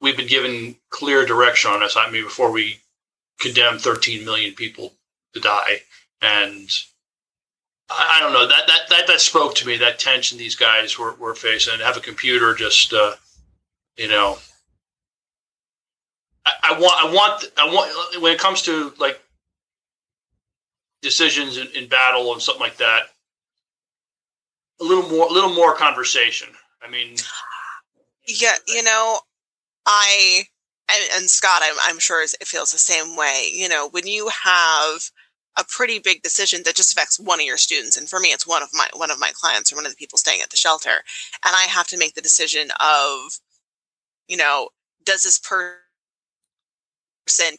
we've 0.00 0.16
been 0.16 0.26
given 0.26 0.76
clear 0.90 1.24
direction 1.26 1.70
on 1.70 1.80
this. 1.80 1.96
I 1.96 2.10
mean, 2.10 2.24
before 2.24 2.50
we 2.50 2.80
condemn 3.40 3.78
13 3.78 4.24
million 4.24 4.54
people 4.54 4.92
to 5.34 5.40
die." 5.40 5.80
And 6.22 6.68
I, 7.90 8.16
I 8.16 8.20
don't 8.20 8.32
know 8.32 8.46
that 8.46 8.66
that 8.66 8.80
that 8.90 9.06
that 9.06 9.20
spoke 9.20 9.54
to 9.56 9.66
me. 9.66 9.76
That 9.76 9.98
tension 9.98 10.38
these 10.38 10.56
guys 10.56 10.98
were 10.98 11.14
were 11.14 11.34
facing, 11.34 11.74
and 11.74 11.82
have 11.82 11.96
a 11.96 12.00
computer 12.00 12.54
just 12.54 12.92
uh, 12.92 13.14
you 13.96 14.08
know 14.08 14.38
I, 16.62 16.78
want, 16.78 17.04
I 17.04 17.12
want, 17.12 17.44
I 17.56 17.64
want. 17.66 18.22
When 18.22 18.32
it 18.32 18.38
comes 18.38 18.62
to 18.62 18.92
like 18.98 19.20
decisions 21.02 21.56
in, 21.58 21.68
in 21.74 21.88
battle 21.88 22.32
and 22.32 22.40
something 22.42 22.60
like 22.60 22.76
that, 22.76 23.02
a 24.80 24.84
little 24.84 25.08
more, 25.08 25.26
a 25.26 25.32
little 25.32 25.54
more 25.54 25.74
conversation. 25.74 26.48
I 26.82 26.90
mean, 26.90 27.16
yeah 28.26 28.54
you 28.68 28.82
know 28.82 29.18
i 29.86 30.42
and, 30.90 31.04
and 31.14 31.30
scott 31.30 31.62
I'm, 31.64 31.76
I'm 31.82 31.98
sure 31.98 32.22
it 32.22 32.46
feels 32.46 32.72
the 32.72 32.78
same 32.78 33.16
way 33.16 33.50
you 33.52 33.68
know 33.68 33.88
when 33.90 34.06
you 34.06 34.28
have 34.44 35.10
a 35.58 35.64
pretty 35.68 35.98
big 35.98 36.22
decision 36.22 36.62
that 36.64 36.76
just 36.76 36.92
affects 36.92 37.18
one 37.18 37.40
of 37.40 37.46
your 37.46 37.56
students 37.56 37.96
and 37.96 38.08
for 38.08 38.20
me 38.20 38.28
it's 38.28 38.46
one 38.46 38.62
of 38.62 38.68
my 38.74 38.88
one 38.94 39.10
of 39.10 39.18
my 39.18 39.30
clients 39.34 39.72
or 39.72 39.76
one 39.76 39.86
of 39.86 39.92
the 39.92 39.96
people 39.96 40.18
staying 40.18 40.40
at 40.42 40.50
the 40.50 40.56
shelter 40.56 41.02
and 41.44 41.54
i 41.54 41.64
have 41.64 41.86
to 41.88 41.98
make 41.98 42.14
the 42.14 42.22
decision 42.22 42.68
of 42.80 43.38
you 44.28 44.36
know 44.36 44.68
does 45.04 45.22
this 45.22 45.38
person 45.38 45.78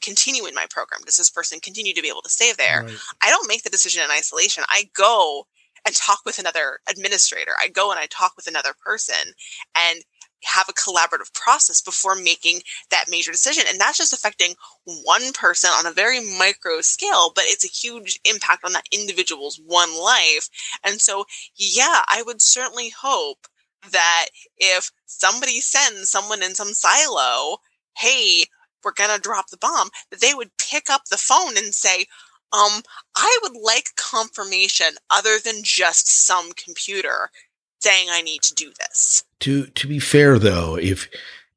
continue 0.02 0.45
in 0.45 0.54
my 0.54 0.66
program 0.70 1.02
does 1.06 1.18
this 1.18 1.30
person 1.30 1.60
continue 1.60 1.94
to 1.94 2.02
be 2.02 2.10
able 2.10 2.22
to 2.22 2.30
stay 2.30 2.52
there 2.58 2.84
Right. 2.84 2.98
I 3.24 3.30
don't 3.30 3.48
make 3.48 3.64
the 3.64 3.70
decision 3.70 4.04
in 4.04 4.12
isolation. 4.12 4.64
I 4.70 4.90
go 4.95 5.48
and 5.86 5.95
talk 5.95 6.20
with 6.26 6.40
another 6.40 6.80
administrator. 6.90 7.52
I 7.62 7.70
go 7.70 7.91
and 7.91 7.99
I 7.99 8.08
talk 8.08 8.34
with 8.36 8.48
another 8.48 8.74
person 8.86 9.34
and 9.78 10.04
have 10.44 10.68
a 10.70 10.74
collaborative 10.74 11.34
process 11.34 11.82
before 11.82 12.16
making 12.16 12.62
that 12.92 13.06
major 13.10 13.32
decision. 13.32 13.64
And 13.70 13.80
that's 13.80 13.98
just 13.98 14.14
affecting 14.14 14.54
one 14.86 15.34
person 15.34 15.70
on 15.74 15.86
a 15.86 15.92
very 15.92 16.20
micro 16.38 16.82
scale, 16.82 17.32
but 17.34 17.46
it's 17.48 17.66
a 17.66 17.68
huge 17.68 18.20
impact 18.24 18.64
on 18.64 18.74
that 18.74 18.88
individual's 18.92 19.60
one 19.66 19.98
life. 20.00 20.50
And 20.84 21.02
so, 21.02 21.26
yeah, 21.56 22.02
I 22.08 22.24
would 22.26 22.42
certainly 22.42 22.90
hope 22.90 23.48
that 23.92 24.28
if 24.58 24.92
somebody 25.06 25.60
sends 25.62 26.10
someone 26.10 26.44
in 26.44 26.56
some 26.56 26.74
silo, 26.74 27.58
hey, 27.98 28.46
we're 28.84 28.94
going 28.94 29.14
to 29.14 29.22
drop 29.22 29.50
the 29.50 29.58
bomb, 29.58 29.90
that 30.12 30.22
they 30.22 30.34
would 30.34 30.58
pick 30.58 30.90
up 30.90 31.06
the 31.06 31.18
phone 31.18 31.58
and 31.58 31.74
say, 31.74 32.06
um, 32.54 32.82
I 33.16 33.40
would 33.44 33.58
like 33.62 33.96
confirmation 33.98 34.96
other 35.10 35.38
than 35.44 35.64
just 35.64 36.26
some 36.26 36.52
computer 36.54 37.30
saying 37.80 38.08
I 38.12 38.22
need 38.22 38.41
to 38.44 38.54
do 38.54 38.72
this. 38.80 39.24
To 39.41 39.68
to 39.68 39.88
be 39.88 39.99
fair 39.99 40.40
though, 40.40 40.78
if 40.78 41.10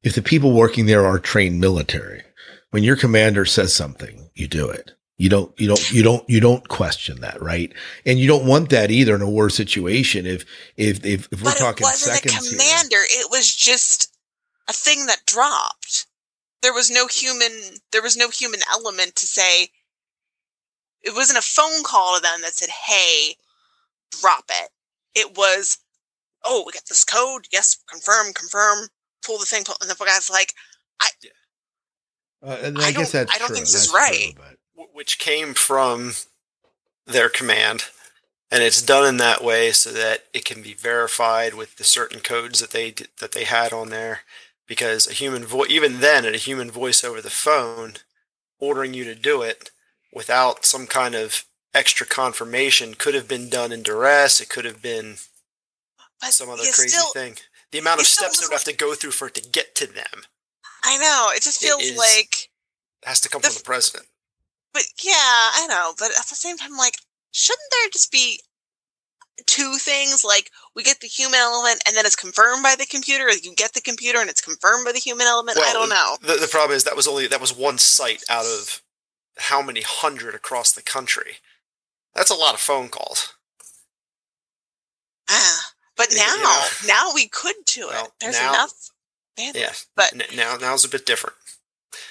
if 0.03 0.15
the 0.15 0.21
people 0.21 0.53
working 0.53 0.85
there 0.85 1.05
are 1.05 1.19
trained 1.19 1.59
military, 1.59 2.23
when 2.71 2.83
your 2.83 2.95
commander 2.95 3.45
says 3.45 3.73
something, 3.73 4.29
you 4.33 4.47
do 4.47 4.69
it. 4.69 4.91
You 5.17 5.29
don't, 5.29 5.53
you 5.59 5.67
don't, 5.67 5.91
you 5.91 6.01
don't, 6.01 6.27
you 6.27 6.39
don't 6.39 6.67
question 6.67 7.21
that, 7.21 7.39
right? 7.43 7.71
And 8.07 8.17
you 8.17 8.27
don't 8.27 8.47
want 8.47 8.71
that 8.71 8.89
either 8.89 9.13
in 9.13 9.21
a 9.21 9.29
war 9.29 9.51
situation. 9.51 10.25
If, 10.25 10.45
if, 10.77 11.05
if, 11.05 11.27
if 11.31 11.43
we're 11.43 11.51
but 11.51 11.57
talking 11.57 11.83
it 11.83 11.91
wasn't 11.91 12.15
seconds 12.15 12.47
a 12.47 12.49
here. 12.49 12.57
commander. 12.57 12.97
It 13.03 13.29
was 13.29 13.53
just 13.55 14.17
a 14.67 14.73
thing 14.73 15.05
that 15.05 15.27
dropped. 15.27 16.07
There 16.63 16.73
was 16.73 16.89
no 16.89 17.05
human. 17.05 17.51
There 17.91 18.01
was 18.01 18.17
no 18.17 18.29
human 18.29 18.61
element 18.73 19.15
to 19.17 19.27
say. 19.27 19.69
It 21.03 21.13
wasn't 21.13 21.37
a 21.37 21.43
phone 21.43 21.83
call 21.83 22.15
to 22.15 22.21
them 22.23 22.41
that 22.41 22.55
said, 22.55 22.69
"Hey, 22.87 23.35
drop 24.19 24.45
it." 24.49 24.69
It 25.13 25.37
was, 25.37 25.77
"Oh, 26.43 26.63
we 26.65 26.71
got 26.73 26.85
this 26.87 27.03
code. 27.03 27.47
Yes, 27.51 27.77
confirm, 27.89 28.33
confirm. 28.33 28.89
Pull 29.25 29.37
the 29.39 29.45
thing." 29.45 29.63
Pull, 29.63 29.75
and 29.81 29.89
the 29.89 29.95
guy's 30.05 30.29
like, 30.29 30.53
Uh, 32.43 32.57
and 32.63 32.77
I 32.79 32.85
I, 32.87 32.91
guess 32.91 33.11
don't- 33.11 33.27
that's 33.27 33.35
I 33.35 33.37
don't 33.37 33.47
true. 33.47 33.55
think 33.55 33.67
this 33.67 33.75
is 33.75 33.91
That's 33.91 34.09
true, 34.09 34.17
right. 34.17 34.33
but- 34.35 34.57
which 34.93 35.19
came 35.19 35.53
from 35.53 36.15
their 37.05 37.29
command 37.29 37.85
and 38.49 38.63
it's 38.63 38.81
done 38.81 39.05
in 39.07 39.17
that 39.17 39.43
way 39.43 39.71
so 39.71 39.91
that 39.91 40.25
it 40.33 40.43
can 40.45 40.61
be 40.63 40.73
verified 40.73 41.53
with 41.53 41.75
the 41.77 41.83
certain 41.83 42.19
codes 42.19 42.59
that 42.59 42.71
they 42.71 42.91
d- 42.91 43.05
that 43.19 43.31
they 43.33 43.43
had 43.43 43.71
on 43.73 43.89
there 43.89 44.21
because 44.67 45.07
a 45.07 45.13
human 45.13 45.45
voice 45.45 45.69
even 45.69 45.99
then 45.99 46.25
at 46.25 46.33
a 46.33 46.37
human 46.39 46.71
voice 46.71 47.03
over 47.03 47.21
the 47.21 47.29
phone 47.29 47.95
ordering 48.59 48.93
you 48.93 49.03
to 49.03 49.15
do 49.15 49.41
it 49.43 49.69
without 50.11 50.65
some 50.65 50.87
kind 50.87 51.13
of 51.15 51.45
extra 51.73 52.05
confirmation 52.07 52.95
could 52.95 53.13
have 53.13 53.27
been 53.27 53.49
done 53.49 53.71
in 53.71 53.83
duress 53.83 54.41
it 54.41 54.49
could 54.49 54.65
have 54.65 54.81
been 54.81 55.17
"But 56.21 56.33
some 56.33 56.49
other 56.49 56.63
crazy 56.63 56.89
still, 56.89 57.11
thing 57.11 57.37
the 57.71 57.79
amount 57.79 57.99
of 57.99 58.07
steps 58.07 58.39
they 58.39 58.45
would 58.45 58.53
have 58.53 58.63
to 58.65 58.73
go 58.73 58.95
through 58.95 59.11
for 59.11 59.27
it 59.27 59.35
to 59.35 59.41
get 59.41 59.75
to 59.75 59.87
them 59.87 60.25
I 60.83 60.97
know. 60.97 61.31
It 61.35 61.43
just 61.43 61.61
feels 61.61 61.83
is- 61.83 61.97
like 61.97 62.49
has 63.03 63.19
to 63.21 63.29
come 63.29 63.41
The 63.41 63.47
from 63.49 63.57
the 63.57 63.63
president 63.63 64.07
But 64.73 64.83
yeah, 65.03 65.13
I 65.13 65.65
know. 65.67 65.93
But 65.97 66.11
at 66.11 66.27
the 66.27 66.35
same 66.35 66.57
time, 66.57 66.77
like, 66.77 66.97
shouldn't 67.31 67.71
there 67.71 67.89
just 67.91 68.11
be 68.11 68.41
two 69.47 69.75
things? 69.77 70.23
Like, 70.23 70.51
we 70.75 70.83
get 70.83 70.99
the 70.99 71.07
human 71.07 71.39
element 71.39 71.81
and 71.85 71.95
then 71.95 72.05
it's 72.05 72.15
confirmed 72.15 72.63
by 72.63 72.75
the 72.75 72.85
computer, 72.85 73.25
or 73.25 73.31
you 73.31 73.53
get 73.55 73.73
the 73.73 73.81
computer 73.81 74.19
and 74.19 74.29
it's 74.29 74.41
confirmed 74.41 74.85
by 74.85 74.91
the 74.91 74.99
human 74.99 75.27
element? 75.27 75.57
I 75.59 75.73
don't 75.73 75.89
know. 75.89 76.17
The, 76.21 76.39
the 76.39 76.47
problem 76.47 76.75
is 76.75 76.83
that 76.83 76.95
was 76.95 77.07
only 77.07 77.27
that 77.27 77.41
was 77.41 77.55
one 77.55 77.77
site 77.77 78.23
out 78.29 78.45
of 78.45 78.81
how 79.37 79.61
many 79.61 79.81
hundred 79.81 80.35
across 80.35 80.71
the 80.71 80.81
country. 80.83 81.37
That's 82.13 82.29
a 82.29 82.35
lot 82.35 82.53
of 82.53 82.59
phone 82.59 82.89
calls. 82.89 83.33
Ah, 85.29 85.70
but 86.01 86.11
You 86.11 86.17
now, 86.17 86.35
know. 86.35 86.67
now 86.87 87.11
we 87.13 87.27
could 87.27 87.55
do 87.65 87.89
it. 87.89 88.11
There's 88.19 88.35
now- 88.39 88.53
enough. 88.53 88.73
bandwidth. 89.37 89.55
Yeah, 89.55 89.73
But 89.95 90.13
N- 90.13 90.35
now 90.35 90.57
now's 90.57 90.83
a 90.85 90.89
bit 90.89 91.05
different. 91.05 91.35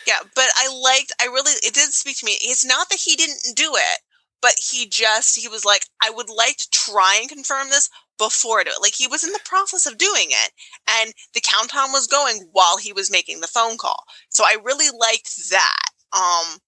yeah, 0.07 0.21
but 0.35 0.49
I 0.57 0.69
liked. 0.69 1.13
I 1.21 1.27
really. 1.27 1.53
It 1.63 1.75
did 1.75 1.93
speak 1.93 2.19
to 2.19 2.27
me. 2.27 2.39
It's 2.41 2.65
not 2.65 2.89
that 2.91 3.01
he 3.01 3.17
didn't 3.17 3.55
do 3.57 3.73
it, 3.77 3.99
but 4.41 4.55
he 4.59 4.87
just 4.87 5.37
he 5.39 5.49
was 5.49 5.65
like, 5.65 5.85
I 6.03 6.11
would 6.11 6.31
like 6.31 6.57
to 6.59 6.71
try 6.71 7.17
and 7.21 7.29
confirm 7.29 7.69
this 7.71 7.89
before 8.19 8.61
it. 8.61 8.69
Like 8.81 8.95
he 8.95 9.07
was 9.07 9.23
in 9.25 9.33
the 9.33 9.41
process 9.45 9.87
of 9.87 9.99
doing 9.99 10.29
it, 10.31 10.53
and 10.89 11.13
the 11.35 11.41
countdown 11.41 11.93
was 11.93 12.07
going 12.07 12.49
while 12.53 12.77
he 12.79 12.93
was 12.93 13.11
making 13.11 13.41
the 13.41 13.47
phone 13.47 13.77
call. 13.79 14.05
So 14.31 14.45
I 14.45 14.57
really 14.63 14.89
liked 14.97 15.51
that 15.51 15.85
um 16.13 16.59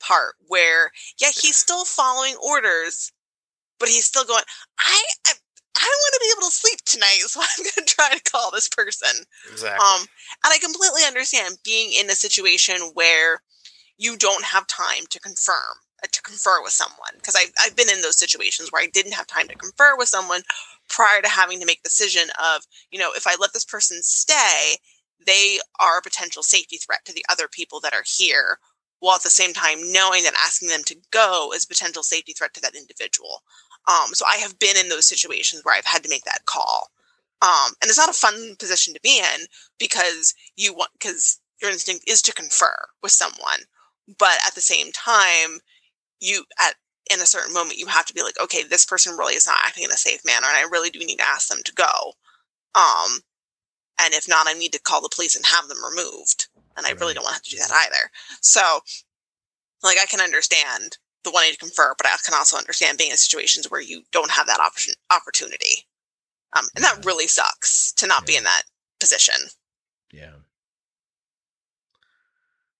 part 0.00 0.34
where 0.46 0.92
yeah, 1.20 1.30
he's 1.34 1.56
still 1.56 1.84
following 1.84 2.36
orders, 2.36 3.10
but 3.80 3.88
he's 3.88 4.06
still 4.06 4.24
going. 4.24 4.44
I 4.78 5.02
I, 5.26 5.32
I 5.78 5.86
don't 5.86 6.04
want 6.04 6.14
to 6.14 6.26
be 6.26 6.32
able 6.36 6.48
to 6.48 6.54
sleep 6.54 6.80
tonight, 6.84 7.20
so 7.26 7.40
I'm 7.40 7.64
going 7.64 7.86
to 7.86 7.94
try 7.94 8.10
to 8.10 8.30
call 8.30 8.50
this 8.50 8.68
person. 8.68 9.24
Exactly. 9.50 9.78
Um, 9.78 10.06
and 10.44 10.52
I 10.52 10.58
completely 10.58 11.02
understand 11.06 11.58
being 11.64 11.92
in 11.92 12.10
a 12.10 12.14
situation 12.14 12.76
where 12.94 13.42
you 13.98 14.16
don't 14.16 14.44
have 14.44 14.66
time 14.66 15.06
to 15.10 15.20
confirm 15.20 15.82
uh, 16.02 16.06
to 16.10 16.22
confer 16.22 16.62
with 16.62 16.72
someone 16.72 17.14
because 17.14 17.34
I've, 17.34 17.52
I've 17.60 17.76
been 17.76 17.90
in 17.90 18.00
those 18.00 18.18
situations 18.18 18.70
where 18.70 18.82
I 18.82 18.86
didn't 18.86 19.14
have 19.14 19.26
time 19.26 19.48
to 19.48 19.56
confer 19.56 19.96
with 19.96 20.08
someone 20.08 20.42
prior 20.88 21.20
to 21.20 21.28
having 21.28 21.58
to 21.60 21.66
make 21.66 21.82
the 21.82 21.88
decision 21.88 22.30
of 22.38 22.62
you 22.90 22.98
know 22.98 23.10
if 23.16 23.26
I 23.26 23.34
let 23.40 23.52
this 23.52 23.64
person 23.64 23.98
stay 24.02 24.76
they 25.26 25.58
are 25.80 25.98
a 25.98 26.02
potential 26.02 26.44
safety 26.44 26.76
threat 26.76 27.04
to 27.04 27.12
the 27.12 27.24
other 27.28 27.48
people 27.50 27.80
that 27.80 27.92
are 27.92 28.04
here 28.06 28.58
while 29.00 29.16
at 29.16 29.22
the 29.22 29.30
same 29.30 29.52
time 29.52 29.92
knowing 29.92 30.22
that 30.22 30.34
asking 30.34 30.68
them 30.68 30.82
to 30.86 30.96
go 31.10 31.52
is 31.52 31.64
a 31.64 31.68
potential 31.68 32.04
safety 32.04 32.32
threat 32.32 32.54
to 32.54 32.60
that 32.60 32.76
individual 32.76 33.42
um, 33.88 34.12
so 34.12 34.24
I 34.26 34.36
have 34.36 34.58
been 34.58 34.76
in 34.76 34.90
those 34.90 35.06
situations 35.06 35.64
where 35.64 35.74
I've 35.74 35.86
had 35.86 36.02
to 36.04 36.10
make 36.10 36.24
that 36.24 36.44
call. 36.44 36.90
Um, 37.40 37.72
and 37.80 37.88
it's 37.88 37.98
not 37.98 38.10
a 38.10 38.12
fun 38.12 38.56
position 38.58 38.94
to 38.94 39.00
be 39.00 39.18
in 39.18 39.46
because 39.78 40.34
you 40.56 40.74
want 40.74 40.90
because 40.92 41.40
your 41.62 41.70
instinct 41.70 42.04
is 42.06 42.20
to 42.22 42.34
confer 42.34 42.76
with 43.02 43.12
someone. 43.12 43.60
But 44.18 44.38
at 44.46 44.54
the 44.54 44.60
same 44.60 44.92
time 44.92 45.60
you 46.20 46.44
at 46.60 46.74
in 47.10 47.20
a 47.20 47.26
certain 47.26 47.54
moment 47.54 47.78
you 47.78 47.86
have 47.86 48.04
to 48.06 48.12
be 48.12 48.22
like 48.22 48.38
okay 48.42 48.62
this 48.64 48.84
person 48.84 49.16
really 49.16 49.34
is 49.34 49.46
not 49.46 49.60
acting 49.64 49.84
in 49.84 49.90
a 49.90 49.96
safe 49.96 50.20
manner 50.26 50.46
and 50.46 50.56
i 50.56 50.68
really 50.68 50.90
do 50.90 50.98
need 50.98 51.16
to 51.16 51.26
ask 51.26 51.48
them 51.48 51.60
to 51.64 51.72
go. 51.72 52.12
Um 52.74 53.20
and 54.00 54.12
if 54.14 54.28
not 54.28 54.48
i 54.48 54.52
need 54.52 54.72
to 54.72 54.80
call 54.80 55.00
the 55.00 55.08
police 55.14 55.36
and 55.36 55.46
have 55.46 55.68
them 55.68 55.78
removed. 55.82 56.48
And 56.76 56.86
i 56.86 56.90
really 56.90 57.14
don't 57.14 57.24
want 57.24 57.34
to 57.34 57.38
have 57.38 57.42
to 57.44 57.50
do 57.50 57.58
that 57.58 57.86
either. 57.86 58.10
So 58.42 58.80
like 59.82 59.98
i 60.02 60.06
can 60.06 60.20
understand 60.20 60.98
the 61.24 61.30
wanting 61.30 61.52
to 61.52 61.58
confer 61.58 61.94
but 61.96 62.06
i 62.06 62.16
can 62.24 62.34
also 62.34 62.56
understand 62.56 62.98
being 62.98 63.10
in 63.10 63.16
situations 63.16 63.70
where 63.70 63.80
you 63.80 64.02
don't 64.12 64.30
have 64.30 64.46
that 64.46 64.60
option 64.60 64.94
opportunity 65.10 65.84
um, 66.56 66.66
and 66.74 66.84
that 66.84 67.04
really 67.04 67.26
sucks 67.26 67.92
to 67.92 68.06
not 68.06 68.26
be 68.26 68.36
in 68.36 68.44
that 68.44 68.62
position. 69.00 69.34
Yeah. 70.12 70.32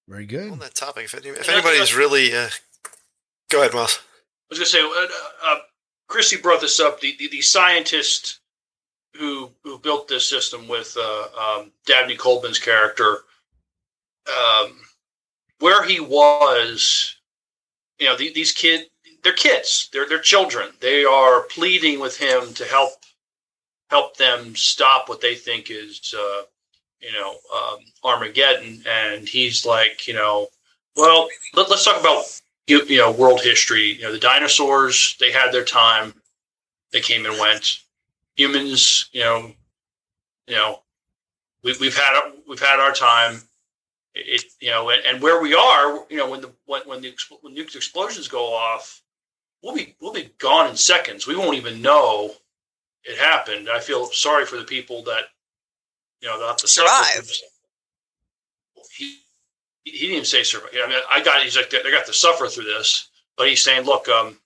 Very 0.07 0.27
good. 0.27 0.51
On 0.51 0.59
that 0.61 0.75
topic, 0.75 1.05
if, 1.05 1.15
any, 1.15 1.29
if 1.29 1.47
Yeah, 1.47 1.55
anybody's 1.55 1.93
yeah. 1.93 1.99
really, 1.99 2.35
uh, 2.35 2.49
go 3.51 3.61
ahead, 3.61 3.75
Miles. 3.75 4.01
I 4.51 4.57
was 4.57 4.59
going 4.59 4.67
to 4.67 4.71
say, 4.71 4.81
uh, 4.81 5.53
uh, 5.55 5.59
Chrissy 6.07 6.39
brought 6.39 6.63
this 6.63 6.81
up. 6.81 7.01
The, 7.01 7.15
the, 7.19 7.29
the 7.29 7.43
scientist 7.43 8.41
who 9.15 9.51
who 9.65 9.79
built 9.79 10.09
this 10.09 10.29
system 10.29 10.69
with 10.69 10.97
uh, 10.99 11.59
um, 11.59 11.73
Dabney 11.85 12.17
Coleman's 12.17 12.59
character, 12.59 13.19
um, 14.29 14.81
where 15.59 15.83
he 15.85 16.01
was, 16.01 17.17
you 17.99 18.07
know, 18.07 18.17
the, 18.17 18.33
these 18.33 18.53
kids, 18.53 18.85
they're 19.23 19.33
kids, 19.33 19.89
they're 19.93 20.09
they're 20.09 20.21
children. 20.21 20.71
They 20.81 21.05
are 21.05 21.43
pleading 21.43 22.01
with 22.01 22.17
him 22.17 22.55
to 22.55 22.65
help 22.65 22.93
help 23.91 24.17
them 24.17 24.55
stop 24.55 25.09
what 25.09 25.21
they 25.21 25.35
think 25.35 25.71
is, 25.71 26.15
uh, 26.17 26.43
you 27.01 27.13
know, 27.13 27.31
um, 27.55 27.79
Armageddon. 28.05 28.83
And 28.89 29.29
he's 29.29 29.65
like, 29.65 30.07
you 30.07 30.15
know, 30.15 30.49
well, 30.97 31.29
let, 31.55 31.71
let's 31.71 31.85
talk 31.85 32.01
about 32.01 32.25
you, 32.67 32.83
you 32.85 32.99
know 32.99 33.11
world 33.11 33.41
history. 33.41 33.95
You 33.95 34.03
know, 34.03 34.13
the 34.13 34.19
dinosaurs 34.19 35.17
they 35.19 35.33
had 35.33 35.53
their 35.53 35.65
time. 35.65 36.15
They 36.93 37.01
came 37.01 37.27
and 37.27 37.39
went. 37.39 37.81
Humans, 38.37 39.11
you 39.13 39.21
know, 39.21 39.53
you 40.47 40.55
know, 40.55 40.83
we, 41.65 41.75
we've 41.81 41.97
had 41.97 42.21
we've 42.49 42.61
had 42.61 42.79
our 42.79 42.93
time. 42.93 43.41
It, 44.19 44.45
you 44.61 44.71
know, 44.71 44.91
and, 44.91 45.03
and 45.07 45.23
where 45.23 45.41
we 45.41 45.55
are, 45.55 46.05
you 46.11 46.17
know, 46.17 46.29
when 46.29 46.41
the 46.41 46.53
when 46.67 46.83
when 46.83 47.01
the 47.01 47.11
expl- 47.11 47.39
when 47.43 47.55
nuclear 47.55 47.79
explosions 47.79 48.29
go 48.29 48.53
off, 48.53 49.03
we'll 49.63 49.75
be 49.75 49.97
we'll 50.01 50.13
be 50.13 50.31
gone 50.39 50.69
in 50.69 50.77
seconds. 50.77 51.27
We 51.27 51.37
won't 51.37 51.57
even 51.57 51.81
know 51.81 52.33
it 53.05 53.19
happened. 53.19 53.69
I 53.71 53.81
feel 53.81 54.07
sorry 54.07 54.45
for 54.45 54.57
the 54.57 54.65
people 54.65 55.03
that 55.05 55.25
you 56.21 56.29
know 56.29 56.55
to 56.57 56.69
suffer 56.69 57.23
from 57.23 57.27
He, 58.97 59.19
he 59.85 59.93
didn't 59.93 60.13
even 60.13 60.25
say 60.25 60.43
survive. 60.43 60.71
I 60.75 60.89
mean, 60.89 60.99
I 61.11 61.23
got 61.23 61.43
he's 61.43 61.57
like 61.57 61.71
they 61.71 61.91
got 61.91 62.07
to 62.07 62.13
suffer 62.13 62.49
through 62.49 62.65
this, 62.65 63.09
but 63.37 63.49
he's 63.49 63.63
saying, 63.63 63.85
look, 63.85 64.09
um, 64.09 64.39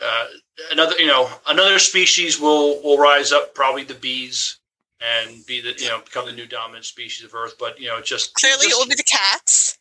uh, 0.00 0.26
another 0.70 0.94
you 0.98 1.06
know 1.06 1.28
another 1.48 1.78
species 1.78 2.40
will 2.40 2.82
will 2.82 2.98
rise 2.98 3.32
up, 3.32 3.54
probably 3.54 3.84
the 3.84 3.94
bees, 3.94 4.58
and 5.00 5.44
be 5.46 5.60
the 5.60 5.74
you 5.78 5.88
know 5.88 6.00
become 6.00 6.26
the 6.26 6.32
new 6.32 6.46
dominant 6.46 6.84
species 6.84 7.24
of 7.26 7.34
Earth. 7.34 7.54
But 7.58 7.78
you 7.80 7.88
know, 7.88 8.00
just 8.00 8.34
Clearly, 8.34 8.64
just- 8.66 8.70
it 8.70 8.76
will 8.78 8.88
be 8.88 8.94
the 8.94 9.02
cats. 9.04 9.78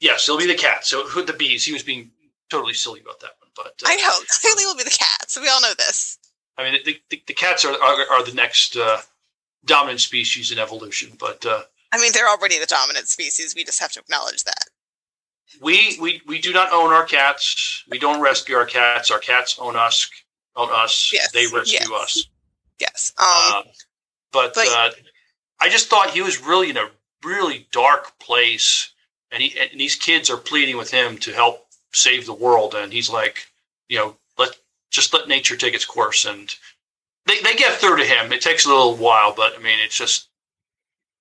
yes, 0.00 0.28
it'll 0.28 0.38
be 0.38 0.46
the 0.46 0.54
cats. 0.54 0.88
So 0.88 1.06
who 1.06 1.22
the 1.24 1.32
bees? 1.32 1.64
He 1.64 1.72
was 1.72 1.82
being 1.82 2.10
totally 2.50 2.74
silly 2.74 3.00
about 3.00 3.20
that 3.20 3.32
one, 3.40 3.50
but 3.56 3.74
uh, 3.84 3.86
I 3.88 3.96
know. 3.96 4.12
Clearly, 4.40 4.62
it 4.62 4.66
will 4.66 4.76
be 4.76 4.84
the 4.84 4.90
cats. 4.98 5.38
We 5.40 5.48
all 5.48 5.60
know 5.60 5.74
this. 5.76 6.18
I 6.58 6.64
mean, 6.70 6.80
the, 6.84 6.98
the, 7.10 7.22
the 7.26 7.34
cats 7.34 7.64
are, 7.64 7.72
are 7.74 8.06
are 8.10 8.24
the 8.24 8.32
next 8.34 8.76
uh, 8.76 9.00
dominant 9.64 10.00
species 10.00 10.50
in 10.52 10.58
evolution, 10.58 11.12
but. 11.18 11.44
Uh, 11.44 11.62
I 11.92 11.98
mean, 11.98 12.12
they're 12.12 12.28
already 12.28 12.58
the 12.58 12.66
dominant 12.66 13.08
species. 13.08 13.54
We 13.54 13.64
just 13.64 13.80
have 13.80 13.92
to 13.92 14.00
acknowledge 14.00 14.44
that. 14.44 14.64
we 15.60 15.96
we 16.00 16.20
we 16.26 16.40
do 16.40 16.52
not 16.52 16.72
own 16.72 16.92
our 16.92 17.04
cats. 17.04 17.84
We 17.88 17.98
don't 17.98 18.20
rescue 18.20 18.56
our 18.56 18.66
cats. 18.66 19.10
Our 19.10 19.18
cats 19.20 19.56
own 19.58 19.76
us. 19.76 20.10
Own 20.56 20.68
us. 20.72 21.10
Yes, 21.12 21.30
They 21.32 21.46
rescue 21.46 21.78
yes. 21.80 21.90
us. 21.90 22.26
Yes. 22.78 23.12
Um. 23.18 23.26
Uh, 23.26 23.62
but 24.32 24.54
but- 24.54 24.68
uh, 24.68 24.90
I 25.60 25.68
just 25.68 25.88
thought 25.88 26.10
he 26.10 26.20
was 26.22 26.42
really 26.42 26.70
in 26.70 26.76
a 26.76 26.90
really 27.24 27.66
dark 27.72 28.18
place, 28.18 28.92
and 29.30 29.42
he 29.42 29.58
and 29.58 29.80
these 29.80 29.96
kids 29.96 30.30
are 30.30 30.36
pleading 30.36 30.76
with 30.76 30.90
him 30.90 31.16
to 31.18 31.32
help 31.32 31.66
save 31.92 32.26
the 32.26 32.34
world, 32.34 32.74
and 32.74 32.92
he's 32.92 33.08
like, 33.10 33.46
you 33.88 33.98
know, 33.98 34.16
let 34.38 34.50
just 34.90 35.14
let 35.14 35.28
nature 35.28 35.56
take 35.56 35.74
its 35.74 35.84
course, 35.84 36.24
and 36.26 36.54
they 37.24 37.40
they 37.40 37.54
get 37.54 37.78
through 37.78 37.96
to 37.96 38.04
him. 38.04 38.32
It 38.32 38.42
takes 38.42 38.66
a 38.66 38.68
little 38.68 38.96
while, 38.96 39.32
but 39.34 39.54
I 39.58 39.62
mean, 39.62 39.78
it's 39.82 39.96
just 39.96 40.28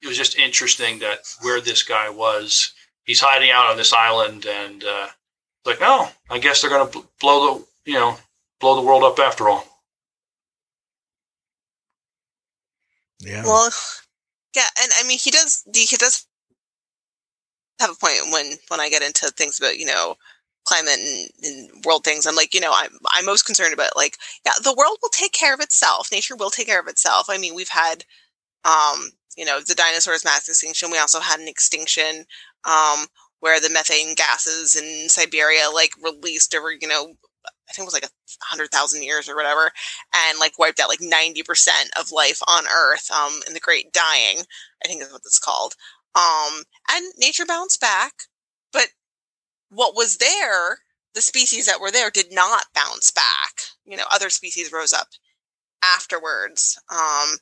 it 0.01 0.07
was 0.07 0.17
just 0.17 0.37
interesting 0.37 0.99
that 0.99 1.19
where 1.41 1.61
this 1.61 1.83
guy 1.83 2.09
was. 2.09 2.73
He's 3.05 3.19
hiding 3.19 3.51
out 3.51 3.69
on 3.69 3.77
this 3.77 3.93
island, 3.93 4.45
and 4.47 4.83
uh, 4.83 5.07
like, 5.63 5.77
oh, 5.81 6.11
I 6.29 6.39
guess 6.39 6.61
they're 6.61 6.71
gonna 6.71 6.91
blow 7.21 7.59
the 7.85 7.91
you 7.91 7.97
know 7.97 8.17
blow 8.59 8.75
the 8.75 8.81
world 8.81 9.03
up 9.03 9.19
after 9.19 9.47
all. 9.47 9.74
Yeah. 13.25 13.43
Well, 13.43 13.69
yeah, 14.55 14.67
and 14.81 14.91
I 14.99 15.07
mean, 15.07 15.19
he 15.19 15.31
does. 15.31 15.63
He 15.73 15.97
does 15.97 16.25
have 17.79 17.89
a 17.91 17.95
point 17.95 18.31
when 18.31 18.53
when 18.69 18.79
I 18.79 18.89
get 18.89 19.03
into 19.03 19.27
things 19.31 19.59
about 19.59 19.77
you 19.77 19.85
know 19.85 20.15
climate 20.65 20.99
and, 20.99 21.29
and, 21.43 21.85
world 21.85 22.03
things. 22.03 22.25
I'm 22.25 22.35
like, 22.35 22.53
you 22.53 22.59
know, 22.59 22.71
I'm 22.73 22.97
I'm 23.13 23.25
most 23.25 23.43
concerned 23.43 23.73
about 23.73 23.95
like, 23.95 24.17
yeah, 24.45 24.53
the 24.63 24.73
world 24.73 24.97
will 25.01 25.09
take 25.09 25.31
care 25.31 25.53
of 25.53 25.59
itself. 25.61 26.09
Nature 26.11 26.35
will 26.35 26.49
take 26.49 26.67
care 26.67 26.79
of 26.79 26.87
itself. 26.87 27.27
I 27.29 27.37
mean, 27.37 27.55
we've 27.55 27.69
had, 27.69 28.03
um, 28.63 29.11
you 29.37 29.45
know, 29.45 29.59
the 29.59 29.75
dinosaurs 29.75 30.25
mass 30.25 30.47
extinction. 30.47 30.91
We 30.91 30.99
also 30.99 31.19
had 31.19 31.39
an 31.39 31.47
extinction, 31.47 32.25
um, 32.65 33.05
where 33.39 33.59
the 33.59 33.69
methane 33.69 34.15
gases 34.15 34.75
in 34.75 35.07
Siberia 35.09 35.69
like 35.73 35.91
released 36.01 36.55
over, 36.55 36.71
you 36.71 36.87
know, 36.87 37.15
I 37.69 37.73
think 37.73 37.85
it 37.85 37.91
was 37.91 37.93
like 37.93 38.05
a 38.05 38.45
hundred 38.45 38.69
thousand 38.71 39.03
years 39.03 39.27
or 39.27 39.35
whatever, 39.35 39.71
and 40.13 40.39
like 40.39 40.59
wiped 40.59 40.79
out 40.79 40.89
like 40.89 41.01
ninety 41.01 41.43
percent 41.43 41.89
of 41.99 42.11
life 42.11 42.41
on 42.47 42.65
Earth. 42.67 43.09
Um, 43.11 43.41
in 43.47 43.53
the 43.53 43.59
Great 43.59 43.91
Dying, 43.91 44.43
I 44.83 44.87
think 44.87 45.01
is 45.01 45.11
what 45.11 45.21
it's 45.25 45.39
called. 45.39 45.73
Um, 46.15 46.63
and 46.91 47.13
nature 47.17 47.45
bounced 47.45 47.81
back, 47.81 48.13
but 48.71 48.87
what 49.69 49.95
was 49.95 50.17
there, 50.17 50.79
the 51.13 51.21
species 51.21 51.65
that 51.65 51.81
were 51.81 51.91
there, 51.91 52.09
did 52.09 52.31
not 52.31 52.65
bounce 52.73 53.11
back. 53.11 53.51
You 53.85 53.97
know, 53.97 54.05
other 54.11 54.29
species 54.29 54.71
rose 54.71 54.93
up 54.93 55.07
afterwards. 55.83 56.79
Um, 56.91 57.37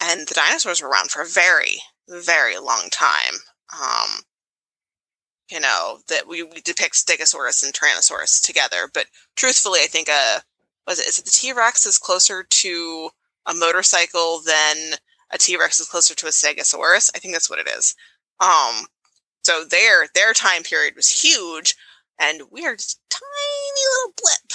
and 0.00 0.28
the 0.28 0.34
dinosaurs 0.34 0.82
were 0.82 0.88
around 0.88 1.10
for 1.10 1.22
a 1.22 1.26
very, 1.26 1.82
very 2.08 2.58
long 2.58 2.88
time. 2.90 3.34
Um, 3.72 4.22
you 5.50 5.60
know 5.60 5.98
that 6.08 6.26
we, 6.26 6.42
we 6.42 6.60
depict 6.60 6.94
Stegosaurus 6.94 7.64
and 7.64 7.72
Tyrannosaurus 7.72 8.42
together, 8.42 8.88
but 8.92 9.06
truthfully, 9.36 9.80
I 9.82 9.86
think 9.86 10.08
uh 10.08 10.40
was 10.86 10.98
it 10.98 11.08
is 11.08 11.18
it 11.18 11.24
the 11.24 11.30
T 11.30 11.52
Rex 11.52 11.86
is 11.86 11.98
closer 11.98 12.44
to 12.44 13.10
a 13.46 13.54
motorcycle 13.54 14.40
than 14.44 14.76
a 15.30 15.38
T 15.38 15.56
Rex 15.56 15.80
is 15.80 15.88
closer 15.88 16.14
to 16.14 16.26
a 16.26 16.30
Stegosaurus. 16.30 17.10
I 17.14 17.18
think 17.18 17.34
that's 17.34 17.50
what 17.50 17.58
it 17.58 17.68
is. 17.68 17.94
Um, 18.40 18.86
so 19.42 19.64
their 19.64 20.08
their 20.14 20.32
time 20.32 20.62
period 20.62 20.94
was 20.96 21.08
huge, 21.08 21.74
and 22.20 22.42
we 22.50 22.66
are 22.66 22.76
just 22.76 23.00
tiny 23.10 23.82
little 23.94 24.14
blip 24.22 24.52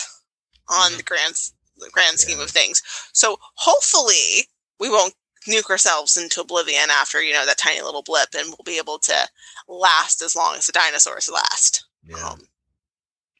on 0.69 0.89
mm-hmm. 0.89 0.97
the 0.97 1.03
grand 1.03 1.35
the 1.77 1.89
grand 1.91 2.19
scheme 2.19 2.37
yeah. 2.37 2.43
of 2.43 2.49
things. 2.49 2.81
So 3.13 3.37
hopefully 3.55 4.47
we 4.79 4.89
won't 4.89 5.13
nuke 5.47 5.69
ourselves 5.69 6.17
into 6.17 6.41
oblivion 6.41 6.89
after 6.89 7.21
you 7.21 7.33
know 7.33 7.45
that 7.45 7.57
tiny 7.57 7.81
little 7.81 8.03
blip, 8.03 8.29
and 8.35 8.47
we'll 8.49 8.65
be 8.65 8.77
able 8.77 8.99
to 8.99 9.27
last 9.67 10.21
as 10.21 10.35
long 10.35 10.55
as 10.55 10.67
the 10.67 10.71
dinosaurs 10.71 11.29
last. 11.29 11.85
Yeah, 12.05 12.15
um, 12.17 12.41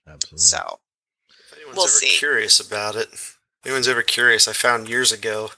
absolutely. 0.07 0.39
So 0.39 0.79
if 1.29 1.53
anyone's 1.57 1.77
we'll 1.77 1.85
ever 1.85 1.91
see. 1.91 2.17
curious 2.17 2.59
about 2.59 2.95
it, 2.95 3.09
anyone's 3.65 3.87
ever 3.87 4.03
curious, 4.03 4.47
I 4.47 4.53
found 4.53 4.89
years 4.89 5.11
ago 5.11 5.51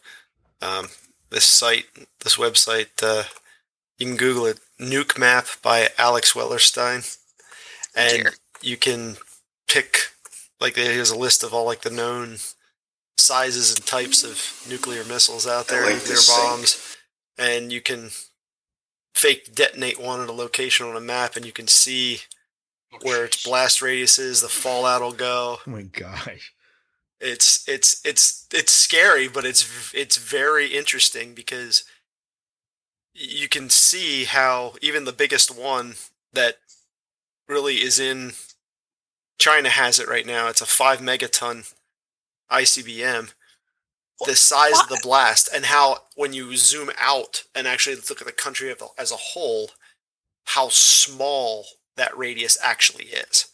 um, 0.61 0.87
this 1.29 1.45
site, 1.45 1.85
this 2.21 2.37
website. 2.37 3.01
Uh, 3.01 3.23
you 3.97 4.07
can 4.07 4.17
Google 4.17 4.45
it, 4.47 4.59
Nuke 4.79 5.17
Map 5.17 5.47
by 5.61 5.89
Alex 5.97 6.33
Wellerstein, 6.33 7.17
and 7.95 8.23
Dear. 8.23 8.31
you 8.61 8.77
can 8.77 9.17
pick 9.67 10.11
like 10.59 10.75
there's 10.75 11.11
a 11.11 11.17
list 11.17 11.43
of 11.43 11.53
all 11.53 11.65
like 11.65 11.81
the 11.81 11.89
known 11.89 12.37
sizes 13.23 13.73
and 13.73 13.85
types 13.85 14.23
of 14.23 14.65
nuclear 14.69 15.03
missiles 15.03 15.47
out 15.47 15.67
there, 15.67 15.85
like 15.85 15.95
nuclear 15.95 16.17
bombs, 16.27 16.97
and 17.37 17.71
you 17.71 17.81
can 17.81 18.09
fake 19.13 19.53
detonate 19.55 19.99
one 19.99 20.21
at 20.21 20.29
a 20.29 20.33
location 20.33 20.87
on 20.87 20.95
a 20.95 21.01
map, 21.01 21.35
and 21.35 21.45
you 21.45 21.51
can 21.51 21.67
see 21.67 22.19
oh, 22.93 22.97
where 23.01 23.25
its 23.25 23.43
blast 23.43 23.81
radius 23.81 24.19
is, 24.19 24.41
the 24.41 24.49
fallout 24.49 25.01
will 25.01 25.13
go. 25.13 25.59
Oh 25.65 25.69
my 25.69 25.83
gosh. 25.83 26.53
It's 27.19 27.67
it's 27.69 28.05
it's 28.05 28.47
it's 28.53 28.73
scary, 28.73 29.29
but 29.29 29.45
it's 29.45 29.93
it's 29.93 30.17
very 30.17 30.67
interesting 30.67 31.33
because 31.33 31.85
you 33.13 33.47
can 33.47 33.69
see 33.69 34.25
how 34.25 34.73
even 34.81 35.05
the 35.05 35.13
biggest 35.13 35.55
one 35.55 35.93
that 36.33 36.57
really 37.47 37.75
is 37.75 37.99
in 37.99 38.33
China 39.37 39.69
has 39.69 39.99
it 39.99 40.09
right 40.09 40.25
now. 40.25 40.49
It's 40.49 40.61
a 40.61 40.65
five 40.65 40.99
megaton 40.99 41.73
ICBM, 42.53 43.33
the 44.25 44.35
size 44.35 44.73
what? 44.73 44.83
of 44.83 44.89
the 44.89 44.99
blast, 45.03 45.49
and 45.53 45.65
how 45.65 46.03
when 46.15 46.33
you 46.33 46.55
zoom 46.55 46.91
out 46.99 47.43
and 47.55 47.67
actually 47.67 47.95
look 47.95 48.21
at 48.21 48.27
the 48.27 48.31
country 48.31 48.73
as 48.97 49.11
a 49.11 49.15
whole, 49.15 49.71
how 50.45 50.69
small 50.69 51.65
that 51.97 52.17
radius 52.17 52.57
actually 52.61 53.05
is. 53.05 53.47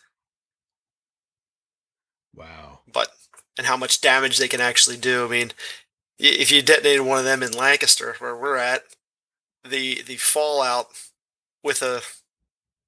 Wow. 2.36 2.80
But 2.92 3.10
and 3.58 3.68
how 3.68 3.78
much 3.78 4.02
damage 4.02 4.38
they 4.38 4.48
can 4.48 4.62
actually 4.62 4.98
do. 4.98 5.26
I 5.26 5.30
mean, 5.30 5.52
if 6.18 6.52
you 6.52 6.62
detonated 6.62 7.06
one 7.06 7.20
of 7.20 7.26
them 7.26 7.44
in 7.44 7.52
Lancaster, 7.52 8.16
where 8.20 8.36
we're 8.36 8.58
at, 8.58 8.84
the 9.68 10.02
the 10.04 10.18
fallout 10.18 10.88
with 11.64 11.82
a 11.82 12.02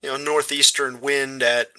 you 0.01 0.09
know 0.09 0.17
northeastern 0.17 1.01
wind 1.01 1.43
at 1.43 1.69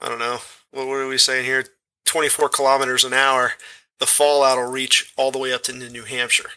I 0.00 0.08
don't 0.08 0.18
know 0.18 0.38
what, 0.72 0.86
what 0.86 0.94
are 0.94 1.08
we 1.08 1.18
saying 1.18 1.44
here 1.44 1.64
24 2.04 2.48
kilometers 2.48 3.04
an 3.04 3.12
hour, 3.12 3.52
the 3.98 4.06
fallout 4.06 4.58
will 4.58 4.70
reach 4.70 5.12
all 5.16 5.30
the 5.30 5.38
way 5.38 5.52
up 5.52 5.62
to 5.64 5.72
New 5.72 6.04
Hampshire. 6.04 6.50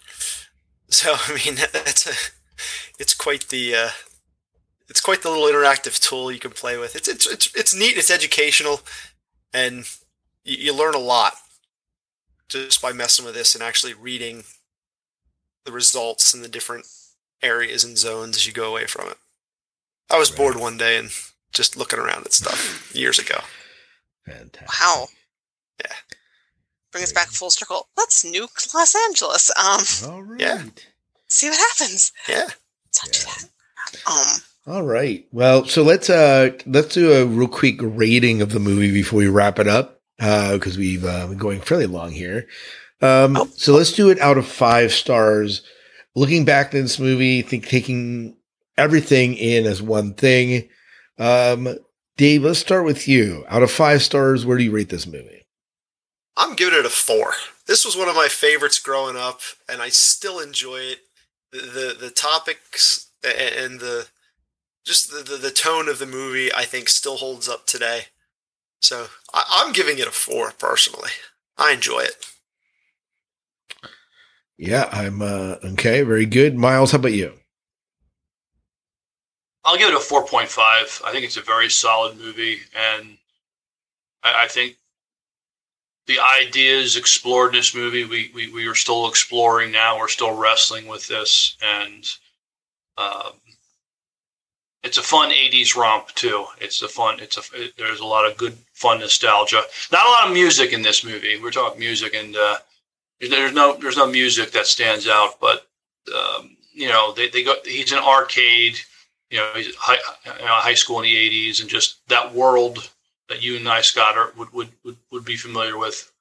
So 0.90 1.16
I 1.28 1.40
mean 1.46 1.56
that's 1.56 2.08
a 2.08 2.14
it's 3.00 3.14
quite 3.14 3.50
the 3.50 3.76
uh, 3.76 3.90
it's 4.88 5.02
quite 5.02 5.22
the 5.22 5.30
little 5.30 5.46
interactive 5.46 6.00
tool 6.00 6.32
you 6.32 6.40
can 6.40 6.52
play 6.52 6.78
with. 6.78 6.96
It's 6.96 7.08
it's 7.08 7.28
it's, 7.28 7.56
it's 7.56 7.76
neat. 7.76 7.98
It's 7.98 8.12
educational, 8.12 8.82
and 9.54 9.86
you, 10.44 10.58
you 10.58 10.74
learn 10.74 10.96
a 10.96 11.00
lot 11.00 11.34
just 12.48 12.82
by 12.82 12.94
messing 12.94 13.26
with 13.26 13.34
this 13.34 13.56
and 13.56 13.64
actually 13.64 13.94
reading 13.94 14.44
the 15.66 15.72
results 15.72 16.34
and 16.34 16.44
the 16.44 16.48
different 16.48 16.86
areas 17.42 17.84
and 17.84 17.98
zones 17.98 18.38
as 18.38 18.48
you 18.48 18.54
go 18.54 18.70
away 18.70 18.86
from 18.86 19.08
it. 19.10 19.18
I 20.10 20.20
was 20.20 20.30
right. 20.32 20.38
bored 20.38 20.56
one 20.56 20.78
day 20.78 20.98
and 20.98 21.10
just 21.52 21.76
looking 21.76 22.00
around 22.00 22.26
at 22.26 22.34
stuff 22.34 22.96
years 22.96 23.18
ago. 23.18 23.40
Fantastic. 24.26 24.70
Wow. 24.80 25.08
Yeah. 25.80 25.94
Bring 26.92 27.04
us 27.04 27.12
back 27.12 27.28
full 27.28 27.50
circle. 27.50 27.88
Let's 27.98 28.24
nuke 28.24 28.74
Los 28.74 28.96
Angeles. 29.08 29.52
Um. 29.58 30.12
All 30.12 30.24
right. 30.24 30.42
Yeah. 30.42 30.64
See 31.28 31.50
what 31.50 31.60
happens. 31.60 32.12
Yeah. 32.30 32.48
Let's 33.04 33.26
yeah. 33.26 34.12
Um. 34.12 34.42
All 34.68 34.84
right. 34.84 35.28
Well, 35.32 35.66
so 35.66 35.84
let's 35.84 36.10
uh 36.10 36.52
let's 36.66 36.94
do 36.94 37.14
a 37.14 37.26
real 37.26 37.48
quick 37.48 37.78
rating 37.82 38.42
of 38.42 38.52
the 38.52 38.60
movie 38.60 38.92
before 38.92 39.20
we 39.20 39.28
wrap 39.28 39.60
it 39.60 39.68
up 39.68 40.02
because 40.18 40.78
uh, 40.78 40.80
we've 40.80 41.06
uh, 41.06 41.28
been 41.28 41.38
going 41.38 41.62
fairly 41.62 41.86
long 41.86 42.12
here. 42.12 42.48
Um, 43.02 43.38
oh. 43.38 43.50
So 43.56 43.74
let's 43.74 43.92
do 43.92 44.10
it 44.10 44.20
out 44.20 44.38
of 44.38 44.48
five 44.48 44.92
stars. 44.92 45.62
Looking 46.16 46.46
back 46.46 46.68
at 46.68 46.72
this 46.72 46.98
movie, 46.98 47.42
think 47.42 47.68
taking 47.68 48.38
everything 48.78 49.36
in 49.36 49.66
as 49.66 49.82
one 49.82 50.14
thing. 50.14 50.70
Um, 51.20 51.78
Dave, 52.18 52.44
let's 52.44 52.60
start 52.60 52.86
with 52.86 53.08
you. 53.08 53.44
Out 53.50 53.64
of 53.64 53.72
five 53.72 54.02
stars, 54.02 54.46
where 54.46 54.58
do 54.58 54.64
you 54.64 54.72
rate 54.72 54.90
this 54.90 55.06
movie? 55.06 55.45
I'm 56.38 56.56
giving 56.56 56.78
it 56.78 56.86
a 56.86 56.90
four. 56.90 57.34
This 57.68 57.86
was 57.86 57.98
one 57.98 58.10
of 58.10 58.16
my 58.16 58.28
favorites 58.28 58.80
growing 58.80 59.16
up, 59.16 59.41
and 59.70 59.82
I 59.82 59.90
still 59.90 60.40
enjoy 60.40 60.78
it. 60.78 60.99
The 61.52 61.60
the, 61.60 61.98
the 61.99 62.10
topics 62.10 63.10
and 63.24 63.80
the 63.80 64.07
just 64.86 65.12
the, 65.12 65.24
the, 65.24 65.38
the 65.38 65.52
tone 65.52 65.88
of 65.88 65.99
the 65.99 66.06
movie, 66.06 66.53
I 66.53 66.64
think, 66.64 66.90
still 66.90 67.18
holds 67.18 67.49
up 67.49 67.66
today. 67.66 68.06
So 68.82 69.07
I, 69.34 69.45
I'm 69.49 69.74
giving 69.74 69.98
it 69.98 70.07
a 70.07 70.12
four 70.12 70.52
personally. 70.52 71.12
I 71.57 71.72
enjoy 71.72 72.02
it. 72.02 72.26
Yeah, 74.57 74.88
I'm 74.91 75.22
uh, 75.22 75.56
okay. 75.64 76.02
Very 76.03 76.26
good, 76.26 76.56
Miles. 76.56 76.91
How 76.91 76.99
about 76.99 77.14
you? 77.14 77.34
I'll 79.66 79.78
give 79.78 79.90
it 79.90 79.95
a 79.95 79.98
4.5. 79.98 81.03
I 81.03 81.12
think 81.12 81.26
it's 81.26 81.38
a 81.38 81.41
very 81.41 81.70
solid 81.70 82.18
movie, 82.18 82.60
and 82.76 83.18
I, 84.24 84.44
I 84.44 84.48
think 84.48 84.78
the 86.07 86.19
ideas 86.19 86.98
explored 86.98 87.53
in 87.53 87.60
this 87.60 87.76
movie 87.76 88.06
we, 88.06 88.32
we, 88.34 88.52
we 88.53 88.68
are 88.68 88.76
still 88.76 89.07
exploring 89.07 89.72
now 89.72 89.98
we're 89.98 90.07
still 90.07 90.36
wrestling 90.36 90.88
with 90.88 91.07
this 91.07 91.57
and 91.64 92.10
um, 92.98 93.34
it's 94.84 94.98
a 94.98 95.03
fun 95.03 95.32
80s 95.32 95.76
romp 95.76 96.10
too 96.10 96.45
it's 96.60 96.82
a 96.82 96.88
fun 96.88 97.19
it's 97.19 97.38
a 97.38 97.41
it, 97.56 97.73
there's 97.77 97.99
a 97.99 98.06
lot 98.06 98.30
of 98.30 98.38
good 98.38 98.57
fun 98.73 98.99
nostalgia 98.99 99.61
not 99.91 100.07
a 100.07 100.11
lot 100.11 100.27
of 100.27 100.34
music 100.34 100.73
in 100.73 100.82
this 100.82 101.03
movie 101.03 101.40
we're 101.41 101.52
talking 101.52 101.80
music 101.80 102.14
and 102.14 102.36
uh, 102.36 102.57
there's 103.19 103.53
no 103.53 103.77
there's 103.80 103.98
no 103.98 104.07
music 104.07 104.52
that 104.52 104.68
stands 104.68 105.07
out 105.07 105.40
but 105.40 105.68
um, 106.14 106.56
you 106.76 106.90
know, 106.90 107.14
they, 107.14 107.30
they 107.30 107.44
go. 107.44 107.56
He's 107.64 107.91
an 107.91 107.99
arcade. 107.99 108.77
You 109.32 109.40
know, 109.40 109.52
he's 109.56 109.73
high, 109.76 109.98
you 110.26 110.45
know, 110.45 110.53
high 110.53 110.73
school 110.73 110.98
in 110.98 111.03
the 111.03 111.15
'80s, 111.49 111.61
and 111.61 111.69
just 111.69 112.07
that 112.10 112.34
world 112.34 112.90
that 113.30 113.44
you 113.44 113.58
and 113.58 113.68
I, 113.68 113.82
Scott, 113.82 114.18
are, 114.18 114.32
would, 114.38 114.54
would 114.54 114.70
would 114.84 114.98
would 115.12 115.26
be 115.26 115.36
familiar 115.38 115.78
with. 115.78 116.12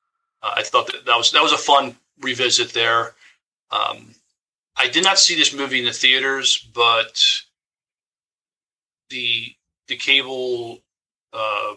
Uh, 0.42 0.54
I 0.56 0.62
thought 0.62 0.86
that, 0.86 1.04
that 1.06 1.16
was 1.16 1.32
that 1.32 1.42
was 1.42 1.52
a 1.52 1.58
fun 1.58 1.96
revisit 2.20 2.72
there. 2.72 3.14
Um, 3.70 4.14
I 4.76 4.88
did 4.88 5.04
not 5.04 5.18
see 5.18 5.34
this 5.34 5.54
movie 5.54 5.80
in 5.80 5.84
the 5.84 5.92
theaters, 5.92 6.58
but 6.74 7.22
the 9.10 9.54
the 9.88 9.96
cable, 9.96 10.80
uh, 11.32 11.74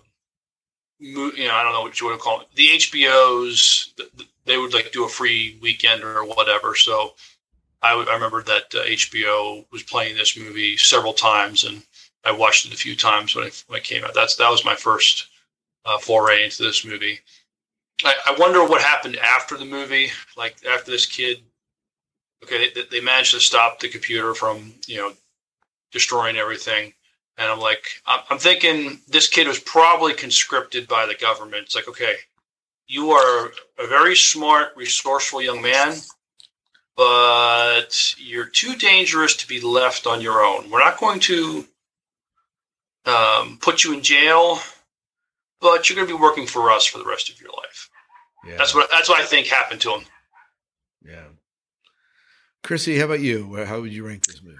mo- 0.99 1.32
you 1.36 1.48
know, 1.48 1.54
I 1.54 1.64
don't 1.64 1.74
know 1.74 1.82
what 1.82 1.99
you 1.99 2.08
want 2.08 2.20
to 2.20 2.24
call 2.24 2.41
it. 2.41 2.48
The 2.56 2.68
HBOs, 2.70 3.90
they 4.45 4.58
would 4.58 4.74
like 4.74 4.91
do 4.91 5.06
a 5.06 5.10
free 5.10 5.58
weekend 5.62 6.04
or 6.04 6.24
whatever. 6.24 6.74
So 6.76 7.14
I, 7.82 7.94
I 7.94 8.14
remember 8.14 8.41
that 8.44 8.74
uh, 8.74 8.84
HBO 8.86 9.66
was 9.72 9.84
playing 9.84 10.16
this 10.16 10.38
movie 10.38 10.78
several 10.78 11.14
times, 11.14 11.64
and 11.64 11.84
I 12.23 12.31
watched 12.31 12.65
it 12.65 12.73
a 12.73 12.77
few 12.77 12.95
times 12.95 13.35
when 13.35 13.48
it, 13.48 13.64
when 13.68 13.80
it 13.80 13.84
came 13.84 14.03
out. 14.03 14.14
That's 14.14 14.35
that 14.35 14.49
was 14.49 14.65
my 14.65 14.76
first 14.76 15.27
uh, 15.85 15.98
foray 15.98 16.44
into 16.45 16.64
this 16.64 16.85
movie. 16.85 17.19
I, 18.03 18.14
I 18.27 18.35
wonder 18.38 18.64
what 18.64 18.81
happened 18.81 19.18
after 19.18 19.57
the 19.57 19.65
movie, 19.65 20.11
like 20.35 20.57
after 20.69 20.91
this 20.91 21.06
kid. 21.06 21.39
Okay, 22.44 22.69
they, 22.73 22.84
they 22.91 23.02
managed 23.02 23.34
to 23.34 23.39
stop 23.39 23.80
the 23.80 23.89
computer 23.89 24.34
from 24.34 24.73
you 24.88 24.98
know 24.98 25.14
destroying 25.91 26.38
everything, 26.38 26.94
and 27.38 27.49
I'm 27.49 27.60
like, 27.60 27.84
I'm, 28.06 28.19
I'm 28.30 28.38
thinking 28.38 28.99
this 29.07 29.27
kid 29.27 29.48
was 29.48 29.60
probably 29.60 30.14
conscripted 30.14 30.88
by 30.88 31.06
the 31.06 31.15
government. 31.15 31.64
It's 31.64 31.76
like, 31.76 31.88
okay, 31.88 32.15
you 32.88 33.11
are 33.11 33.52
a 33.80 33.88
very 33.88 34.15
smart, 34.15 34.69
resourceful 34.76 35.41
young 35.41 35.61
man, 35.61 35.95
but 36.95 38.15
you're 38.18 38.45
too 38.45 38.76
dangerous 38.76 39.35
to 39.38 39.48
be 39.48 39.61
left 39.61 40.07
on 40.07 40.22
your 40.22 40.41
own. 40.44 40.69
We're 40.69 40.84
not 40.84 40.99
going 40.99 41.19
to 41.22 41.65
um, 43.09 43.57
put 43.61 43.84
you 43.84 43.93
in 43.93 44.01
jail, 44.01 44.59
but 45.61 45.89
you're 45.89 45.95
going 45.95 46.07
to 46.07 46.13
be 46.13 46.21
working 46.21 46.47
for 46.47 46.71
us 46.71 46.85
for 46.85 46.97
the 46.97 47.05
rest 47.05 47.29
of 47.29 47.39
your 47.41 47.51
life. 47.51 47.89
Yeah. 48.45 48.57
That's 48.57 48.73
what 48.73 48.89
that's 48.91 49.09
what 49.09 49.19
I 49.19 49.25
think 49.25 49.47
happened 49.47 49.81
to 49.81 49.91
him. 49.91 50.01
Yeah. 51.03 51.25
Chrissy, 52.63 52.97
how 52.97 53.05
about 53.05 53.21
you? 53.21 53.55
How 53.65 53.81
would 53.81 53.93
you 53.93 54.05
rank 54.05 54.25
this 54.25 54.41
movie? 54.43 54.57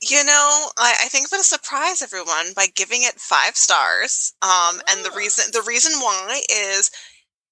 You 0.00 0.22
know, 0.24 0.68
I, 0.78 0.94
I 1.02 1.08
think 1.08 1.26
I'm 1.26 1.30
going 1.30 1.42
to 1.42 1.48
surprise 1.48 2.02
everyone 2.02 2.52
by 2.54 2.66
giving 2.74 3.02
it 3.02 3.18
five 3.18 3.56
stars. 3.56 4.32
Um, 4.42 4.80
and 4.88 5.04
the 5.04 5.10
reason 5.16 5.46
the 5.52 5.64
reason 5.66 5.92
why 6.00 6.42
is 6.48 6.90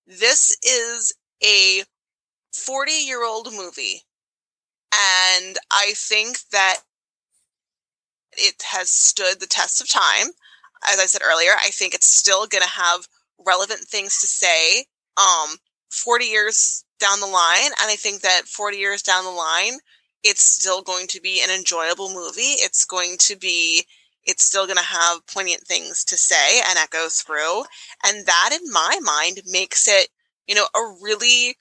this 0.07 0.57
is 0.63 1.13
a 1.45 1.83
40 2.53 2.93
year 2.93 3.25
old 3.25 3.53
movie, 3.53 4.03
and 4.93 5.57
I 5.73 5.93
think 5.97 6.39
that 6.53 6.79
it 8.39 8.63
has 8.71 8.91
stood 8.91 9.41
the 9.41 9.47
test 9.47 9.81
of 9.81 9.89
time. 9.89 10.29
As 10.87 11.01
I 11.01 11.07
said 11.07 11.23
earlier, 11.25 11.53
I 11.53 11.71
think 11.71 11.95
it's 11.95 12.07
still 12.07 12.47
going 12.47 12.63
to 12.63 12.69
have 12.69 13.09
relevant 13.45 13.81
things 13.81 14.21
to 14.21 14.27
say. 14.27 14.87
Um, 15.17 15.57
40 15.91 16.27
years 16.27 16.85
down 16.99 17.21
the 17.21 17.27
line, 17.27 17.73
and 17.81 17.91
I 17.91 17.97
think 17.97 18.21
that 18.23 18.43
40 18.47 18.77
years 18.77 19.03
down 19.03 19.25
the 19.25 19.31
line, 19.31 19.79
it's 20.23 20.43
still 20.43 20.83
going 20.83 21.07
to 21.09 21.21
be 21.21 21.41
an 21.43 21.51
enjoyable 21.51 22.13
movie. 22.13 22.57
It's 22.59 22.85
going 22.85 23.17
to 23.21 23.37
be, 23.37 23.85
it's 24.25 24.45
still 24.45 24.67
going 24.67 24.79
to 24.79 24.83
have 24.83 25.27
poignant 25.27 25.63
things 25.63 26.05
to 26.05 26.17
say 26.17 26.61
and 26.69 26.79
echo 26.79 27.09
through. 27.09 27.63
And 28.05 28.27
that, 28.27 28.51
in 28.53 28.71
my 28.73 28.99
mind, 29.03 29.43
makes 29.47 29.87
it, 29.89 30.09
you 30.47 30.55
know, 30.55 30.67
a 30.75 30.97
really, 31.03 31.57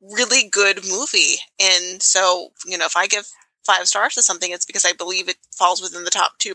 really 0.00 0.48
good 0.48 0.86
movie. 0.88 1.36
And 1.60 2.02
so, 2.02 2.50
you 2.66 2.78
know, 2.78 2.86
if 2.86 2.96
I 2.96 3.06
give 3.06 3.28
five 3.68 3.86
stars 3.86 4.14
to 4.14 4.22
something, 4.22 4.50
it's 4.50 4.66
because 4.66 4.84
I 4.84 4.92
believe 4.92 5.28
it 5.28 5.36
falls 5.52 5.82
within 5.82 6.04
the 6.04 6.10
top 6.10 6.38
2% 6.38 6.52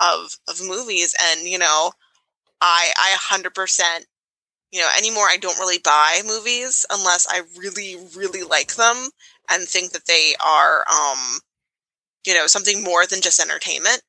of, 0.00 0.36
of 0.48 0.60
movies. 0.66 1.14
And, 1.30 1.48
you 1.48 1.58
know, 1.58 1.92
I, 2.60 2.92
I 2.96 3.16
100% 3.30 4.06
you 4.72 4.80
know, 4.80 4.88
anymore 4.98 5.24
I 5.24 5.36
don't 5.36 5.58
really 5.58 5.78
buy 5.78 6.20
movies 6.26 6.84
unless 6.90 7.26
I 7.28 7.42
really, 7.56 7.96
really 8.16 8.42
like 8.42 8.74
them 8.74 9.08
and 9.50 9.66
think 9.66 9.92
that 9.92 10.06
they 10.06 10.34
are, 10.44 10.84
um, 10.90 11.38
you 12.26 12.34
know, 12.34 12.46
something 12.46 12.82
more 12.82 13.06
than 13.06 13.20
just 13.20 13.40
entertainment. 13.40 14.02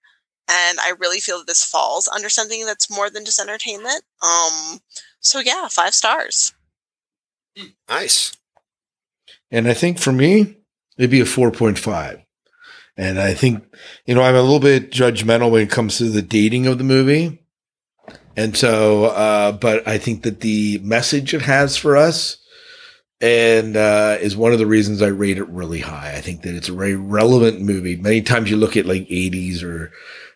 And 0.49 0.79
I 0.79 0.93
really 0.99 1.19
feel 1.19 1.37
that 1.39 1.47
this 1.47 1.63
falls 1.63 2.07
under 2.07 2.29
something 2.29 2.65
that's 2.65 2.89
more 2.89 3.09
than 3.09 3.25
just 3.25 3.39
entertainment. 3.39 4.01
Um, 4.21 4.79
so 5.19 5.39
yeah, 5.39 5.67
five 5.69 5.93
stars. 5.93 6.53
Nice. 7.89 8.35
And 9.51 9.67
I 9.67 9.73
think 9.73 9.99
for 9.99 10.11
me, 10.11 10.57
it'd 10.97 11.11
be 11.11 11.21
a 11.21 11.25
4.5. 11.25 12.23
And 12.97 13.19
I 13.19 13.33
think, 13.33 13.63
you 14.05 14.15
know, 14.15 14.23
I'm 14.23 14.35
a 14.35 14.41
little 14.41 14.59
bit 14.59 14.91
judgmental 14.91 15.51
when 15.51 15.61
it 15.61 15.69
comes 15.69 15.97
to 15.97 16.05
the 16.05 16.21
dating 16.21 16.65
of 16.65 16.77
the 16.77 16.83
movie. 16.83 17.43
And 18.35 18.57
so, 18.57 19.05
uh, 19.05 19.51
but 19.51 19.87
I 19.87 19.97
think 19.97 20.23
that 20.23 20.41
the 20.41 20.79
message 20.83 21.33
it 21.33 21.41
has 21.43 21.77
for 21.77 21.95
us 21.95 22.37
and 23.19 23.75
uh, 23.75 24.17
is 24.19 24.37
one 24.37 24.53
of 24.53 24.59
the 24.59 24.67
reasons 24.67 25.01
I 25.01 25.07
rate 25.07 25.37
it 25.37 25.47
really 25.49 25.79
high. 25.79 26.15
I 26.15 26.21
think 26.21 26.43
that 26.43 26.55
it's 26.55 26.69
a 26.69 26.73
very 26.73 26.95
relevant 26.95 27.61
movie. 27.61 27.95
Many 27.95 28.21
times 28.21 28.49
you 28.49 28.57
look 28.57 28.77
at 28.77 28.85
like 28.85 29.07
80s 29.07 29.63
or 29.63 29.91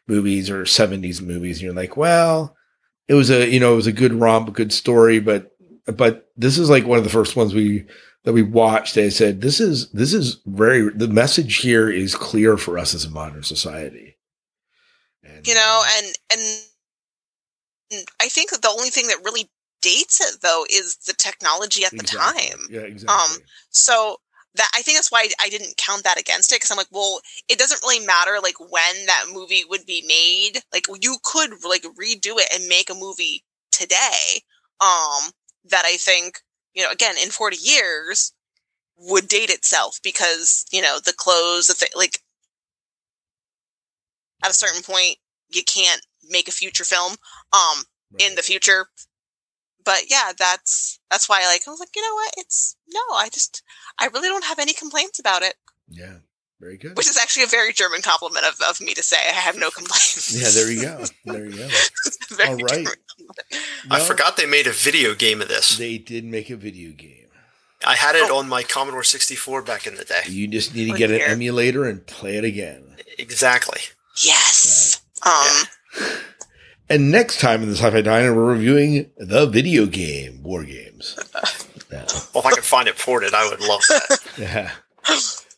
movies 0.08 0.50
or 0.50 0.64
70s 0.64 1.22
movies, 1.22 1.58
and 1.58 1.66
you're 1.66 1.74
like, 1.74 1.96
well, 1.96 2.56
it 3.08 3.14
was 3.14 3.30
a 3.30 3.48
you 3.50 3.60
know 3.60 3.74
it 3.74 3.78
was 3.78 3.88
a 3.88 3.92
good 3.92 4.14
romp, 4.14 4.50
a 4.50 4.52
good 4.52 4.74
story, 4.74 5.20
but 5.20 5.56
but 5.86 6.30
this 6.38 6.58
is 6.58 6.70
like 6.70 6.86
one 6.86 6.98
of 6.98 7.04
the 7.04 7.10
first 7.10 7.36
ones 7.36 7.54
we 7.54 7.86
that 8.24 8.34
we 8.34 8.42
watched. 8.42 8.96
They 8.96 9.10
said 9.10 9.42
this 9.42 9.60
is 9.60 9.90
this 9.92 10.14
is 10.14 10.42
very 10.46 10.90
the 10.90 11.08
message 11.08 11.58
here 11.58 11.90
is 11.90 12.16
clear 12.16 12.58
for 12.58 12.78
us 12.78 12.94
as 12.94 13.06
a 13.06 13.10
modern 13.10 13.44
society. 13.44 14.18
And, 15.24 15.48
you 15.48 15.56
know, 15.56 15.84
and 15.98 16.16
and 16.32 18.04
I 18.22 18.28
think 18.30 18.52
that 18.52 18.62
the 18.62 18.70
only 18.70 18.90
thing 18.90 19.08
that 19.08 19.24
really 19.24 19.50
dates 19.82 20.22
it 20.22 20.42
though 20.42 20.66
is 20.70 20.98
the 21.08 21.14
technology 21.14 21.84
at 21.84 21.94
exactly. 21.94 22.44
the 22.44 22.50
time. 22.50 22.68
Yeah, 22.70 22.82
exactly. 22.82 23.36
Um, 23.38 23.42
so 23.70 24.18
that 24.56 24.70
I 24.76 24.82
think 24.82 24.98
that's 24.98 25.12
why 25.12 25.28
I 25.40 25.50
didn't 25.50 25.78
count 25.78 26.04
that 26.04 26.20
against 26.20 26.52
it 26.52 26.56
because 26.56 26.72
I'm 26.72 26.78
like, 26.78 26.92
well, 26.92 27.22
it 27.48 27.58
doesn't 27.58 27.82
really 27.84 28.06
matter 28.06 28.40
like 28.42 28.60
when 28.60 29.06
that 29.08 29.26
movie 29.32 29.64
would 29.70 29.86
be 29.86 30.04
made. 30.08 30.62
Like 30.74 30.86
you 31.02 31.18
could 31.24 31.52
like 31.68 31.84
redo 31.84 32.38
it 32.38 32.54
and 32.54 32.68
make 32.68 32.90
a 32.90 32.96
movie 32.96 33.44
today. 33.72 34.42
Um, 34.82 35.32
that 35.66 35.84
I 35.86 35.96
think 35.98 36.40
you 36.74 36.84
know 36.84 36.92
again 36.92 37.16
in 37.22 37.30
40 37.30 37.58
years 37.58 38.34
would 38.98 39.28
date 39.28 39.50
itself 39.50 40.00
because 40.04 40.66
you 40.72 40.82
know 40.82 41.00
the 41.04 41.14
clothes, 41.14 41.68
the 41.68 41.74
th- 41.74 41.92
like 41.96 42.20
at 44.44 44.52
a 44.52 44.54
certain 44.54 44.82
point 44.84 45.18
you 45.50 45.64
can't 45.64 46.06
make 46.30 46.48
a 46.48 46.52
future 46.52 46.84
film 46.84 47.14
um 47.54 47.84
right. 48.12 48.30
in 48.30 48.36
the 48.36 48.42
future 48.42 48.88
but 49.84 50.10
yeah, 50.10 50.32
that's 50.38 51.00
that's 51.10 51.28
why 51.28 51.42
I 51.42 51.48
like 51.48 51.62
I 51.68 51.72
was 51.72 51.80
like, 51.80 51.96
you 51.96 52.02
know 52.02 52.16
what? 52.16 52.34
It's 52.38 52.76
no, 52.88 53.00
I 53.16 53.30
just 53.30 53.64
I 54.00 54.08
really 54.08 54.28
don't 54.28 54.46
have 54.46 54.60
any 54.60 54.74
complaints 54.74 55.20
about 55.20 55.42
it. 55.42 55.56
Yeah. 55.88 56.18
Very 56.62 56.78
good. 56.78 56.96
Which 56.96 57.10
is 57.10 57.18
actually 57.18 57.44
a 57.44 57.48
very 57.48 57.74
German 57.74 58.04
compliment 58.04 58.46
of, 58.46 58.56
of 58.70 58.80
me 58.80 58.94
to 58.94 59.02
say. 59.02 59.18
I 59.18 59.32
have 59.32 59.58
no 59.58 59.72
complaints. 59.72 60.40
yeah, 60.40 60.50
there 60.50 60.72
you 60.72 60.82
go. 60.84 61.04
There 61.26 61.46
you 61.46 61.58
go. 61.58 61.68
All 62.48 62.56
right. 62.56 62.88
I 63.90 64.00
forgot 64.00 64.38
they 64.38 64.46
made 64.46 64.68
a 64.68 64.72
video 64.72 65.16
game 65.16 65.42
of 65.42 65.48
this. 65.48 65.78
They 65.78 65.98
did 65.98 66.24
make 66.24 66.52
a 66.52 66.56
video 66.56 66.92
game. 66.92 67.30
I 67.84 67.96
had 67.96 68.16
it 68.16 68.30
oh. 68.30 68.38
on 68.38 68.48
my 68.48 68.62
Commodore 68.62 69.04
64 69.04 69.64
back 69.64 69.88
in 69.88 69.96
the 69.96 70.06
day. 70.06 70.22
You 70.28 70.48
just 70.48 70.76
need 70.76 70.92
to 70.92 70.98
get 70.98 71.10
an 71.10 71.22
emulator 71.22 71.86
and 71.86 72.06
play 72.06 72.38
it 72.38 72.44
again. 72.44 72.96
Exactly. 73.18 73.82
Yes. 74.24 75.02
Um 75.26 75.68
yeah. 76.00 76.18
And 76.90 77.10
next 77.10 77.40
time 77.40 77.64
in 77.64 77.70
the 77.70 77.76
Sci-Fi 77.76 78.02
Diner, 78.02 78.36
we're 78.36 78.54
reviewing 78.54 79.10
the 79.18 79.48
video 79.48 79.88
game 79.88 80.44
War 80.44 80.64
Games. 80.64 81.18
Yeah. 81.92 82.06
Well, 82.34 82.42
if 82.42 82.46
I 82.46 82.52
could 82.52 82.64
find 82.64 82.88
it 82.88 82.98
ported, 82.98 83.34
I 83.34 83.50
would 83.50 83.60
love 83.60 83.82
that. 83.90 84.20
yeah. 84.38 84.72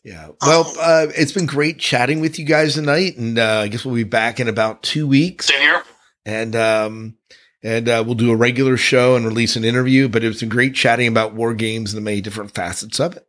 Yeah. 0.03 0.29
Well, 0.41 0.73
uh, 0.79 1.07
it's 1.15 1.31
been 1.31 1.45
great 1.45 1.79
chatting 1.79 2.19
with 2.19 2.37
you 2.37 2.45
guys 2.45 2.73
tonight, 2.73 3.17
and 3.17 3.39
uh, 3.39 3.61
I 3.63 3.67
guess 3.69 3.85
we'll 3.85 3.95
be 3.95 4.03
back 4.03 4.39
in 4.39 4.49
about 4.49 4.83
two 4.83 5.07
weeks. 5.07 5.47
Same 5.47 5.61
here. 5.61 5.83
And 6.25 6.55
um, 6.55 7.17
and 7.63 7.87
uh, 7.87 8.03
we'll 8.05 8.15
do 8.15 8.31
a 8.31 8.35
regular 8.35 8.75
show 8.75 9.15
and 9.15 9.25
release 9.25 9.55
an 9.55 9.63
interview. 9.63 10.09
But 10.09 10.23
it's 10.23 10.41
been 10.41 10.49
great 10.49 10.75
chatting 10.75 11.07
about 11.07 11.33
war 11.33 11.53
games 11.53 11.93
and 11.93 11.97
the 12.01 12.03
many 12.03 12.19
different 12.19 12.51
facets 12.51 12.99
of 12.99 13.15
it. 13.15 13.25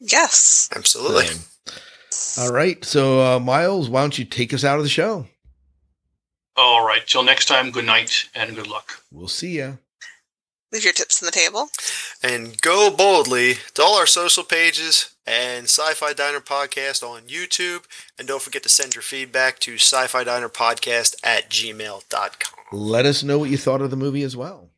Yes, 0.00 0.68
absolutely. 0.74 1.28
Um, 1.28 1.38
all 2.38 2.52
right. 2.52 2.84
So, 2.84 3.20
uh, 3.20 3.38
Miles, 3.38 3.88
why 3.88 4.00
don't 4.00 4.18
you 4.18 4.24
take 4.24 4.52
us 4.52 4.64
out 4.64 4.78
of 4.78 4.84
the 4.84 4.90
show? 4.90 5.26
All 6.56 6.84
right. 6.84 7.06
Till 7.06 7.22
next 7.22 7.46
time, 7.46 7.70
good 7.70 7.86
night 7.86 8.28
and 8.34 8.56
good 8.56 8.66
luck. 8.66 9.04
We'll 9.12 9.28
see 9.28 9.58
ya. 9.58 9.74
Leave 10.72 10.84
your 10.84 10.92
tips 10.92 11.22
on 11.22 11.26
the 11.26 11.32
table. 11.32 11.68
And 12.22 12.60
go 12.60 12.90
boldly 12.90 13.54
to 13.74 13.82
all 13.82 13.96
our 13.96 14.06
social 14.06 14.42
pages 14.42 15.11
and 15.26 15.64
Sci 15.64 15.94
Fi 15.94 16.12
Diner 16.12 16.40
Podcast 16.40 17.02
on 17.02 17.22
YouTube. 17.22 17.84
And 18.18 18.26
don't 18.26 18.42
forget 18.42 18.62
to 18.64 18.68
send 18.68 18.94
your 18.94 19.02
feedback 19.02 19.58
to 19.60 19.74
sci 19.74 20.06
fi 20.06 20.24
diner 20.24 20.48
podcast 20.48 21.14
at 21.22 21.48
gmail.com. 21.50 22.58
Let 22.72 23.06
us 23.06 23.22
know 23.22 23.38
what 23.38 23.50
you 23.50 23.58
thought 23.58 23.82
of 23.82 23.90
the 23.90 23.96
movie 23.96 24.22
as 24.22 24.36
well. 24.36 24.71